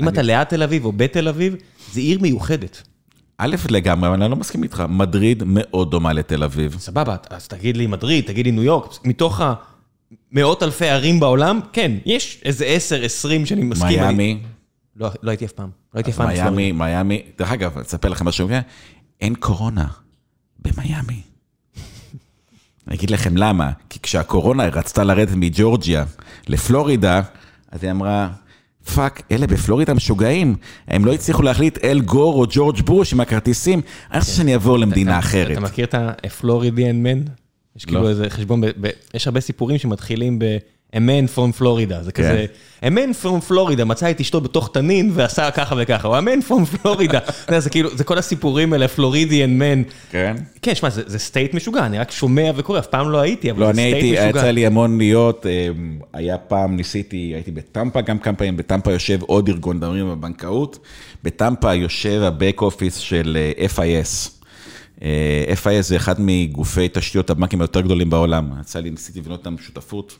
אם 0.00 0.08
אתה 0.08 0.22
ליד 0.22 0.44
תל 0.44 0.62
אביב 0.62 0.84
או 0.84 0.92
בתל 0.92 1.28
אביב, 1.28 1.56
זה 1.92 2.00
עיר 2.00 2.18
מיוחדת. 2.20 2.82
א', 3.38 3.56
לגמרי, 3.70 4.08
אבל 4.08 4.22
אני 4.22 4.30
לא 4.30 4.36
מסכים 4.36 4.62
איתך, 4.62 4.84
מדריד 4.88 5.42
מאוד 5.46 5.90
דומה 5.90 6.12
לתל 6.12 6.44
אביב. 6.44 6.76
סבבה, 6.78 7.16
אז 7.30 7.48
תגיד 7.48 7.76
לי 7.76 7.86
מדריד, 7.86 8.24
תגיד 8.24 8.46
לי 8.46 8.52
ניו 8.52 8.62
יורק, 8.62 8.98
מתוך 9.04 9.40
המאות 10.32 10.62
אלפי 10.62 10.88
ערים 10.88 11.20
בעולם, 11.20 11.60
כן, 11.72 11.92
יש 12.06 12.42
איזה 12.44 12.64
10, 12.64 13.04
20 13.04 13.46
שאני 13.46 13.62
מסכים. 13.62 14.00
מיאמי. 14.00 14.38
לא 14.96 15.10
הייתי 15.30 15.44
אף 15.44 15.52
פעם, 15.52 15.68
לא 15.94 15.98
הייתי 15.98 16.10
אף 16.10 16.16
פעם. 16.16 16.28
מיאמי, 16.28 16.72
מיאמי, 16.72 17.22
דרך 17.38 17.52
אגב, 17.52 17.72
אני 17.76 17.82
אספר 17.82 18.08
לכם 18.08 18.24
משהו, 18.24 18.48
אין 19.20 19.34
קורונה 19.34 19.86
במיאמי. 20.58 21.22
אני 22.88 22.96
אגיד 22.96 23.10
לכם 23.10 23.36
למה, 23.36 23.70
כי 23.90 23.98
כשהקורונה 24.02 24.68
רצתה 24.68 25.04
לרדת 25.04 25.34
מג'ורג'יה 25.36 26.04
לפלורידה, 26.48 27.22
אז 27.70 27.84
היא 27.84 27.90
אמרה, 27.90 28.28
fuck, 28.94 29.22
אלה 29.32 29.46
בפלורידה 29.46 29.94
משוגעים, 29.94 30.56
הם 30.88 31.04
לא 31.04 31.12
הצליחו 31.12 31.42
להחליט 31.42 31.84
אל 31.84 32.00
גור 32.00 32.34
או 32.34 32.46
ג'ורג' 32.50 32.80
בוש 32.80 33.12
עם 33.12 33.20
הכרטיסים, 33.20 33.80
אני 34.10 34.20
חושב 34.20 34.32
שאני 34.32 34.54
אעבור 34.54 34.78
למדינה 34.78 35.18
אחרת. 35.18 35.52
אתה 35.52 35.60
מכיר 35.60 35.84
את 35.84 35.94
ה 35.94 36.05
Floridian 36.05 37.02
man? 37.02 37.22
יש 37.76 37.84
כאילו 37.84 38.08
איזה 38.08 38.30
חשבון, 38.30 38.62
יש 39.14 39.26
הרבה 39.26 39.40
סיפורים 39.40 39.78
שמתחילים 39.78 40.38
ב... 40.38 40.44
A 40.96 40.98
man 40.98 41.36
from 41.36 41.60
Florida, 41.60 42.02
זה 42.02 42.12
כזה, 42.12 42.46
A 42.82 42.86
man 42.86 43.24
from 43.24 43.50
Florida 43.50 43.84
מצא 43.84 44.10
את 44.10 44.20
אשתו 44.20 44.40
בתוך 44.40 44.70
תנין 44.72 45.10
ועשה 45.14 45.50
ככה 45.50 45.74
וככה, 45.78 46.08
או 46.08 46.18
A 46.18 46.20
man 46.20 46.50
from 46.50 46.76
Florida, 46.76 47.18
זה 47.58 47.70
כאילו, 47.70 47.96
זה 47.96 48.04
כל 48.04 48.18
הסיפורים 48.18 48.72
האלה, 48.72 48.88
Floridian 48.88 49.58
man. 49.58 49.82
כן. 50.10 50.36
כן, 50.62 50.74
שמע, 50.74 50.90
זה 50.90 51.18
state 51.18 51.54
משוגע, 51.54 51.86
אני 51.86 51.98
רק 51.98 52.10
שומע 52.10 52.50
וקורא, 52.56 52.78
אף 52.78 52.86
פעם 52.86 53.10
לא 53.10 53.20
הייתי, 53.20 53.50
אבל 53.50 53.66
זה 53.66 53.72
state 53.72 53.94
משוגע. 53.96 54.06
לא, 54.06 54.18
אני 54.18 54.26
הייתי, 54.26 54.38
יצא 54.38 54.50
לי 54.50 54.66
המון 54.66 54.98
להיות, 54.98 55.46
היה 56.12 56.38
פעם, 56.38 56.76
ניסיתי, 56.76 57.32
הייתי 57.34 57.50
בטמפה, 57.50 58.00
גם 58.00 58.18
כמה 58.18 58.36
פעמים 58.36 58.56
בטמפה 58.56 58.92
יושב 58.92 59.22
עוד 59.22 59.48
ארגון, 59.48 59.76
מדברים 59.76 60.10
בבנקאות, 60.10 60.78
בטמפה 61.24 61.74
יושב 61.74 62.22
ה 62.22 62.30
back 62.30 62.62
office 62.62 62.96
של 62.96 63.38
FIS. 63.76 64.30
FIS 65.64 65.80
זה 65.80 65.96
אחד 65.96 66.14
מגופי 66.18 66.88
תשתיות 66.92 67.30
הבנקים 67.30 67.60
היותר 67.60 67.80
גדולים 67.80 68.10
בעולם, 68.10 68.50
יצא 68.60 68.80
לי, 68.80 68.90
ניסיתי 68.90 69.18
לבנות 69.18 69.38
איתם 69.38 69.58
שותפות. 69.58 70.18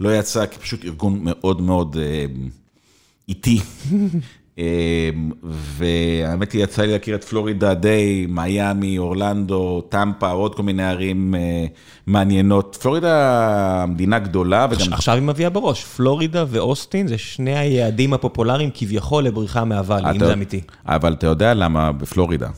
לא 0.00 0.18
יצא, 0.18 0.46
כי 0.46 0.58
פשוט 0.58 0.84
ארגון 0.84 1.18
מאוד 1.22 1.62
מאוד 1.62 1.96
אה, 2.00 2.24
איטי. 3.28 3.60
אה, 4.58 5.10
והאמת 5.42 6.52
היא, 6.52 6.64
יצא 6.64 6.82
לי 6.82 6.92
להכיר 6.92 7.14
את 7.14 7.24
פלורידה 7.24 7.74
די, 7.74 8.26
מיאמי, 8.28 8.98
אורלנדו, 8.98 9.80
טמפה, 9.88 10.30
עוד 10.30 10.54
כל 10.54 10.62
מיני 10.62 10.84
ערים 10.84 11.34
אה, 11.34 11.66
מעניינות. 12.06 12.78
פלורידה 12.80 13.84
מדינה 13.88 14.18
גדולה, 14.18 14.66
וגם... 14.70 14.92
עכשיו 14.92 15.14
היא 15.14 15.22
מביאה 15.22 15.50
בראש, 15.50 15.84
פלורידה 15.84 16.44
ואוסטין 16.48 17.06
זה 17.06 17.18
שני 17.18 17.58
היעדים 17.58 18.14
הפופולריים 18.14 18.70
כביכול 18.74 19.24
לבריחה 19.24 19.64
מה 19.64 19.74
Valley, 19.74 20.10
אם 20.10 20.18
זה 20.18 20.32
אמיתי. 20.32 20.60
אבל 20.86 21.12
אתה 21.12 21.26
יודע 21.26 21.54
למה 21.54 21.92
בפלורידה? 21.92 22.48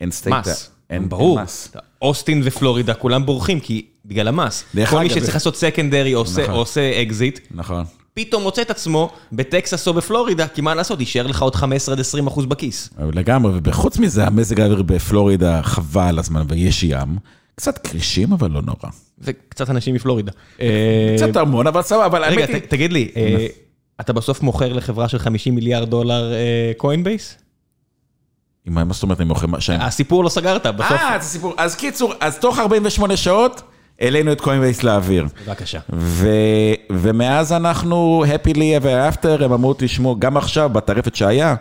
אין 0.00 0.10
state... 0.10 0.36
מס, 0.36 0.70
אין 0.90 1.08
ברור. 1.08 1.36
אין 1.38 1.44
מס. 1.44 1.72
אוסטין 2.02 2.40
ופלורידה 2.44 2.94
כולם 2.94 3.26
בורחים 3.26 3.60
כי 3.60 3.86
בגלל 4.04 4.28
המס. 4.28 4.64
כל 4.90 5.00
מי 5.00 5.10
שצריך 5.10 5.34
לעשות 5.34 5.56
secondary 5.56 6.12
עושה 6.12 6.42
נכון. 6.42 6.54
עושה 6.54 7.02
אקזיט, 7.02 7.40
נכון. 7.50 7.84
פתאום 8.14 8.42
מוצא 8.42 8.62
את 8.62 8.70
עצמו 8.70 9.10
בטקסס 9.32 9.88
או 9.88 9.94
בפלורידה, 9.94 10.48
כי 10.48 10.60
מה 10.60 10.74
לעשות, 10.74 11.00
יישאר 11.00 11.26
לך 11.26 11.42
עוד 11.42 11.54
15 11.54 11.94
עד 11.94 12.00
20 12.00 12.26
אחוז 12.26 12.46
בכיס. 12.46 12.90
לגמרי, 13.12 13.52
וחוץ 13.64 13.98
מזה, 13.98 14.26
המזג 14.26 14.60
האוויר 14.60 14.82
בפלורידה 14.82 15.60
חבל 15.62 16.18
הזמן, 16.18 16.42
ויש 16.48 16.82
ים. 16.82 17.18
קצת 17.54 17.78
כרישים, 17.78 18.32
אבל 18.32 18.50
לא 18.50 18.62
נורא. 18.62 18.90
וקצת 19.18 19.70
אנשים 19.70 19.94
מפלורידה. 19.94 20.32
אה, 20.60 21.14
קצת 21.16 21.36
המון, 21.36 21.66
אבל 21.66 21.82
סבבה, 21.82 22.06
אבל 22.06 22.24
רגע, 22.24 22.40
האמת 22.40 22.48
היא... 22.48 22.58
ת- 22.58 22.70
תגיד 22.70 22.92
לי, 22.92 23.08
אה, 23.16 23.46
אתה 24.00 24.12
בסוף 24.12 24.42
מוכר 24.42 24.72
לחברה 24.72 25.08
של 25.08 25.18
50 25.18 25.54
מיליארד 25.54 25.90
דולר 25.90 26.32
קוינבייס? 26.76 27.34
מה 28.70 28.84
זאת 28.90 29.02
אומרת, 29.02 29.20
אני 29.20 29.28
מוכר 29.28 29.58
שהם... 29.58 29.80
הסיפור 29.80 30.24
לא 30.24 30.28
סגרת, 30.28 30.66
בסוף... 30.66 30.92
אה, 30.92 31.18
זה 31.20 31.28
סיפור. 31.28 31.54
אז 31.56 31.76
קיצור, 31.76 32.14
אז 32.20 32.38
תוך 32.38 32.58
48 32.58 33.16
שעות, 33.16 33.62
העלינו 34.00 34.32
את 34.32 34.40
קוינבייס 34.40 34.82
לאוויר. 34.82 35.26
בבקשה. 35.46 35.78
ו... 35.92 36.28
ומאז 36.92 37.52
אנחנו 37.52 38.24
happily 38.26 38.82
ever 38.82 39.14
after, 39.14 39.44
הם 39.44 39.52
אמרו, 39.52 39.74
תשמעו, 39.78 40.16
גם 40.18 40.36
עכשיו, 40.36 40.68
בטרפת 40.68 41.14
שהיה, 41.14 41.54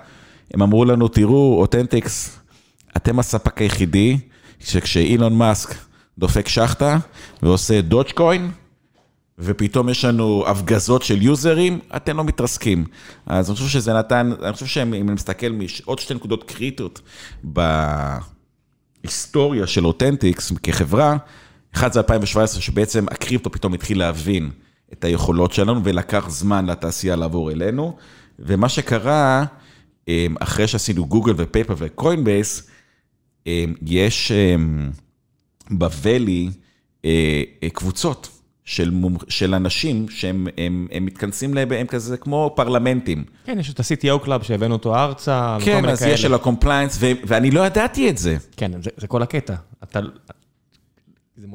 הם 0.54 0.62
אמרו 0.62 0.86
לנו, 0.86 1.08
תראו, 1.08 1.58
אותנטיקס, 1.62 2.40
אתם 2.98 3.20
הספק 3.20 3.62
היחידי, 3.62 4.18
שכשאילון 4.60 5.38
מאסק 5.38 5.76
דופק 6.18 6.48
שחטה 6.48 6.98
ועושה 7.44 7.82
דודג'קוין, 7.82 8.52
ופתאום 9.40 9.90
יש 9.90 10.06
לנו 10.06 10.44
הפגזות 10.48 11.04
של 11.04 11.22
יוזרים, 11.22 11.80
אתם 11.96 12.18
לא 12.18 12.24
מתרסקים. 12.24 12.86
אז 13.26 13.50
אני 13.50 13.56
חושב 13.56 13.68
שזה 13.68 13.94
נתן, 13.94 14.32
אני 14.44 14.54
חושב 14.54 14.66
שאם 14.66 14.94
אני 14.94 15.02
מסתכל 15.02 15.50
מעוד 15.50 16.00
שתי 16.00 16.14
נקודות 16.14 16.44
קריטיות 16.44 17.02
בהיסטוריה 19.04 19.68
של 19.68 19.86
אותנטיקס 19.86 20.52
כחברה, 20.64 21.18
אחד 21.76 21.94
זה 21.94 22.00
2017, 22.00 22.62
שבעצם 22.62 23.06
הקריפטו 23.12 23.52
פתאום 23.52 23.74
התחיל 23.74 24.00
להבין 24.00 24.52
את 24.94 25.04
היכולות 25.04 25.54
שלנו, 25.54 25.84
ולקח 25.84 26.30
זמן 26.30 26.66
לתעשייה 26.66 27.16
לעבור 27.16 27.52
אלינו. 27.52 27.98
ומה 28.40 28.70
שקרה, 28.70 29.46
אמ, 30.08 30.36
אחרי 30.40 30.68
שעשינו 30.68 31.06
גוגל 31.08 31.34
ופייפאל 31.38 31.76
וקוינבייס, 31.78 32.70
יש 33.86 34.32
אמ, 34.32 34.90
ב 35.72 35.83
Valley 35.83 36.50
אה, 37.06 37.44
אה, 37.64 37.70
קבוצות 37.70 38.39
של, 38.70 38.90
מומ- 38.92 39.24
של 39.30 39.54
אנשים 39.54 40.10
שהם 40.10 40.48
הם, 40.58 40.88
הם 40.92 41.06
מתכנסים, 41.06 41.58
הם 41.58 41.88
כזה 41.88 42.18
כמו 42.18 42.54
פרלמנטים. 42.56 43.24
כן, 43.46 43.60
יש 43.60 43.70
את 43.74 43.80
ה-CTO 43.80 44.20
club 44.26 44.44
שהבאנו 44.44 44.74
אותו 44.74 44.96
ארצה, 44.96 45.58
וכל 45.62 45.66
כן, 45.66 45.76
מיני 45.82 45.92
אז 45.92 46.00
כאלה. 46.00 46.12
יש 46.14 46.22
של 46.22 46.34
ה 46.34 46.39
compliance, 46.39 46.98
ו- 47.00 47.12
ואני 47.28 47.52
לא 47.52 47.66
ידעתי 47.66 48.10
את 48.10 48.18
זה. 48.18 48.38
כן, 48.58 48.72
זה- 48.82 48.90
זה 48.98 49.08
כל 49.08 49.22
הקטע. 49.22 49.54
אתה... 49.84 50.00
זה 51.38 51.48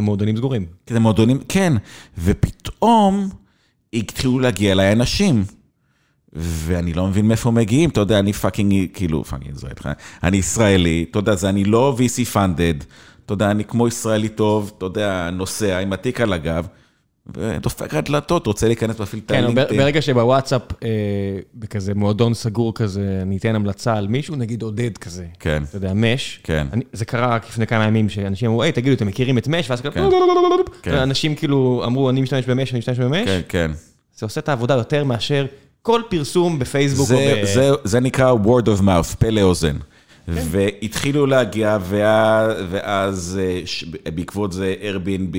מועדונים 0.00 0.36
סגורים. 0.36 0.66
זה 0.90 1.00
מועדונים, 1.00 1.38
כן, 1.48 1.72
ופתאום 2.18 3.28
התחילו 3.92 4.38
להגיע 4.38 4.72
אליי 4.72 4.92
אנשים. 4.92 5.44
ואני 6.32 6.92
לא 6.94 7.06
מבין 7.06 7.28
מאיפה 7.28 7.50
מגיעים, 7.50 7.90
אתה 7.90 8.00
יודע, 8.00 8.18
אני 8.18 8.32
fucking, 8.32 8.74
כאילו, 8.94 9.24
fucking, 9.24 9.54
זו 9.54 9.68
איתך, 9.68 9.88
אני 10.22 10.36
ישראלי, 10.36 11.06
אתה 11.10 11.18
יודע, 11.18 11.34
זה 11.34 11.48
אני 11.48 11.64
לא 11.64 11.96
VC 11.98 12.34
funded, 12.34 12.84
אתה 13.28 13.34
יודע, 13.34 13.50
אני 13.50 13.64
כמו 13.64 13.88
ישראלי 13.88 14.28
טוב, 14.28 14.72
אתה 14.78 14.86
יודע, 14.86 15.30
נוסע 15.32 15.78
עם 15.78 15.92
התיק 15.92 16.20
על 16.20 16.32
הגב, 16.32 16.66
ודופק 17.36 17.94
על 17.94 18.00
דלתות, 18.00 18.46
רוצה 18.46 18.66
להיכנס 18.66 19.00
להפעיל 19.00 19.22
את 19.26 19.30
כן, 19.32 19.38
הלינקדאין. 19.44 19.80
ברגע 19.80 20.02
שבוואטסאפ, 20.02 20.62
אה, 20.82 20.88
בכזה 21.54 21.94
מועדון 21.94 22.34
סגור 22.34 22.74
כזה, 22.74 23.18
אני 23.22 23.36
אתן 23.36 23.54
המלצה 23.54 23.94
על 23.94 24.08
מישהו, 24.08 24.36
נגיד 24.36 24.62
עודד 24.62 24.98
כזה. 24.98 25.24
כן, 25.40 25.62
אתה 25.68 25.76
יודע, 25.76 25.92
מש. 25.94 26.40
כן. 26.42 26.66
אני- 26.72 26.84
זה 26.92 27.04
קרה 27.04 27.26
רק 27.34 27.48
לפני 27.48 27.66
כמה 27.66 27.84
ימים, 27.84 28.08
שאנשים 28.08 28.48
אמרו, 28.48 28.62
היי, 28.62 28.72
תגידו, 28.72 28.94
אתם 28.96 29.06
מכירים 29.06 29.38
את 29.38 29.48
מש? 29.48 29.70
ואז 29.70 29.80
כן. 29.80 29.90
כן. 30.82 30.94
אנשים 30.94 31.34
כאילו 31.34 31.82
אמרו, 31.86 32.10
אני 32.10 32.20
משתמש 32.20 32.44
במש, 32.46 32.70
אני 32.72 32.78
משתמש 32.78 32.98
במש. 32.98 33.26
כן, 33.26 33.40
כן. 33.48 33.70
זה 34.18 34.26
עושה 34.26 34.40
את 34.40 34.48
העבודה 34.48 34.74
יותר 34.74 35.04
מאשר 35.04 35.46
כל 35.82 36.02
פרסום 36.10 36.58
בפייסבוק 36.58 37.10
או 37.10 37.16
זה, 37.16 37.40
ב... 37.42 37.46
זה, 37.46 37.70
זה 37.84 38.00
נקרא 38.00 38.32
word 38.44 38.64
of 38.78 38.80
mouth, 38.82 39.16
פה 39.18 39.30
לאוזן. 39.30 39.76
והתחילו 40.28 41.26
להגיע, 41.26 41.78
ואז, 42.70 43.40
אה, 43.42 43.62
בעקבות 44.10 44.52
זה 44.52 44.74
Airbnb 44.80 45.36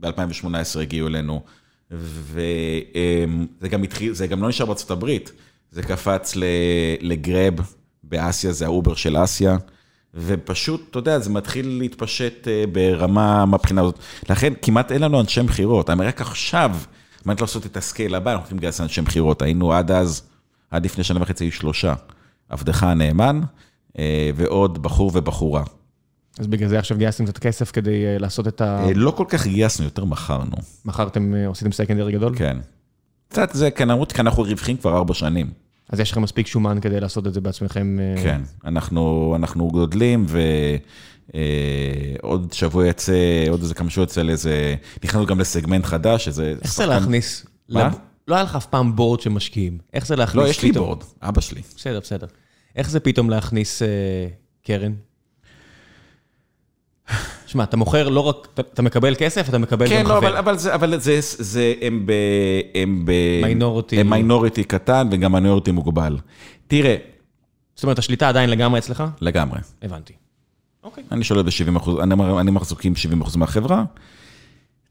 ב-2018 0.00 0.80
הגיעו 0.80 1.08
אלינו. 1.08 1.42
וזה 1.90 3.68
גם 3.70 3.82
התחיל, 3.82 4.12
זה 4.12 4.26
גם 4.26 4.42
לא 4.42 4.48
נשאר 4.48 4.66
בארצות 4.66 4.90
הברית, 4.90 5.32
זה 5.70 5.82
קפץ 5.82 6.34
לגרב 7.00 7.54
באסיה, 8.02 8.52
זה 8.52 8.64
האובר 8.64 8.94
של 8.94 9.24
אסיה. 9.24 9.56
ופשוט, 10.14 10.86
אתה 10.90 10.98
יודע, 10.98 11.18
זה 11.18 11.30
מתחיל 11.30 11.68
להתפשט 11.68 12.48
אה, 12.48 12.64
ברמה 12.72 13.46
מהבחינה 13.46 13.80
הזאת. 13.80 13.98
לכן 14.30 14.52
כמעט 14.62 14.92
אין 14.92 15.02
לנו 15.02 15.20
אנשי 15.20 15.42
מכירות. 15.42 15.90
אני 15.90 16.04
רק 16.04 16.20
עכשיו, 16.20 16.70
על 16.70 17.22
מנת 17.26 17.40
לעשות 17.40 17.66
את 17.66 17.76
ה 17.76 17.82
scale 17.82 18.14
הבא, 18.14 18.30
אנחנו 18.30 18.42
צריכים 18.42 18.58
לגייס 18.58 18.80
אנשי 18.80 19.00
מכירות. 19.00 19.42
היינו 19.42 19.72
עד 19.72 19.90
אז, 19.90 20.22
עד 20.70 20.84
לפני 20.84 21.04
שנה 21.04 21.22
וחצי 21.22 21.44
היו 21.44 21.52
שלושה. 21.52 21.94
עבדך 22.48 22.82
הנאמן 22.82 23.40
ועוד 24.36 24.82
בחור 24.82 25.10
ובחורה. 25.14 25.64
אז 26.38 26.46
בגלל 26.46 26.68
זה 26.68 26.78
עכשיו 26.78 26.98
גייסתם 26.98 27.26
קצת 27.26 27.38
כסף 27.38 27.70
כדי 27.70 28.06
אה, 28.06 28.18
לעשות 28.18 28.48
את 28.48 28.60
ה... 28.60 28.84
אה, 28.84 28.92
לא 28.94 29.10
כל 29.10 29.24
כך 29.28 29.46
גייסנו, 29.46 29.84
יותר 29.84 30.04
מכרנו. 30.04 30.56
מכרתם, 30.84 31.34
אה, 31.34 31.50
עשיתם 31.50 31.72
סקנדרי 31.72 32.12
גדול? 32.12 32.36
כן. 32.36 32.58
קצת 33.28 33.50
זה, 33.52 33.70
כן, 33.70 33.90
אמרו, 33.90 34.08
כי 34.08 34.20
אנחנו 34.20 34.42
רווחים 34.42 34.76
כבר 34.76 34.96
ארבע 34.96 35.14
שנים. 35.14 35.50
אז 35.88 36.00
יש 36.00 36.12
לכם 36.12 36.22
מספיק 36.22 36.46
שומן 36.46 36.78
כדי 36.80 37.00
לעשות 37.00 37.26
את 37.26 37.34
זה 37.34 37.40
בעצמכם? 37.40 37.98
אה, 38.00 38.22
כן, 38.22 38.40
אנחנו, 38.64 39.32
אנחנו 39.36 39.70
גודלים, 39.70 40.26
ועוד 42.22 42.52
שבוע 42.52 42.86
יצא, 42.86 43.44
עוד 43.48 43.60
איזה 43.60 43.74
כמה 43.74 43.90
שבוע 43.90 44.04
יצא 44.04 44.22
לאיזה, 44.22 44.74
נכנסנו 45.04 45.26
גם 45.26 45.40
לסגמנט 45.40 45.84
חדש, 45.84 46.28
איזה... 46.28 46.54
איך 46.62 46.74
זה 46.74 46.86
להכניס? 46.86 47.46
מה? 47.68 47.90
לא 48.28 48.34
היה 48.34 48.44
לך 48.44 48.56
אף 48.56 48.66
פעם 48.66 48.96
בורד 48.96 49.20
שמשקיעים. 49.20 49.78
איך 49.94 50.06
זה 50.06 50.16
להכניס 50.16 50.44
לא, 50.44 50.48
יש 50.48 50.62
לי 50.62 50.72
בורד, 50.72 50.98
אבא 51.22 51.40
שלי. 51.40 51.62
בסדר, 51.76 52.00
בסדר. 52.00 52.26
איך 52.76 52.90
זה 52.90 53.00
פתאום 53.00 53.30
להכניס 53.30 53.82
אה, 53.82 53.88
קרן? 54.64 54.92
שמע, 57.46 57.64
אתה 57.64 57.76
מוכר 57.76 58.08
לא 58.08 58.20
רק, 58.20 58.48
אתה- 58.54 58.82
מקבל 58.82 59.14
כסף, 59.18 59.48
אתה 59.48 59.58
מקבל 59.58 59.88
כן, 59.88 60.00
גם 60.02 60.08
לא, 60.08 60.18
אבל, 60.18 60.28
חבר. 60.28 60.38
אבל, 60.38 60.58
זה, 60.58 60.74
אבל 60.74 60.98
זה, 60.98 61.18
זה, 61.20 61.74
הם 61.80 62.06
ב... 62.06 62.12
הם 62.74 63.02
ב... 63.04 63.12
מיינורטי. 63.42 64.00
הם 64.00 64.10
מיינורטי 64.10 64.64
קטן 64.64 65.08
וגם 65.12 65.32
מיינורטי 65.32 65.70
מוגבל. 65.70 66.18
תראה, 66.66 66.96
זאת 67.74 67.82
אומרת, 67.84 67.98
השליטה 67.98 68.28
עדיין 68.28 68.50
לגמרי 68.50 68.78
אצלך? 68.78 69.04
לגמרי. 69.20 69.58
הבנתי. 69.82 70.12
אוקיי. 70.82 71.04
אני 71.12 71.24
שולט 71.24 71.44
ב-70 71.44 71.76
אחוז, 71.76 71.98
אני, 72.00 72.14
אני 72.40 72.50
מחזיקים 72.50 72.96
70 72.96 73.20
אחוז 73.20 73.36
מהחברה. 73.36 73.84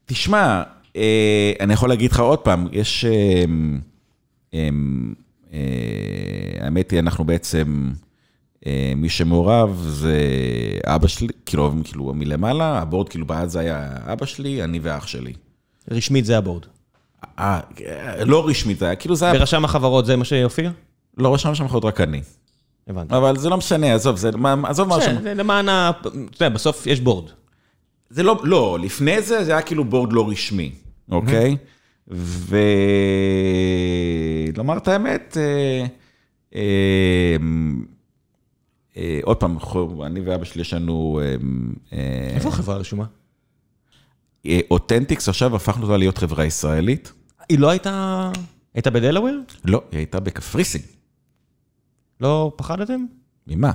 תשמע, 0.06 0.62
אה, 0.96 1.52
אני 1.60 1.72
יכול 1.72 1.88
להגיד 1.88 2.12
לך 2.12 2.20
עוד 2.20 2.38
פעם, 2.38 2.68
יש... 2.72 3.04
אה, 3.04 3.44
אה, 4.54 4.68
האמת 6.60 6.90
היא, 6.90 7.00
אנחנו 7.00 7.24
בעצם, 7.24 7.90
אה, 8.66 8.92
מי 8.96 9.08
שמעורב 9.08 9.84
זה 9.88 10.16
אבא 10.84 11.06
שלי, 11.08 11.28
כאילו, 11.46 11.72
כאילו 11.84 12.12
מלמעלה, 12.14 12.78
הבורד 12.78 13.08
כאילו 13.08 13.26
בעד 13.26 13.48
זה 13.48 13.60
היה 13.60 13.90
אבא 14.12 14.26
שלי, 14.26 14.64
אני 14.64 14.78
ואח 14.82 15.06
שלי. 15.06 15.32
רשמית 15.90 16.24
זה 16.24 16.38
הבורד. 16.38 16.62
אה, 17.38 17.60
לא 18.24 18.48
רשמית, 18.48 18.78
זה 18.78 18.84
היה 18.86 18.94
כאילו 18.96 19.16
זה 19.16 19.24
היה, 19.24 19.38
ברשם 19.38 19.64
החברות 19.64 20.06
זה 20.06 20.16
מה 20.16 20.24
שיופיע? 20.24 20.70
לא 21.18 21.34
רשם 21.34 21.54
שם 21.54 21.64
יכול 21.64 21.80
רק 21.84 22.00
אני. 22.00 22.20
הבנתי. 22.88 23.16
אבל 23.16 23.36
זה 23.36 23.48
לא 23.48 23.56
משנה, 23.56 23.94
עזוב, 23.94 24.16
זה, 24.16 24.30
מה- 24.30 24.68
עזוב 24.68 24.88
מה 24.88 25.00
שם. 25.00 25.22
זה 25.22 25.34
למען 25.34 25.68
ה... 25.68 25.90
אתה 26.00 26.08
יודע, 26.08 26.48
בסוף 26.48 26.86
יש 26.86 27.00
בורד. 27.00 27.24
זה 28.10 28.22
לא, 28.22 28.40
לא, 28.44 28.78
לפני 28.82 29.22
זה 29.22 29.44
זה 29.44 29.52
היה 29.52 29.62
כאילו 29.62 29.84
בורד 29.84 30.12
לא 30.12 30.28
רשמי, 30.30 30.72
אוקיי? 31.10 31.56
ולומר 32.08 32.26
את 34.76 34.88
האמת, 34.88 35.36
אה, 35.40 35.86
אה, 36.54 37.36
אה, 38.96 39.20
עוד 39.22 39.36
פעם, 39.36 39.58
אני 40.06 40.20
ואבא 40.20 40.44
שלי 40.44 40.60
יש 40.60 40.74
לנו 40.74 41.20
איפה 42.32 42.48
החברה 42.48 42.74
הרשומה? 42.74 43.04
אותנטיקס, 44.70 45.28
עכשיו 45.28 45.56
הפכנו 45.56 45.82
אותה 45.82 45.96
להיות 45.96 46.18
חברה 46.18 46.44
ישראלית. 46.44 47.12
היא 47.48 47.58
לא 47.58 47.70
הייתה... 47.70 48.30
הייתה 48.74 48.90
בדלוור? 48.90 49.34
לא, 49.64 49.82
היא 49.90 49.98
הייתה 49.98 50.20
בקפריסין. 50.20 50.82
לא 52.20 52.52
פחדתם? 52.56 53.04
ממה? 53.46 53.72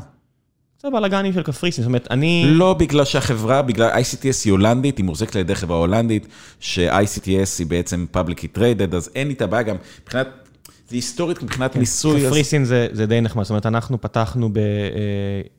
זה 0.81 0.89
בלאגנים 0.89 1.33
של 1.33 1.43
קפריסין, 1.43 1.83
זאת 1.83 1.87
אומרת, 1.87 2.07
אני... 2.11 2.43
לא 2.47 2.73
בגלל 2.73 3.05
שהחברה, 3.05 3.61
בגלל 3.61 3.89
ICTS 3.89 4.41
היא 4.45 4.51
הולנדית, 4.51 4.97
היא 4.97 5.05
מוחזקת 5.05 5.35
על 5.35 5.41
ידי 5.41 5.55
חברה 5.55 5.77
הולנדית, 5.77 6.27
ש-ICTS 6.59 7.59
היא 7.59 7.67
בעצם 7.67 8.05
publicly 8.13 8.57
traded, 8.57 8.95
אז 8.95 9.09
אין 9.15 9.29
איתה 9.29 9.47
בעיה 9.47 9.63
גם 9.63 9.75
מבחינת, 10.03 10.27
זה 10.89 10.95
היסטורית 10.95 11.43
מבחינת 11.43 11.75
מיסוי. 11.75 12.21
אז- 12.21 12.27
קפריסין 12.27 12.65
זה 12.65 12.87
זה 12.91 13.05
די 13.05 13.21
נחמד, 13.21 13.43
זאת 13.43 13.49
אומרת, 13.49 13.65
אנחנו 13.65 14.01
פתחנו 14.01 14.49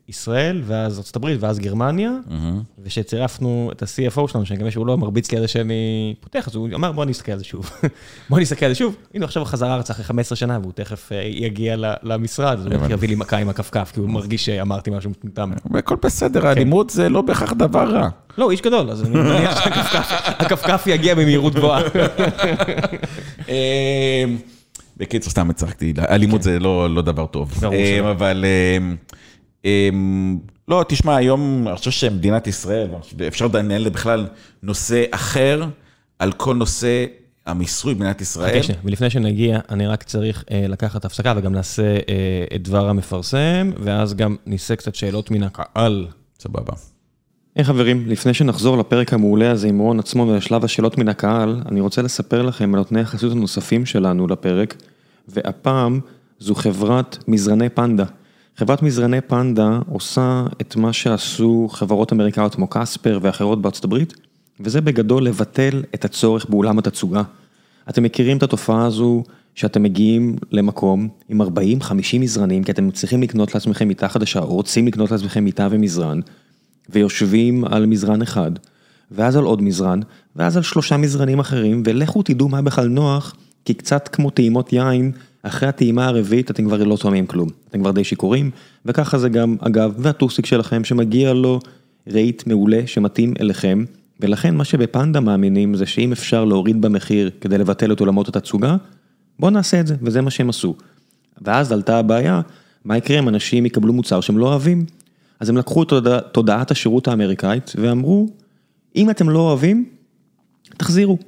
בישראל, 0.08 0.62
ואז 0.66 0.98
ארצות 0.98 1.16
הברית, 1.16 1.42
ואז 1.42 1.58
גרמניה, 1.58 2.10
וכשצירפנו 2.84 3.70
את 3.72 3.82
ה-CFO 3.82 4.28
שלנו, 4.28 4.46
שאני 4.46 4.56
מקווה 4.56 4.70
שהוא 4.70 4.86
לא 4.86 4.96
מרביץ 4.98 5.30
לי 5.32 5.36
על 5.36 5.42
זה 5.42 5.48
שאני 5.48 6.14
פותח, 6.20 6.48
אז 6.48 6.54
הוא 6.54 6.68
אמר, 6.74 6.92
בוא 6.92 7.04
נסתכל 7.04 7.32
על 7.32 7.38
זה 7.38 7.44
שוב. 7.44 7.70
בוא 8.30 8.40
נסתכל 8.40 8.66
על 8.66 8.72
זה 8.72 8.78
שוב. 8.78 8.96
הנה, 9.14 9.24
עכשיו 9.24 9.44
חזר 9.44 9.74
ארצה 9.74 9.92
אחרי 9.92 10.04
15 10.04 10.36
שנה, 10.36 10.58
והוא 10.62 10.72
תכף 10.74 11.12
אה, 11.12 11.22
יגיע 11.24 11.76
למשרד, 12.02 12.58
אז 12.58 12.66
הוא 12.66 12.74
יביא 12.90 13.08
לי 13.08 13.14
מכה 13.14 13.36
עם 13.36 13.48
הכפכף, 13.48 13.90
כי 13.94 14.00
הוא 14.00 14.08
מרגיש 14.10 14.44
שאמרתי 14.44 14.90
משהו 14.90 15.10
מטומטם. 15.10 15.50
הכל 15.74 15.96
בסדר, 16.02 16.46
האלימות 16.46 16.90
זה 16.90 17.08
לא 17.08 17.22
בהכרח 17.22 17.52
דבר 17.52 17.84
רע. 17.90 18.08
לא, 18.38 18.44
הוא 18.44 18.52
איש 18.52 18.60
גדול, 18.62 18.90
אז 18.90 19.02
אני 19.02 19.10
מניח 19.10 19.62
שהכפכף 19.62 20.84
יגיע 20.86 21.14
במהירות 21.14 21.54
גבוהה. 21.54 21.82
בקיצור, 24.98 25.30
סתם 25.30 25.50
הצחקתי, 25.50 25.94
אלימות 26.08 26.42
זה 26.42 26.58
לא 26.58 26.94
לא 26.94 27.02
דבר 27.02 27.26
טוב. 27.26 27.54
שלא. 27.60 28.10
אבל 28.10 28.44
אה, 28.44 28.78
אה, 29.64 29.88
לא, 30.68 30.84
תשמע, 30.88 31.16
היום 31.16 31.68
אני 31.68 31.76
חושב 31.76 31.90
שמדינת 31.90 32.46
ישראל, 32.46 32.90
אפשר 33.28 33.46
לנהל 33.54 33.88
בכלל 33.88 34.26
נושא 34.62 35.04
אחר 35.10 35.64
על 36.18 36.32
כל 36.32 36.54
נושא 36.54 37.06
המיסוי 37.46 37.94
במדינת 37.94 38.20
ישראל. 38.20 38.62
חכה 38.62 38.72
ולפני 38.84 39.10
שנגיע, 39.10 39.60
אני 39.70 39.86
רק 39.86 40.02
צריך 40.02 40.44
אה, 40.50 40.64
לקחת 40.68 41.04
הפסקה 41.04 41.34
וגם 41.36 41.52
נעשה 41.52 41.82
אה, 41.82 42.44
את 42.54 42.62
דבר 42.62 42.88
המפרסם, 42.88 43.70
ואז 43.80 44.14
גם 44.14 44.36
ניסה 44.46 44.76
קצת 44.76 44.94
שאלות 44.94 45.30
מן 45.30 45.42
הקהל. 45.42 46.06
סבבה. 46.38 46.72
היי 47.54 47.64
חברים, 47.64 48.04
לפני 48.06 48.34
שנחזור 48.34 48.78
לפרק 48.78 49.12
המעולה 49.12 49.50
הזה 49.50 49.68
עם 49.68 49.78
רון 49.78 49.98
עצמו 49.98 50.28
ולשלב 50.28 50.64
השאלות 50.64 50.98
מן 50.98 51.08
הקהל, 51.08 51.62
אני 51.68 51.80
רוצה 51.80 52.02
לספר 52.02 52.42
לכם 52.42 52.74
על 52.74 52.80
נותני 52.80 53.00
החסות 53.00 53.32
הנוספים 53.32 53.86
שלנו 53.86 54.26
לפרק, 54.26 54.74
והפעם 55.28 56.00
זו 56.38 56.54
חברת 56.54 57.18
מזרני 57.28 57.68
פנדה. 57.68 58.04
חברת 58.56 58.82
מזרני 58.82 59.20
פנדה 59.20 59.78
עושה 59.88 60.44
את 60.60 60.76
מה 60.76 60.92
שעשו 60.92 61.68
חברות 61.70 62.12
אמריקאיות 62.12 62.54
כמו 62.54 62.66
קספר 62.70 63.18
ואחרות 63.22 63.62
בארצות 63.62 63.84
הברית, 63.84 64.14
וזה 64.60 64.80
בגדול 64.80 65.24
לבטל 65.24 65.82
את 65.94 66.04
הצורך 66.04 66.46
באולם 66.48 66.78
התצוגה. 66.78 67.22
אתם 67.88 68.02
מכירים 68.02 68.36
את 68.36 68.42
התופעה 68.42 68.86
הזו 68.86 69.22
שאתם 69.54 69.82
מגיעים 69.82 70.36
למקום 70.50 71.08
עם 71.28 71.42
40-50 71.42 71.44
מזרנים, 72.20 72.64
כי 72.64 72.72
אתם 72.72 72.90
צריכים 72.90 73.22
לקנות 73.22 73.54
לעצמכם 73.54 73.88
מיטה 73.88 74.08
חדשה, 74.08 74.40
או 74.40 74.54
רוצים 74.54 74.86
לקנות 74.86 75.10
לעצמכם 75.10 75.44
מיטה 75.44 75.68
ומזרן, 75.70 76.20
ויושבים 76.88 77.64
על 77.64 77.86
מזרן 77.86 78.22
אחד, 78.22 78.50
ואז 79.10 79.36
על 79.36 79.44
עוד 79.44 79.62
מזרן, 79.62 80.00
ואז 80.36 80.56
על 80.56 80.62
שלושה 80.62 80.96
מזרנים 80.96 81.38
אחרים, 81.38 81.82
ולכו 81.86 82.22
תדעו 82.22 82.48
מה 82.48 82.62
בכלל 82.62 82.88
נוח, 82.88 83.34
כי 83.64 83.74
קצת 83.74 84.08
כמו 84.08 84.30
טעימות 84.30 84.72
יין, 84.72 85.12
אחרי 85.42 85.68
הטעימה 85.68 86.06
הרביעית 86.06 86.50
אתם 86.50 86.64
כבר 86.64 86.84
לא 86.84 86.96
טועמים 86.96 87.26
כלום, 87.26 87.48
אתם 87.68 87.80
כבר 87.80 87.90
די 87.90 88.04
שיכורים, 88.04 88.50
וככה 88.86 89.18
זה 89.18 89.28
גם, 89.28 89.56
אגב, 89.60 89.94
והטוסיק 89.98 90.46
שלכם 90.46 90.84
שמגיע 90.84 91.32
לו 91.32 91.60
רהיט 92.12 92.46
מעולה 92.46 92.80
שמתאים 92.86 93.34
אליכם, 93.40 93.84
ולכן 94.20 94.54
מה 94.56 94.64
שבפנדה 94.64 95.20
מאמינים 95.20 95.74
זה 95.74 95.86
שאם 95.86 96.12
אפשר 96.12 96.44
להוריד 96.44 96.82
במחיר 96.82 97.30
כדי 97.40 97.58
לבטל 97.58 97.92
את 97.92 98.00
עולמות 98.00 98.28
התצוגה, 98.28 98.76
בואו 99.38 99.50
נעשה 99.50 99.80
את 99.80 99.86
זה, 99.86 99.96
וזה 100.02 100.20
מה 100.20 100.30
שהם 100.30 100.48
עשו. 100.48 100.74
ואז 101.42 101.72
עלתה 101.72 101.98
הבעיה, 101.98 102.40
מה 102.84 102.96
יקרה 102.96 103.18
אם 103.18 103.28
אנשים 103.28 103.66
יקבלו 103.66 103.92
מוצר 103.92 104.20
שהם 104.20 104.38
לא 104.38 104.46
אוהבים? 104.46 104.84
אז 105.40 105.48
הם 105.48 105.56
לקחו 105.56 105.82
את 105.82 105.88
תודע, 105.88 106.20
תודעת 106.20 106.70
השירות 106.70 107.08
האמריקאית 107.08 107.72
ואמרו, 107.76 108.28
אם 108.96 109.10
אתם 109.10 109.28
לא 109.30 109.38
אוהבים, 109.38 109.84
תחזירו. 110.76 111.18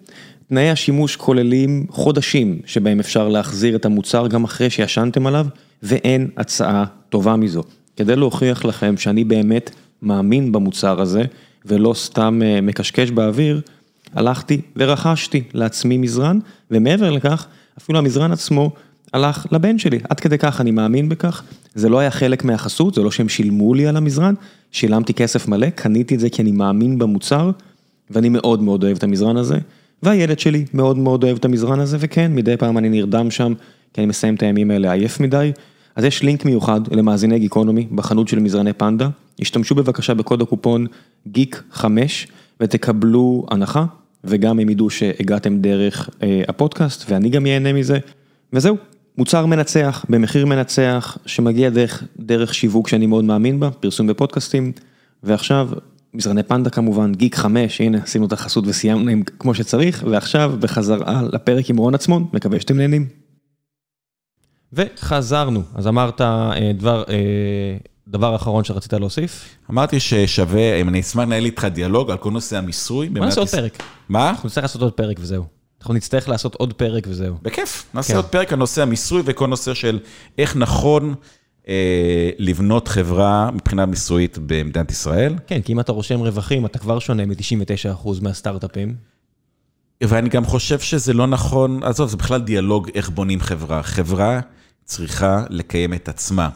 תנאי 0.48 0.70
השימוש 0.70 1.16
כוללים 1.16 1.86
חודשים 1.90 2.58
שבהם 2.66 3.00
אפשר 3.00 3.28
להחזיר 3.28 3.76
את 3.76 3.84
המוצר 3.84 4.26
גם 4.26 4.44
אחרי 4.44 4.70
שישנתם 4.70 5.26
עליו, 5.26 5.46
ואין 5.82 6.30
הצעה 6.36 6.84
טובה 7.08 7.36
מזו. 7.36 7.62
כדי 7.96 8.16
להוכיח 8.16 8.64
לכם 8.64 8.96
שאני 8.96 9.24
באמת 9.24 9.70
מאמין 10.02 10.52
במוצר 10.52 11.00
הזה, 11.00 11.22
ולא 11.64 11.94
סתם 11.94 12.40
אה, 12.44 12.60
מקשקש 12.60 13.10
באוויר, 13.10 13.60
הלכתי 14.14 14.60
ורכשתי 14.76 15.42
לעצמי 15.54 15.98
מזרן, 15.98 16.38
ומעבר 16.70 17.10
לכך, 17.10 17.46
אפילו 17.78 17.98
המזרן 17.98 18.32
עצמו 18.32 18.70
הלך 19.12 19.46
לבן 19.52 19.78
שלי, 19.78 19.98
עד 20.10 20.20
כדי 20.20 20.38
כך 20.38 20.60
אני 20.60 20.70
מאמין 20.70 21.08
בכך, 21.08 21.42
זה 21.74 21.88
לא 21.88 21.98
היה 21.98 22.10
חלק 22.10 22.44
מהחסות, 22.44 22.94
זה 22.94 23.02
לא 23.02 23.10
שהם 23.10 23.28
שילמו 23.28 23.74
לי 23.74 23.86
על 23.86 23.96
המזרן, 23.96 24.34
שילמתי 24.72 25.14
כסף 25.14 25.48
מלא, 25.48 25.70
קניתי 25.70 26.14
את 26.14 26.20
זה 26.20 26.30
כי 26.30 26.42
אני 26.42 26.52
מאמין 26.52 26.98
במוצר, 26.98 27.50
ואני 28.10 28.28
מאוד 28.28 28.62
מאוד 28.62 28.84
אוהב 28.84 28.96
את 28.96 29.02
המזרן 29.02 29.36
הזה, 29.36 29.58
והילד 30.02 30.38
שלי 30.38 30.64
מאוד 30.74 30.98
מאוד 30.98 31.24
אוהב 31.24 31.36
את 31.36 31.44
המזרן 31.44 31.80
הזה, 31.80 31.96
וכן, 32.00 32.34
מדי 32.34 32.56
פעם 32.56 32.78
אני 32.78 32.88
נרדם 32.88 33.30
שם, 33.30 33.52
כי 33.94 34.00
אני 34.00 34.06
מסיים 34.06 34.34
את 34.34 34.42
הימים 34.42 34.70
האלה 34.70 34.92
עייף 34.92 35.20
מדי, 35.20 35.52
אז 35.96 36.04
יש 36.04 36.22
לינק 36.22 36.44
מיוחד 36.44 36.80
למאזיני 36.90 37.38
גיקונומי 37.38 37.86
בחנות 37.94 38.28
של 38.28 38.38
מזרני 38.38 38.72
פנדה, 38.72 39.08
השתמשו 39.40 39.74
בבקשה 39.74 40.14
בקוד 40.14 40.42
הקופון 40.42 40.86
גיק 41.28 41.62
5 41.72 42.26
ותקבלו 42.60 43.46
הנחה, 43.50 43.84
וגם 44.24 44.58
הם 44.58 44.68
ידעו 44.68 44.90
שהגעתם 44.90 45.60
דרך 45.60 46.10
אה, 46.22 46.42
הפודקאסט, 46.48 47.10
ואני 47.10 47.28
גם 47.28 47.46
ייהנה 47.46 47.72
מזה, 47.72 47.98
וזהו, 48.52 48.76
מוצר 49.18 49.46
מנצח, 49.46 50.04
במחיר 50.08 50.46
מנצח, 50.46 51.18
שמגיע 51.26 51.70
דרך, 51.70 52.02
דרך 52.18 52.54
שיווק 52.54 52.88
שאני 52.88 53.06
מאוד 53.06 53.24
מאמין 53.24 53.60
בה, 53.60 53.70
פרסום 53.70 54.06
בפודקאסטים, 54.06 54.72
ועכשיו, 55.22 55.68
מזרני 56.14 56.42
פנדה 56.42 56.70
כמובן, 56.70 57.14
גיק 57.14 57.34
5, 57.34 57.80
הנה 57.80 57.98
עשינו 57.98 58.26
את 58.26 58.32
החסות 58.32 58.64
וסיימנו 58.66 59.10
עם 59.10 59.22
כמו 59.38 59.54
שצריך, 59.54 60.04
ועכשיו 60.10 60.52
בחזרה 60.60 61.22
לפרק 61.32 61.70
עם 61.70 61.76
רון 61.76 61.94
עצמון, 61.94 62.26
מקווה 62.32 62.60
שאתם 62.60 62.76
נהנים. 62.76 63.06
וחזרנו, 64.72 65.62
אז 65.74 65.86
אמרת 65.86 66.20
אה, 66.20 66.72
דבר, 66.74 67.02
אה, 67.08 67.76
דבר 68.08 68.36
אחרון 68.36 68.64
שרצית 68.64 68.92
להוסיף? 68.92 69.44
אמרתי 69.70 70.00
ששווה, 70.00 70.80
אם 70.80 70.88
אני 70.88 71.00
אשמח 71.00 71.24
לנהל 71.24 71.44
איתך 71.44 71.64
דיאלוג 71.64 72.10
על 72.10 72.16
כל 72.16 72.30
נושא 72.30 72.58
המיסוי. 72.58 73.08
בוא 73.08 73.24
נעשה 73.24 73.40
עוד 73.40 73.48
פרק. 73.48 73.82
מה? 74.08 74.30
אנחנו 74.30 74.46
נצטרך 74.46 74.64
לעשות 74.64 74.82
עוד 74.82 74.92
פרק 74.92 75.16
וזהו. 75.20 75.59
אנחנו 75.80 75.94
נצטרך 75.94 76.28
לעשות 76.28 76.54
עוד 76.54 76.72
פרק 76.72 77.04
וזהו. 77.08 77.36
בכיף, 77.42 77.86
נעשה 77.94 78.12
כן. 78.12 78.16
עוד 78.16 78.24
פרק 78.24 78.52
על 78.52 78.58
נושא 78.58 78.82
המיסוי 78.82 79.22
וכל 79.24 79.46
נושא 79.46 79.74
של 79.74 79.98
איך 80.38 80.56
נכון 80.56 81.14
אה, 81.68 82.30
לבנות 82.38 82.88
חברה 82.88 83.50
מבחינה 83.50 83.86
מיסויית 83.86 84.38
במדינת 84.46 84.90
ישראל. 84.90 85.34
כן, 85.46 85.60
כי 85.62 85.72
אם 85.72 85.80
אתה 85.80 85.92
רושם 85.92 86.20
רווחים, 86.20 86.66
אתה 86.66 86.78
כבר 86.78 86.98
שונה 86.98 87.26
מ-99% 87.26 88.08
מהסטארט-אפים. 88.22 88.94
ואני 90.02 90.28
גם 90.28 90.44
חושב 90.44 90.78
שזה 90.80 91.12
לא 91.12 91.26
נכון, 91.26 91.84
עזוב, 91.84 92.08
זה 92.08 92.16
בכלל 92.16 92.40
דיאלוג 92.40 92.90
איך 92.94 93.10
בונים 93.10 93.40
חברה. 93.40 93.82
חברה 93.82 94.40
צריכה 94.84 95.44
לקיים 95.50 95.94
את 95.94 96.08
עצמה. 96.08 96.48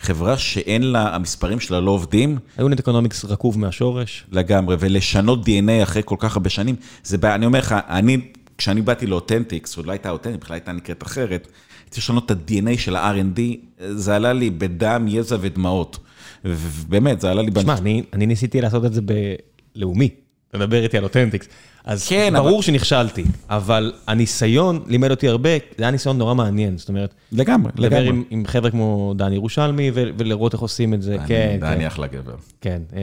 חברה 0.00 0.38
שאין 0.38 0.82
לה, 0.82 1.14
המספרים 1.14 1.60
שלה 1.60 1.80
לא 1.80 1.90
עובדים, 1.90 2.38
ה 2.56 2.60
unit 2.60 2.78
economics 2.78 3.24
רקוב 3.24 3.58
מהשורש. 3.58 4.26
לגמרי, 4.32 4.76
ולשנות 4.78 5.46
DNA 5.46 5.82
אחרי 5.82 6.02
כל 6.04 6.16
כך 6.18 6.36
הרבה 6.36 6.50
שנים, 6.50 6.76
זה 7.04 7.18
בעיה, 7.18 7.34
אני 7.34 7.46
אומר 7.46 7.58
לך, 7.58 7.74
אני, 7.88 8.32
כשאני 8.62 8.82
באתי 8.82 9.06
לאותנטיקס, 9.06 9.76
עוד 9.76 9.86
לא 9.86 9.92
הייתה 9.92 10.10
אותנטיקס, 10.10 10.44
בכלל 10.44 10.54
הייתה 10.54 10.72
נקראת 10.72 11.02
אחרת, 11.02 11.48
הייתי 11.84 12.00
לשנות 12.00 12.32
את 12.32 12.50
ה-DNA 12.50 12.78
של 12.78 12.96
ה-R&D, 12.96 13.40
זה 13.90 14.16
עלה 14.16 14.32
לי 14.32 14.50
בדם, 14.50 15.06
יזע 15.08 15.36
ודמעות. 15.40 15.98
ובאמת, 16.44 17.20
זה 17.20 17.30
עלה 17.30 17.42
לי... 17.42 17.50
תשמע, 17.54 17.78
אני, 17.78 18.02
אני 18.12 18.26
ניסיתי 18.26 18.60
לעשות 18.60 18.84
את 18.84 18.92
זה 18.94 19.00
בלאומי, 19.76 20.08
לדבר 20.54 20.82
איתי 20.82 20.98
על 20.98 21.04
אותנטיקס. 21.04 21.48
אז 21.84 22.08
כן, 22.08 22.32
ברור 22.36 22.54
אבל- 22.54 22.62
שנכשלתי, 22.62 23.24
אבל 23.48 23.92
הניסיון 24.06 24.82
לימד 24.86 25.10
אותי 25.10 25.28
הרבה, 25.28 25.50
זה 25.78 25.84
היה 25.84 25.90
ניסיון 25.90 26.18
נורא 26.18 26.34
מעניין, 26.34 26.78
זאת 26.78 26.88
אומרת, 26.88 27.14
לגמרי, 27.32 27.72
לדבר 27.76 27.86
לגמרי. 28.00 28.08
עם, 28.08 28.22
עם 28.30 28.46
חבר'ה 28.46 28.70
כמו 28.70 29.14
דני 29.16 29.34
ירושלמי 29.34 29.90
ו- 29.94 30.10
ולראות 30.18 30.52
איך 30.52 30.60
עושים 30.60 30.94
את 30.94 31.02
זה, 31.02 31.16
דני- 31.16 31.26
כן, 31.28 31.56
דני 31.60 31.76
כן, 31.78 31.86
אחלה 31.86 32.06
גבר. 32.06 32.34
כן. 32.60 32.82
אה, 32.96 33.00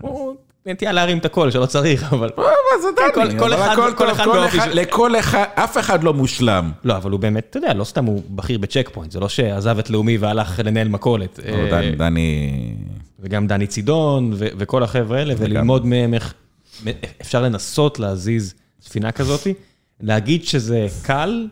הוא 0.00 0.34
נטייה 0.66 0.92
להרים 0.92 1.18
את 1.18 1.24
הקול 1.24 1.50
שלא 1.50 1.66
צריך, 1.66 2.12
אבל... 2.12 2.30
מה 2.36 2.44
זה 2.82 2.88
כל- 3.14 4.10
אחד- 4.12 4.24
באופי 4.26 4.58
אחד- 4.58 4.70
של- 4.70 4.76
לכל 4.80 5.18
אחד, 5.18 5.44
אף 5.54 5.78
אחד 5.78 6.04
לא 6.04 6.14
מושלם. 6.14 6.70
לא, 6.84 6.96
אבל 6.96 7.10
הוא 7.10 7.20
באמת, 7.20 7.46
אתה 7.50 7.58
יודע, 7.58 7.74
לא 7.74 7.84
סתם 7.84 8.04
הוא 8.04 8.22
בכיר 8.30 8.58
ב 8.58 8.63
Check 8.63 8.90
Point, 8.92 9.12
זה 9.12 9.20
לא 9.20 9.28
שעזב 9.28 9.78
את 9.78 9.90
לאומי 9.90 10.16
והלך 10.16 10.60
לנהל 10.64 10.88
מכולת. 10.88 11.40
לא, 11.48 11.76
אה, 11.76 11.90
דני-. 11.96 12.74
וגם 13.20 13.46
דני 13.46 13.66
צידון 13.66 14.32
וכל 14.36 14.82
החבר'ה 14.82 15.18
האלה, 15.18 15.34
וללמוד 15.38 15.86
מהם 15.86 16.14
איך 16.14 16.34
אפשר 17.20 17.42
לנסות 17.42 17.98
להזיז 17.98 18.54
ספינה 18.82 19.12
כזאתי. 19.12 19.54
להגיד 20.00 20.44
שזה 20.44 20.86
קל, 21.02 21.46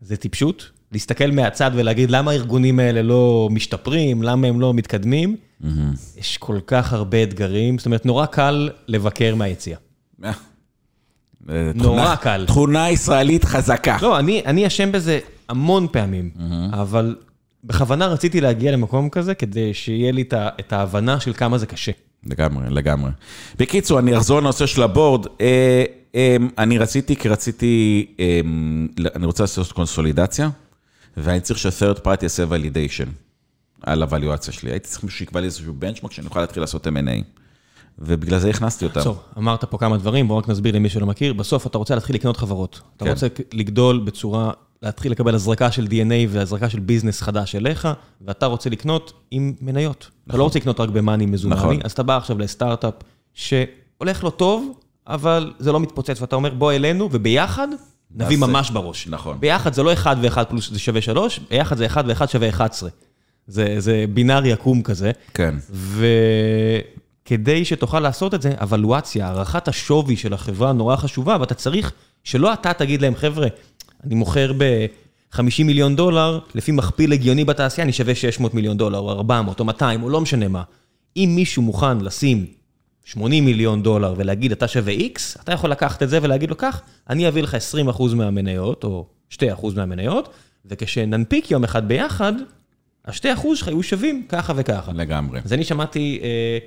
זה 0.00 0.16
טיפשות. 0.16 0.70
להסתכל 0.92 1.30
מהצד 1.30 1.70
ולהגיד 1.74 2.10
למה 2.10 2.30
הארגונים 2.30 2.78
האלה 2.78 3.02
לא 3.02 3.48
משתפרים, 3.50 4.22
למה 4.22 4.46
הם 4.46 4.60
לא 4.60 4.74
מתקדמים. 4.74 5.36
יש 6.16 6.38
כל 6.38 6.58
כך 6.66 6.92
הרבה 6.92 7.22
אתגרים, 7.22 7.78
זאת 7.78 7.86
אומרת, 7.86 8.06
נורא 8.06 8.26
קל 8.26 8.70
לבקר 8.88 9.34
מהיציאה. 9.34 9.78
אה, 10.24 10.30
נורא 11.74 11.98
תכונה- 12.04 12.16
קל. 12.16 12.44
תכונה 12.46 12.90
ישראלית 12.90 13.44
חזקה. 13.44 13.96
לא, 14.02 14.18
אני 14.18 14.42
אני 14.46 14.66
אשם 14.66 14.92
בזה 14.92 15.18
המון 15.48 15.86
פעמים, 15.92 16.30
אבל 16.72 17.16
בכוונה 17.64 18.06
רציתי 18.06 18.40
להגיע 18.40 18.72
למקום 18.72 19.08
כזה, 19.08 19.34
כדי 19.34 19.74
שיהיה 19.74 20.12
לי 20.12 20.24
את 20.60 20.72
ההבנה 20.72 21.20
של 21.20 21.32
כמה 21.32 21.58
זה 21.58 21.66
קשה. 21.66 21.92
לגמרי, 22.26 22.70
לגמרי. 22.70 23.10
בקיצור, 23.58 23.98
אני 23.98 24.16
אחזור 24.16 24.40
לנושא 24.40 24.66
של 24.66 24.82
הבורד. 24.82 25.26
אה, 25.40 25.84
אה, 26.14 26.36
אני 26.58 26.78
רציתי, 26.78 27.16
כי 27.16 27.28
רציתי, 27.28 28.06
אה, 28.20 28.40
אני 29.16 29.26
רוצה 29.26 29.42
לעשות 29.42 29.72
קונסולידציה, 29.72 30.48
ואני 31.16 31.40
צריך 31.40 31.58
ש-third 31.58 31.98
party 32.04 32.22
יעשה 32.22 32.44
validation 32.44 33.08
על 33.82 34.02
הוואליואציה 34.02 34.52
שלי. 34.52 34.70
הייתי 34.70 34.88
צריך 34.88 35.04
מישהו 35.04 35.18
שיקבע 35.18 35.40
לי 35.40 35.46
איזשהו 35.46 35.74
benchmark 35.80 36.10
שאני 36.12 36.26
אוכל 36.26 36.40
להתחיל 36.40 36.62
לעשות 36.62 36.86
M&A. 36.86 37.40
ובגלל 37.98 38.38
זה 38.38 38.50
הכנסתי 38.50 38.84
אותם. 38.84 39.00
עצור, 39.00 39.16
אמרת 39.38 39.64
פה 39.64 39.78
כמה 39.78 39.96
דברים, 39.96 40.28
בואו 40.28 40.38
רק 40.38 40.48
נסביר 40.48 40.74
למי 40.74 40.88
שלא 40.88 41.06
מכיר. 41.06 41.32
בסוף 41.32 41.66
אתה 41.66 41.78
רוצה 41.78 41.94
להתחיל 41.94 42.16
לקנות 42.16 42.36
חברות. 42.36 42.80
אתה 42.96 43.04
כן. 43.04 43.10
רוצה 43.10 43.26
לגדול 43.52 43.98
בצורה, 43.98 44.50
להתחיל 44.82 45.12
לקבל 45.12 45.34
הזרקה 45.34 45.70
של 45.70 45.84
DNA 45.84 46.28
והזרקה 46.28 46.70
של 46.70 46.80
ביזנס 46.80 47.22
חדש 47.22 47.54
אליך, 47.54 47.88
ואתה 48.20 48.46
רוצה 48.46 48.70
לקנות 48.70 49.12
עם 49.30 49.54
מניות. 49.60 49.98
נכון. 49.98 50.30
אתה 50.30 50.38
לא 50.38 50.44
רוצה 50.44 50.58
לקנות 50.58 50.80
רק 50.80 50.88
במאני 50.88 51.26
מזומני, 51.26 51.60
נכון. 51.60 51.78
אז 51.84 51.92
אתה 51.92 52.02
בא 52.02 52.16
עכשיו 52.16 52.38
לסטארט-אפ 52.38 52.94
שהולך 53.34 54.24
לו 54.24 54.30
טוב, 54.30 54.74
אבל 55.06 55.52
זה 55.58 55.72
לא 55.72 55.80
מתפוצץ, 55.80 56.20
ואתה 56.20 56.36
אומר, 56.36 56.54
בוא 56.54 56.72
אלינו, 56.72 57.08
וביחד 57.12 57.68
נביא 58.14 58.36
ממש 58.38 58.70
בראש. 58.70 59.08
נכון. 59.08 59.40
ביחד 59.40 59.72
זה 59.72 59.82
לא 59.82 59.92
1 59.92 60.16
ו-1 60.20 60.44
פלוס 60.44 60.70
זה 60.70 60.78
שווה 60.78 61.00
3, 61.00 61.40
ביחד 61.50 61.76
זה 61.76 61.86
1 61.86 62.04
ו-1 62.06 62.26
שווה 62.26 62.48
11. 62.48 62.90
זה, 63.50 63.74
זה 63.78 64.04
בינארי 64.14 64.52
עקום 64.52 64.82
כזה. 64.82 65.10
כן. 65.34 65.54
וכדי 67.26 67.64
שתוכל 67.64 68.00
לעשות 68.00 68.34
את 68.34 68.42
זה, 68.42 68.52
אבלואציה, 68.56 69.26
הערכת 69.26 69.68
השווי 69.68 70.16
של 70.16 70.32
החברה 70.32 70.72
נורא 70.72 70.96
חשובה, 70.96 71.36
ואתה 71.40 71.54
צריך 71.54 71.92
שלא 72.24 72.52
אתה 72.52 72.72
תגיד 72.72 73.02
להם, 73.02 73.14
חבר'ה, 73.14 73.46
אני 74.04 74.14
מוכר 74.14 74.52
ב-50 74.58 75.64
מיליון 75.64 75.96
דולר, 75.96 76.38
לפי 76.54 76.72
מכפיל 76.72 77.12
הגיוני 77.12 77.44
בתעשייה, 77.44 77.84
אני 77.84 77.92
שווה 77.92 78.14
600 78.14 78.54
מיליון 78.54 78.76
דולר, 78.76 78.98
או 78.98 79.10
400, 79.10 79.60
או 79.60 79.64
200, 79.64 80.02
או 80.02 80.10
לא 80.10 80.20
משנה 80.20 80.48
מה. 80.48 80.62
אם 81.16 81.32
מישהו 81.36 81.62
מוכן 81.62 81.98
לשים 81.98 82.46
80 83.04 83.44
מיליון 83.44 83.82
דולר 83.82 84.14
ולהגיד, 84.16 84.52
אתה 84.52 84.68
שווה 84.68 84.94
X, 84.94 85.42
אתה 85.42 85.52
יכול 85.52 85.70
לקחת 85.70 86.02
את 86.02 86.08
זה 86.08 86.18
ולהגיד 86.22 86.50
לו, 86.50 86.56
כך, 86.56 86.80
אני 87.10 87.28
אביא 87.28 87.42
לך 87.42 87.56
20% 87.88 88.14
מהמניות, 88.14 88.84
או 88.84 89.06
2% 89.32 89.36
מהמניות, 89.76 90.28
וכשננפיק 90.66 91.50
יום 91.50 91.64
אחד 91.64 91.88
ביחד, 91.88 92.32
ה-2% 93.04 93.54
שלך 93.54 93.68
יהיו 93.68 93.82
שווים 93.82 94.26
ככה 94.28 94.52
וככה. 94.56 94.92
לגמרי. 94.92 95.40
אז 95.44 95.52
אני 95.52 95.64
שמעתי 95.64 96.20
אה, 96.22 96.58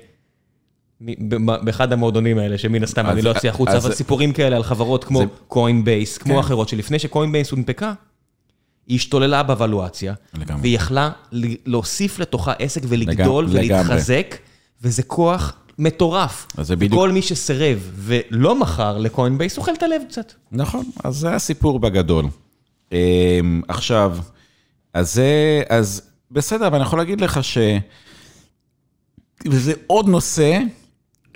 באחד 1.64 1.92
המועדונים 1.92 2.38
האלה, 2.38 2.58
שמן 2.58 2.82
הסתם 2.82 3.06
אני 3.06 3.22
לא 3.22 3.30
אוציא 3.30 3.50
החוצה, 3.50 3.76
אבל 3.76 3.92
סיפורים 3.92 4.32
כאלה 4.32 4.56
על 4.56 4.62
חברות 4.62 5.04
כמו 5.04 5.22
Coinbase, 5.48 6.18
כמו 6.18 6.34
כן. 6.34 6.40
אחרות, 6.40 6.68
שלפני 6.68 6.98
ש 6.98 7.08
Coinbase 7.08 7.50
הונפקה, 7.50 7.92
היא 8.86 8.96
השתוללה 8.96 9.42
בוולואציה, 9.42 10.14
והיא 10.60 10.76
יכלה 10.76 11.10
להוסיף 11.66 12.18
לתוכה 12.18 12.52
עסק 12.52 12.82
ולגדול 12.88 13.46
ולהתחזק, 13.50 14.36
וזה 14.82 15.02
כוח 15.02 15.52
מטורף. 15.78 16.46
אז 16.56 16.66
זה 16.66 16.76
בדיוק... 16.76 16.92
כל 17.00 17.12
מי 17.12 17.22
שסירב 17.22 17.90
ולא 17.94 18.60
מכר 18.60 18.98
ל 18.98 19.04
Coinbase, 19.04 19.58
אוכל 19.58 19.72
את 19.74 19.82
הלב 19.82 20.02
קצת. 20.08 20.32
נכון, 20.52 20.84
אז 21.04 21.16
זה 21.16 21.34
הסיפור 21.34 21.78
בגדול. 21.78 22.26
אמ, 22.92 23.62
עכשיו, 23.68 24.16
אז 24.94 25.14
זה, 25.14 25.62
אז 25.68 26.02
בסדר, 26.34 26.66
אבל 26.66 26.76
אני 26.76 26.84
יכול 26.84 26.98
להגיד 26.98 27.20
לך 27.20 27.44
ש... 27.44 27.58
וזה 29.46 29.72
עוד 29.86 30.08
נושא, 30.08 30.58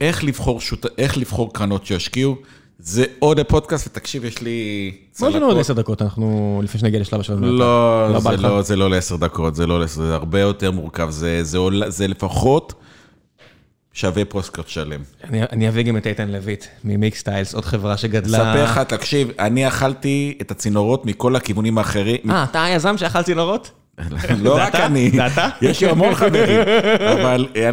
איך 0.00 0.24
לבחור, 0.24 0.60
שות... 0.60 0.86
איך 0.98 1.18
לבחור 1.18 1.52
קרנות 1.52 1.86
שישקיעו. 1.86 2.36
זה 2.78 3.04
עוד 3.18 3.38
הפודקאסט, 3.38 3.86
ותקשיב, 3.86 4.24
יש 4.24 4.42
לי. 4.42 4.92
בוא 5.20 5.28
נראה 5.28 5.46
עוד 5.46 5.58
עשר 5.58 5.74
דקות, 5.74 6.02
אנחנו 6.02 6.60
לפני 6.64 6.80
שנגיע 6.80 7.00
לשלב 7.00 7.20
השלב. 7.20 7.38
לא, 7.40 8.12
לא, 8.12 8.20
זה 8.20 8.36
לא, 8.36 8.62
זה 8.62 8.76
לא 8.76 8.90
לעשר 8.90 9.16
דקות, 9.16 9.54
זה 9.54 9.66
לא 9.66 9.80
לעשר, 9.80 10.06
זה 10.06 10.14
הרבה 10.14 10.40
יותר 10.40 10.70
מורכב, 10.70 11.10
זה, 11.10 11.44
זה, 11.44 11.58
זה, 11.58 11.90
זה 11.90 12.08
לפחות 12.08 12.74
שווה 13.92 14.24
פודקאסט 14.24 14.68
שלם. 14.68 15.00
אני 15.24 15.42
אני 15.42 15.68
אביא 15.68 15.82
גם 15.82 15.96
את 15.96 16.06
איתן 16.06 16.28
לויט 16.28 16.64
מ 16.84 17.18
Mixtiles, 17.20 17.54
עוד 17.54 17.64
חברה 17.64 17.96
שגדלה... 17.96 18.38
אספר 18.38 18.64
לך, 18.64 18.78
תקשיב, 18.78 19.30
אני 19.38 19.68
אכלתי 19.68 20.38
את 20.40 20.50
הצינורות 20.50 21.06
מכל 21.06 21.36
הכיוונים 21.36 21.78
האחרים. 21.78 22.30
אה, 22.30 22.44
אתה 22.44 22.64
היזם 22.64 22.98
שאכל 22.98 23.22
צינורות? 23.22 23.70
לא 24.44 24.56
רק 24.56 24.74
אני? 24.74 25.10
יש 25.62 25.80
לי 25.80 25.88
המון 25.88 26.14
חברים, 26.14 26.60
אבל 27.12 27.46
אה, 27.56 27.68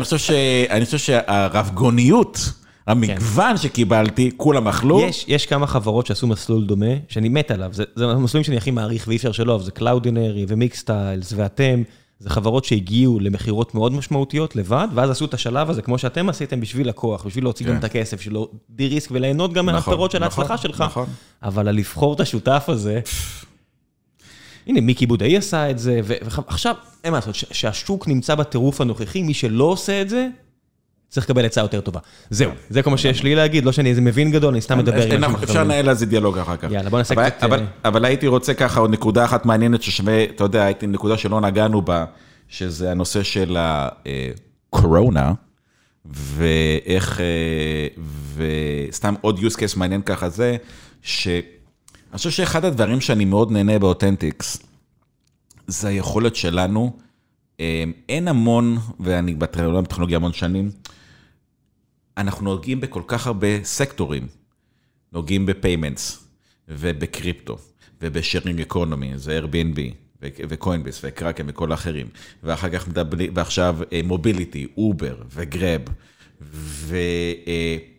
אני 0.69 0.85
חושב 0.85 0.97
שהרבגוניות, 0.97 2.39
המגוון 2.87 3.57
שקיבלתי, 3.57 4.31
כולם 4.37 4.67
אכלו. 4.67 5.01
יש, 5.27 5.45
כמה 5.45 5.67
חברות 5.67 6.05
שעשו 6.05 6.27
מסלול 6.27 6.65
דומה, 6.65 6.95
שאני 7.07 7.29
מת 7.29 7.51
עליו, 7.51 7.69
זה, 7.73 7.83
המסלולים 7.97 8.43
שאני 8.43 8.57
הכי 8.57 8.71
מעריך 8.71 9.05
ואי 9.07 9.15
אפשר 9.15 9.31
שלא, 9.31 9.59
זה 9.63 9.71
Cloudinary 9.71 10.45
ו 10.47 10.79
Mixtiles 10.79 11.33
ואתם. 11.35 11.83
זה 12.19 12.29
חברות 12.29 12.65
שהגיעו 12.65 13.19
למכירות 13.19 13.75
מאוד 13.75 13.93
משמעותיות 13.93 14.55
לבד, 14.55 14.87
ואז 14.93 15.09
עשו 15.09 15.25
את 15.25 15.33
השלב 15.33 15.69
הזה, 15.69 15.81
כמו 15.81 15.97
שאתם 15.97 16.29
עשיתם 16.29 16.61
בשביל 16.61 16.89
לקוח, 16.89 17.25
בשביל 17.25 17.43
להוציא 17.43 17.65
גם 17.65 17.71
כן. 17.71 17.79
את 17.79 17.83
הכסף 17.83 18.21
שלו, 18.21 18.49
de-risk 18.69 19.09
וליהנות 19.11 19.53
גם 19.53 19.65
נכון, 19.65 19.75
מהפירות 19.75 20.11
של 20.11 20.19
נכון, 20.19 20.43
ההצלחה 20.43 20.57
שלך. 20.57 20.81
נכון. 20.81 21.07
אבל 21.43 21.69
לבחור 21.69 22.13
את 22.13 22.19
השותף 22.19 22.65
הזה, 22.67 22.99
הנה, 24.67 24.81
מיקי 24.81 25.05
בודאי 25.05 25.37
עשה 25.37 25.69
את 25.71 25.79
זה, 25.79 25.99
ועכשיו, 26.03 26.75
אין 27.03 27.11
מה 27.11 27.17
לעשות, 27.17 27.35
שהשוק 27.35 28.07
נמצא 28.07 28.35
בטירוף 28.35 28.81
הנוכחי, 28.81 29.23
מי 29.23 29.33
שלא 29.33 29.63
עושה 29.63 30.01
את 30.01 30.09
זה, 30.09 30.27
צריך 31.09 31.25
לקבל 31.25 31.45
עצה 31.45 31.61
יותר 31.61 31.81
טובה. 31.81 31.99
זהו, 32.29 32.51
זה 32.69 32.83
כל 32.83 32.89
מה 32.89 32.97
שיש 32.97 33.23
לי 33.23 33.35
להגיד, 33.35 33.65
לא 33.65 33.71
שאני 33.71 33.89
איזה 33.89 34.01
מבין 34.01 34.31
גדול, 34.31 34.53
אני 34.53 34.61
סתם 34.61 34.77
מדבר 34.77 35.13
עם 35.13 35.23
אנשים 35.23 35.43
אפשר 35.43 35.63
לנהל 35.63 35.89
על 35.89 35.95
זה 35.95 36.05
דיאלוג 36.05 36.37
אחר 36.37 36.57
כך. 36.57 36.71
יאללה, 36.71 36.89
בוא 36.89 36.97
נעשה 36.97 37.29
קצת... 37.29 37.47
אבל 37.85 38.05
הייתי 38.05 38.27
רוצה 38.27 38.53
ככה 38.53 38.79
עוד 38.79 38.91
נקודה 38.91 39.25
אחת 39.25 39.45
מעניינת 39.45 39.81
ששווה, 39.81 40.23
אתה 40.23 40.43
יודע, 40.43 40.63
הייתי 40.63 40.87
נקודה 40.87 41.17
שלא 41.17 41.41
נגענו 41.41 41.81
בה, 41.81 42.05
שזה 42.47 42.91
הנושא 42.91 43.23
של 43.23 43.57
הקורונה, 43.59 45.33
ואיך, 46.05 47.21
וסתם 48.35 49.13
עוד 49.21 49.39
use 49.39 49.55
case 49.55 49.77
מעניין 49.77 50.01
ככה 50.01 50.29
זה, 50.29 50.57
שאני 52.17 52.31
חושב 52.31 52.43
שאחד 52.43 52.65
הדברים 52.65 53.01
שאני 53.01 53.25
מאוד 53.25 53.51
נהנה 53.51 53.79
באותנטיקס, 53.79 54.57
זה 55.67 55.87
היכולת 55.87 56.35
שלנו, 56.35 56.97
אין 58.09 58.27
המון, 58.27 58.77
ואני 58.99 59.33
בטכנולוגיה 59.35 60.17
המון 60.17 60.33
שנים, 60.33 60.71
אנחנו 62.17 62.45
נוגעים 62.45 62.81
בכל 62.81 63.01
כך 63.07 63.27
הרבה 63.27 63.63
סקטורים. 63.63 64.27
נוגעים 65.13 65.45
ב 65.45 65.54
payments, 65.54 66.27
ובקריפטו, 66.67 67.57
וב 68.01 68.15
sharing 68.15 68.61
economy, 68.61 69.11
זה 69.15 69.39
Airbnb, 69.39 69.79
ו 70.21 70.29
Coinbase, 70.29 71.01
ו 71.03 71.09
Kraken 71.09 71.45
וכל 71.47 71.71
האחרים. 71.71 72.07
ואחר 72.43 72.69
כך 72.69 72.87
מדברים, 72.87 73.31
ועכשיו 73.35 73.77
mobility, 74.03 74.67
Uber, 74.77 75.15
ו 75.35 75.43
Grab, 75.43 75.81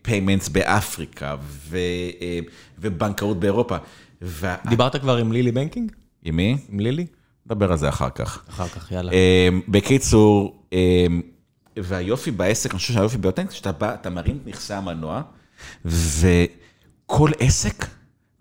ו 0.03 0.08
payments 0.08 0.49
באפריקה, 0.49 1.37
אה, 1.75 2.39
ובנקאות 2.79 3.41
באירופה. 3.41 3.77
דיברת 4.69 4.97
כבר 4.97 5.17
עם 5.17 5.33
Lili 5.33 5.53
banking? 5.53 5.93
עם 6.25 6.37
מי? 6.37 6.59
עם 6.69 6.81
Lili? 6.81 7.07
נדבר 7.47 7.73
על 7.73 7.79
זה 7.79 7.89
אחר 7.89 8.11
כך. 8.11 8.45
אחר 8.49 8.69
כך, 8.69 8.93
יאללה. 8.93 9.13
אה, 9.13 9.49
בקיצור, 9.69 10.63
אה, 10.73 11.07
והיופי 11.77 12.31
בעסק, 12.31 12.71
אני 12.71 12.79
חושב 12.79 12.95
שהיופי 12.95 13.19
באותנטי, 13.19 13.55
שאתה 13.55 13.73
בא, 13.73 13.95
אתה 13.95 14.11
מרים 14.11 14.39
את 14.43 14.47
מכסה 14.47 14.75
המנוע, 14.75 15.23
וכל 15.85 17.31
עסק 17.39 17.87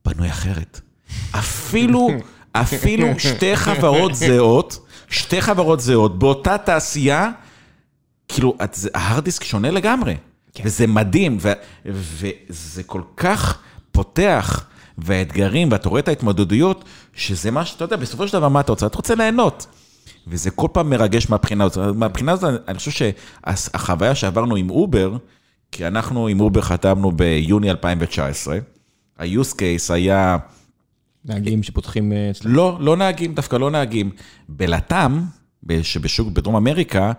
בנוי 0.06 0.30
אחרת. 0.30 0.82
אפילו, 1.32 2.10
אפילו 2.54 3.08
שתי 3.20 3.56
חברות 3.56 4.16
זהות, 4.16 4.88
שתי 5.10 5.42
חברות 5.42 5.80
זהות, 5.80 6.20
באותה 6.20 6.58
תעשייה, 6.58 7.32
כאילו, 8.28 8.58
ה 8.94 8.99
hard 8.99 9.22
disk 9.22 9.44
שונה 9.44 9.72
לגמרי. 9.72 10.16
כן. 10.54 10.64
וזה 10.66 10.88
מדהים, 10.88 11.38
ו, 11.42 11.52
וזה 11.86 12.84
כל 12.84 13.02
כך 13.18 13.62
פותח, 13.92 14.66
והאתגרים, 14.98 15.72
ואתה 15.72 15.90
רואה 15.90 16.00
את 16.00 16.08
ההתמודדויות, 16.08 16.86
שזה 17.14 17.52
מה 17.52 17.66
שאתה 17.66 17.84
יודע, 17.84 17.96
בסופו 17.96 18.28
של 18.28 18.34
דבר, 18.34 18.50
מה 18.50 18.60
אתה 18.60 18.72
רוצה? 18.72 18.86
אתה 18.86 18.98
רוצה 18.98 19.16
ליהנות. 19.16 19.68
וזה 20.28 20.52
כל 20.52 20.68
פעם 20.72 20.90
מרגש 20.90 21.30
מהבחינה 21.30 21.64
הזאת. 21.64 21.96
מהבחינה 21.96 22.32
הזאת, 22.32 22.62
אני 22.68 22.78
חושב 22.78 22.92
שהחוויה 22.92 24.16
שעברנו 24.16 24.56
עם 24.56 24.70
Uber, 24.70 25.18
כי 25.72 25.88
אנחנו 25.88 26.28
עם 26.28 26.40
Uber 26.40 26.62
חתמנו 26.62 27.12
ביוני 27.12 27.70
2019, 27.70 28.58
ה-use 29.18 29.54
case 29.54 29.94
היה... 29.94 30.38
נהגים 31.26 31.64
שפותחים... 31.64 32.12
אה, 32.12 32.32
לא, 32.44 32.78
לא 32.82 32.98
נהגים, 32.98 33.34
דווקא 33.34 33.56
לא 33.56 33.72
נהגים. 33.72 34.12
ב 34.50 34.60
LATAM, 34.60 35.24
שבשוק 35.82 36.28
בדרום 36.28 36.56
אמריקה, 36.56 37.12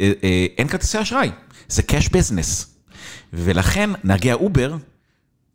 אה, 0.00 0.12
אה, 0.24 0.46
אין 0.58 0.68
כרטיסי 0.68 1.00
אשראי, 1.02 1.30
זה 1.68 1.82
cash 1.88 2.08
business. 2.08 2.66
ולכן 3.32 3.90
נהגי 4.04 4.30
ה 4.30 4.39
Uber 4.39 4.76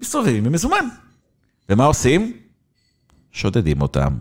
מסתובבים 0.01 0.45
עם 0.45 0.51
מזומן. 0.51 0.85
ומה 1.69 1.85
עושים? 1.85 2.37
שודדים 3.31 3.81
אותם. 3.81 4.17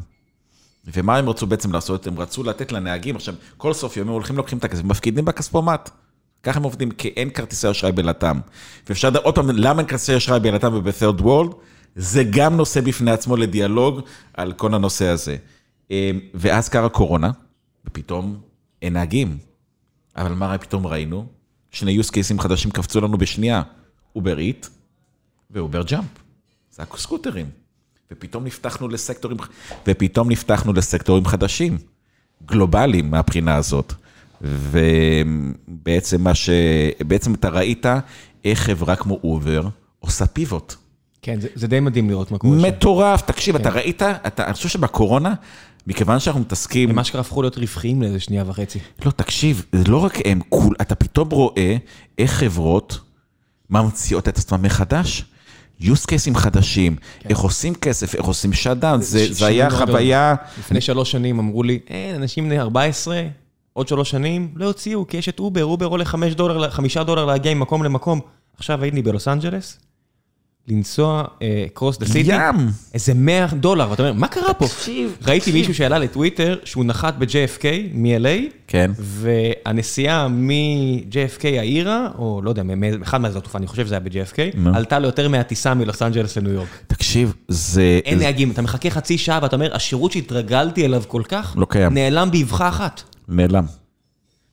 ומה 0.94 1.16
הם 1.16 1.28
רצו 1.28 1.46
בעצם 1.46 1.72
לעשות? 1.72 2.06
הם 2.06 2.18
רצו 2.18 2.42
לתת 2.42 2.72
לנהגים, 2.72 3.16
עכשיו, 3.16 3.34
כל 3.56 3.72
סוף 3.72 3.96
יום 3.96 4.08
הם 4.08 4.14
הולכים 4.14 4.36
לוקחים 4.36 4.58
את 4.58 4.64
הכסף, 4.64 4.84
מפקידים 4.84 5.24
בכספומט. 5.24 5.90
ככה 6.42 6.56
הם 6.56 6.62
עובדים, 6.62 6.90
כי 6.90 7.08
אין 7.08 7.30
כרטיסי 7.30 7.70
אשראי 7.70 7.92
ב 7.92 7.99
LATAM. 7.99 8.40
ואפשר 8.88 9.10
לדעת 9.10 9.22
עוד 9.22 9.34
פעם, 9.34 9.50
למה 9.50 9.80
אין 9.80 9.88
כרטיסי 9.88 10.16
אשראי 10.16 10.40
ב 10.40 10.46
LATAM 10.46 10.74
וב-third? 10.74 11.54
זה 11.96 12.24
גם 12.30 12.56
נושא 12.56 12.80
בפני 12.80 13.10
עצמו 13.10 13.36
לדיאלוג 13.36 14.00
על 14.34 14.52
כל 14.52 14.74
הנושא 14.74 15.06
הזה. 15.06 15.36
אמ, 15.90 16.20
ואז 16.34 16.68
קרה 16.68 16.88
קורונה, 16.88 17.30
ופתאום 17.86 18.40
אין 18.82 18.92
נהגים. 18.92 19.38
אבל 20.16 20.32
מה 20.32 20.58
פתאום 20.58 20.86
ראינו? 20.86 21.26
שני 21.70 22.00
use 22.00 22.10
cases 22.10 22.42
חדשים 22.42 22.70
קפצו 22.70 23.00
לנו 23.00 23.18
בשנייה, 23.18 23.62
Uber 24.16 24.38
Eats 24.38 24.66
ו 25.50 25.57
Uber 25.57 25.82
Jump. 25.82 26.25
זה 26.76 26.82
הסקוטרים. 26.92 27.46
ופתאום 28.10 28.44
נפתחנו 28.44 28.88
לסקטורים, 28.88 29.38
ופתאום 29.86 30.30
נפתחנו 30.30 30.72
לסקטורים 30.72 31.26
חדשים, 31.26 31.78
גלובליים 32.46 33.10
מהבחינה 33.10 33.54
הזאת. 33.54 33.92
ובעצם 34.40 36.22
מה 36.22 36.34
ש... 36.34 36.50
בעצם 37.06 37.34
אתה 37.34 37.48
ראית 37.48 37.86
איך 38.44 38.60
חברה 38.60 38.96
כמו 38.96 39.20
אובר 39.24 39.68
עושה 40.00 40.26
פיבוט. 40.26 40.74
כן, 41.22 41.40
זה, 41.40 41.48
זה 41.54 41.66
די 41.66 41.80
מדהים 41.80 42.10
לראות 42.10 42.30
מה 42.30 42.38
קורה 42.38 42.58
שם. 42.60 42.66
מטורף, 42.66 43.20
תקשיב, 43.20 43.56
כן. 43.56 43.60
אתה 43.60 43.70
ראית, 43.70 44.02
אתה, 44.02 44.44
אני 44.44 44.54
חושב 44.54 44.68
שבקורונה, 44.68 45.34
מכיוון 45.86 46.18
שאנחנו 46.18 46.40
מתעסקים... 46.40 46.90
הם 46.90 46.98
אשכרה 46.98 47.20
הפכו 47.20 47.42
להיות 47.42 47.58
רווחיים 47.58 48.02
לאיזה 48.02 48.20
שנייה 48.20 48.44
וחצי. 48.46 48.78
לא, 49.04 49.10
תקשיב, 49.10 49.64
זה 49.72 49.84
לא 49.88 50.04
רק 50.04 50.18
הם, 50.24 50.40
כול, 50.48 50.76
אתה 50.80 50.94
פתאום 50.94 51.30
רואה 51.30 51.76
איך 52.18 52.32
חברות 52.32 53.00
ממציאות 53.70 54.28
את 54.28 54.38
עצמם 54.38 54.62
מחדש. 54.62 55.24
Use 55.80 56.06
cases 56.06 56.38
חדשים, 56.38 56.96
כן. 56.96 57.28
איך 57.28 57.38
עושים 57.38 57.74
כסף, 57.74 58.14
איך 58.14 58.24
עושים 58.24 58.52
שדן, 58.52 59.00
זה, 59.00 59.32
זה 59.32 59.46
היה 59.46 59.70
חוויה... 59.70 60.34
לפני 60.58 60.80
שלוש 60.80 61.10
שנים 61.10 61.38
אמרו 61.38 61.62
לי, 61.62 61.78
אין, 61.88 62.14
אנשים 62.14 62.44
בני 62.44 62.60
14, 62.60 63.22
עוד 63.72 63.88
שלוש 63.88 64.10
שנים, 64.10 64.52
לא 64.54 64.66
הוציאו, 64.66 65.06
כי 65.06 65.16
יש 65.16 65.28
את 65.28 65.38
Uber, 65.38 65.64
Uber 65.64 65.86
עולה 65.86 66.04
חמש 66.04 66.34
דולר, 66.34 66.70
חמישה 66.70 67.04
דולר 67.04 67.24
להגיע 67.24 67.54
ממקום 67.54 67.82
למקום. 67.82 68.20
עכשיו 68.56 68.82
הייתי 68.82 69.02
בלוס 69.02 69.28
אנג'לס, 69.28 69.78
לנסוע 70.68 71.24
cross 71.74 71.98
the 71.98 72.06
city, 72.06 72.30
איזה 72.94 73.14
100 73.14 73.46
דולר, 73.46 73.90
ואתה 73.90 74.02
אומר, 74.02 74.12
מה 74.12 74.28
קרה 74.28 74.54
פה? 74.54 74.66
תקשיב, 74.68 75.16
ראיתי 75.26 75.52
מישהו 75.52 75.74
שעלה 75.74 75.98
לטוויטר 75.98 76.56
שהוא 76.64 76.84
נחת 76.84 77.14
ב-JFK 77.18 77.64
מ-LA, 77.94 78.52
כן. 78.66 78.90
והנסיעה 78.98 80.28
מ-JFK 80.28 81.44
העירה, 81.44 82.08
או 82.18 82.40
לא 82.44 82.50
יודע, 82.50 82.62
אחד 83.02 83.20
מהזאת 83.20 83.42
תקופה, 83.42 83.58
אני 83.58 83.66
חושב 83.66 83.86
שזה 83.86 83.94
היה 83.94 84.00
ב-JFK, 84.00 84.68
עלתה 84.74 84.98
לו 84.98 85.06
יותר 85.06 85.28
מהטיסה 85.28 85.74
מלוס 85.74 86.02
אנג'לס 86.02 86.36
לניו 86.36 86.52
יורק. 86.52 86.68
תקשיב, 86.86 87.34
זה... 87.48 88.00
אין 88.04 88.18
נהגים, 88.18 88.50
אתה 88.50 88.62
מחכה 88.62 88.90
חצי 88.90 89.18
שעה 89.18 89.38
ואתה 89.42 89.56
אומר, 89.56 89.76
השירות 89.76 90.12
שהתרגלתי 90.12 90.84
אליו 90.84 91.02
כל 91.08 91.22
כך, 91.28 91.54
לא 91.58 91.66
קיים. 91.70 91.94
נעלם 91.94 92.30
באבחה 92.30 92.68
אחת. 92.68 93.02
נעלם. 93.28 93.64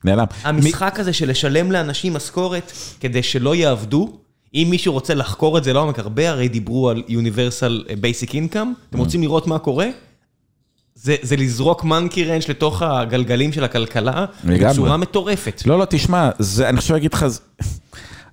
נעלם. 0.03 0.25
המשחק 0.43 0.99
הזה 0.99 1.13
של 1.13 1.29
לשלם 1.29 1.71
לאנשים 1.71 2.13
משכורת 2.13 2.71
כדי 2.99 3.23
שלא 3.23 3.55
יעבדו, 3.55 4.17
אם 4.53 4.67
מישהו 4.69 4.93
רוצה 4.93 5.13
לחקור 5.13 5.57
את 5.57 5.63
זה 5.63 5.73
לעומק, 5.73 5.99
הרבה 5.99 6.29
הרי 6.29 6.47
דיברו 6.47 6.89
על 6.89 7.03
Universal 7.07 7.89
Basic 7.89 8.29
Income, 8.29 8.67
אתם 8.89 8.97
רוצים 8.97 9.21
לראות 9.21 9.47
מה 9.47 9.59
קורה? 9.59 9.87
זה, 10.95 11.15
זה 11.21 11.35
לזרוק 11.35 11.83
מנקי 11.83 12.23
רנץ' 12.23 12.49
לתוך 12.49 12.81
הגלגלים 12.81 13.53
של 13.53 13.63
הכלכלה, 13.63 14.25
בצורה 14.45 14.97
מטורפת. 14.97 15.61
לא, 15.65 15.79
לא, 15.79 15.85
תשמע, 15.89 16.29
זה, 16.39 16.69
אני 16.69 16.77
חושב 16.77 16.93
להגיד 16.93 17.13
לך, 17.13 17.25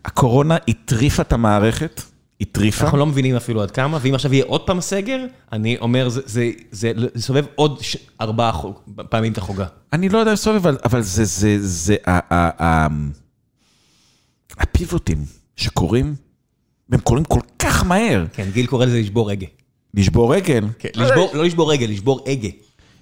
הקורונה 0.05 0.57
הטריפה 0.69 1.23
את 1.23 1.33
המערכת, 1.33 2.03
הטריפה. 2.41 2.85
אנחנו 2.85 2.99
לא 2.99 3.07
מבינים 3.07 3.37
אפילו 3.37 3.63
עד 3.63 3.71
כמה, 3.71 3.99
ואם 4.03 4.15
עכשיו 4.15 4.35
יהיה 4.35 4.45
עוד 4.45 4.61
פעם 4.61 4.81
סגר, 4.81 5.25
אני 5.53 5.77
אומר, 5.81 6.09
זה, 6.09 6.21
זה, 6.25 6.51
זה, 6.71 6.93
זה 7.15 7.23
סובב 7.23 7.45
עוד 7.55 7.79
ש... 7.81 7.97
ארבעה 8.21 8.53
פעמים 9.09 9.33
את 9.33 9.39
החוגה. 9.39 9.67
אני 9.93 10.09
לא 10.09 10.19
יודע 10.19 10.33
לסובב, 10.33 10.57
אבל, 10.57 10.79
אבל 10.85 11.01
זה, 11.03 11.25
זה, 11.25 11.57
זה, 11.61 11.67
זה, 11.67 11.97
הפיבוטים. 14.59 15.40
שקורים, 15.61 16.15
והם 16.89 17.01
קורים 17.01 17.25
כל 17.25 17.41
כך 17.59 17.85
מהר. 17.85 18.25
כן, 18.33 18.51
גיל 18.53 18.67
קורא 18.67 18.85
לזה 18.85 18.99
לשבור 18.99 19.31
הגה. 19.31 19.47
לשבור 19.95 20.35
רגל? 20.35 20.65
כן, 20.79 20.89
לשבור, 20.95 21.31
לא 21.35 21.45
לשבור 21.45 21.73
רגל, 21.73 21.87
לשבור 21.91 22.21
הגה. 22.27 22.49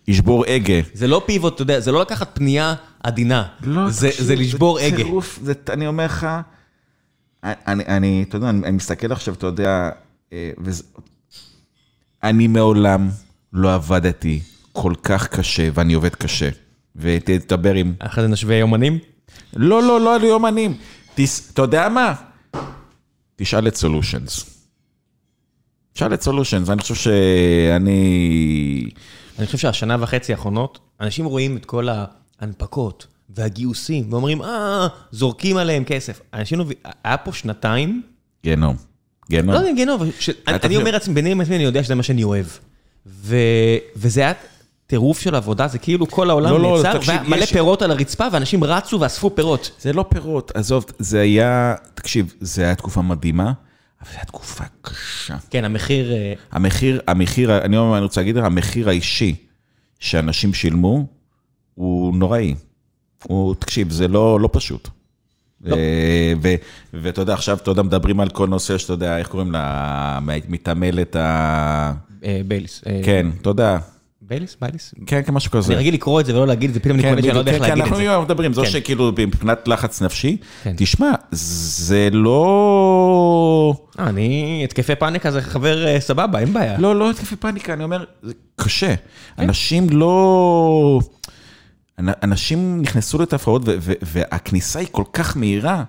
לשבור 0.09 0.45
הגה. 0.47 0.81
זה 0.95 1.07
לא 1.07 1.23
פיבוט, 1.27 1.55
אתה 1.55 1.63
יודע, 1.63 1.81
זה 1.81 1.93
לא 1.93 2.01
לקחת 2.01 2.31
פנייה 2.35 2.75
עדינה. 3.03 3.45
לא, 3.63 3.91
זה, 3.91 4.09
תקשיב, 4.09 4.25
זה 4.25 4.35
לשבור 4.35 4.79
הגה. 4.79 4.97
טירוף, 4.97 5.39
זה, 5.43 5.53
אני 5.71 5.87
אומר 5.87 6.05
לך, 6.05 6.27
אני, 7.45 7.85
אני, 7.87 8.25
אתה 8.29 8.37
יודע, 8.37 8.51
אני 8.51 8.71
מסתכל 8.71 9.13
עכשיו, 9.13 9.35
אתה 9.35 9.47
יודע, 9.47 9.91
אה, 10.33 10.51
וזה, 10.59 10.83
אני 12.23 12.47
מעולם 12.47 13.09
לא 13.53 13.75
עבדתי 13.75 14.41
כל 14.73 14.93
כך 15.03 15.29
קשה, 15.29 15.69
ואני 15.75 15.95
עובד 15.95 16.15
קשה. 16.15 16.49
ותדבר 16.97 17.75
עם... 17.75 17.93
אחרי 17.99 18.25
זה 18.25 18.29
נשווה 18.29 18.57
יומנים? 18.57 18.99
לא, 19.57 19.83
לא, 19.83 20.01
לא 20.01 20.15
על 20.15 20.25
יומנים. 20.25 20.75
אתה 21.25 21.63
יודע 21.63 21.89
מה? 21.89 22.15
תשאל 23.41 23.69
את 23.69 23.77
סולושנס. 23.77 24.45
תשאל 25.93 26.15
את 26.15 26.23
סולושנס, 26.23 26.71
אני 26.71 26.83
חושב 26.83 26.95
שאני... 26.95 28.91
אני 29.39 29.47
חושב 29.47 29.59
שהשנה 29.59 29.97
וחצי 30.01 30.33
האחרונות, 30.33 30.79
אנשים 31.01 31.25
רואים 31.25 31.57
את 31.57 31.65
כל 31.65 31.89
ההנפקות 32.41 33.07
והגיוסים, 33.31 34.13
ואומרים, 34.13 34.43
אה, 34.43 34.89
זורקים 35.13 35.57
עליהם 35.57 35.85
כסף. 35.85 36.21
אנשים, 36.35 36.61
היה 37.05 37.17
פה 37.17 37.33
שנתיים... 37.33 38.03
גיהנום. 38.45 38.77
גיהנום. 39.31 39.55
לא 39.55 39.59
יודע, 39.59 39.73
גיהנום, 39.73 40.01
אני 40.49 40.77
אומר 40.77 40.91
לעצמי, 40.91 41.15
ביני 41.15 41.33
עם 41.33 41.41
עצמי, 41.41 41.57
אני 41.57 41.65
יודע 41.65 41.85
שזה 41.85 41.95
מה 41.95 42.03
שאני 42.03 42.25
אוהב. 42.25 42.47
וזה 43.97 44.21
היה 44.21 44.33
טירוף 44.89 45.21
של 45.21 45.35
עבודה, 45.35 45.69
זה 45.69 45.79
כאילו 45.79 46.09
כל 46.09 46.31
העולם 46.31 46.51
לא, 46.51 46.61
לא, 46.61 46.81
נעצר, 46.83 46.99
והיה 47.07 47.23
מלא 47.23 47.47
פירות 47.47 47.83
על 47.83 47.91
הרצפה, 47.91 48.27
ואנשים 48.33 48.65
רצו 48.65 49.01
ואספו 49.01 49.35
פירות. 49.35 49.71
זה 49.81 49.93
לא 49.93 50.05
פירות, 50.09 50.53
עזוב, 50.55 50.85
זה 50.99 51.21
היה, 51.21 51.75
תקשיב, 51.95 52.35
זה 52.41 52.63
היה 52.63 52.75
תקופה 52.75 53.03
מדהימה, 53.03 53.53
אבל 54.03 54.11
זו 54.11 54.17
הייתה 54.17 54.27
תקופה 54.27 54.65
קשה. 54.83 55.37
כן, 55.51 55.65
המחיר... 55.65 56.13
אה, 56.13 56.33
המחיר, 56.53 57.01
המחיר, 57.07 57.59
אני 57.59 57.77
אומר, 57.77 57.97
אני 57.97 58.03
רוצה 58.03 58.21
להגיד 58.21 58.37
לך, 58.37 58.45
המחיר 58.45 58.89
האישי 58.89 59.35
שאנשים 59.99 60.55
שילמו, 60.55 61.07
הוא 61.75 62.15
נוראי. 62.17 62.55
הוא, 63.25 63.55
תקשיב, 63.55 63.91
זה 63.91 64.09
לא, 64.09 64.41
לא 64.41 64.49
פשוט. 64.53 64.89
לא. 65.65 65.77
אה, 65.77 66.33
ואתה 66.93 67.21
יודע, 67.21 67.35
עכשיו, 67.35 67.57
אתה 67.57 67.71
יודע, 67.71 67.83
מדברים 67.83 68.21
על 68.21 68.29
כל 68.29 68.49
נושא 68.49 68.79
שאתה 68.79 68.93
יודע, 68.93 69.19
איך 69.19 69.29
קוראים 69.29 69.53
לה, 69.53 70.19
מתעמלת 70.49 71.17
ה... 71.17 71.93
אה, 72.25 72.41
Biles. 72.47 72.85
כן, 73.05 73.27
אתה 73.41 73.51
יודע. 73.51 73.79
Biles? 74.29 74.57
Biles? 74.61 74.95
כן, 75.07 75.21
כן, 75.27 75.35
משהו 75.35 75.51
כזה. 75.51 75.73
אני 75.73 75.81
רגיל 75.81 75.95
לקרוא 75.95 76.21
את 76.21 76.27
זה 76.27 76.35
ולא 76.35 76.47
להגיד 76.47 76.71
את 76.71 76.75
זה, 76.75 76.81
פתאום 76.81 76.99
אני 76.99 77.03
קולט 77.03 77.23
שאני 77.25 77.35
לא 77.35 77.39
יודע 77.39 77.53
איך 77.53 77.61
להגיד 77.61 77.83
את 77.83 77.89
זה. 77.89 77.95
כן, 77.95 78.07
אנחנו 78.09 78.23
מדברים, 78.23 78.53
זו 78.53 78.67
שכאילו 78.67 79.13
מבחינת 79.19 79.69
לחץ 79.69 80.03
נפשי, 80.03 80.37
תשמע, 80.77 81.13
זה 81.31 82.09
לא... 82.13 83.75
אני, 83.99 84.61
התקפי 84.65 84.95
פאניקה 84.95 85.31
זה 85.31 85.43
חבר 85.43 86.01
סבבה, 86.01 86.39
אין 86.39 86.53
בעיה. 86.53 86.79
לא, 86.79 86.97
לא 86.97 87.11
התקפי 87.11 87.37
פאניקה, 87.37 87.73
אני 87.73 87.85
אומר, 87.85 88.05
זה 88.23 88.33
קשה. 88.57 88.95
אנשים 89.39 89.87
לא... 89.91 91.01
אנשים 91.99 92.83
נכנסו 92.83 93.19
לתפרעות, 93.19 93.63
והכניסה 94.03 94.79
היא 94.79 94.89
כל 94.91 95.05
כך 95.13 95.37
מהירה. 95.37 95.85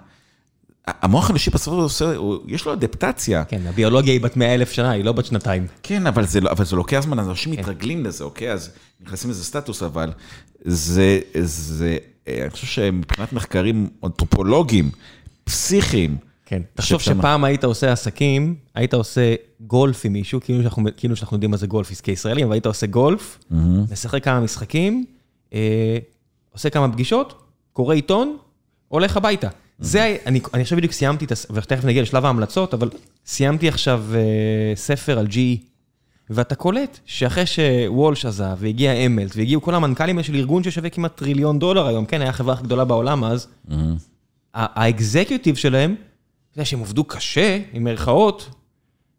המוח 1.02 1.28
האנושי 1.28 1.50
בסוף 1.50 1.74
עושה, 1.74 2.14
יש 2.48 2.66
לו 2.66 2.74
אדפטציה. 2.74 3.44
כן, 3.46 3.62
הביולוגיה 3.68 4.14
היא 4.14 4.22
בת 4.22 4.38
100 4.38 4.54
אלף 4.54 4.72
שנה, 4.72 4.92
היא 4.92 5.04
לא 5.04 5.12
בת 5.12 5.26
שנתיים. 5.26 5.68
כן, 5.84 6.08
אבל 6.08 6.26
זה, 6.26 6.40
אבל 6.40 6.66
זה 6.66 6.76
לוקח 6.76 7.00
זמן, 7.00 7.20
אנשים 7.20 7.56
כן. 7.56 7.62
מתרגלים 7.62 8.06
לזה, 8.06 8.24
אוקיי? 8.24 8.52
אז 8.52 8.72
נכנסים 9.02 9.30
לזה 9.30 9.44
סטטוס, 9.44 9.84
אבל 9.84 10.12
זה, 10.66 11.20
זה, 11.42 11.98
אני 12.28 12.50
חושב 12.50 12.68
שמבחינת 12.68 13.34
מחקרים 13.34 13.90
אנתרופולוגיים, 14.04 14.92
פסיכיים, 15.44 16.18
כן, 16.46 16.62
תחשוב 16.74 17.02
שפעם 17.02 17.44
היית 17.44 17.64
עושה 17.64 17.92
עסקים, 17.92 18.56
היית 18.76 18.94
עושה 18.94 19.36
גולף 19.62 20.06
עם 20.06 20.14
מישהו, 20.14 20.42
כאילו 20.42 20.62
שאנחנו, 20.62 20.84
כאילו 20.98 21.16
שאנחנו 21.16 21.36
יודעים 21.36 21.52
מה 21.52 21.58
זה 21.58 21.68
גולף 21.68 22.02
כישראלים, 22.02 22.46
אבל 22.46 22.54
היית 22.54 22.66
עושה 22.66 22.88
גולף, 22.88 23.40
משחק 23.92 24.24
כמה 24.24 24.40
משחקים, 24.40 25.06
אה, 25.54 25.98
עושה 26.54 26.70
כמה 26.70 26.92
פגישות, 26.92 27.44
קורא 27.74 27.96
עיתון, 27.96 28.38
הולך 28.88 29.18
הביתה. 29.18 29.48
זה, 29.80 30.18
אני, 30.26 30.40
אני 30.54 30.62
עכשיו 30.62 30.78
בדיוק 30.78 30.94
סיימתי, 30.94 31.26
את 31.26 31.32
ותכף 31.52 31.86
נגיע 31.86 32.02
לשלב 32.02 32.26
ההמלצות, 32.26 32.74
אבל 32.74 32.90
סיימתי 33.26 33.68
עכשיו 33.68 34.04
uh, 34.12 34.78
ספר 34.78 35.20
על 35.20 35.28
GE, 35.28 35.64
ואתה 36.30 36.56
קולט 36.56 37.00
שאחרי 37.06 37.44
שוולש 37.46 38.26
עזב, 38.26 38.58
והגיע 38.60 38.92
אמלט, 38.92 39.32
והגיעו 39.36 39.62
כל 39.62 39.76
המנכ"לים 39.76 40.24
של 40.24 40.36
ארגון 40.36 40.64
ששווה 40.64 40.90
כמעט 40.90 41.18
טריליון 41.18 41.60
דולר 41.60 41.88
היום, 41.88 42.06
כן, 42.06 42.22
היה 42.22 42.30
החברה 42.30 42.54
הכי 42.54 42.64
גדולה 42.64 42.86
בעולם 42.86 43.24
אז, 43.24 43.48
mm-hmm. 43.70 43.74
האקזקיוטיב 44.54 45.56
שלהם, 45.56 45.96
אתה 46.52 46.60
יודע 46.60 46.66
שהם 46.66 46.82
עבדו 46.82 47.04
קשה, 47.04 47.60
עם 47.74 47.84
מירכאות, 47.84 48.50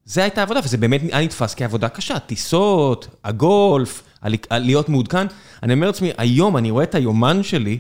זה 0.04 0.22
הייתה 0.22 0.42
עבודה, 0.42 0.60
וזה 0.64 0.76
באמת 0.76 1.00
היה 1.12 1.24
נתפס 1.24 1.54
כעבודה 1.54 1.88
קשה, 1.88 2.18
טיסות, 2.18 3.08
הגולף, 3.24 4.02
להיות 4.50 4.88
מעודכן. 4.88 5.26
אני 5.62 5.74
אומר 5.74 5.86
לעצמי, 5.86 6.10
היום 6.18 6.56
אני 6.56 6.70
רואה 6.70 6.84
את 6.84 6.94
היומן 6.94 7.42
שלי, 7.42 7.78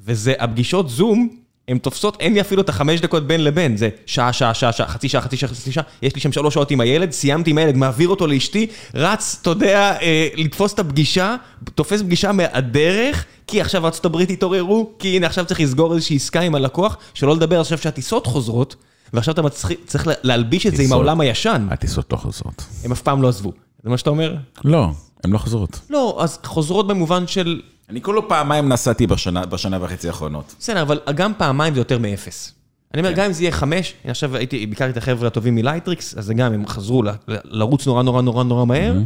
וזה 0.00 0.34
הפגישות 0.38 0.88
זום, 0.88 1.39
הן 1.70 1.78
תופסות, 1.78 2.16
אין 2.20 2.34
לי 2.34 2.40
אפילו 2.40 2.62
את 2.62 2.68
החמש 2.68 3.00
דקות 3.00 3.26
בין 3.26 3.44
לבין, 3.44 3.76
זה 3.76 3.88
שעה, 4.06 4.32
שעה, 4.32 4.54
שעה, 4.54 4.72
שעה, 4.72 4.88
חצי 4.88 5.08
שעה, 5.08 5.22
חצי 5.22 5.36
שעה, 5.36 5.48
חצי 5.48 5.72
שעה, 5.72 5.84
יש 6.02 6.14
לי 6.14 6.20
שם 6.20 6.32
שלוש 6.32 6.54
שעות 6.54 6.70
עם 6.70 6.80
הילד, 6.80 7.12
סיימתי 7.12 7.50
עם 7.50 7.58
הילד, 7.58 7.76
מעביר 7.76 8.08
אותו 8.08 8.26
לאשתי, 8.26 8.66
רץ, 8.94 9.38
אתה 9.42 9.50
יודע, 9.50 9.96
אה, 10.02 10.28
לתפוס 10.36 10.74
את 10.74 10.78
הפגישה, 10.78 11.36
תופס 11.74 12.02
פגישה 12.02 12.32
מהדרך, 12.32 13.24
כי 13.46 13.60
עכשיו 13.60 13.86
ארצות 13.86 14.04
הברית 14.04 14.30
התעוררו, 14.30 14.90
כי 14.98 15.16
הנה 15.16 15.26
עכשיו 15.26 15.44
צריך 15.44 15.60
לסגור 15.60 15.94
איזושהי 15.94 16.16
עסקה 16.16 16.40
עם 16.40 16.54
הלקוח, 16.54 16.96
שלא 17.14 17.36
לדבר 17.36 17.60
עכשיו 17.60 17.78
שהטיסות 17.78 18.26
חוזרות, 18.26 18.76
ועכשיו 19.12 19.34
אתה 19.34 19.48
צריך 19.86 20.08
להלביש 20.22 20.66
את 20.66 20.76
זה 20.76 20.82
עם 20.82 20.92
העולם 20.92 21.20
הישן. 21.20 21.68
הטיסות 21.70 22.12
לא 22.12 22.16
חוזרות. 22.16 22.64
הם 22.84 22.92
אף 22.92 23.02
פעם 23.02 23.22
לא 23.22 23.28
עזבו, 23.28 23.52
זה 23.82 23.90
מה 23.90 23.98
שאתה 23.98 24.10
אומר? 24.10 24.36
לא, 24.64 24.88
הן 25.24 25.30
לא 25.30 25.38
חוזרות. 25.38 25.80
לא, 25.90 26.18
אז 26.20 26.38
חוזרות 26.44 26.86
במובן 26.86 27.26
של... 27.26 27.60
אני 27.90 28.02
כולו 28.02 28.28
פעמיים 28.28 28.68
נסעתי 28.68 29.06
בשנה, 29.06 29.46
בשנה 29.46 29.84
וחצי 29.84 30.08
האחרונות. 30.08 30.54
בסדר, 30.58 30.82
אבל 30.82 31.00
גם 31.14 31.32
פעמיים 31.36 31.74
זה 31.74 31.80
יותר 31.80 31.98
מאפס. 31.98 32.54
אני 32.94 33.02
אומר, 33.02 33.12
גם 33.12 33.24
אם 33.24 33.32
זה 33.32 33.42
יהיה 33.42 33.52
חמש, 33.52 33.94
אני 34.04 34.10
עכשיו 34.10 34.36
הייתי, 34.36 34.66
ביקרתי 34.66 34.92
את 34.92 34.96
החבר'ה 34.96 35.26
הטובים 35.26 35.54
מ 35.54 35.59
Lightricks, 35.59 36.18
אז 36.18 36.24
זה 36.24 36.34
גם, 36.34 36.52
הם 36.52 36.66
חזרו 36.66 37.02
ל- 37.02 37.08
ל- 37.08 37.36
לרוץ 37.44 37.86
נורא 37.86 38.02
נורא 38.02 38.22
נורא 38.22 38.44
נורא 38.44 38.64
מהר, 38.64 38.98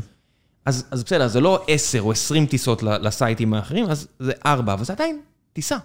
אז 0.67 0.85
אז 0.91 1.05
בסדר, 1.05 1.29
זה 1.29 1.41
לא 1.41 1.65
עשר 1.69 2.01
או 2.01 2.13
עשרים 2.13 2.47
טיסות 2.47 2.83
לסייטים 2.83 3.55
האחרים, 3.55 3.85
אז 3.85 4.09
זה 4.19 4.33
ארבע, 4.47 4.73
אבל 4.73 4.85
זה 4.85 4.93
עדיין 4.93 5.21
טיסה. 5.53 5.77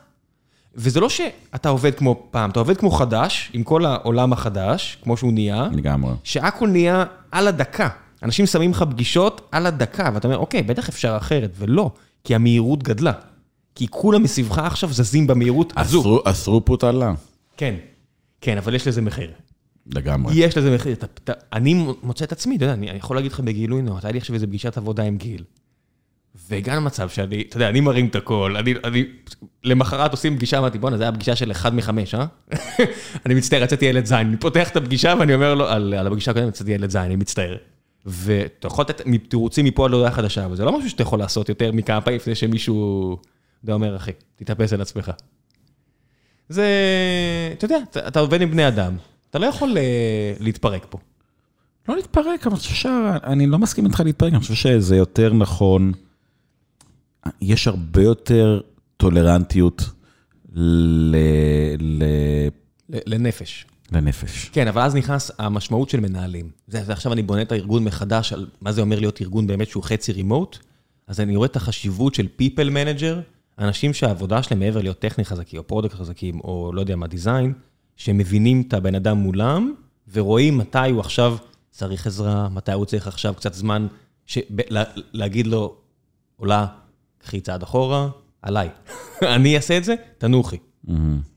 וזה 0.76 1.00
לא 1.00 1.10
שאתה 1.10 1.70
עובד 1.70 1.96
כמו 1.96 2.28
פעם, 2.32 2.50
אתה 2.50 2.60
עובד 2.60 2.78
כמו 2.78 2.92
חדש, 2.92 3.50
עם 3.54 3.64
כל 3.64 3.86
העולם 3.86 4.34
החדש, 4.34 4.98
כמו 5.04 5.18
שהוא 5.18 5.34
נהיה, 5.34 5.68
לגמרי. 5.74 6.14
שהכל 6.24 6.68
נהיה 6.68 7.04
על 7.32 7.48
הדקה. 7.48 7.90
אנשים 8.24 8.46
שמים 8.46 8.72
לך 8.72 8.84
פגישות 8.90 9.50
על 9.52 9.66
הדקה, 9.66 10.10
ואתה 10.14 10.28
אומר, 10.28 10.38
אוקיי, 10.38 10.64
בטח 10.64 10.90
אפשר 10.90 11.18
אחרת, 11.18 11.52
ולא, 11.58 11.92
כי 12.24 12.36
המהירות 12.36 12.84
גדלה. 12.84 13.12
כי 13.76 13.88
כולם 13.90 14.24
מסביבך 14.24 14.58
עכשיו 14.58 14.94
זזים 14.94 15.28
במהירות 15.28 15.74
הזו. 15.78 16.22
הסרופוט 16.26 16.84
עלה. 16.84 17.14
כן, 17.58 17.76
כן, 18.42 18.58
אבל 18.58 18.76
יש 18.76 18.88
לזה 18.88 19.02
מחיר. 19.02 19.32
לגמרי. 19.88 20.34
יש 20.36 20.58
לזה 20.58 20.76
מחיר. 20.76 20.94
אתה, 20.94 21.06
אתה, 21.24 21.34
אני 21.54 21.86
מוצא 22.04 22.26
את 22.26 22.32
עצמי, 22.32 22.56
אתה 22.56 22.64
יודע, 22.64 22.74
אני, 22.74 22.90
אני 22.90 22.98
יכול 22.98 23.16
להגיד 23.16 23.32
לך 23.32 23.40
בגילוי 23.40 23.82
נאות, 23.82 24.06
היה 24.06 24.12
לי 24.12 24.18
עכשיו 24.18 24.36
איזה 24.36 24.48
פגישת 24.48 24.78
עבודה 24.78 25.04
עם 25.04 25.18
גיל. 25.18 25.44
והגענו 26.50 26.82
למצב 26.82 27.10
שאני, 27.10 27.44
אתה 27.50 27.58
יודע, 27.58 27.70
אני 27.70 27.82
מרים 27.82 28.08
את 28.08 28.16
הכל, 28.16 28.56
אני, 28.58 28.74
אני, 28.84 29.06
למחרת 29.64 30.12
עושים 30.12 30.36
פגישה, 30.36 30.58
אמרתי, 30.58 30.78
בואנה, 30.78 30.98
זה 30.98 31.04
היה 31.04 31.12
פגישה 31.12 31.36
של 31.36 31.52
אחד 31.52 31.76
מחמש, 31.76 32.16
אה? 32.16 32.26
אני 33.26 33.34
מצטער, 33.34 33.64
יצאתי 33.64 33.86
ילד 33.86 34.06
זין. 34.06 34.18
אני 34.18 34.38
פותח 34.38 34.70
את 34.70 34.76
הפגישה 34.76 35.14
ואני 35.20 35.34
אומר 35.34 35.56
לו, 35.56 35.68
על, 35.68 35.94
על 35.94 36.08
הפגישה 36.08 36.32
הקודמת 36.32 36.50
יצאתי 36.50 36.72
ילד 36.72 36.90
זין, 36.90 37.02
אני 37.02 37.16
מצטער. 37.16 37.56
ואתה 38.10 38.68
יכול 38.68 38.86
לתת 38.90 39.02
תירוצים 39.30 39.66
מפה 39.66 39.86
עד 39.86 39.92
להודעה 39.92 40.12
חדשה, 40.12 40.46
אבל 40.46 40.56
זה 40.56 40.66
לא 40.66 40.78
משהו 40.78 40.90
שאתה 40.90 41.02
יכול 41.02 41.20
לעשות 41.20 41.50
יותר 41.50 41.72
מכמה 41.72 42.02
פעמים 42.02 42.20
לפני 42.20 42.36
שמישהו, 42.36 43.18
אתה 43.64 43.74
אומר, 43.74 43.96
אחי, 43.96 44.12
תתאפס 44.36 44.74
על 44.74 44.82
עצמך. 44.82 45.12
זה, 46.50 46.68
אתה 47.54 47.66
יודע, 47.66 47.78
אתה, 47.92 48.08
אתה 48.08 48.20
עובד 48.20 48.42
עם 48.42 48.52
בני 48.52 48.68
אדם, 48.68 48.98
אתה 49.30 49.40
לא 49.40 49.46
יכול 49.46 49.78
אה, 49.78 50.34
להתפרק 50.40 50.86
פה. 50.90 50.98
לא 51.90 51.96
להתפרק, 51.96 52.48
אבל 52.48 52.52
אני 52.52 52.60
חושב 52.60 52.76
שאני 52.76 53.48
לא 53.48 53.60
מסכים 53.60 53.86
איתך 53.86 54.02
להתפרק, 54.06 54.34
אני 54.34 54.40
חושב 54.40 54.54
שזה 54.54 54.96
יותר 54.96 55.34
נכון, 55.34 55.92
יש 57.42 57.68
הרבה 57.68 58.04
יותר 58.04 58.62
טולרנטיות. 58.98 59.90
ל... 60.56 61.16
ל- 61.80 62.50
לנפש. 62.90 63.66
לנפש. 63.92 64.50
כן, 64.50 64.68
אבל 64.68 64.82
אז 64.82 64.96
נכנס 64.96 65.32
המשמעות 65.38 65.90
של 65.90 66.00
מנהלים. 66.00 66.50
זה, 66.68 66.84
זה 66.84 66.94
עכשיו 66.94 67.14
אני 67.14 67.22
בונה 67.22 67.42
את 67.42 67.52
הארגון 67.52 67.84
מחדש 67.84 68.34
על 68.34 68.48
מה 68.62 68.72
זה 68.72 68.82
אומר 68.82 69.00
להיות 69.00 69.22
ארגון 69.22 69.48
באמת 69.48 69.70
שהוא 69.70 69.84
חצי 69.84 70.12
remote, 70.12 70.58
אז 71.08 71.20
אני 71.20 71.36
רואה 71.36 71.46
את 71.46 71.56
החשיבות 71.56 72.16
של 72.16 72.28
people 72.42 72.70
manager, 72.70 73.16
אנשים 73.60 73.94
שהעבודה 73.94 74.44
שלהם 74.44 74.60
מעבר 74.60 74.82
להיות 74.82 75.00
טכני 75.00 75.26
חזקי, 75.26 75.58
או 75.58 75.68
product 75.68 75.94
חזקים, 75.94 76.40
או 76.40 76.72
לא 76.74 76.82
יודע 76.82 76.96
מה, 76.96 77.08
design, 77.08 77.54
שמבינים 77.96 78.64
את 78.68 78.74
הבן 78.74 78.96
אדם 78.96 79.18
מולם, 79.18 79.74
ורואים 80.14 80.58
מתי 80.58 80.90
הוא 80.90 81.00
עכשיו 81.00 81.38
צריך 81.72 82.08
עזרה, 82.08 82.50
מתי 82.50 82.72
הוא 82.72 82.86
צריך 82.86 83.08
עכשיו 83.08 83.34
קצת 83.34 83.54
זמן, 83.54 83.88
ש... 84.26 84.38
לה... 84.70 84.84
להגיד 85.14 85.48
לו, 85.48 85.76
עולה, 86.36 86.66
קחי 87.18 87.42
צעד 87.42 87.64
אחורה, 87.64 88.10
עליי. 88.42 88.70
אני 89.36 89.56
אעשה 89.56 89.78
את 89.78 89.84
זה, 89.84 89.96
תנוחי. 90.18 90.58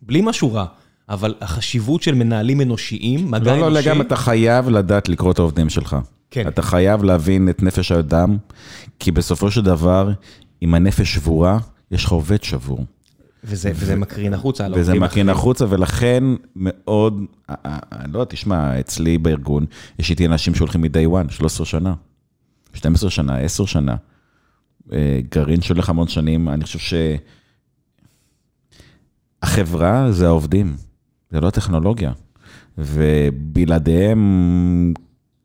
בלי 0.02 0.20
משהו 0.24 0.52
רע, 0.52 0.66
אבל 1.12 1.34
החשיבות 1.40 2.02
של 2.02 2.14
מנהלים 2.14 2.60
אנושיים, 2.60 3.30
מגע 3.30 3.54
לא, 3.54 3.60
לא, 3.60 3.68
אנושי... 3.68 3.88
לגמרי, 3.88 4.06
אתה 4.06 4.16
חייב 4.16 4.68
לדעת 4.68 5.08
לקרוא 5.08 5.32
את 5.32 5.38
העובדים 5.38 5.68
שלך. 5.68 5.96
כן. 6.30 6.48
אתה 6.48 6.62
חייב 6.62 7.02
להבין 7.04 7.48
את 7.48 7.62
נפש 7.62 7.92
האדם, 7.92 8.36
כי 8.98 9.10
בסופו 9.10 9.50
של 9.50 9.62
דבר, 9.62 10.12
אם 10.62 10.74
הנפש 10.74 11.14
שבורה, 11.14 11.58
יש 11.90 12.04
לך 12.04 12.12
עובד 12.12 12.42
שבור. 12.42 12.84
וזה, 13.44 13.72
וזה 13.74 13.96
מקרין 13.96 14.34
החוצה 14.34 14.66
וזה 14.74 14.94
מקרין. 14.94 15.28
החוצה, 15.28 15.64
ולכן 15.68 16.24
מאוד, 16.56 17.24
אני 17.48 18.12
לא 18.12 18.18
יודע, 18.18 18.30
תשמע, 18.30 18.80
אצלי 18.80 19.18
בארגון, 19.18 19.66
יש 19.98 20.10
איתי 20.10 20.26
אנשים 20.26 20.54
שהולכים 20.54 20.82
מ-day 20.82 21.28
one, 21.28 21.32
13 21.32 21.66
שנה, 21.66 21.94
12 22.74 23.10
שנה, 23.10 23.38
10 23.38 23.66
שנה. 23.66 23.96
אה, 24.92 25.20
גרעין 25.30 25.62
שהולך 25.62 25.88
המון 25.88 26.08
שנים, 26.08 26.48
אני 26.48 26.64
חושב 26.64 26.98
שהחברה 29.42 30.12
זה 30.12 30.26
העובדים, 30.26 30.76
זה 31.32 31.40
לא 31.40 31.48
הטכנולוגיה. 31.48 32.12
ובלעדיהם, 32.78 34.22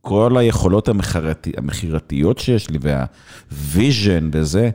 כל 0.02 0.38
היכולות 0.38 0.88
המכירתי, 0.88 1.52
המכירתיות 1.58 2.38
שיש 2.40 2.70
לי 2.70 2.78
והוויז'ן 2.82 4.30
וזה, 4.34 4.70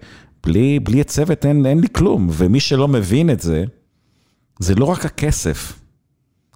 בלי, 0.47 0.81
בלי 0.81 1.01
הצוות 1.01 1.47
אין, 1.47 1.67
אין 1.67 1.81
לי 1.81 1.87
כלום. 1.93 2.29
ומי 2.33 2.61
שלא 2.61 2.89
מבין 2.89 3.31
את 3.31 3.41
זה, 3.41 3.65
זה 4.59 4.75
לא 4.75 4.85
רק 4.85 5.05
הכסף. 5.05 5.79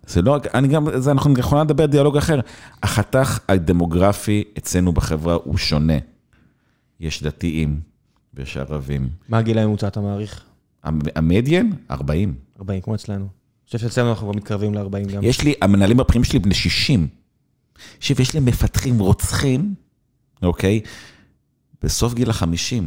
זה 0.07 0.23
לא, 0.23 0.39
אני 0.55 0.69
גם, 0.69 0.87
זה, 0.99 1.11
אנחנו 1.13 1.35
יכולים 1.39 1.65
לדבר 1.65 1.87
דיאלוג 1.87 2.17
אחר. 2.17 2.41
החתך 2.83 3.39
הדמוגרפי 3.49 4.45
אצלנו 4.59 4.93
בחברה 4.93 5.35
הוא 5.45 5.57
שונה. 5.57 5.99
יש 7.01 7.23
דתיים 7.23 7.81
ויש 8.35 8.57
ערבים. 8.57 9.09
מה 9.29 9.39
הגיל 9.39 9.59
הממוצע 9.59 9.89
אתה 9.89 10.01
מעריך? 10.01 10.45
המ- 10.85 10.99
המדיאן, 11.15 11.71
40. 11.91 12.35
40, 12.61 12.81
כמו 12.81 12.95
אצלנו. 12.95 13.29
חושב 13.67 13.79
שאצלנו 13.79 14.11
אנחנו 14.11 14.27
כבר 14.27 14.37
מתקרבים 14.37 14.75
ל-40 14.75 15.13
גם. 15.13 15.23
יש 15.23 15.43
לי, 15.43 15.55
המנהלים 15.63 16.01
הבכירים 16.01 16.25
שלי 16.25 16.39
בני 16.39 16.55
60. 16.55 17.09
תקשיב, 17.99 18.21
יש 18.21 18.35
לי 18.35 18.41
מפתחים 18.41 18.99
רוצחים, 18.99 19.75
אוקיי? 20.43 20.81
בסוף 21.83 22.15
גיל 22.15 22.31
ה-50. 22.31 22.83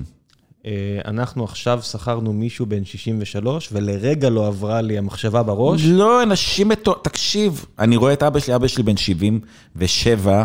אה, 0.65 0.99
אנחנו 1.05 1.43
עכשיו 1.43 1.81
שכרנו 1.81 2.33
מישהו 2.33 2.65
בן 2.65 2.85
63, 2.85 3.69
ולרגע 3.71 4.29
לא 4.29 4.47
עברה 4.47 4.81
לי 4.81 4.97
המחשבה 4.97 5.43
בראש. 5.43 5.81
לא, 5.83 6.23
אנשים 6.23 6.69
מטו... 6.69 6.93
תקשיב, 6.93 7.65
אני 7.79 7.97
רואה 7.97 8.13
את 8.13 8.23
אבא 8.23 8.39
שלי, 8.39 8.55
אבא 8.55 8.67
שלי 8.67 8.83
בן 8.83 8.97
77, 8.97 10.43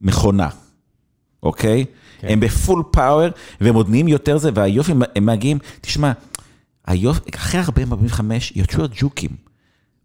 מכונה, 0.00 0.48
אוקיי? 1.42 1.84
כן. 2.20 2.28
הם 2.28 2.40
בפול 2.40 2.82
פאוור, 2.90 3.28
והם 3.60 3.74
עוד 3.74 3.90
נהיים 3.90 4.08
יותר 4.08 4.38
זה, 4.38 4.50
והיופי, 4.54 4.92
הם 5.16 5.26
מגיעים, 5.26 5.58
תשמע, 5.80 6.12
היופי, 6.86 7.30
אחרי 7.34 7.60
40-45 7.60 8.20
יצאו 8.54 8.84
הג'וקים. 8.84 9.51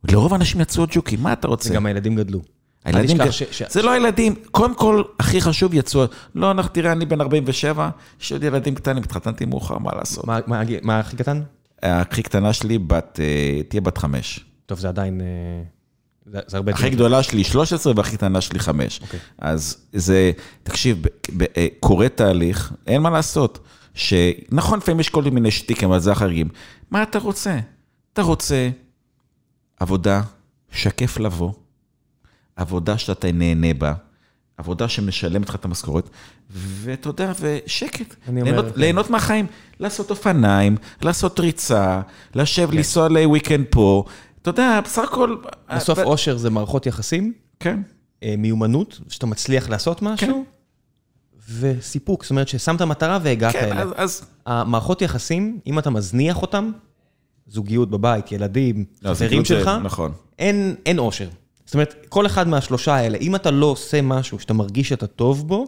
לרוב 0.04 0.34
האנשים 0.34 0.62
יצאו 0.62 0.84
הג'וקים, 0.84 1.24
מה 1.24 1.34
אתה 1.34 1.48
רוצה? 1.48 1.70
וגם 1.72 1.86
הילדים 1.86 2.16
גדלו. 2.16 2.42
הילדים, 2.86 3.18
ש- 3.32 3.44
ש- 3.52 3.64
זה 3.70 3.82
לא 3.82 3.92
הילדים, 3.92 4.36
קודם 4.52 4.76
כל, 4.76 5.04
הכי 5.20 5.42
חשוב 5.42 5.74
יצאו, 5.74 6.06
לא, 6.36 6.52
אנחנו 6.52 6.72
תראה, 6.74 6.92
אני 6.92 7.06
בן 7.06 7.22
47, 7.22 7.90
יש 8.22 8.32
עוד 8.32 8.44
ילדים 8.44 8.76
קטנים, 8.76 9.04
התחתנתי 9.04 9.46
מאוחר, 9.46 9.78
מה 9.78 9.92
לעשות? 9.96 10.28
מה- 10.28 10.40
מה 10.48 10.60
הגיל- 10.60 10.80
מה 10.84 11.00
הכי 11.00 11.16
קטן? 11.18 11.42
הכי 11.84 12.24
קטנה 12.24 12.54
שלי, 12.54 12.78
בת, 12.78 13.20
אה, 13.24 13.64
תהיה 13.64 13.82
בת 13.82 13.98
חמש. 13.98 14.40
טוב, 14.66 14.80
זה 14.80 14.88
עדיין... 14.88 15.22
אה, 15.22 15.26
זה 16.26 16.40
זה 16.48 16.58
הרבה... 16.58 16.72
הכי. 16.72 16.90
גדולה 16.90 17.24
שלי 17.24 17.44
13 17.44 17.94
והכי 17.96 18.18
קטנה 18.18 18.42
שלי 18.42 18.60
5. 18.60 19.00
אוקיי. 19.02 19.20
אז 19.40 19.78
זה, 19.94 20.32
תקשיב, 20.64 20.98
ב- 21.02 21.08
ב- 21.38 21.46
אה, 21.58 21.68
קורה 21.80 22.10
תהליך, 22.10 22.74
אין 22.88 23.02
מה 23.02 23.10
לעשות. 23.10 23.60
שנכון, 23.94 24.80
לפעמים 24.80 25.00
יש 25.00 25.10
כל 25.10 25.24
מיני 25.24 25.52
שטיקים, 25.52 25.90
אבל 25.90 26.00
זה 26.00 26.12
החריגים. 26.12 26.48
מה 26.92 27.04
אתה 27.04 27.20
רוצה? 27.20 27.60
אתה 28.14 28.22
רוצה 28.22 28.70
עבודה 29.80 30.22
שקף 30.72 31.20
לבוא, 31.20 31.52
עבודה 32.56 32.98
שאתה 32.98 33.32
נהנה 33.32 33.74
בה, 33.74 33.94
עבודה 34.58 34.90
שמשלמת 34.90 35.50
לך 35.50 35.56
את 35.56 35.66
המשכורת, 35.66 36.10
ואתה 36.50 37.10
יודע, 37.10 37.32
ושקט. 37.40 38.16
אני 38.28 38.42
אומר, 38.42 38.52
ליהנות, 38.52 38.74
כן. 38.74 38.80
ליהנות 38.80 39.10
מהחיים, 39.10 39.46
לעשות 39.80 40.10
אופניים, 40.10 40.78
לעשות 41.02 41.40
ריצה, 41.40 42.02
לשב, 42.36 42.70
כן. 42.72 42.78
לנסוע 42.78 43.08
לוויקנד 43.10 43.66
פה. 43.70 44.04
אתה 44.42 44.50
יודע, 44.50 44.82
בסך 44.84 45.04
הכל... 45.04 45.36
בסוף 45.76 46.00
ו- 46.00 46.04
אושר 46.04 46.38
זה 46.38 46.50
מערכות 46.50 46.86
יחסים, 46.86 47.34
כן. 47.60 47.80
אה, 48.24 48.36
מיומנות, 48.38 49.00
שאתה 49.10 49.26
מצליח 49.26 49.70
לעשות 49.70 50.02
משהו, 50.02 50.46
וסיפוק, 51.60 52.24
זאת 52.24 52.32
אומרת 52.32 52.48
ששמת 52.48 52.82
מטרה 52.82 53.20
והגעת 53.24 53.54
כן, 53.54 53.72
אליה. 53.72 53.84
אז, 53.84 53.90
אז... 53.96 54.26
המערכות 54.46 55.02
יחסים, 55.02 55.60
אם 55.68 55.80
אתה 55.80 55.90
מזניח 55.90 56.42
אותם, 56.42 56.72
זוגיות 57.50 57.90
בבית, 57.90 58.32
ילדים, 58.32 58.86
לא, 59.04 59.14
חברים 59.14 59.40
זה- 59.46 59.46
שלך, 59.46 59.72
נכון. 59.84 60.12
אין, 60.40 60.76
אין 60.86 61.00
אושר. 61.00 61.28
זאת 61.66 61.74
אומרת, 61.74 62.06
כל 62.10 62.26
אחד 62.26 62.48
מהשלושה 62.48 62.96
האלה, 62.96 63.18
אם 63.18 63.36
אתה 63.36 63.52
לא 63.52 63.66
עושה 63.66 64.02
משהו 64.02 64.40
שאתה 64.40 64.54
מרגיש 64.54 64.90
שאתה 64.90 65.08
טוב 65.08 65.48
בו, 65.48 65.68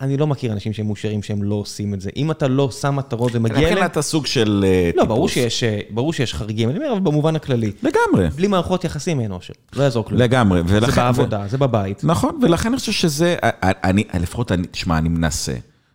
אני 0.00 0.16
לא 0.16 0.26
מכיר 0.26 0.52
אנשים 0.52 0.72
שהם 0.72 0.86
מאושרים 0.86 1.22
שהם 1.22 1.42
לא 1.42 1.54
עושים 1.54 1.94
את 1.94 2.00
זה. 2.00 2.10
אם 2.16 2.30
אתה 2.30 2.48
לא 2.48 2.70
שם 2.70 2.96
מטרות 2.96 3.30
ומגיע 3.34 3.56
לכן 3.58 3.66
אליהם... 3.72 3.86
אתה 3.86 4.02
סוג 4.02 4.26
של 4.26 4.64
אה, 4.68 4.90
לא, 4.96 5.04
ברור. 5.04 5.28
שיש, 5.28 5.64
אה, 5.64 5.80
ברור 5.90 6.12
שיש 6.12 6.34
חריגים, 6.34 6.70
אני 6.70 6.78
אומר, 6.78 6.92
אבל 6.92 7.00
במובן 7.00 7.36
הכללי. 7.36 7.72
לגמרי, 7.82 8.30
בלי 8.36 8.46
מערכות 8.48 8.84
יחסים 8.84 9.20
אין 9.20 9.32
אושר, 9.32 9.52
לא 9.76 9.82
יעזור 9.82 10.04
כלום. 10.04 10.20
לגמרי. 10.20 10.60
זה 10.66 10.76
ולכן- 10.76 11.00
בעבודה, 11.02 11.44
זה 11.48 11.58
בבית. 11.58 12.04
נכון, 12.04 12.38
ולכן 12.42 12.68
אני 12.68 12.76
חושב 12.76 12.92
שזה, 12.92 13.36
אני, 13.62 14.04
לפחות 14.20 14.52
אני, 14.52 14.66
תשמע, 14.70 14.98
אני 14.98 15.08
מנסה. 15.08 15.54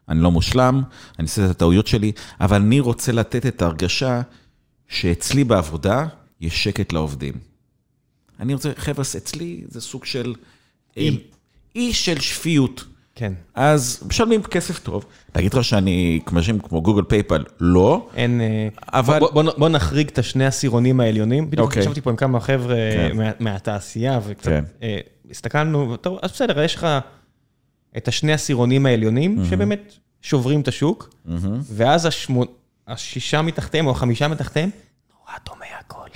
אני 0.10 0.20
לא 0.22 0.32
מושלם, 0.32 0.82
אני 1.20 1.26
עושה 1.26 1.46
את 1.46 1.50
הטעויות 1.50 1.88
שלי, 1.88 2.12
אבל 2.42 2.62
אני 2.62 2.80
רוצה 2.80 3.12
לתת 3.12 3.46
את 3.46 3.62
ההרגשה 3.62 4.22
שאצלי 4.88 5.44
בעבודה 5.44 6.06
יש 6.42 6.64
שקט 6.64 6.94
לעובדים. 6.94 7.34
אני 8.40 8.54
רוצה, 8.54 8.72
חבר'ה, 8.76 9.06
אצלי 9.18 9.62
זה 9.68 9.82
סוג 9.82 10.06
של... 10.06 10.36
אי. 10.98 11.18
אי 11.76 11.94
של 11.94 12.20
שפיות. 12.20 12.84
כן. 13.16 13.34
אז 13.54 14.04
משלמים 14.08 14.44
כסף 14.44 14.80
טוב. 14.80 15.06
להגיד 15.36 15.54
לך 15.54 15.64
שאני, 15.64 16.20
כמו 16.26 16.44
שהם, 16.44 16.60
כמו 16.60 16.82
גוגל 16.82 17.04
פייפל, 17.04 17.44
לא. 17.60 18.10
אין... 18.16 18.42
אה, 18.42 18.68
אבל- 18.88 19.20
בוא- 19.20 19.32
בוא 19.32 19.44
בוא- 19.58 19.70
נחריג 19.70 20.08
את 20.08 20.18
השני 20.20 20.46
העשירונים 20.46 21.00
העליונים. 21.00 21.50
בדיוק 21.52 21.68
אוקיי. 21.68 21.82
ישבתי 21.82 22.02
פה 22.02 22.10
עם 22.10 22.16
כמה 22.16 22.40
חבר'ה 22.40 22.76
כן. 22.94 23.18
מה- 23.18 23.32
מהתעשייה, 23.40 24.20
וקצת 24.28 24.46
כן. 24.46 24.64
אה, 24.84 24.98
הסתכלנו, 25.32 25.98
טוב, 25.98 26.20
אז 26.22 26.32
בסדר, 26.32 26.62
יש 26.62 26.76
לך 26.76 26.88
את 27.98 28.08
השני 28.08 28.32
העשירונים 28.32 28.86
העליונים, 28.86 29.46
שבאמת 29.50 29.94
שוברים 30.22 30.62
את 30.62 30.68
השוק, 30.68 31.16
ואז 31.64 32.06
השמו- 32.06 32.46
השישה 32.88 33.42
מתחתיהם 33.42 33.86
או 33.86 33.92
החמישה 33.92 34.28
מתחתיהם, 34.28 34.70
נורא 35.20 35.34
דומה 35.46 35.66
הכל. 35.80 36.08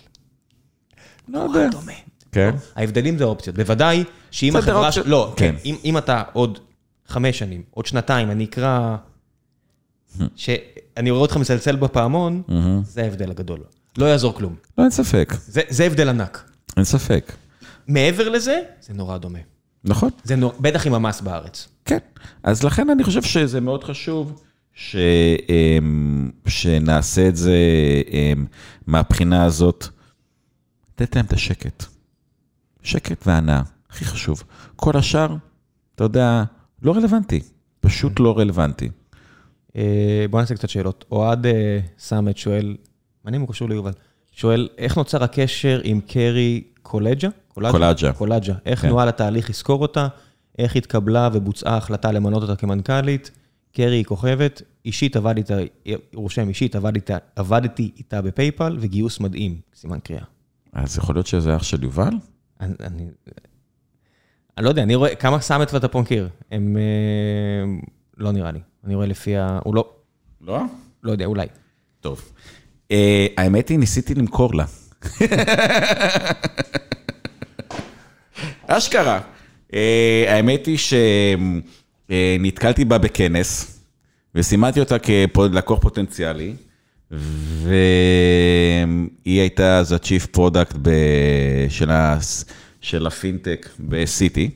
לא 1.28 1.44
נורא. 1.48 1.68
דומה. 1.72 1.92
כן. 2.32 2.56
ההבדלים 2.76 3.18
זה 3.18 3.24
אופציות. 3.24 3.56
בוודאי 3.56 4.04
שאם 4.32 4.56
החברה... 4.56 4.86
אופציות- 4.88 5.06
ש- 5.06 5.10
לא, 5.10 5.34
כן. 5.38 5.56
כן. 5.58 5.62
אם, 5.66 5.76
אם 5.86 5.98
אתה 5.98 6.24
עוד 6.34 6.60
חמש 7.08 7.40
שנים, 7.40 7.64
עוד 7.72 7.86
שנתיים, 7.86 8.32
אני 8.32 8.44
אקרא... 8.46 8.96
שאני 10.36 11.10
רואה 11.12 11.22
אותך 11.22 11.38
מצלצל 11.38 11.76
בפעמון, 11.76 12.42
זה 12.84 13.02
ההבדל 13.04 13.32
הגדול. 13.32 13.60
לא 13.98 14.06
יעזור 14.06 14.36
כלום. 14.36 14.56
לא, 14.78 14.84
אין 14.84 14.92
ספק. 14.92 15.34
זה, 15.48 15.62
זה 15.70 15.84
הבדל 15.86 16.10
ענק. 16.10 16.50
אין 16.78 16.86
ספק. 16.86 17.32
מעבר 17.88 18.30
לזה, 18.30 18.60
זה 18.82 18.94
נורא 18.94 19.18
דומה. 19.18 19.40
נכון. 19.84 20.10
זה 20.24 20.36
נור... 20.36 20.54
בטח 20.60 20.88
עם 20.88 20.94
המס 20.94 21.22
בארץ. 21.22 21.68
כן. 21.86 21.98
אז 22.44 22.64
לכן 22.64 22.90
אני 22.90 23.04
חושב 23.04 23.24
שזה 23.24 23.62
מאוד 23.62 23.84
חשוב 23.84 24.42
ש, 24.80 24.96
אמ, 25.50 26.30
שנעשה 26.48 27.28
את 27.28 27.36
זה 27.36 27.58
אמ, 28.12 28.46
מהבחינה 28.88 29.46
הזאת. 29.46 29.88
לתת 30.94 31.16
להם 31.16 31.26
את 31.26 31.34
השקט. 31.34 31.86
שקט 32.84 33.28
והנאה, 33.28 33.62
הכי 33.90 34.06
חשוב. 34.06 34.44
כל 34.76 34.98
השאר, 34.98 35.36
אתה 35.96 36.04
יודע, 36.04 36.44
לא 36.82 36.92
רלוונטי. 36.96 37.40
פשוט 37.80 38.20
לא 38.20 38.38
רלוונטי. 38.38 38.90
אה, 39.76 40.26
בוא 40.30 40.40
נעשה 40.40 40.56
קצת 40.56 40.70
שאלות. 40.70 41.06
אוהד 41.12 41.46
אה, 41.46 41.80
סמט 41.98 42.38
שואל, 42.38 42.78
מעניין 43.26 43.42
אם 43.42 43.48
הוא 43.48 43.54
קשור 43.54 43.70
ליובל, 43.70 43.92
שואל, 44.32 44.70
איך 44.78 44.98
נוצר 44.98 45.24
הקשר 45.24 45.82
עם 45.84 46.02
קרי 46.02 46.64
קולג'ה? 46.82 47.30
קולג'ה. 47.54 48.14
קולג'ה. 48.14 48.54
איך 48.66 48.82
כן. 48.82 48.90
נוהל 48.90 49.10
התהליך 49.10 49.50
לזכור 49.50 49.82
אותה? 49.82 50.08
איך 50.58 50.76
התקבלה 50.76 51.30
ובוצעה 51.34 51.74
ההחלטה 51.74 52.12
למנות 52.12 52.42
אותה 52.42 52.56
כמנכ"לית? 52.56 53.32
קרי 53.74 53.96
היא 53.96 54.06
כוכבת, 54.06 54.62
אישית 54.86 55.16
עבדתי 55.16 55.54
איתה, 55.54 55.74
הוא 56.14 56.22
רושם 56.24 56.50
אישית, 56.50 56.76
עבדתי, 56.76 57.14
עבדתי 57.36 57.92
איתה 57.98 58.22
בפייפל 58.22 58.78
וגיוס 58.80 59.20
מדהים, 59.20 59.60
סימן 59.76 60.00
קריאה. 60.00 60.24
אז 60.74 60.98
יכול 60.98 61.16
להיות 61.16 61.28
שזה 61.28 61.56
אח 61.56 61.64
של 61.64 61.84
יובל? 61.84 62.14
אני, 62.62 62.74
אני, 62.80 63.08
אני 64.58 64.66
לא 64.66 64.70
יודע, 64.70 64.84
אני 64.84 64.96
רואה, 64.96 65.16
כמה 65.16 65.40
סמט 65.40 65.74
ואתה 65.74 65.88
פה 65.88 66.02
מכיר? 66.02 66.30
הם, 66.52 66.78
אה, 66.78 67.64
לא 68.18 68.32
נראה 68.32 68.52
לי. 68.52 68.60
אני 68.86 68.96
רואה 68.96 69.08
לפי 69.08 69.38
ה... 69.38 69.60
הוא 69.64 69.76
לא, 69.76 69.90
לא? 70.42 70.60
לא 71.04 71.12
יודע, 71.12 71.26
אולי. 71.26 71.48
טוב. 72.02 72.32
אה, 72.92 73.28
האמת 73.38 73.70
היא, 73.70 73.80
ניסיתי 73.80 74.16
למכור 74.16 74.54
לה. 74.56 74.66
אשכרה. 78.68 79.22
אה, 79.74 80.26
האמת 80.28 80.66
היא 80.66 80.78
שנתקלתי 82.12 82.86
בה 82.86 82.98
בכנס, 82.98 83.80
וסימנתי 84.36 84.80
אותה 84.80 84.96
כלקוח 85.00 85.80
פוטנציאלי, 85.82 86.54
והיא 87.12 87.70
הייתה 89.26 89.78
אז 89.78 89.92
ה-Chief 89.92 90.28
Product 90.38 90.78
ב- 90.82 91.66
של 91.70 91.92
ה- 91.92 92.18
של 92.82 93.08
הפינטק 93.08 93.70
בסיטי, 93.80 94.50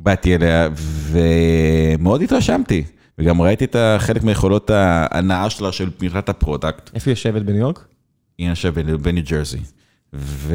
ובאתי 0.00 0.34
אליה, 0.34 0.68
ומאוד 1.10 2.22
התרשמתי. 2.22 2.84
וגם 3.18 3.42
ראיתי 3.42 3.64
את 3.64 3.76
חלק 3.98 4.22
מיכולות 4.22 4.70
ההנאה 4.70 5.50
שלה 5.50 5.72
של 5.72 5.86
מבחינת 5.86 6.28
ה 6.28 6.35
product. 6.35 6.90
איפה 6.94 7.10
היא 7.10 7.12
יושבת 7.12 7.42
בניו 7.42 7.60
יורק? 7.60 7.86
היא 8.38 8.48
יושבת 8.48 8.84
בניו 8.84 9.24
ג'רזי. 9.24 9.58
ו... 10.14 10.54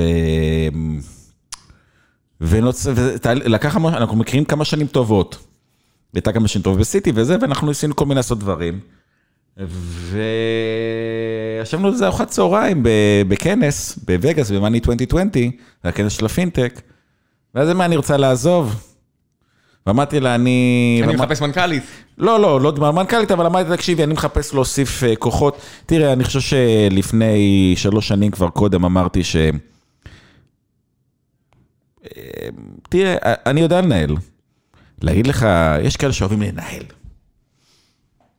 ולקח 2.41 3.75
אנחנו 3.75 4.17
מכירים 4.17 4.45
כמה 4.45 4.65
שנים 4.65 4.87
טובות. 4.87 5.37
הייתה 6.13 6.31
כמה 6.31 6.47
שנים 6.47 6.63
טובות 6.63 6.79
ב 6.79 6.86
Citi 6.86 7.11
וזה, 7.15 7.37
ואנחנו 7.41 7.67
ניסינו 7.67 7.95
כל 7.95 8.05
מיני 8.05 8.15
לעשות 8.15 8.39
דברים. 8.39 8.79
וישבנו 11.61 11.87
איזה 11.87 12.05
ארוחת 12.05 12.27
צהריים 12.27 12.83
בכנס, 13.27 13.99
בווגאס, 14.05 14.51
ב 14.51 14.56
Money 14.56 14.77
2020, 14.77 15.51
זה 15.83 15.89
הכנס 15.89 16.11
של 16.11 16.25
הפינטק. 16.25 16.81
ואז 17.55 17.69
אמרה, 17.69 17.85
אני 17.85 17.95
רוצה 17.95 18.17
לעזוב. 18.17 18.75
ואמרתי 19.87 20.19
לה, 20.19 20.35
אני... 20.35 21.01
אני 21.03 21.15
מחפש 21.15 21.41
מנכ"לית. 21.41 21.83
לא, 22.17 22.39
לא, 22.39 22.61
לא 22.61 22.71
דבר 22.71 22.91
מנכ"לית, 22.91 23.31
אבל 23.31 23.45
אמרתי, 23.45 23.69
תקשיבי, 23.69 24.03
אני 24.03 24.13
מחפש 24.13 24.53
להוסיף 24.53 25.03
אה, 25.03 25.15
כוחות. 25.15 25.57
תראה, 25.85 26.13
אני 26.13 26.23
חושב 26.23 26.39
שלפני 26.39 27.73
שלוש 27.77 28.07
שנים 28.07 28.31
כבר 28.31 28.49
קודם 28.49 28.85
אמרתי 28.85 29.23
ש... 29.23 29.35
אה, 32.17 32.47
תראה, 32.89 33.15
אני 33.21 33.61
יודע 33.61 33.81
לנהל. 33.81 34.15
להגיד 35.01 35.27
לך, 35.27 35.45
יש 35.83 35.97
כאלה 35.97 36.13
שאוהבים 36.13 36.41
לנהל. 36.41 36.83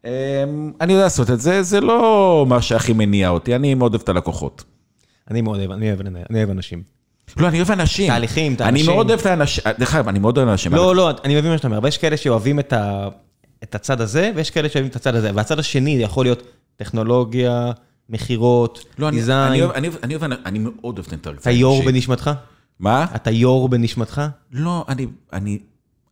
אה, 0.04 0.44
אני 0.80 0.92
יודע 0.92 1.04
לעשות 1.04 1.30
את 1.30 1.40
זה, 1.40 1.62
זה 1.62 1.80
לא 1.80 2.44
מה 2.48 2.62
שהכי 2.62 2.92
מניע 2.92 3.28
אותי, 3.28 3.56
אני 3.56 3.74
מאוד 3.74 3.92
אוהב 3.94 4.02
את 4.02 4.08
הלקוחות. 4.08 4.64
אני 5.30 5.40
מאוד 5.40 5.58
אוהב, 5.58 5.70
אני 5.70 5.88
אוהב 5.88 6.02
לנהל, 6.02 6.24
אני 6.30 6.38
אוהב 6.38 6.50
אנשים. 6.50 6.82
לא, 7.36 7.48
אני 7.48 7.56
אוהב 7.58 7.70
אנשים. 7.70 8.08
תהליכים, 8.08 8.54
את 8.54 8.60
אני 8.60 8.68
האנשים. 8.68 8.86
מאוד 8.94 9.08
אוהב 9.10 9.20
את 9.20 9.26
האנשים, 9.26 9.64
דרך 9.78 9.94
אגב, 9.94 10.08
אני 10.08 10.18
מאוד 10.18 10.38
אוהב 10.38 10.48
אנשים. 10.48 10.74
לא, 10.74 10.96
לא, 10.96 11.10
אני 11.24 11.36
מבין 11.38 11.50
מה 11.50 11.56
שאתה 11.56 11.68
אומר, 11.68 11.78
אבל 11.78 11.88
יש 11.88 11.98
כאלה 11.98 12.16
שאוהבים 12.16 12.58
את 12.58 12.72
ה- 12.72 13.08
את 13.62 13.74
הצד 13.74 14.00
הזה, 14.00 14.30
ויש 14.34 14.50
כאלה 14.50 14.68
שאוהבים 14.68 14.90
את 14.90 14.96
הצד 14.96 15.14
הזה, 15.14 15.30
והצד 15.34 15.58
השני 15.58 15.90
יכול 15.90 16.24
להיות 16.26 16.42
טכנולוגיה, 16.76 17.70
מכירות, 18.08 18.84
לא, 18.98 19.08
אני- 19.08 19.16
דיזיין. 19.16 19.38
אני 19.38 19.62
אני 19.74 19.86
אוהב- 19.88 19.98
אני 20.02 20.14
אוהב- 20.16 20.32
אני 20.46 20.58
מאוד 20.58 20.74
אוהב 20.98 21.06
את 21.06 21.12
האינטראקציה. 21.12 21.52
אתה 21.52 21.58
יו"ר. 21.60 21.82
בנשמתך? 21.86 22.30
מה? 22.78 23.06
אתה 23.14 23.30
יו"ר 23.30 23.68
בנשמתך? 23.68 24.22
לא, 24.52 24.84
אני, 24.88 25.06
אני, 25.32 25.58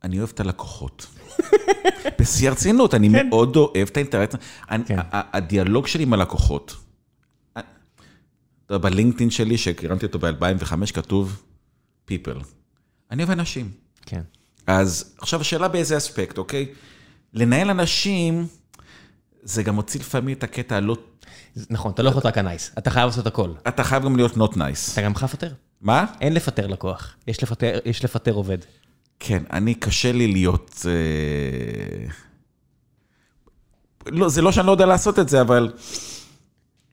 אני 0.05 0.19
אוהב 0.19 0.31
את 0.35 0.41
הלקוחות. 0.41 1.07
בשיא 2.21 2.49
הרצינות, 2.49 2.95
אני 2.95 3.09
מאוד 3.09 3.57
אוהב 3.57 3.89
את 3.89 3.97
האינטראקציה. 3.97 4.39
אני- 4.71 4.85
כן. 4.85 4.99
ה- 4.99 5.37
הדיאלוג 5.37 5.87
שלי 5.87 6.03
עם 6.03 6.13
הלקוחות, 6.13 6.77
יודע, 8.71 8.79
בלינקדאין 8.91 9.31
שלי, 9.31 9.59
שהקרנתי 9.59 10.07
אותו 10.07 10.19
ב-2005, 10.19 10.93
כתוב 10.95 11.43
people. 12.11 12.45
אני 13.11 13.23
אוהב 13.23 13.31
אנשים. 13.31 13.71
כן. 14.07 14.21
אז 14.67 15.15
עכשיו 15.19 15.41
השאלה 15.41 15.69
באיזה 15.69 15.97
אספקט, 15.97 16.39
אוקיי? 16.39 16.67
לנהל 17.33 17.71
אנשים, 17.71 18.47
זה 19.43 19.63
גם 19.63 19.75
מוציא 19.75 20.01
לפעמים 20.01 20.37
את 20.37 20.43
הקטע 20.43 20.77
הלא... 20.77 20.97
נכון, 21.71 21.93
אתה 21.93 22.03
לא 22.03 22.09
יכול 22.09 22.19
להיות 22.19 22.27
רק 22.27 22.39
הנייס, 22.39 22.71
אתה 22.79 22.91
חייב 22.91 23.07
לעשות 23.07 23.27
הכל. 23.27 23.51
אתה 23.69 23.85
חייב 23.85 24.05
גם 24.05 24.17
להיות 24.17 24.33
not 24.33 24.53
nice. 24.57 24.93
אתה 24.93 25.03
גם 25.03 25.15
חייב 25.15 25.31
לפטר. 25.31 25.53
מה? 25.85 26.05
אין 26.21 26.33
לפטר 26.35 26.67
לקוח, 26.67 27.17
יש 27.27 27.43
לפטר, 27.43 27.79
יש 27.85 28.05
לפטר 28.05 28.33
עובד. 28.33 28.59
כן, 29.21 29.43
אני, 29.53 29.75
קשה 29.75 30.13
לי 30.13 30.27
להיות... 30.33 30.87
אה... 30.87 32.07
לא, 34.07 34.29
זה 34.29 34.43
לא 34.43 34.53
שאני 34.53 34.67
לא 34.67 34.73
יודע 34.73 34.87
לעשות 34.87 35.19
את 35.19 35.29
זה, 35.29 35.41
אבל... 35.41 35.73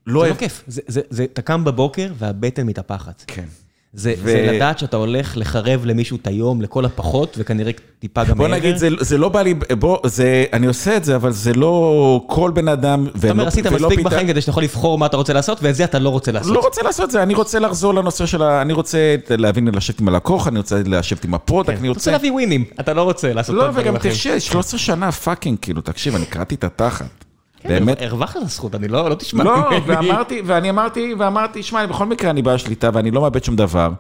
לא 0.07 0.23
זה. 0.23 0.30
לא 0.30 0.35
כיף, 0.35 0.63
זה- 0.68 0.81
זה- 0.88 1.01
זה- 1.09 1.23
אתה 1.23 1.41
קם 1.41 1.63
בבוקר 1.63 2.13
והבטן 2.18 2.68
מתהפכת. 2.68 3.23
כן. 3.27 3.45
זה 3.93 4.13
ו- 4.23 4.31
זה 4.31 4.51
לדעת 4.53 4.80
שאתה 4.80 4.97
הולך 4.97 5.34
לחרב 5.38 5.85
למישהו 5.85 6.18
את 6.22 6.27
היום 6.27 6.61
לכל 6.61 6.85
הפחות, 6.85 7.35
וכנראה 7.39 7.72
טיפה 7.99 8.23
גם 8.23 8.38
בוא 8.38 8.47
מעבר. 8.47 8.57
נגיד, 8.59 8.77
זה, 8.77 8.88
זה 8.99 9.18
לא 9.18 9.30
בא 9.30 9.41
לי, 9.41 9.53
בוא, 9.53 9.97
זה, 10.05 10.45
אני 10.53 10.68
עושה 10.68 10.97
את 10.97 11.05
זה, 11.05 11.15
אבל 11.15 11.31
זה 11.31 11.53
לא 11.53 12.23
כל 12.27 12.51
בן 12.53 12.68
אדם, 12.68 13.07
אתה 13.19 13.30
אומר, 13.31 13.47
עשית 13.47 13.68
מספיק 13.68 13.99
בחיים 13.99 14.27
כדי 14.27 14.41
שאתה 14.41 14.49
יכול 14.49 14.63
לבחור 14.63 14.97
מה 14.97 15.05
אתה 15.05 15.18
רוצה 15.18 15.34
לעשות, 15.34 15.59
ואת 15.61 15.76
זה 15.76 15.84
אתה 15.84 15.99
לא 15.99 16.09
רוצה 16.09 16.31
לעשות. 16.31 16.55
לא 16.55 16.59
רוצה 16.59 16.81
לעשות 16.84 17.05
את 17.05 17.11
זה, 17.11 17.23
אני 17.23 17.34
רוצה 17.34 17.59
לחזור 17.59 17.93
לנושא 17.93 18.26
של 18.26 18.41
ה... 18.43 18.61
אני 18.61 18.73
רוצה 18.73 19.15
להבין, 19.30 19.68
לשבת 19.68 19.99
עם 19.99 20.07
הלקוח, 20.07 20.47
אני 20.47 20.57
רוצה 20.57 20.81
לשבת 20.85 21.26
עם 21.26 21.34
ה 21.34 21.38
product, 21.38 21.69
אני 21.69 21.80
אתה 21.80 21.88
רוצה 21.88 21.99
רוצה... 21.99 22.11
להביא 22.11 22.31
win 22.31 22.48
ים, 22.48 22.65
אתה 22.80 22.93
לא 22.93 23.03
רוצה 23.03 23.34
לעשות 23.34 23.55
לא, 23.55 23.65
וגם. 23.73 23.97
תקשיב, 23.97 24.39
13 24.39 24.80
שנה 24.80 25.11
fucking, 25.11 25.57
כאילו, 25.61 25.81
תקשיב, 25.81 26.15
אני 26.15 26.26
קרעתי 26.26 26.56
את 26.55 26.63
התחת. 26.63 27.26
כן, 27.61 27.69
באמת, 27.69 28.01
הרווחת 28.01 28.38
את 28.38 28.41
הזכות, 28.41 28.75
אני 28.75 28.88
לא 28.88 29.09
לא 29.09 29.15
תשמע. 29.15 29.43
לא. 29.43 29.69
ואמרתי, 29.88 30.41
ואני 30.45 30.69
אמרתי, 30.69 31.13
ואמרתי, 31.17 31.63
שמע, 31.63 31.85
בכל 31.85 32.05
מקרה 32.05 32.29
אני 32.29 32.41
בעל 32.41 32.57
שליטה 32.57 32.89
ואני 32.93 33.11
לא 33.11 33.21
מאבד 33.21 33.43
שום 33.43 33.55
דבר. 33.55 33.91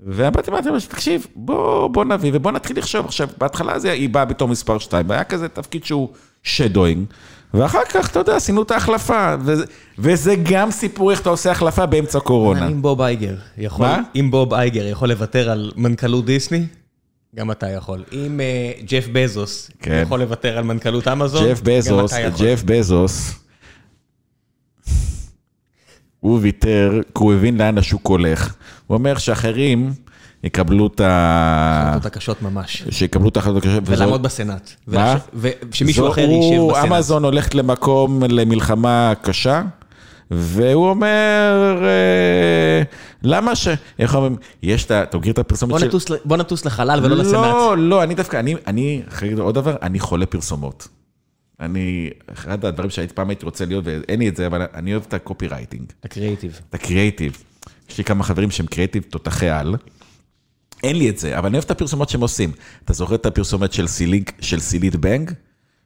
ואמרתי, 0.00 0.50
אמרתי, 0.50 0.68
אמרתי, 0.68 0.86
תקשיב, 0.86 1.26
בוא, 1.36 1.88
בוא 1.88 2.04
נביא 2.04 2.30
ובוא 2.34 2.52
נתחיל 2.52 2.78
לחשוב. 2.78 3.06
עכשיו, 3.06 3.28
בהתחלה 3.38 3.78
זה, 3.78 3.92
היא 3.92 4.08
באה 4.08 4.24
בתור 4.24 4.48
מספר 4.48 4.78
2, 4.78 5.08
והיה 5.08 5.24
כזה 5.24 5.48
תפקיד 5.48 5.84
שהוא 5.84 6.08
שדוינג, 6.42 7.04
ואחר 7.54 7.84
כך, 7.90 8.10
אתה 8.10 8.18
יודע, 8.18 8.36
עשינו 8.36 8.62
את 8.62 8.70
ההחלפה, 8.70 9.34
וזה, 9.40 9.64
וזה 9.98 10.34
גם 10.42 10.70
סיפור 10.70 11.10
איך 11.10 11.20
אתה 11.20 11.30
עושה 11.30 11.50
החלפה 11.50 11.86
באמצע 11.86 12.20
קורונה. 12.20 12.66
אם 12.68 12.82
בוב 12.82 13.00
אייגר 13.00 13.34
יכול, 13.58 13.86
מה? 13.86 14.00
אם 14.16 14.30
בוב 14.30 14.54
אייגר 14.54 14.86
יכול 14.86 15.08
לוותר 15.08 15.50
על 15.50 15.70
מנכ"לות 15.76 16.24
דיסני, 16.24 16.66
גם 17.36 17.50
אתה 17.50 17.70
יכול. 17.70 18.04
אם 18.12 18.40
אה, 18.40 18.72
ג'ף 18.84 19.08
בזוס 19.12 19.70
כן. 19.80 20.02
יכול 20.02 20.20
לוותר 20.20 20.58
על 20.58 20.64
מנכ"לות 20.64 21.08
אמזון, 21.08 21.48
ג'ף 21.48 21.60
גם 21.60 21.64
בזוס, 21.64 22.12
אתה 22.12 22.20
יכול. 22.20 22.46
ג'ף 22.46 22.62
בזוס, 22.62 23.34
הוא 26.20 26.38
ויתר, 26.42 27.00
כי 27.04 27.22
הוא 27.22 27.34
הבין 27.34 27.58
לאן 27.58 27.78
השוק 27.78 28.06
הולך. 28.06 28.54
הוא 28.86 28.96
אומר 28.98 29.18
שאחרים 29.18 29.92
יקבלו 30.44 30.86
את 30.86 31.00
ה... 31.00 31.08
ההחלטות 31.08 32.06
הקשות 32.06 32.42
ממש. 32.42 32.84
שיקבלו 32.90 33.28
את 33.28 33.36
ההחלטות 33.36 33.64
הקשות. 33.64 33.82
ולעמוד 33.86 34.22
בסנאט. 34.22 34.70
מה? 34.86 35.16
ושמישהו 35.34 36.08
אחר 36.08 36.20
יישב 36.30 36.62
בסנאט. 36.70 36.84
אמזון 36.92 37.24
הולכת 37.24 37.54
למקום, 37.54 38.22
למלחמה 38.22 39.12
קשה, 39.22 39.62
והוא 40.30 40.88
אומר, 40.88 41.82
אה, 41.82 42.82
למה 43.22 43.56
ש... 43.56 43.68
איך 43.98 44.14
אומרים? 44.14 44.36
יש 44.62 44.84
את 44.84 44.90
ה... 44.90 45.02
אתה 45.02 45.18
מכיר 45.18 45.32
את 45.32 45.38
הפרסומת 45.38 45.80
של... 45.80 46.14
בוא 46.24 46.36
נטוס 46.36 46.64
לחלל 46.64 47.00
ולא 47.04 47.16
לסנאט. 47.16 47.34
לא, 47.34 47.74
לא, 47.78 48.02
אני 48.02 48.14
דווקא, 48.14 48.36
אני, 48.36 48.54
אני, 48.66 49.02
אחרי 49.08 49.32
עוד 49.32 49.54
דבר, 49.54 49.76
אני 49.82 50.00
חולה 50.00 50.26
פרסומות. 50.26 50.88
אני, 51.60 52.10
אחד 52.32 52.64
הדברים 52.64 52.90
שהייתי 52.90 53.14
פעם 53.14 53.28
הייתי 53.30 53.44
רוצה 53.44 53.64
להיות, 53.64 53.84
ואין 53.86 54.18
לי 54.18 54.28
את 54.28 54.36
זה, 54.36 54.46
אבל 54.46 54.66
אני 54.74 54.92
אוהב 54.92 55.02
את 55.08 55.14
ה 55.14 55.48
copywriting, 55.48 55.92
הקריאיטיב. 56.04 56.60
את 56.70 56.74
הקריאייטיב. 56.74 57.44
יש 57.90 57.98
לי 57.98 58.04
כמה 58.04 58.24
חברים 58.24 58.50
שהם 58.50 58.66
קריאייטיב 58.66 59.02
תותחי 59.02 59.48
על. 59.48 59.76
אין 60.82 60.96
לי 60.96 61.10
את 61.10 61.18
זה, 61.18 61.38
אבל 61.38 61.46
אני 61.46 61.54
אוהב 61.54 61.64
את 61.64 61.70
הפרסומות 61.70 62.08
שהם 62.08 62.20
עושים. 62.20 62.52
אתה 62.84 62.92
זוכר 62.92 63.14
את 63.14 63.26
הפרסומת 63.26 63.72
של 63.72 63.86
סילינק, 63.86 64.32
של 64.40 64.60
סילית 64.60 64.96
בנג? 64.96 65.32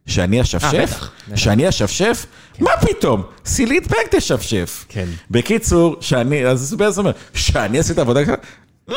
שאני 0.06 0.40
אשפשף? 0.40 1.00
אה. 1.30 1.36
שאני 1.36 1.66
אשפשף? 1.66 2.26
מה 2.58 2.70
פתאום? 2.80 3.22
סילית 3.44 3.86
בנג 3.86 4.06
תשפשף. 4.10 4.84
כן. 4.88 5.08
בקיצור, 5.30 5.96
שאני, 6.00 6.46
אז 6.46 6.60
זה 6.60 6.76
בעצם 6.76 7.00
אומר, 7.00 7.12
שאני 7.34 7.78
עשיתי 7.78 8.00
עבודה 8.00 8.24
כזאת? 8.24 8.38
לא, 8.88 8.96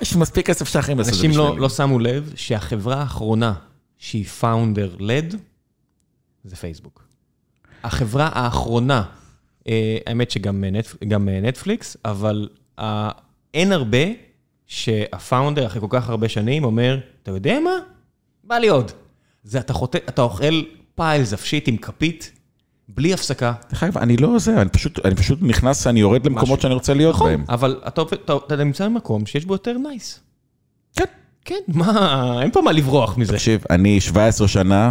יש 0.00 0.16
מספיק 0.16 0.46
כסף 0.46 0.68
שאחרים 0.68 0.98
יעשו 0.98 1.10
את 1.10 1.14
זה 1.14 1.18
אנשים 1.18 1.30
בשבילי. 1.30 1.48
לא, 1.48 1.60
לא 1.60 1.68
שמו 1.68 1.98
לב 1.98 2.32
שהחברה 2.36 3.00
האחרונה 3.00 3.52
שהיא 3.98 4.24
founder 4.24 4.96
led, 4.98 5.34
זה 6.44 6.56
פייסבוק. 6.56 7.04
החברה 7.84 8.30
האחרונה, 8.32 9.02
אה, 9.68 9.98
האמת 10.06 10.30
שגם 10.30 10.64
אה, 11.28 11.40
נטפליקס, 11.42 11.96
אבל 12.04 12.48
אין 13.54 13.72
הרבה 13.72 14.04
שה 14.66 14.96
founder 14.96 15.66
אחרי 15.66 15.80
כל 15.80 15.86
כך 15.90 16.08
הרבה 16.08 16.28
שנים 16.28 16.64
אומר, 16.64 17.00
אתה 17.22 17.30
יודע 17.30 17.60
מה? 17.64 17.70
בא 18.44 18.58
לי 18.58 18.68
עוד. 18.68 18.92
זה 19.48 19.58
אתה 19.58 19.72
חוטא, 19.72 19.98
אתה 20.08 20.22
אוכל 20.22 20.62
piles 20.94 21.32
of 21.34 21.36
shit 21.44 21.68
עם 21.68 21.76
כפית, 21.76 22.32
בלי 22.88 23.14
הפסקה. 23.14 23.52
דרך 23.70 23.82
אגב, 23.82 23.98
אני 23.98 24.16
לא 24.16 24.38
זה, 24.38 24.60
אני 24.60 24.68
פשוט, 24.70 25.06
אני 25.06 25.14
פשוט 25.14 25.38
נכנס, 25.42 25.86
אני 25.86 26.00
יורד 26.00 26.26
למקומות. 26.26 26.60
שאני 26.60 26.74
רוצה 26.74 26.94
להיות 26.94 27.14
נכון, 27.14 27.28
בהם. 27.30 27.44
אבל 27.48 27.80
אתה, 27.88 28.00
עובד- 28.00 28.14
אתה, 28.24 28.32
אתה 28.46 28.56
נמצא 28.56 28.84
במקום 28.88 29.26
שיש 29.26 29.44
בו 29.44 29.54
יותר 29.54 29.78
נייס. 29.78 30.20
כן. 30.96 31.04
כן, 31.44 31.54
מה, 31.68 32.38
אין 32.42 32.50
פה 32.50 32.60
מה 32.60 32.72
לברוח 32.72 33.18
מזה. 33.18 33.32
תקשיב, 33.32 33.64
אני 33.70 34.00
17 34.00 34.48
שנה 34.48 34.90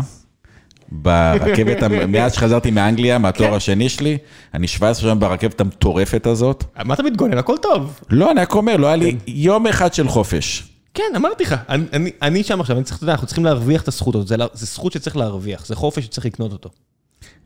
ברכבת, 0.91 1.83
מאז 2.07 2.33
שחזרתי 2.33 2.71
מאנגליה, 2.71 3.17
מהתואר 3.17 3.49
כן. 3.49 3.55
השני 3.55 3.89
שלי, 3.89 4.17
אני 4.53 4.67
17 4.67 5.01
שנה 5.01 5.15
ברכבת 5.15 5.61
המטורפת 5.61 6.27
הזאת. 6.27 6.63
מה 6.85 6.93
אתה 6.93 7.03
מתגונן? 7.03 7.37
הכל 7.37 7.55
טוב. 7.61 7.99
לא, 8.09 8.31
אני 8.31 8.41
רק 8.41 8.53
אומר, 8.55 8.77
לא 8.77 8.87
היה 8.87 8.95
לי 8.95 9.15
יום 9.27 9.67
אחד 9.67 9.93
של 9.93 10.07
חופש. 10.07 10.63
כן, 10.97 11.15
אמרתי 11.15 11.43
לך, 11.43 11.55
אני, 11.69 11.85
אני, 11.93 12.11
אני 12.21 12.43
שם 12.43 12.61
עכשיו, 12.61 12.77
אני 12.77 12.85
צריך, 12.85 12.97
אתה 12.97 13.03
יודע, 13.03 13.13
אנחנו 13.13 13.27
צריכים 13.27 13.45
להרוויח 13.45 13.81
את 13.81 13.87
הזכות 13.87 14.15
הזאת, 14.15 14.27
זה, 14.27 14.35
זה 14.53 14.65
זכות 14.65 14.91
שצריך 14.93 15.17
להרוויח, 15.17 15.65
זה 15.65 15.75
חופש 15.75 16.03
שצריך 16.03 16.25
לקנות 16.25 16.51
אותו. 16.51 16.69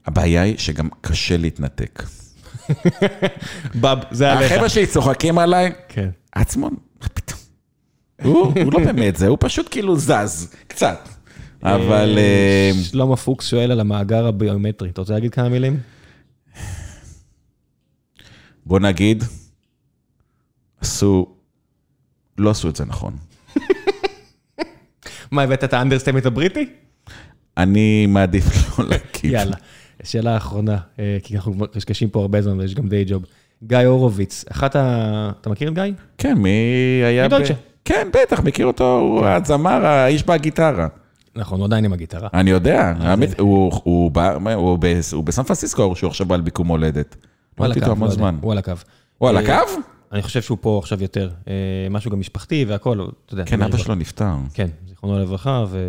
הבעיה 0.06 0.42
היא 0.42 0.58
שגם 0.58 0.90
קשה 1.02 1.38
להתנתק. 1.38 2.04
בב, 3.82 3.98
זה 4.12 4.32
עליך. 4.32 4.52
החבר'ה 4.52 4.70
שלי 4.70 4.88
צוחקים 4.88 5.38
עליי, 5.38 5.72
כן. 5.90 6.10
עצמון, 6.32 6.76
מה 7.02 7.08
פתאום? 7.08 7.40
הוא 8.24 8.54
הוא 8.64 8.74
לא 8.74 8.80
באמת 8.80 9.16
זה, 9.16 9.28
הוא 9.28 9.38
פשוט 9.40 9.68
כאילו 9.72 9.98
זז, 9.98 10.54
קצת. 10.68 11.10
אבל... 11.64 12.18
אה, 12.18 12.72
שלמה 12.84 13.16
פוקס 13.16 13.48
שואל 13.48 13.72
על 13.72 13.80
המאגר 13.80 14.28
הביומטרי, 14.28 14.90
אתה 14.90 15.02
רוצה 15.02 15.14
להגיד 15.14 15.34
כמה 15.34 15.50
מילים? 15.50 15.80
בוא 18.66 18.80
נגיד, 18.80 19.24
עשו, 20.82 21.28
לא 22.38 22.50
עשו 22.50 22.70
את 22.70 22.76
זה 22.76 22.86
נכון. 22.86 23.31
מה, 25.32 25.42
הבאת 25.44 25.64
את 25.64 25.74
ה 25.74 25.77
understatement 25.77 26.26
הבריטי? 26.26 26.70
אני 27.58 28.06
מעדיף 28.06 28.80
לא 28.80 28.86
להגיד. 28.86 29.32
יאללה. 29.32 29.56
שאלה 30.04 30.38
אחרונה, 30.38 30.78
אה, 31.00 31.18
כי 31.24 31.36
אנחנו 31.36 31.54
כבר 31.54 31.66
קשקשים 31.68 32.10
פה 32.10 32.22
הרבה 32.22 32.42
זמן 32.42 32.60
ויש 32.60 32.76
גם 32.76 32.88
די 32.88 33.04
ג'וב. 33.08 33.26
גיא 33.64 33.78
הורוביץ, 33.78 34.46
אחת 34.52 34.76
ה... 34.76 35.32
אתה 35.42 35.50
מכיר 35.50 35.70
את 35.70 35.74
גיא? 35.74 35.84
כן, 36.18 36.34
מי 36.38 36.50
היה... 37.06 37.30
ב- 37.30 37.34
מדולצ'ה. 37.34 37.54
כן, 37.86 38.08
בטח, 38.14 38.40
מכיר 38.40 38.66
אותו, 38.66 39.00
הוא 39.00 39.26
הזמר, 39.26 39.86
האיש 39.86 40.24
בגיטרה. 40.24 40.88
נכון, 41.36 41.60
הוא 41.60 41.66
עדיין 41.68 41.86
עם 41.86 41.94
הגיטרה. 41.94 42.30
אני 42.34 42.50
יודע, 42.52 42.94
האמת, 43.00 43.40
הוא- 43.40 44.80
בסן 45.24 45.44
פרנסיסקו, 45.44 45.96
שהוא 45.96 46.08
עכשיו 46.10 46.28
בא 46.28 46.36
על 46.36 46.42
ביקום 46.42 46.68
הולדת. 46.68 47.16
הוא 47.58 47.66
על 47.66 47.72
ראיתי 47.72 47.80
הקו, 47.86 47.90
אותו 47.92 47.98
המון 47.98 48.10
לא 48.10 48.16
זמן. 48.16 48.38
הוא 48.42 48.52
על 48.52 48.58
הקו. 48.58 48.72
הוא 49.18 49.30
על 49.30 49.38
אה, 49.38 49.42
הקו? 49.42 49.72
אני 50.12 50.22
חושב 50.22 50.42
שהוא 50.42 50.58
פה 50.62 50.80
עכשיו 50.80 51.02
יותר. 51.02 51.30
אה, 51.48 51.54
משהו 51.90 52.12
גם 52.12 52.20
משפחתי 52.20 52.66
והכל, 52.68 53.08
אתה 53.26 53.34
יודע. 53.34 53.46
כן, 53.46 53.62
אבא. 53.62 53.78
שלו 53.78 53.96
נפטר. 53.96 54.34
כן, 54.54 54.68
זיכרונו 54.88 55.20
לברכה, 55.20 55.66
ו... 55.70 55.80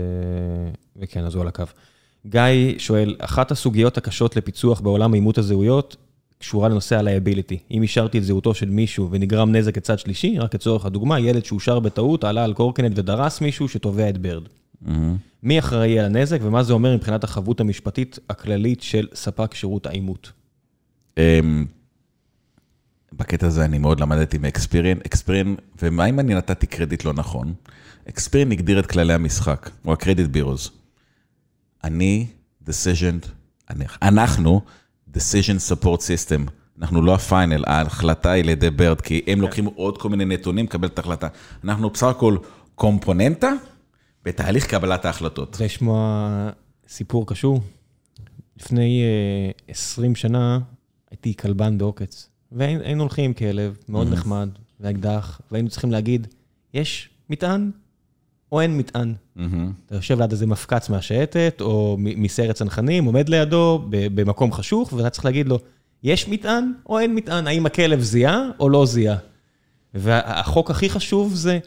וכן, 0.97 1.24
אז 1.24 1.35
הוא 1.35 1.43
על 1.43 1.49
הקו. 1.49 1.65
גיא 2.27 2.78
שואל, 2.78 3.16
אחת 3.19 3.51
הסוגיות 3.51 3.99
הקשות 3.99 4.36
לפיצוח 4.36 4.81
בעולם 4.81 5.15
אימות 5.15 5.39
הזהויות 5.39 5.97
קשורה 6.39 6.69
לנושא 6.69 6.97
ה-liability. 6.97 7.57
אם 7.70 7.82
אישרתי 7.82 8.19
את 8.19 8.24
זהותו 8.24 8.55
של 8.55 8.70
מישהו 8.70 9.09
ונגרם 9.11 9.53
נזק 9.53 9.77
לצד 9.77 9.99
שלישי, 9.99 10.39
רק 10.39 10.55
לצורך 10.55 10.86
הדוגמה, 10.86 11.20
ילד 11.20 11.44
שאושר 11.44 11.81
בטעות 11.81 12.24
עלה 12.24 12.44
על 12.44 12.55
קורקינט 12.55 12.99
ודרס 12.99 13.40
מישהו 13.40 13.69
שתובע 13.69 14.09
את 14.09 14.19
ברד. 14.19 14.43
מהמם. 14.82 15.16
מי 15.43 15.59
אחראי 15.59 15.99
על 15.99 16.05
הנזק 16.05 16.39
ומה 16.43 16.62
זה 16.62 16.73
אומר 16.73 16.94
מבחינת 16.97 17.24
החבות 17.24 17.61
המשפטית 17.61 18.19
הכללית 18.28 18.82
של 18.82 19.07
ספק 19.15 19.55
שירות 19.55 19.86
האימות? 19.86 20.32
בקטע 23.12 23.47
הזה 23.47 23.64
אני 23.64 23.78
מאוד 23.78 24.01
למדתי 24.01 24.39
מאקספיריאן. 24.39 24.98
אקספיריאן, 25.06 25.55
ומה 25.82 26.05
אם 26.06 26.20
אני 26.20 26.34
נתתי 26.34 26.66
קרדיט 26.66 27.05
לא 27.05 27.12
נכון? 27.12 27.55
אקספיריאן 28.09 28.52
הגדיר 28.52 28.78
את 28.78 28.86
כללי 28.86 29.14
המשחק, 29.14 29.70
או 29.84 29.93
הקרדיט 29.93 30.26
בירוז. 30.26 30.70
אני, 31.84 32.26
decision, 32.68 33.26
אנחנו, 34.02 34.60
decision 35.14 35.72
support 35.72 35.98
system. 35.98 36.51
אנחנו 36.78 37.02
לא 37.02 37.14
הפיינל, 37.14 37.64
ההחלטה 37.66 38.30
היא 38.30 38.44
לידי 38.44 38.70
ברד, 38.70 39.01
כי 39.01 39.20
הם 39.26 39.40
לוקחים 39.40 39.64
עוד 39.64 39.98
כל 39.98 40.09
מיני 40.09 40.24
נתונים, 40.24 40.64
לקבל 40.64 40.89
את 40.89 40.98
ההחלטה. 40.98 41.28
אנחנו 41.64 41.90
בסך 41.90 42.06
הכל 42.06 42.36
קומפוננטה 42.74 43.52
בתהליך 44.24 44.66
קבלת 44.66 45.05
ההחלטות. 45.05 45.48
רוצה 45.48 45.64
לשמוע 45.64 46.51
סיפור 46.89 47.26
קשור? 47.26 47.60
לפני 48.56 49.02
אה, 49.02 49.51
20 49.68 50.14
שנה 50.14 50.59
הייתי 51.10 51.36
כלבן 51.36 51.78
בעוקץ, 51.78 52.28
והיינו 52.55 53.03
הולכים 53.03 53.24
עם 53.24 53.33
כלב 53.33 53.77
מאוד 53.89 54.12
נחמד, 54.12 54.49
ואקדח, 54.81 55.41
והיינו 55.51 55.69
צריכים 55.69 55.93
להגיד, 55.93 56.27
יש 56.74 57.09
מטען 57.31 57.70
או 58.53 58.61
אין 58.61 58.79
מטען. 58.79 59.15
מהמם. 59.37 59.73
אתה 59.87 59.95
יושב 59.95 60.20
ליד 60.20 60.31
איזה 60.31 60.47
מפקץ 60.47 60.89
מהשייטת, 60.89 61.57
או 61.61 61.97
מסיירת 61.99 62.57
צנחנים, 62.57 63.05
עומד 63.05 63.29
לידו 63.29 63.85
במקום 63.91 64.53
חשוך, 64.53 64.93
ואתה 64.93 65.11
צריך 65.11 65.24
להגיד 65.24 65.49
לו, 65.49 65.59
יש 66.03 66.29
מטען 66.29 66.73
או 66.87 66.99
אין 66.99 67.15
מטען? 67.15 67.47
האם 67.47 67.66
הכלב 67.66 68.01
זיהה 68.01 68.49
או 68.61 68.69
לא 68.69 68.87
זיהה? 68.87 69.16
והחוק 69.95 70.70
הכי 70.70 70.91
חשוב 70.91 71.35
זה, 71.35 71.59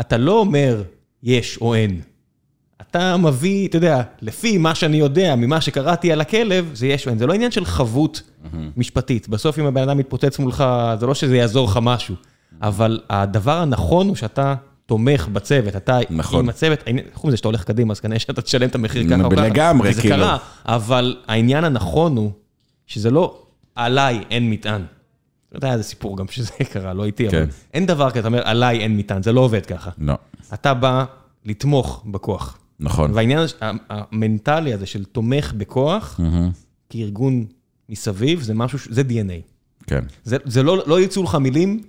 אתה 0.00 0.16
לא 0.16 0.38
אומר 0.38 0.82
יש 1.22 1.58
או 1.60 1.74
אין. 1.74 2.00
אתה 2.80 3.16
מביא, 3.16 3.68
אתה 3.68 3.76
יודע, 3.76 4.02
לפי 4.22 4.58
מה 4.58 4.74
שאני 4.74 4.96
יודע, 4.96 5.36
ממה 5.36 5.60
שקראתי 5.60 6.12
על 6.12 6.20
הכלב, 6.20 6.70
זה 6.74 6.86
יש 6.86 7.06
או 7.06 7.10
אין. 7.10 7.18
זה 7.18 7.26
לא 7.26 7.32
עניין 7.32 7.50
של 7.50 7.64
חבות 7.64 8.22
משפטית. 8.76 9.28
בסוף 9.28 9.58
אם 9.58 9.66
הבן 9.66 9.82
אדם 9.82 9.98
מתפוצץ 9.98 10.38
מולך, 10.38 10.64
זה 11.00 11.06
לא 11.06 11.14
שזה 11.14 11.36
יעזור 11.36 11.66
לך 11.66 11.78
משהו. 11.82 12.14
אבל 12.62 13.00
הדבר 13.10 13.58
הנכון 13.58 14.08
הוא 14.08 14.16
שאתה 14.16 14.54
תומך 14.86 15.28
בצוות, 15.32 15.76
אתה 15.76 15.98
נכון. 16.10 16.40
עם 16.40 16.48
הצוות, 16.48 16.78
חוץ 17.14 17.24
מזה 17.24 17.36
שאתה 17.36 17.48
הולך 17.48 17.64
קדימה, 17.64 17.92
אז 17.92 18.00
כנראה 18.00 18.18
שאתה 18.18 18.42
תשלם 18.42 18.68
את 18.68 18.74
המחיר 18.74 19.04
ככה 19.10 19.24
או 19.24 19.30
ככה. 19.30 19.46
לגמרי, 19.46 19.94
כאילו. 19.94 20.16
קרה, 20.16 20.38
אבל 20.66 21.16
העניין 21.26 21.64
הנכון 21.64 22.16
הוא, 22.16 22.30
שזה 22.86 23.10
לא 23.10 23.42
עליי 23.74 24.24
אין 24.30 24.50
מטען. 24.50 24.82
אתה 25.48 25.56
יודע, 25.56 25.76
זה 25.76 25.82
סיפור 25.82 26.16
גם 26.16 26.26
שזה 26.30 26.52
קרה, 26.72 26.94
לא 26.94 27.04
איתי, 27.04 27.28
אבל 27.28 27.32
כן. 27.32 27.48
אין 27.74 27.86
דבר 27.86 28.10
כזה, 28.10 28.20
אתה 28.20 28.28
אומר, 28.28 28.42
עליי 28.44 28.78
אין 28.78 28.96
מטען, 28.96 29.22
זה 29.22 29.32
לא 29.32 29.40
עובד 29.40 29.66
ככה. 29.66 29.90
לא, 29.98 30.14
אתה 30.54 30.74
בא 30.74 31.04
לתמוך 31.44 32.04
בכוח. 32.06 32.58
נכון. 32.80 33.10
והעניין 33.14 33.38
המנטלי 33.90 34.74
הזה 34.74 34.86
של 34.86 35.04
תומך 35.04 35.52
בכוח, 35.56 36.20
מהמם. 36.20 36.50
כארגון 36.90 37.44
מסביב, 37.88 38.42
זה 38.42 38.54
משהו, 38.54 38.78
ש- 38.78 38.88
זה 38.90 39.02
DNA. 39.08 39.42
כן. 39.86 40.00
זה, 40.24 40.36
זה 40.44 40.62
לא, 40.62 40.82
לא 40.86 41.00
יצאו 41.00 41.22
לך 41.22 41.34
מילים, 41.34 41.82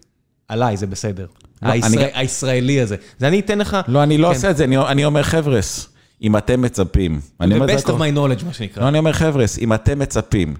עליי, 0.47 0.77
זה 0.77 0.87
בסדר. 0.87 1.25
לא, 1.61 1.67
אני 1.69 1.73
הישראל, 1.81 2.03
גם- 2.09 2.19
הישראלי 2.19 2.81
הזה. 2.81 2.95
זה 3.19 3.27
אני 3.27 3.39
אתן 3.39 3.57
לך... 3.59 3.77
לא, 3.87 4.03
אני 4.03 4.17
לא 4.17 4.27
כן. 4.27 4.33
עושה 4.33 4.51
את 4.51 4.57
זה, 4.57 4.63
אני- 4.63 4.77
אני 4.77 5.05
אומר, 5.05 5.23
חבר'ס, 5.23 5.89
אם 6.21 6.37
אתם 6.37 6.61
מצפים, 6.61 7.19
אני 7.41 7.55
The 7.55 7.67
best 7.67 7.85
of 7.85 7.89
my 7.89 8.15
knowledge, 8.15 8.45
מה 8.45 8.53
שנקרא. 8.53 8.83
לא, 8.83 8.87
אני 8.89 8.99
אומר, 8.99 9.13
חבר'ס, 9.13 9.59
אם 9.59 9.73
אתם 9.73 9.99
מצפים 9.99 10.53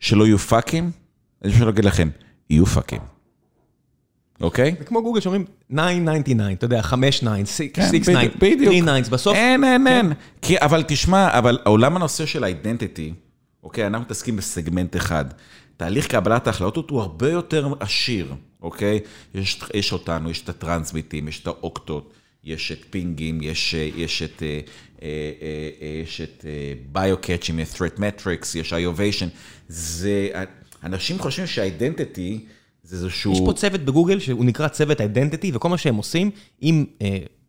שלא 0.00 0.24
יהיו 0.26 0.38
פאקים, 0.38 0.90
אני 1.44 1.52
רוצה 1.52 1.64
להגיד 1.64 1.84
לכם, 1.84 2.08
יהיו 2.50 2.66
פאקים. 2.66 3.00
אוקיי? 4.40 4.74
זה 4.78 4.84
כמו 4.84 5.02
גוגל 5.02 5.20
שאומרים 5.20 5.44
999, 5.72 6.52
אתה 6.52 6.64
יודע, 6.64 6.82
5 6.82 7.20
9, 7.20 7.44
6 7.46 7.60
כן, 7.72 7.98
9, 8.00 8.12
בדיוק, 8.12 8.34
בדיוק. 8.36 8.72
3 8.74 9.00
9, 9.04 9.10
בסוף... 9.12 9.34
אין, 9.36 9.64
אין, 9.64 9.86
אין. 9.86 10.12
כי, 10.42 10.58
אבל 10.58 10.84
תשמע, 10.88 11.38
אבל 11.38 11.58
העולם 11.64 11.96
הנושא 11.96 12.26
של 12.26 12.44
האידנטיטי, 12.44 13.12
אוקיי, 13.66 13.86
אנחנו 13.86 14.04
מתעסקים 14.04 14.36
בסגמנט 14.36 14.96
אחד. 14.96 15.24
תהליך 15.76 16.06
קבלת 16.06 16.46
ההחלטות 16.46 16.90
הוא 16.90 17.00
הרבה 17.00 17.30
יותר 17.30 17.72
עשיר, 17.80 18.34
אוקיי? 18.62 19.00
יש, 19.34 19.60
יש 19.74 19.92
אותנו, 19.92 20.30
יש 20.30 20.42
את 20.42 20.48
הטרנסמיטים, 20.48 21.28
יש 21.28 21.40
את 21.42 21.46
האוקטות, 21.46 22.12
יש 22.44 22.72
את 22.72 22.78
פינגים, 22.90 23.42
יש, 23.42 23.74
יש 23.74 24.22
את, 24.22 24.42
אה, 24.42 24.60
אה, 25.02 25.08
אה, 25.82 26.00
יש 26.02 26.20
את 26.20 26.44
ביו-קאצ'ים, 26.92 27.58
יש 27.58 27.68
threat 27.68 27.98
metrics, 27.98 28.58
יש 28.58 28.72
איוביישן. 28.72 29.28
זה, 29.68 30.28
אנשים 30.84 31.18
חושבים 31.18 31.46
שהאידנטיטי 31.46 32.44
זה 32.82 32.96
איזשהו... 32.96 33.32
יש 33.32 33.40
פה 33.44 33.52
צוות 33.52 33.80
בגוגל 33.80 34.20
שהוא 34.20 34.44
נקרא 34.44 34.68
צוות 34.68 35.00
אידנטיטי, 35.00 35.50
וכל 35.54 35.68
מה 35.68 35.78
שהם 35.78 35.96
עושים, 35.96 36.30
אם... 36.62 36.84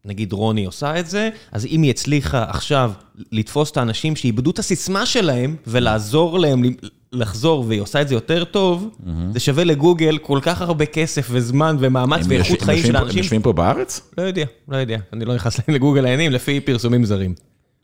נגיד 0.08 0.34
רוני 0.34 0.66
עושה 0.66 1.00
את 1.00 1.10
זה, 1.10 1.30
אז 1.52 1.66
אם 1.66 1.82
היא 1.82 1.90
הצליחה 1.90 2.46
עכשיו 2.50 2.92
לתפוס 3.32 3.72
את 3.72 3.78
האנשים 3.78 4.16
שאיבדו 4.16 4.52
את 4.52 4.60
הסיסמה 4.60 5.06
שלהם 5.06 5.56
ולעזור 5.68 6.40
להם 6.40 6.64
לחזור, 7.12 7.66
והיא 7.68 7.82
עושה 7.82 8.02
את 8.02 8.08
זה 8.08 8.14
יותר 8.14 8.44
טוב, 8.44 8.90
mm-hmm. 8.90 9.10
זה 9.34 9.40
שווה 9.40 9.64
לגוגל 9.64 10.18
כל 10.18 10.40
כך 10.42 10.62
הרבה 10.62 10.86
כסף 10.86 11.28
וזמן 11.32 11.76
ומאמץ 11.80 12.26
ואיכות 12.30 12.62
חיים 12.62 12.84
של 12.84 12.96
האנשים. 12.96 13.18
הם 13.18 13.24
יושבים 13.24 13.42
פה 13.42 13.54
בארץ? 13.54 14.12
לא 14.18 14.24
יודע, 14.24 14.46
לא 14.68 14.78
יודע. 14.78 14.98
אני 15.14 15.26
לא 15.26 15.36
נכנס 15.36 15.60
לגוגל 15.70 16.06
העניינים 16.06 16.32
לפי 16.32 16.60
פרסומים 16.60 17.06
זרים. 17.06 17.34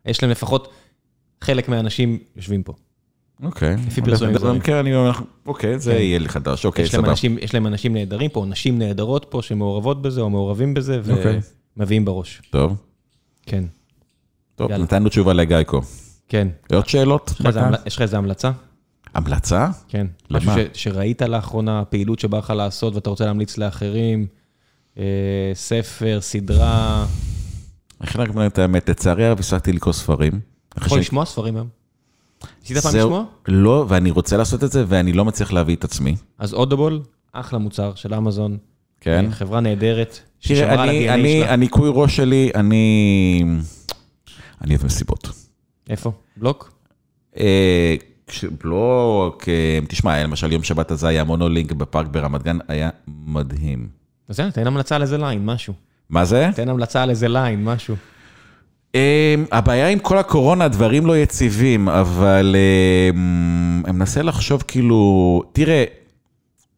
יש 0.06 0.22
להם 0.22 0.32
לפחות, 0.32 0.68
חלק 1.42 1.70
מהאנשים 1.70 2.20
יושבים 2.36 2.64
פה. 2.64 2.74
אוקיי. 3.44 3.76
לפי 3.88 4.02
פרסומים 4.02 4.38
זרים. 4.38 4.60
כן, 4.60 4.76
אני 4.76 4.96
אומר, 4.96 5.12
אוקיי, 5.46 5.80
זה 5.80 5.92
כן. 5.92 5.98
יהיה 5.98 6.20
לי 6.20 6.30
חדש, 6.30 6.66
אוקיי, 6.66 6.88
סבבה. 6.88 7.14
יש 7.42 7.54
להם 7.54 7.68
אנשים 7.68 7.94
נהדרים 7.94 8.30
פה, 8.30 8.46
נשים 8.50 8.80
נהדרות 8.80 9.26
פה 9.30 9.42
שמעורבות 9.42 10.02
בזה 10.02 10.22
או 10.22 10.30
מעורבים 10.30 10.74
בזה, 10.74 11.02
אוקיי. 11.12 11.40
ומביאים 11.78 12.06
בראש. 12.06 12.42
טוב. 12.50 12.76
כן. 13.46 13.64
טוב, 14.56 14.72
נתנו 14.72 15.10
תשובה 15.10 15.34
לגייקו. 15.34 15.82
כן. 16.28 16.48
עוד 16.74 16.88
שאלות? 16.88 17.34
יש 17.86 17.96
לך 17.96 18.02
איזה 18.02 18.18
המלצה? 18.18 18.52
המלצה? 19.14 19.70
כן. 19.88 20.08
למה? 20.30 20.40
משהו 20.40 20.68
שראית 20.74 21.22
לאחרונה, 21.22 21.86
פעילות 21.86 22.20
שבא 22.20 22.38
לך 22.38 22.50
לעשות 22.50 22.96
ואתה 22.96 23.10
רוצה 23.10 23.26
להמליץ 23.26 23.58
לאחרים, 23.58 24.28
אה, 24.98 25.52
ספר, 25.54 26.18
סדרה. 26.22 27.06
אני 28.02 28.08
חייב 28.08 28.38
להגיד 28.38 28.52
את 28.52 28.58
האמת, 28.58 28.90
לצערי 28.90 29.26
הרב 29.26 29.40
הפסקתי 29.40 29.74
לקרוא 29.74 29.94
ספרים. 29.94 30.40
יכול 30.78 31.00
לשמוע 31.00 31.26
ספרים 31.26 31.56
היום? 31.56 31.68
ניסית 32.62 32.78
פעם 32.78 32.96
לשמוע? 32.96 33.24
לא, 33.48 33.86
ואני 33.90 34.12
רוצה 34.12 34.38
לעשות 34.38 34.64
את 34.64 34.72
זה, 34.72 34.86
ואני 34.88 35.14
לא 35.14 35.26
מצליח 35.26 35.54
להביא 35.54 35.76
את 35.76 35.84
עצמי. 35.84 36.16
אז 36.38 36.54
אודובול, 36.54 37.02
אחלה 37.32 37.60
מוצר 37.60 37.96
של 37.96 38.14
אמזון. 38.14 38.58
כן. 39.02 39.26
חברה 39.32 39.60
נהדרת, 39.60 40.20
ששמרה 40.44 40.84
על 40.84 40.90
ה-DNA 40.90 41.28
שלה. 41.28 41.54
הניקוי 41.54 41.90
ראש 41.94 42.16
שלי, 42.16 42.52
אני... 42.56 43.44
אני 44.62 44.76
אוהב 44.76 44.86
מסיבות. 44.86 45.30
איפה? 45.90 46.12
בלוק? 46.38 46.74
אה, 47.40 47.96
בלוק, 48.64 49.50
אה, 49.50 49.80
תשמע, 49.88 50.24
למשל 50.24 50.52
יום 50.52 50.64
שבת 50.64 50.92
הזה 50.92 51.08
היה 51.08 51.24
מונולינק 51.24 51.72
בפארק 51.72 52.08
ברמת 52.08 52.44
גן, 52.44 52.58
היה 52.68 52.90
מדהים. 53.08 53.88
אז 54.30 54.40
יאללה, 54.40 54.52
תן 54.52 54.68
המלצה 54.68 54.96
על 54.96 55.02
איזה 55.02 55.18
ליין, 55.18 55.46
משהו. 55.46 55.74
מה 56.10 56.26
זה? 56.26 56.50
תן 56.56 56.70
המלצה 56.70 57.04
על 57.04 57.10
איזה 57.10 57.28
ליין, 57.28 57.64
משהו. 57.64 57.96
אה, 58.96 59.36
הבעיה 59.52 59.88
עם 59.88 60.00
כל 60.00 60.18
הקורונה, 60.18 60.68
דברים 60.68 61.06
לא 61.06 61.18
יציבים, 61.18 61.90
אבל 61.90 62.56
אני 63.86 63.92
מנסה 63.92 64.22
לחשוב 64.22 64.64
כאילו, 64.68 65.44
תראה, 65.54 65.84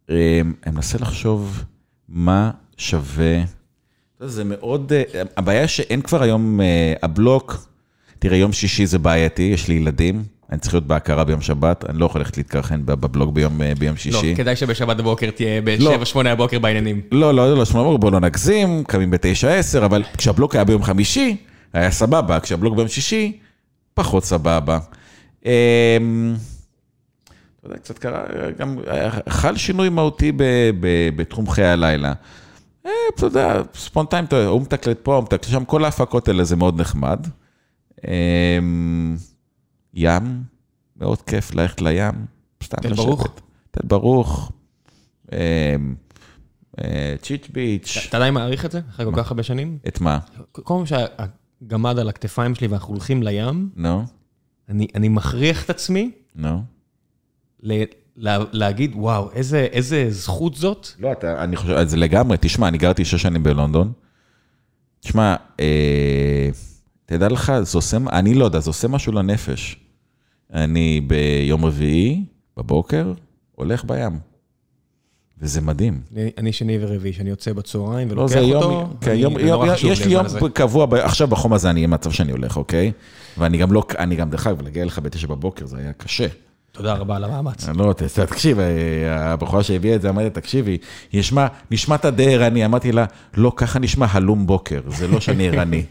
אני 0.09 0.43
מנסה 0.67 0.97
לחשוב 0.97 1.63
מה 2.09 2.51
שווה, 2.77 3.43
זה 4.19 4.43
מאוד, 4.43 4.91
הבעיה 5.38 5.68
שאין 5.68 6.02
כבר 6.02 6.23
היום, 6.23 6.60
הבלוק, 7.03 7.68
תראה, 8.19 8.38
יום 8.38 8.53
שישי 8.53 8.85
זה 8.85 8.99
בעייתי, 8.99 9.41
יש 9.41 9.68
לי 9.68 9.73
ילדים, 9.73 10.23
אני 10.52 10.60
צריך 10.60 10.73
להיות 10.73 10.88
בהכרה 10.88 11.23
ביום 11.23 11.41
שבת, 11.41 11.89
אני 11.89 11.99
לא 11.99 12.06
יכול 12.06 12.22
ללכת 12.22 12.38
להתקרחן 12.38 12.85
בבלוק 12.85 13.35
ביום, 13.35 13.61
ביום 13.80 13.97
שישי. 13.97 14.30
לא, 14.31 14.35
כדאי 14.35 14.56
שבשבת 14.56 14.97
בבוקר 14.97 15.30
תהיה 15.31 15.61
ב-7-8 15.61 16.23
לא. 16.23 16.30
הבוקר 16.30 16.60
בעניינים. 16.60 17.02
לא, 17.11 17.34
לא, 17.34 17.57
לא, 17.57 17.65
שמונה 17.65 17.84
בבוקר, 17.84 17.97
בוא 17.97 18.11
לא 18.11 18.19
נגזים, 18.19 18.84
קמים 18.84 19.11
ב-9-10, 19.11 19.85
אבל 19.85 20.03
כשהבלוג 20.18 20.56
היה 20.56 20.64
ביום 20.64 20.84
חמישי, 20.84 21.38
היה 21.73 21.91
סבבה, 21.91 22.39
כשהבלוג 22.39 22.76
ביום 22.76 22.88
שישי, 22.88 23.39
פחות 23.93 24.23
סבבה. 24.23 24.80
אמ, 25.45 25.52
אתה 27.60 27.68
יודע, 27.68 27.77
קצת 27.77 27.99
קרה, 27.99 28.23
גם 28.60 28.77
חל 29.30 29.57
שינוי 29.57 29.89
מהותי 29.89 30.31
בתחום 31.15 31.49
חיי 31.49 31.65
הלילה. 31.65 32.14
אה, 32.86 32.91
אתה 33.16 33.26
יודע, 33.26 33.62
ספונטיים, 33.74 34.26
הוא 34.48 34.62
מתקלט 34.62 34.99
פה, 35.03 35.16
הוא 35.16 35.24
מתקלט 35.24 35.44
שם, 35.44 35.66
כל 35.66 35.86
ההפקות 35.86 36.28
האלה 36.28 36.44
זה 36.44 36.56
מאוד 36.56 36.82
נחמד. 36.82 37.28
אמ, 38.07 39.16
ים, 39.94 40.44
מאוד 40.95 41.22
כיף 41.22 41.56
ללכת 41.56 41.82
לים, 41.82 42.26
סתם 42.64 42.78
לשבת. 42.84 42.95
תל 42.98 43.03
ברוך? 43.03 43.28
תל 43.72 43.88
ברוך, 43.88 44.52
אמ, 45.32 45.95
אה, 46.80 47.16
צ'יץ' 47.22 47.48
ביץ'. 47.53 48.06
אתה 48.10 48.18
עדיין 48.18 48.34
מעריך 48.34 48.66
את 48.66 48.72
זה? 48.72 48.82
אחרי 48.90 49.06
כל 49.06 49.12
כך 49.16 49.32
הרבה 49.32 49.44
שנים? 49.44 49.78
את 49.88 50.02
מה? 50.02 50.20
כל 50.52 50.62
פעם 50.66 50.84
שהגמד 50.86 51.99
על 51.99 52.10
הכתפיים 52.10 52.56
שלי 52.56 52.68
ואנחנו 52.68 52.94
הולכים 52.94 53.24
לים, 53.24 53.70
נו. 53.76 54.03
אני 54.70 55.10
מכריח 55.10 55.66
את 55.66 55.70
עצמי. 55.70 56.12
נו. 56.36 56.64
להגיד, 58.17 58.91
וואו, 58.95 59.31
איזה, 59.31 59.67
איזה 59.71 60.05
זכות 60.09 60.55
זאת. 60.55 60.87
לא, 60.99 61.11
אתה, 61.11 61.43
אני 61.43 61.55
חושב, 61.55 61.83
זה 61.83 61.97
לגמרי, 61.97 62.37
תשמע, 62.41 62.67
אני 62.67 62.77
גרתי 62.77 63.05
שש 63.05 63.21
שנים 63.21 63.43
בלונדון. 63.43 63.91
תשמע, 64.99 65.35
אה, 65.59 66.49
תדע 67.05 67.29
לך, 67.29 67.53
זה 67.61 67.77
עושה, 67.77 67.97
אני 68.11 68.33
לא 68.33 68.45
יודע, 68.45 68.59
זה 68.59 68.69
עושה 68.69 68.87
משהו 68.87 69.13
לנפש. 69.13 69.79
אני 70.53 71.01
ביום 71.01 71.65
רביעי, 71.65 72.25
בבוקר, 72.57 73.13
הולך 73.55 73.85
בים. 73.85 74.19
וזה 75.41 75.61
מדהים. 75.61 76.01
אני, 76.13 76.31
אני 76.37 76.53
שני 76.53 76.77
ורביעי, 76.81 77.13
שאני 77.13 77.29
יוצא 77.29 77.53
בצהריים 77.53 78.07
ולוקח 78.11 78.35
לא, 78.35 78.55
אותו, 78.55 78.71
יום, 78.71 78.93
כן, 79.01 79.11
אני, 79.11 79.19
יום, 79.19 79.39
יום, 79.39 79.63
יש 79.83 80.05
לי 80.05 80.13
יום 80.13 80.25
קבוע, 80.53 80.87
עכשיו 81.01 81.27
בחום 81.27 81.53
הזה 81.53 81.69
אני 81.69 81.79
אהיה 81.79 81.87
מצב 81.87 82.11
שאני 82.11 82.31
הולך, 82.31 82.57
אוקיי? 82.57 82.91
ואני 83.37 83.57
גם 83.57 83.71
לא, 83.71 83.83
אני 83.99 84.15
גם, 84.15 84.29
דרך 84.29 84.47
אגב, 84.47 84.61
להגיע 84.61 84.83
אליך 84.83 84.99
בתשע 84.99 85.27
בבוקר, 85.27 85.65
זה 85.65 85.77
היה 85.77 85.93
קשה. 85.93 86.27
תודה 86.76 86.93
רבה 86.93 87.15
על 87.15 87.23
המאמץ. 87.23 87.69
לא, 87.69 87.93
תקשיב, 88.26 88.57
הבחורה 89.10 89.64
שהביאה 89.64 89.95
את 89.95 90.02
זה 90.02 90.10
אמרתי, 90.10 90.30
תקשיבי, 90.30 90.77
נשמע, 91.14 91.47
נשמעת 91.72 92.06
די 92.06 92.34
ערני, 92.35 92.65
אמרתי 92.65 92.91
לה, 92.91 93.06
לא, 93.38 93.52
ככה 93.56 93.80
נשמע 93.80 94.06
הלום 94.10 94.47
בוקר, 94.47 94.81
זה 94.88 95.07
לא 95.07 95.19
שאני 95.19 95.47
ערני. 95.47 95.84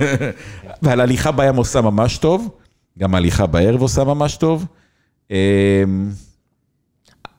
ועל 0.82 1.00
הליכה 1.00 1.32
בים 1.32 1.56
עושה 1.56 1.80
ממש 1.80 2.18
טוב, 2.18 2.48
גם 2.98 3.14
הליכה 3.14 3.46
בערב 3.46 3.82
עושה 3.82 4.04
ממש 4.04 4.36
טוב. 4.36 4.66
אמ, 5.30 5.36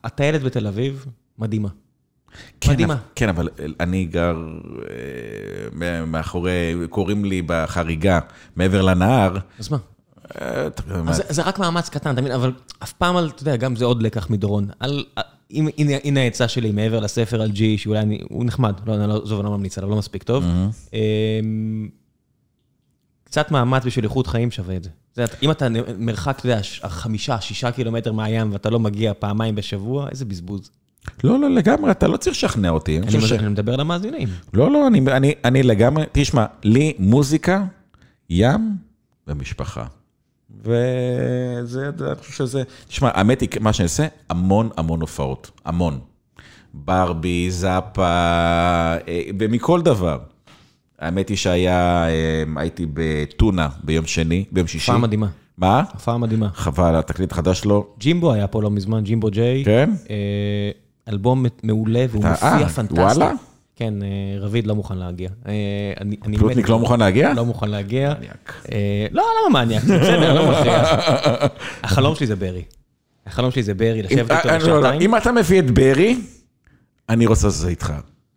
הטיילת 0.04 0.42
בתל 0.42 0.66
אביב, 0.66 1.06
מדהימה. 1.38 1.68
כן, 2.60 2.72
מדהימה. 2.72 2.96
כן, 3.14 3.28
אבל 3.28 3.48
אני 3.80 4.04
גר 4.04 4.36
אה, 4.90 6.04
מאחורי, 6.06 6.74
קוראים 6.90 7.24
לי 7.24 7.42
בחריגה, 7.46 8.18
מעבר 8.56 8.82
לנהר. 8.82 9.36
אז 9.58 9.68
מה? 9.68 9.78
זה 11.28 11.42
רק 11.42 11.58
מאמץ 11.58 11.88
קטן, 11.88 12.10
אתה 12.12 12.20
מבין? 12.20 12.32
אבל 12.32 12.52
אף 12.82 12.92
פעם, 12.92 13.18
אתה 13.18 13.42
יודע, 13.42 13.56
גם 13.56 13.76
זה 13.76 13.84
עוד 13.84 14.02
לקח 14.02 14.30
מדורון. 14.30 14.68
הנה 16.04 16.20
העצה 16.20 16.48
שלי 16.48 16.72
מעבר 16.72 17.00
לספר 17.00 17.42
על 17.42 17.50
ג'י, 17.50 17.78
שאולי 17.78 18.18
הוא 18.30 18.44
נחמד, 18.44 18.74
לא, 18.86 19.22
עזוב, 19.22 19.40
אני 19.40 19.46
לא 19.46 19.56
ממליץ 19.56 19.78
עליו, 19.78 19.90
לא 19.90 19.96
מספיק 19.96 20.22
טוב. 20.22 20.44
אמ, 20.92 21.88
קצת 23.24 23.50
מאמץ 23.50 23.84
בשביל 23.84 24.04
איכות 24.04 24.26
חיים 24.26 24.50
שווה 24.50 24.76
את 24.76 24.84
זה. 24.84 24.90
אם 25.42 25.50
אתה 25.50 25.66
מרחק, 25.98 26.38
אתה 26.38 26.46
יודע, 26.46 26.60
חמישה, 26.86 27.40
שישה 27.40 27.70
קילומטר 27.70 28.12
מהים 28.12 28.52
ואתה 28.52 28.70
לא 28.70 28.80
מגיע 28.80 29.12
פעמיים 29.18 29.54
בשבוע, 29.54 30.08
איזה 30.10 30.24
בזבוז. 30.24 30.70
לא, 31.24 31.40
לא, 31.40 31.50
לגמרי, 31.50 31.90
אתה 31.90 32.08
לא 32.08 32.16
צריך 32.16 32.36
לשכנע 32.36 32.70
אותי. 32.70 33.00
אני 33.38 33.48
מדבר 33.48 33.76
למאזינים. 33.76 34.28
לא, 34.54 34.70
לא, 34.70 34.88
אני 35.44 35.62
לגמרי, 35.62 36.04
תשמע, 36.12 36.46
לי 36.64 36.92
מוזיקה, 36.98 37.64
ים 38.30 38.76
ומשפחה. 39.26 39.84
וזה, 40.60 41.90
אני 42.00 42.14
חושב 42.18 42.32
שזה, 42.32 42.62
תשמע, 42.88 43.10
האמת 43.14 43.40
היא, 43.40 43.48
מה 43.60 43.72
שאני 43.72 43.84
עושה, 43.84 44.06
המון 44.30 44.68
המון 44.76 45.00
הופעות, 45.00 45.50
המון. 45.64 45.98
ברבי, 46.74 47.50
זאפה, 47.50 48.04
אה, 48.04 49.22
ומכל 49.38 49.82
דבר. 49.82 50.18
האמת 50.98 51.28
היא 51.28 51.36
שהיה, 51.36 52.08
אה, 52.08 52.42
הייתי 52.56 52.86
בטונה 52.94 53.68
ביום 53.84 54.06
שני, 54.06 54.44
ביום 54.52 54.66
שישי. 54.66 54.90
הופעה 54.90 55.02
מדהימה. 55.02 55.26
מה? 55.58 55.82
הופעה 55.92 56.18
מדהימה. 56.18 56.48
חבל, 56.54 56.96
התקליט 56.96 57.32
החדש 57.32 57.60
שלו. 57.60 57.86
ג'ימבו 57.98 58.32
היה 58.32 58.46
פה 58.46 58.62
לא 58.62 58.70
מזמן, 58.70 59.04
ג'ימבו 59.04 59.30
ג'יי. 59.30 59.64
כן? 59.64 59.90
אה, 60.10 60.70
אלבום 61.08 61.44
מעולה 61.62 62.04
והוא 62.10 62.24
מופיע 62.24 62.68
פנטסטי. 62.68 63.00
וואלה? 63.00 63.32
כן, 63.82 63.94
אה, 64.02 64.08
רביד 64.40 64.66
לא 64.66 64.74
מוכן 64.74 64.98
להגיע. 64.98 65.28
אה, 65.48 65.52
פלוטניק 66.38 66.68
לא 66.68 66.78
מוכן 66.78 67.00
להגיע? 67.00 67.32
לא 67.34 67.44
מוכן 67.44 67.68
להגיע. 67.68 68.14
מניאק. 68.18 68.54
אה, 68.72 69.06
לא, 69.10 69.24
למה 69.48 69.64
מניאק? 69.64 69.82
זה 69.82 69.98
בסדר, 69.98 70.34
לא 70.34 70.50
מכריח. 70.50 70.88
החלום 71.84 72.14
שלי 72.14 72.26
זה 72.26 72.36
ברי. 72.36 72.62
החלום 73.26 73.50
שלי 73.50 73.62
זה 73.62 73.74
ברי, 73.74 74.02
לשבת 74.02 74.30
איתו 74.30 74.48
לא, 74.48 74.54
לא, 74.54 74.80
בשעתיים. 74.80 75.00
אם 75.00 75.16
אתה 75.16 75.32
מביא 75.32 75.58
את 75.58 75.70
ברי, 75.70 76.16
אני 77.08 77.26
רוצה 77.26 77.46
לעשות 77.46 77.58
את 77.58 77.62
זה 77.64 77.68
איתך. 77.68 77.92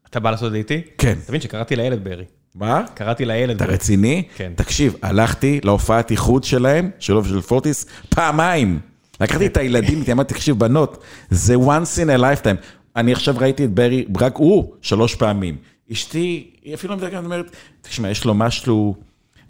אתה 0.09 0.19
בא 0.19 0.31
לעשות 0.31 0.47
את 0.47 0.51
זה 0.51 0.57
איתי? 0.57 0.81
כן. 0.97 1.15
אתה 1.23 1.31
מבין 1.31 1.41
שקראתי 1.41 1.75
לילד 1.75 2.03
ברי. 2.03 2.25
מה? 2.55 2.83
קראתי 2.93 3.25
לילד. 3.25 3.55
אתה 3.55 3.65
רציני? 3.65 4.23
כן. 4.35 4.51
תקשיב, 4.55 4.95
הלכתי 5.01 5.59
להופעת 5.63 6.11
איחוד 6.11 6.43
שלהם, 6.43 6.89
שלו 6.99 7.23
ושל 7.23 7.41
פורטיס, 7.41 7.85
פעמיים. 8.09 8.79
לקחתי 9.21 9.45
את 9.45 9.57
הילדים 9.57 10.03
אמרתי, 10.11 10.33
תקשיב, 10.33 10.59
בנות, 10.59 11.03
זה 11.29 11.55
once 11.55 11.99
in 12.05 12.19
a 12.19 12.21
lifetime. 12.21 12.65
אני 12.95 13.11
עכשיו 13.11 13.35
ראיתי 13.37 13.65
את 13.65 13.73
ברי, 13.73 14.05
רק 14.21 14.37
הוא, 14.37 14.73
שלוש 14.81 15.15
פעמים. 15.15 15.55
אשתי, 15.91 16.51
היא 16.63 16.73
אפילו 16.73 16.95
לא 16.95 16.97
מדברת, 16.99 17.23
אומרת, 17.23 17.55
תשמע, 17.81 18.09
יש 18.09 18.25
לו 18.25 18.33
משהו, 18.33 18.95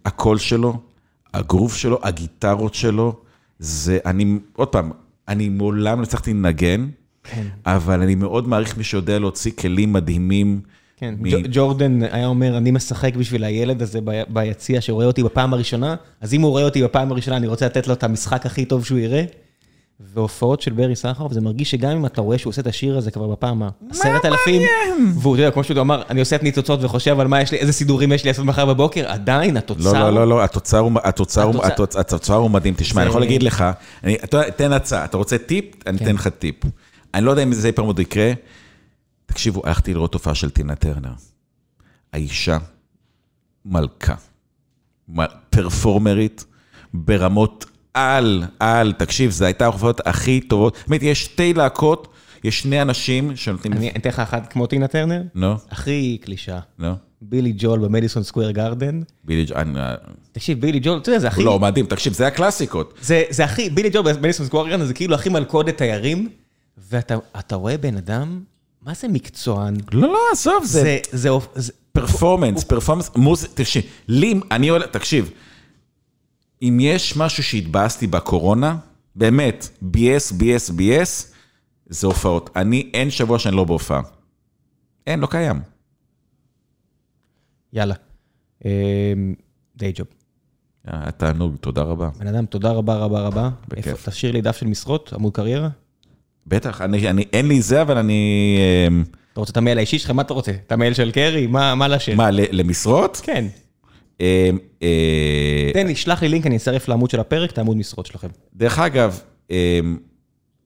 הקול 0.05 0.37
שלו, 0.37 0.79
הגרוף 1.33 1.75
שלו, 1.75 1.99
הגיטרות 2.03 2.73
שלו, 2.75 3.15
זה, 3.59 3.97
אני, 4.05 4.37
עוד 4.55 4.67
פעם, 4.67 4.91
אני 5.27 5.49
מעולם 5.49 5.97
לא 5.99 6.03
הצלחתי 6.03 6.33
לנגן, 6.33 6.87
כן. 7.23 7.47
אבל 7.65 8.01
אני 8.01 8.15
מאוד 8.15 8.47
מעריך 8.47 8.77
מי 8.77 8.83
שיודע 8.83 9.19
להוציא 9.19 9.51
כלים 9.51 9.93
מדהימים. 9.93 10.61
כן, 10.97 11.15
מ- 11.19 11.29
ג'ו- 11.29 11.47
ג'ורדן 11.51 12.03
היה 12.03 12.27
אומר, 12.27 12.57
אני 12.57 12.71
משחק 12.71 13.15
בשביל 13.15 13.43
הילד 13.43 13.81
הזה 13.81 13.99
ב- 14.03 14.23
ביציע 14.29 14.81
שרואה 14.81 15.05
אותי 15.05 15.23
בפעם 15.23 15.53
הראשונה, 15.53 15.95
אז 16.21 16.33
אם 16.33 16.41
הוא 16.41 16.49
רואה 16.49 16.63
אותי 16.63 16.83
בפעם 16.83 17.11
הראשונה, 17.11 17.37
אני 17.37 17.47
רוצה 17.47 17.65
לתת 17.65 17.87
לו 17.87 17.93
את 17.93 18.03
המשחק 18.03 18.45
הכי 18.45 18.65
טוב 18.65 18.85
שהוא 18.85 18.99
יראה. 18.99 19.23
והופעות 19.99 20.61
של 20.61 20.73
ברי 20.73 20.95
סחרוף, 20.95 21.33
זה 21.33 21.41
מרגיש 21.41 21.71
שגם 21.71 21.91
אם 21.91 22.05
אתה 22.05 22.21
רואה 22.21 22.37
שהוא 22.37 22.51
עושה 22.51 22.61
את 22.61 22.67
השיר 22.67 22.97
הזה 22.97 23.11
כבר 23.11 23.27
בפעם 23.27 23.63
העשרת 23.63 24.25
אלפים, 24.25 24.61
והוא, 25.15 25.35
אתה 25.35 25.41
יודע, 25.43 25.51
כמו 25.51 25.63
שהוא 25.63 25.81
אמר, 25.81 26.03
אני 26.09 26.19
עושה 26.19 26.35
את 26.35 26.43
ניצוצות 26.43 26.83
וחושב 26.83 27.19
על 27.19 27.27
מה 27.27 27.41
יש 27.41 27.51
לי, 27.51 27.57
איזה 27.57 27.73
סידורים 27.73 28.11
יש 28.11 28.23
לי 28.23 28.29
לעשות 28.29 28.45
מחר 28.45 28.65
בבוקר, 28.65 29.07
עדיין 29.07 29.57
התוצר... 29.57 29.93
לא, 29.93 29.99
לא, 29.99 30.13
לא, 30.13 30.27
לא, 30.27 30.43
התוצר 30.43 30.77
הוא, 30.79 30.91
התוצר 31.03 31.43
הוא, 31.43 31.51
התוצר- 31.53 31.67
התוצר, 31.67 31.99
התוצר 31.99 32.35
הוא 32.35 32.51
מדהים. 32.51 32.73
תשמע, 32.77 33.01
אני 33.01 33.09
יכול 33.09 33.21
להגיד 33.21 33.43
לך, 33.43 33.63
אני, 34.03 34.15
אתה 34.15 34.37
יודע, 34.37 34.49
תן 34.49 34.71
הצעה, 34.71 35.05
אתה 35.05 35.17
רוצה 35.17 35.37
טיפ? 35.37 35.65
אני 35.87 35.97
כן. 35.99 36.05
אתן 36.05 36.15
לך 36.15 36.27
טיפ. 36.27 36.55
אני 37.13 37.25
לא 37.25 37.31
יודע 37.31 37.43
אם 37.43 37.53
זה 37.53 37.67
אי 37.67 37.71
פעם 37.71 37.85
עוד 37.85 37.99
יקרה. 37.99 38.33
תקשיבו, 39.25 39.61
הלכתי 39.65 39.93
לראות 39.93 40.11
תופעה 40.11 40.35
של 40.35 40.49
טינה 40.49 40.75
טרנר. 40.75 41.13
האישה 42.13 42.57
מלכה, 43.65 44.15
פרפורמרית, 45.49 46.45
ברמות 46.93 47.65
על, 47.95 48.43
על, 48.59 48.93
תקשיב, 48.93 49.31
זו 49.31 49.45
הייתה 49.45 49.65
ההופעות 49.65 50.07
הכי 50.07 50.41
טובות. 50.41 50.77
באמת, 50.87 51.03
יש 51.03 51.25
שתי 51.25 51.53
להקות, 51.53 52.07
יש 52.43 52.59
שני 52.59 52.81
אנשים 52.81 53.35
שנותנים... 53.35 53.73
אני 53.73 53.91
אתן 53.97 54.09
לך 54.09 54.19
אחת 54.19 54.53
כמו 54.53 54.67
טינה 54.67 54.87
טרנר, 54.87 55.21
נו, 55.35 55.55
הכי 55.71 56.17
קלישה. 56.21 56.59
נו, 56.79 56.93
בילי 57.21 57.53
ג'ואל 57.57 57.79
במדיסון 57.79 58.23
סקוויר 58.23 58.51
גארדן. 58.51 59.01
בילי 59.23 59.45
ג'ואל, 59.45 59.73
תקשיב, 60.31 60.61
בילי 60.61 60.79
ג'ואל, 60.79 60.97
אתה 60.97 61.09
יודע, 61.09 61.19
זה 61.19 61.27
הכי... 61.27 61.43
לא, 61.43 61.59
מדהים, 61.59 61.85
תקשיב, 61.85 62.13
זה 62.13 62.27
הקלאסיקות. 62.27 62.93
זה, 63.01 63.23
זה 63.29 63.43
הכי, 63.43 63.69
בילי 63.69 63.89
ג'ואל 63.89 64.13
במדיסון 64.13 64.45
סקוויר 64.45 64.67
גארדן 64.67 64.85
זה 64.85 64.93
כאילו 64.93 65.15
הכי 65.15 65.29
מלכודת 65.29 65.77
תיירים, 65.77 66.29
ואתה 66.89 67.15
אתה 67.39 67.55
רואה 67.55 67.77
בן 67.77 67.97
אדם, 67.97 68.39
מה 68.81 68.93
זה 68.93 69.07
מקצוען? 69.07 69.75
לא, 69.93 70.07
לא, 70.07 70.19
עזוב, 70.31 70.63
זה... 70.65 70.97
זה, 71.11 71.29
פרפורמנס, 71.91 72.63
פרפורמנס, 72.63 73.11
מוזיקה, 73.15 73.53
תקשיב, 73.53 73.83
לי, 74.07 74.39
אני 74.51 74.69
עולה, 74.69 74.87
תקשיב, 74.87 75.31
אם 76.61 76.77
יש 76.81 77.17
משהו 77.17 77.43
שהתבאסתי 77.43 78.07
בקורונה, 78.07 78.77
באמת, 79.15 79.69
ביאס, 79.81 80.31
ביאס, 80.31 80.69
ביאס, 80.69 81.33
זה 81.85 82.07
הופעות. 82.07 82.49
אני, 82.55 82.89
אין 82.93 83.09
שבוע 83.09 83.39
שאני 83.39 83.55
לא 83.55 83.63
בהופעה. 83.63 84.01
אין, 85.07 85.19
לא 85.19 85.27
קיים. 85.27 85.59
יאללה. 87.73 87.95
דיי 89.75 89.91
ג'וב. 89.95 90.07
היה 90.85 91.11
תענוג, 91.11 91.55
תודה 91.55 91.81
רבה. 91.81 92.09
בן 92.19 92.27
אדם, 92.27 92.45
תודה 92.45 92.71
רבה 92.71 92.95
רבה 92.95 93.19
רבה. 93.21 93.49
בכיף. 93.67 94.09
תשאיר 94.09 94.31
לי 94.31 94.41
דף 94.41 94.57
של 94.57 94.67
משרות, 94.67 95.13
עמוד 95.13 95.33
קריירה. 95.33 95.69
בטח, 96.47 96.81
אני, 96.81 97.09
אני, 97.09 97.25
אין 97.33 97.47
לי 97.47 97.61
זה, 97.61 97.81
אבל 97.81 97.97
אני... 97.97 98.57
אמ, 98.87 99.03
אתה 99.33 99.39
רוצה 99.39 99.51
את 99.51 99.57
המייל 99.57 99.77
האישי 99.77 99.99
שלך? 99.99 100.11
מה 100.11 100.21
אתה 100.21 100.33
רוצה? 100.33 100.51
את 100.51 100.71
המייל 100.71 100.93
של 100.93 101.11
קרי? 101.11 101.47
מה 101.47 101.75
מה 101.75 101.87
לשם? 101.87 102.17
מה, 102.17 102.31
למשרות? 102.31 103.21
כן. 103.23 103.45
אמ, 104.19 104.25
אה, 104.83 105.71
תן 105.73 105.87
לי, 105.87 105.95
שלח 105.95 106.21
לי 106.21 106.29
לינק, 106.29 106.45
אני 106.47 106.55
אצרף 106.55 106.87
לעמוד 106.87 107.09
של 107.09 107.19
הפרק, 107.19 107.51
את 107.51 107.57
העמוד 107.57 107.77
משרות 107.77 108.05
שלכם. 108.05 108.27
דרך 108.55 108.79
אגב, 108.79 109.19
אמ, 109.49 109.97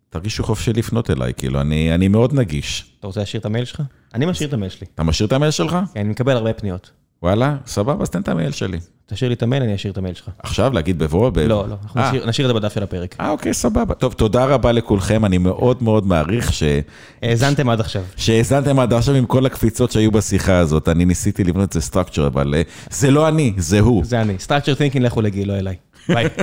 תרגישו 0.09 0.43
חופשי 0.43 0.73
לפנות 0.73 1.09
אליי, 1.09 1.33
כאילו, 1.37 1.61
אני 1.61 2.07
מאוד 2.07 2.33
נגיש. 2.33 2.95
אתה 2.99 3.07
רוצה 3.07 3.19
להשאיר 3.19 3.39
את 3.39 3.45
המייל 3.45 3.65
שלך? 3.65 3.81
אני 4.13 4.25
משאיר 4.25 4.49
את 4.49 4.53
המייל 4.53 4.69
שלי. 4.71 4.87
אתה 4.95 5.03
משאיר 5.03 5.27
את 5.27 5.33
המייל 5.33 5.51
שלך? 5.51 5.77
כן, 5.93 5.99
אני 5.99 6.09
מקבל 6.09 6.31
הרבה 6.31 6.53
פניות. 6.53 6.91
וואלה, 7.23 7.55
סבבה, 7.67 8.01
אז 8.03 8.09
תן 8.09 8.21
את 8.21 8.27
המייל 8.27 8.51
שלי. 8.51 8.77
תשאיר 9.05 9.27
לי 9.29 9.35
את 9.35 9.43
המייל, 9.43 9.63
אני 9.63 9.75
אשאיר 9.75 9.93
את 9.93 9.97
המייל 9.97 10.15
שלך. 10.15 10.29
עכשיו 10.43 10.73
להגיד 10.73 10.99
בבוא? 10.99 11.29
ב- 11.29 11.39
לא, 11.39 11.47
לא, 11.47 11.75
אנחנו 11.83 12.01
אה, 12.01 12.07
נשאיר- 12.09 12.25
נשאיר 12.27 12.47
את 12.47 12.55
זה 12.55 12.59
בדף 12.59 12.73
של 12.73 12.83
הפרק. 12.83 13.15
אה, 13.19 13.29
אוקיי, 13.29 13.53
סבבה. 13.53 13.93
טוב, 13.95 14.13
תודה 14.13 14.45
רבה 14.45 14.71
לכולכם, 14.71 15.25
אני 15.25 15.37
מאוד 15.37 15.83
מאוד 15.83 16.07
מעריך 16.07 16.53
ש... 16.53 16.63
האזנתם 17.21 17.69
עד 17.69 17.79
עכשיו. 17.79 18.03
שהאזנתם 18.15 18.79
עד 18.79 18.93
עכשיו 18.93 19.15
עם 19.15 19.25
כל 19.25 19.45
הקפיצות 19.45 19.91
שהיו 19.91 20.11
בשיחה 20.11 20.57
הזאת. 20.57 20.89
אני 20.89 21.05
ניסיתי 21.05 21.43
לבנות 21.43 21.67
את 21.67 21.73
זה 21.73 21.81
סטרקצ'ר, 21.81 22.27
אבל 22.27 22.55
אה, 22.57 22.61
זה 22.89 23.11
לא 23.11 23.27
אני, 23.27 23.53
זה 23.57 23.79
הוא. 23.79 24.05
זה 24.05 24.21
אני. 24.21 24.35
Structure 24.47 24.95
Thinking, 24.95 24.99
לכו 24.99 25.21
לגיל, 25.21 25.47
לא 25.47 25.53
אליי. 25.59 25.75
ביי. 26.09 26.25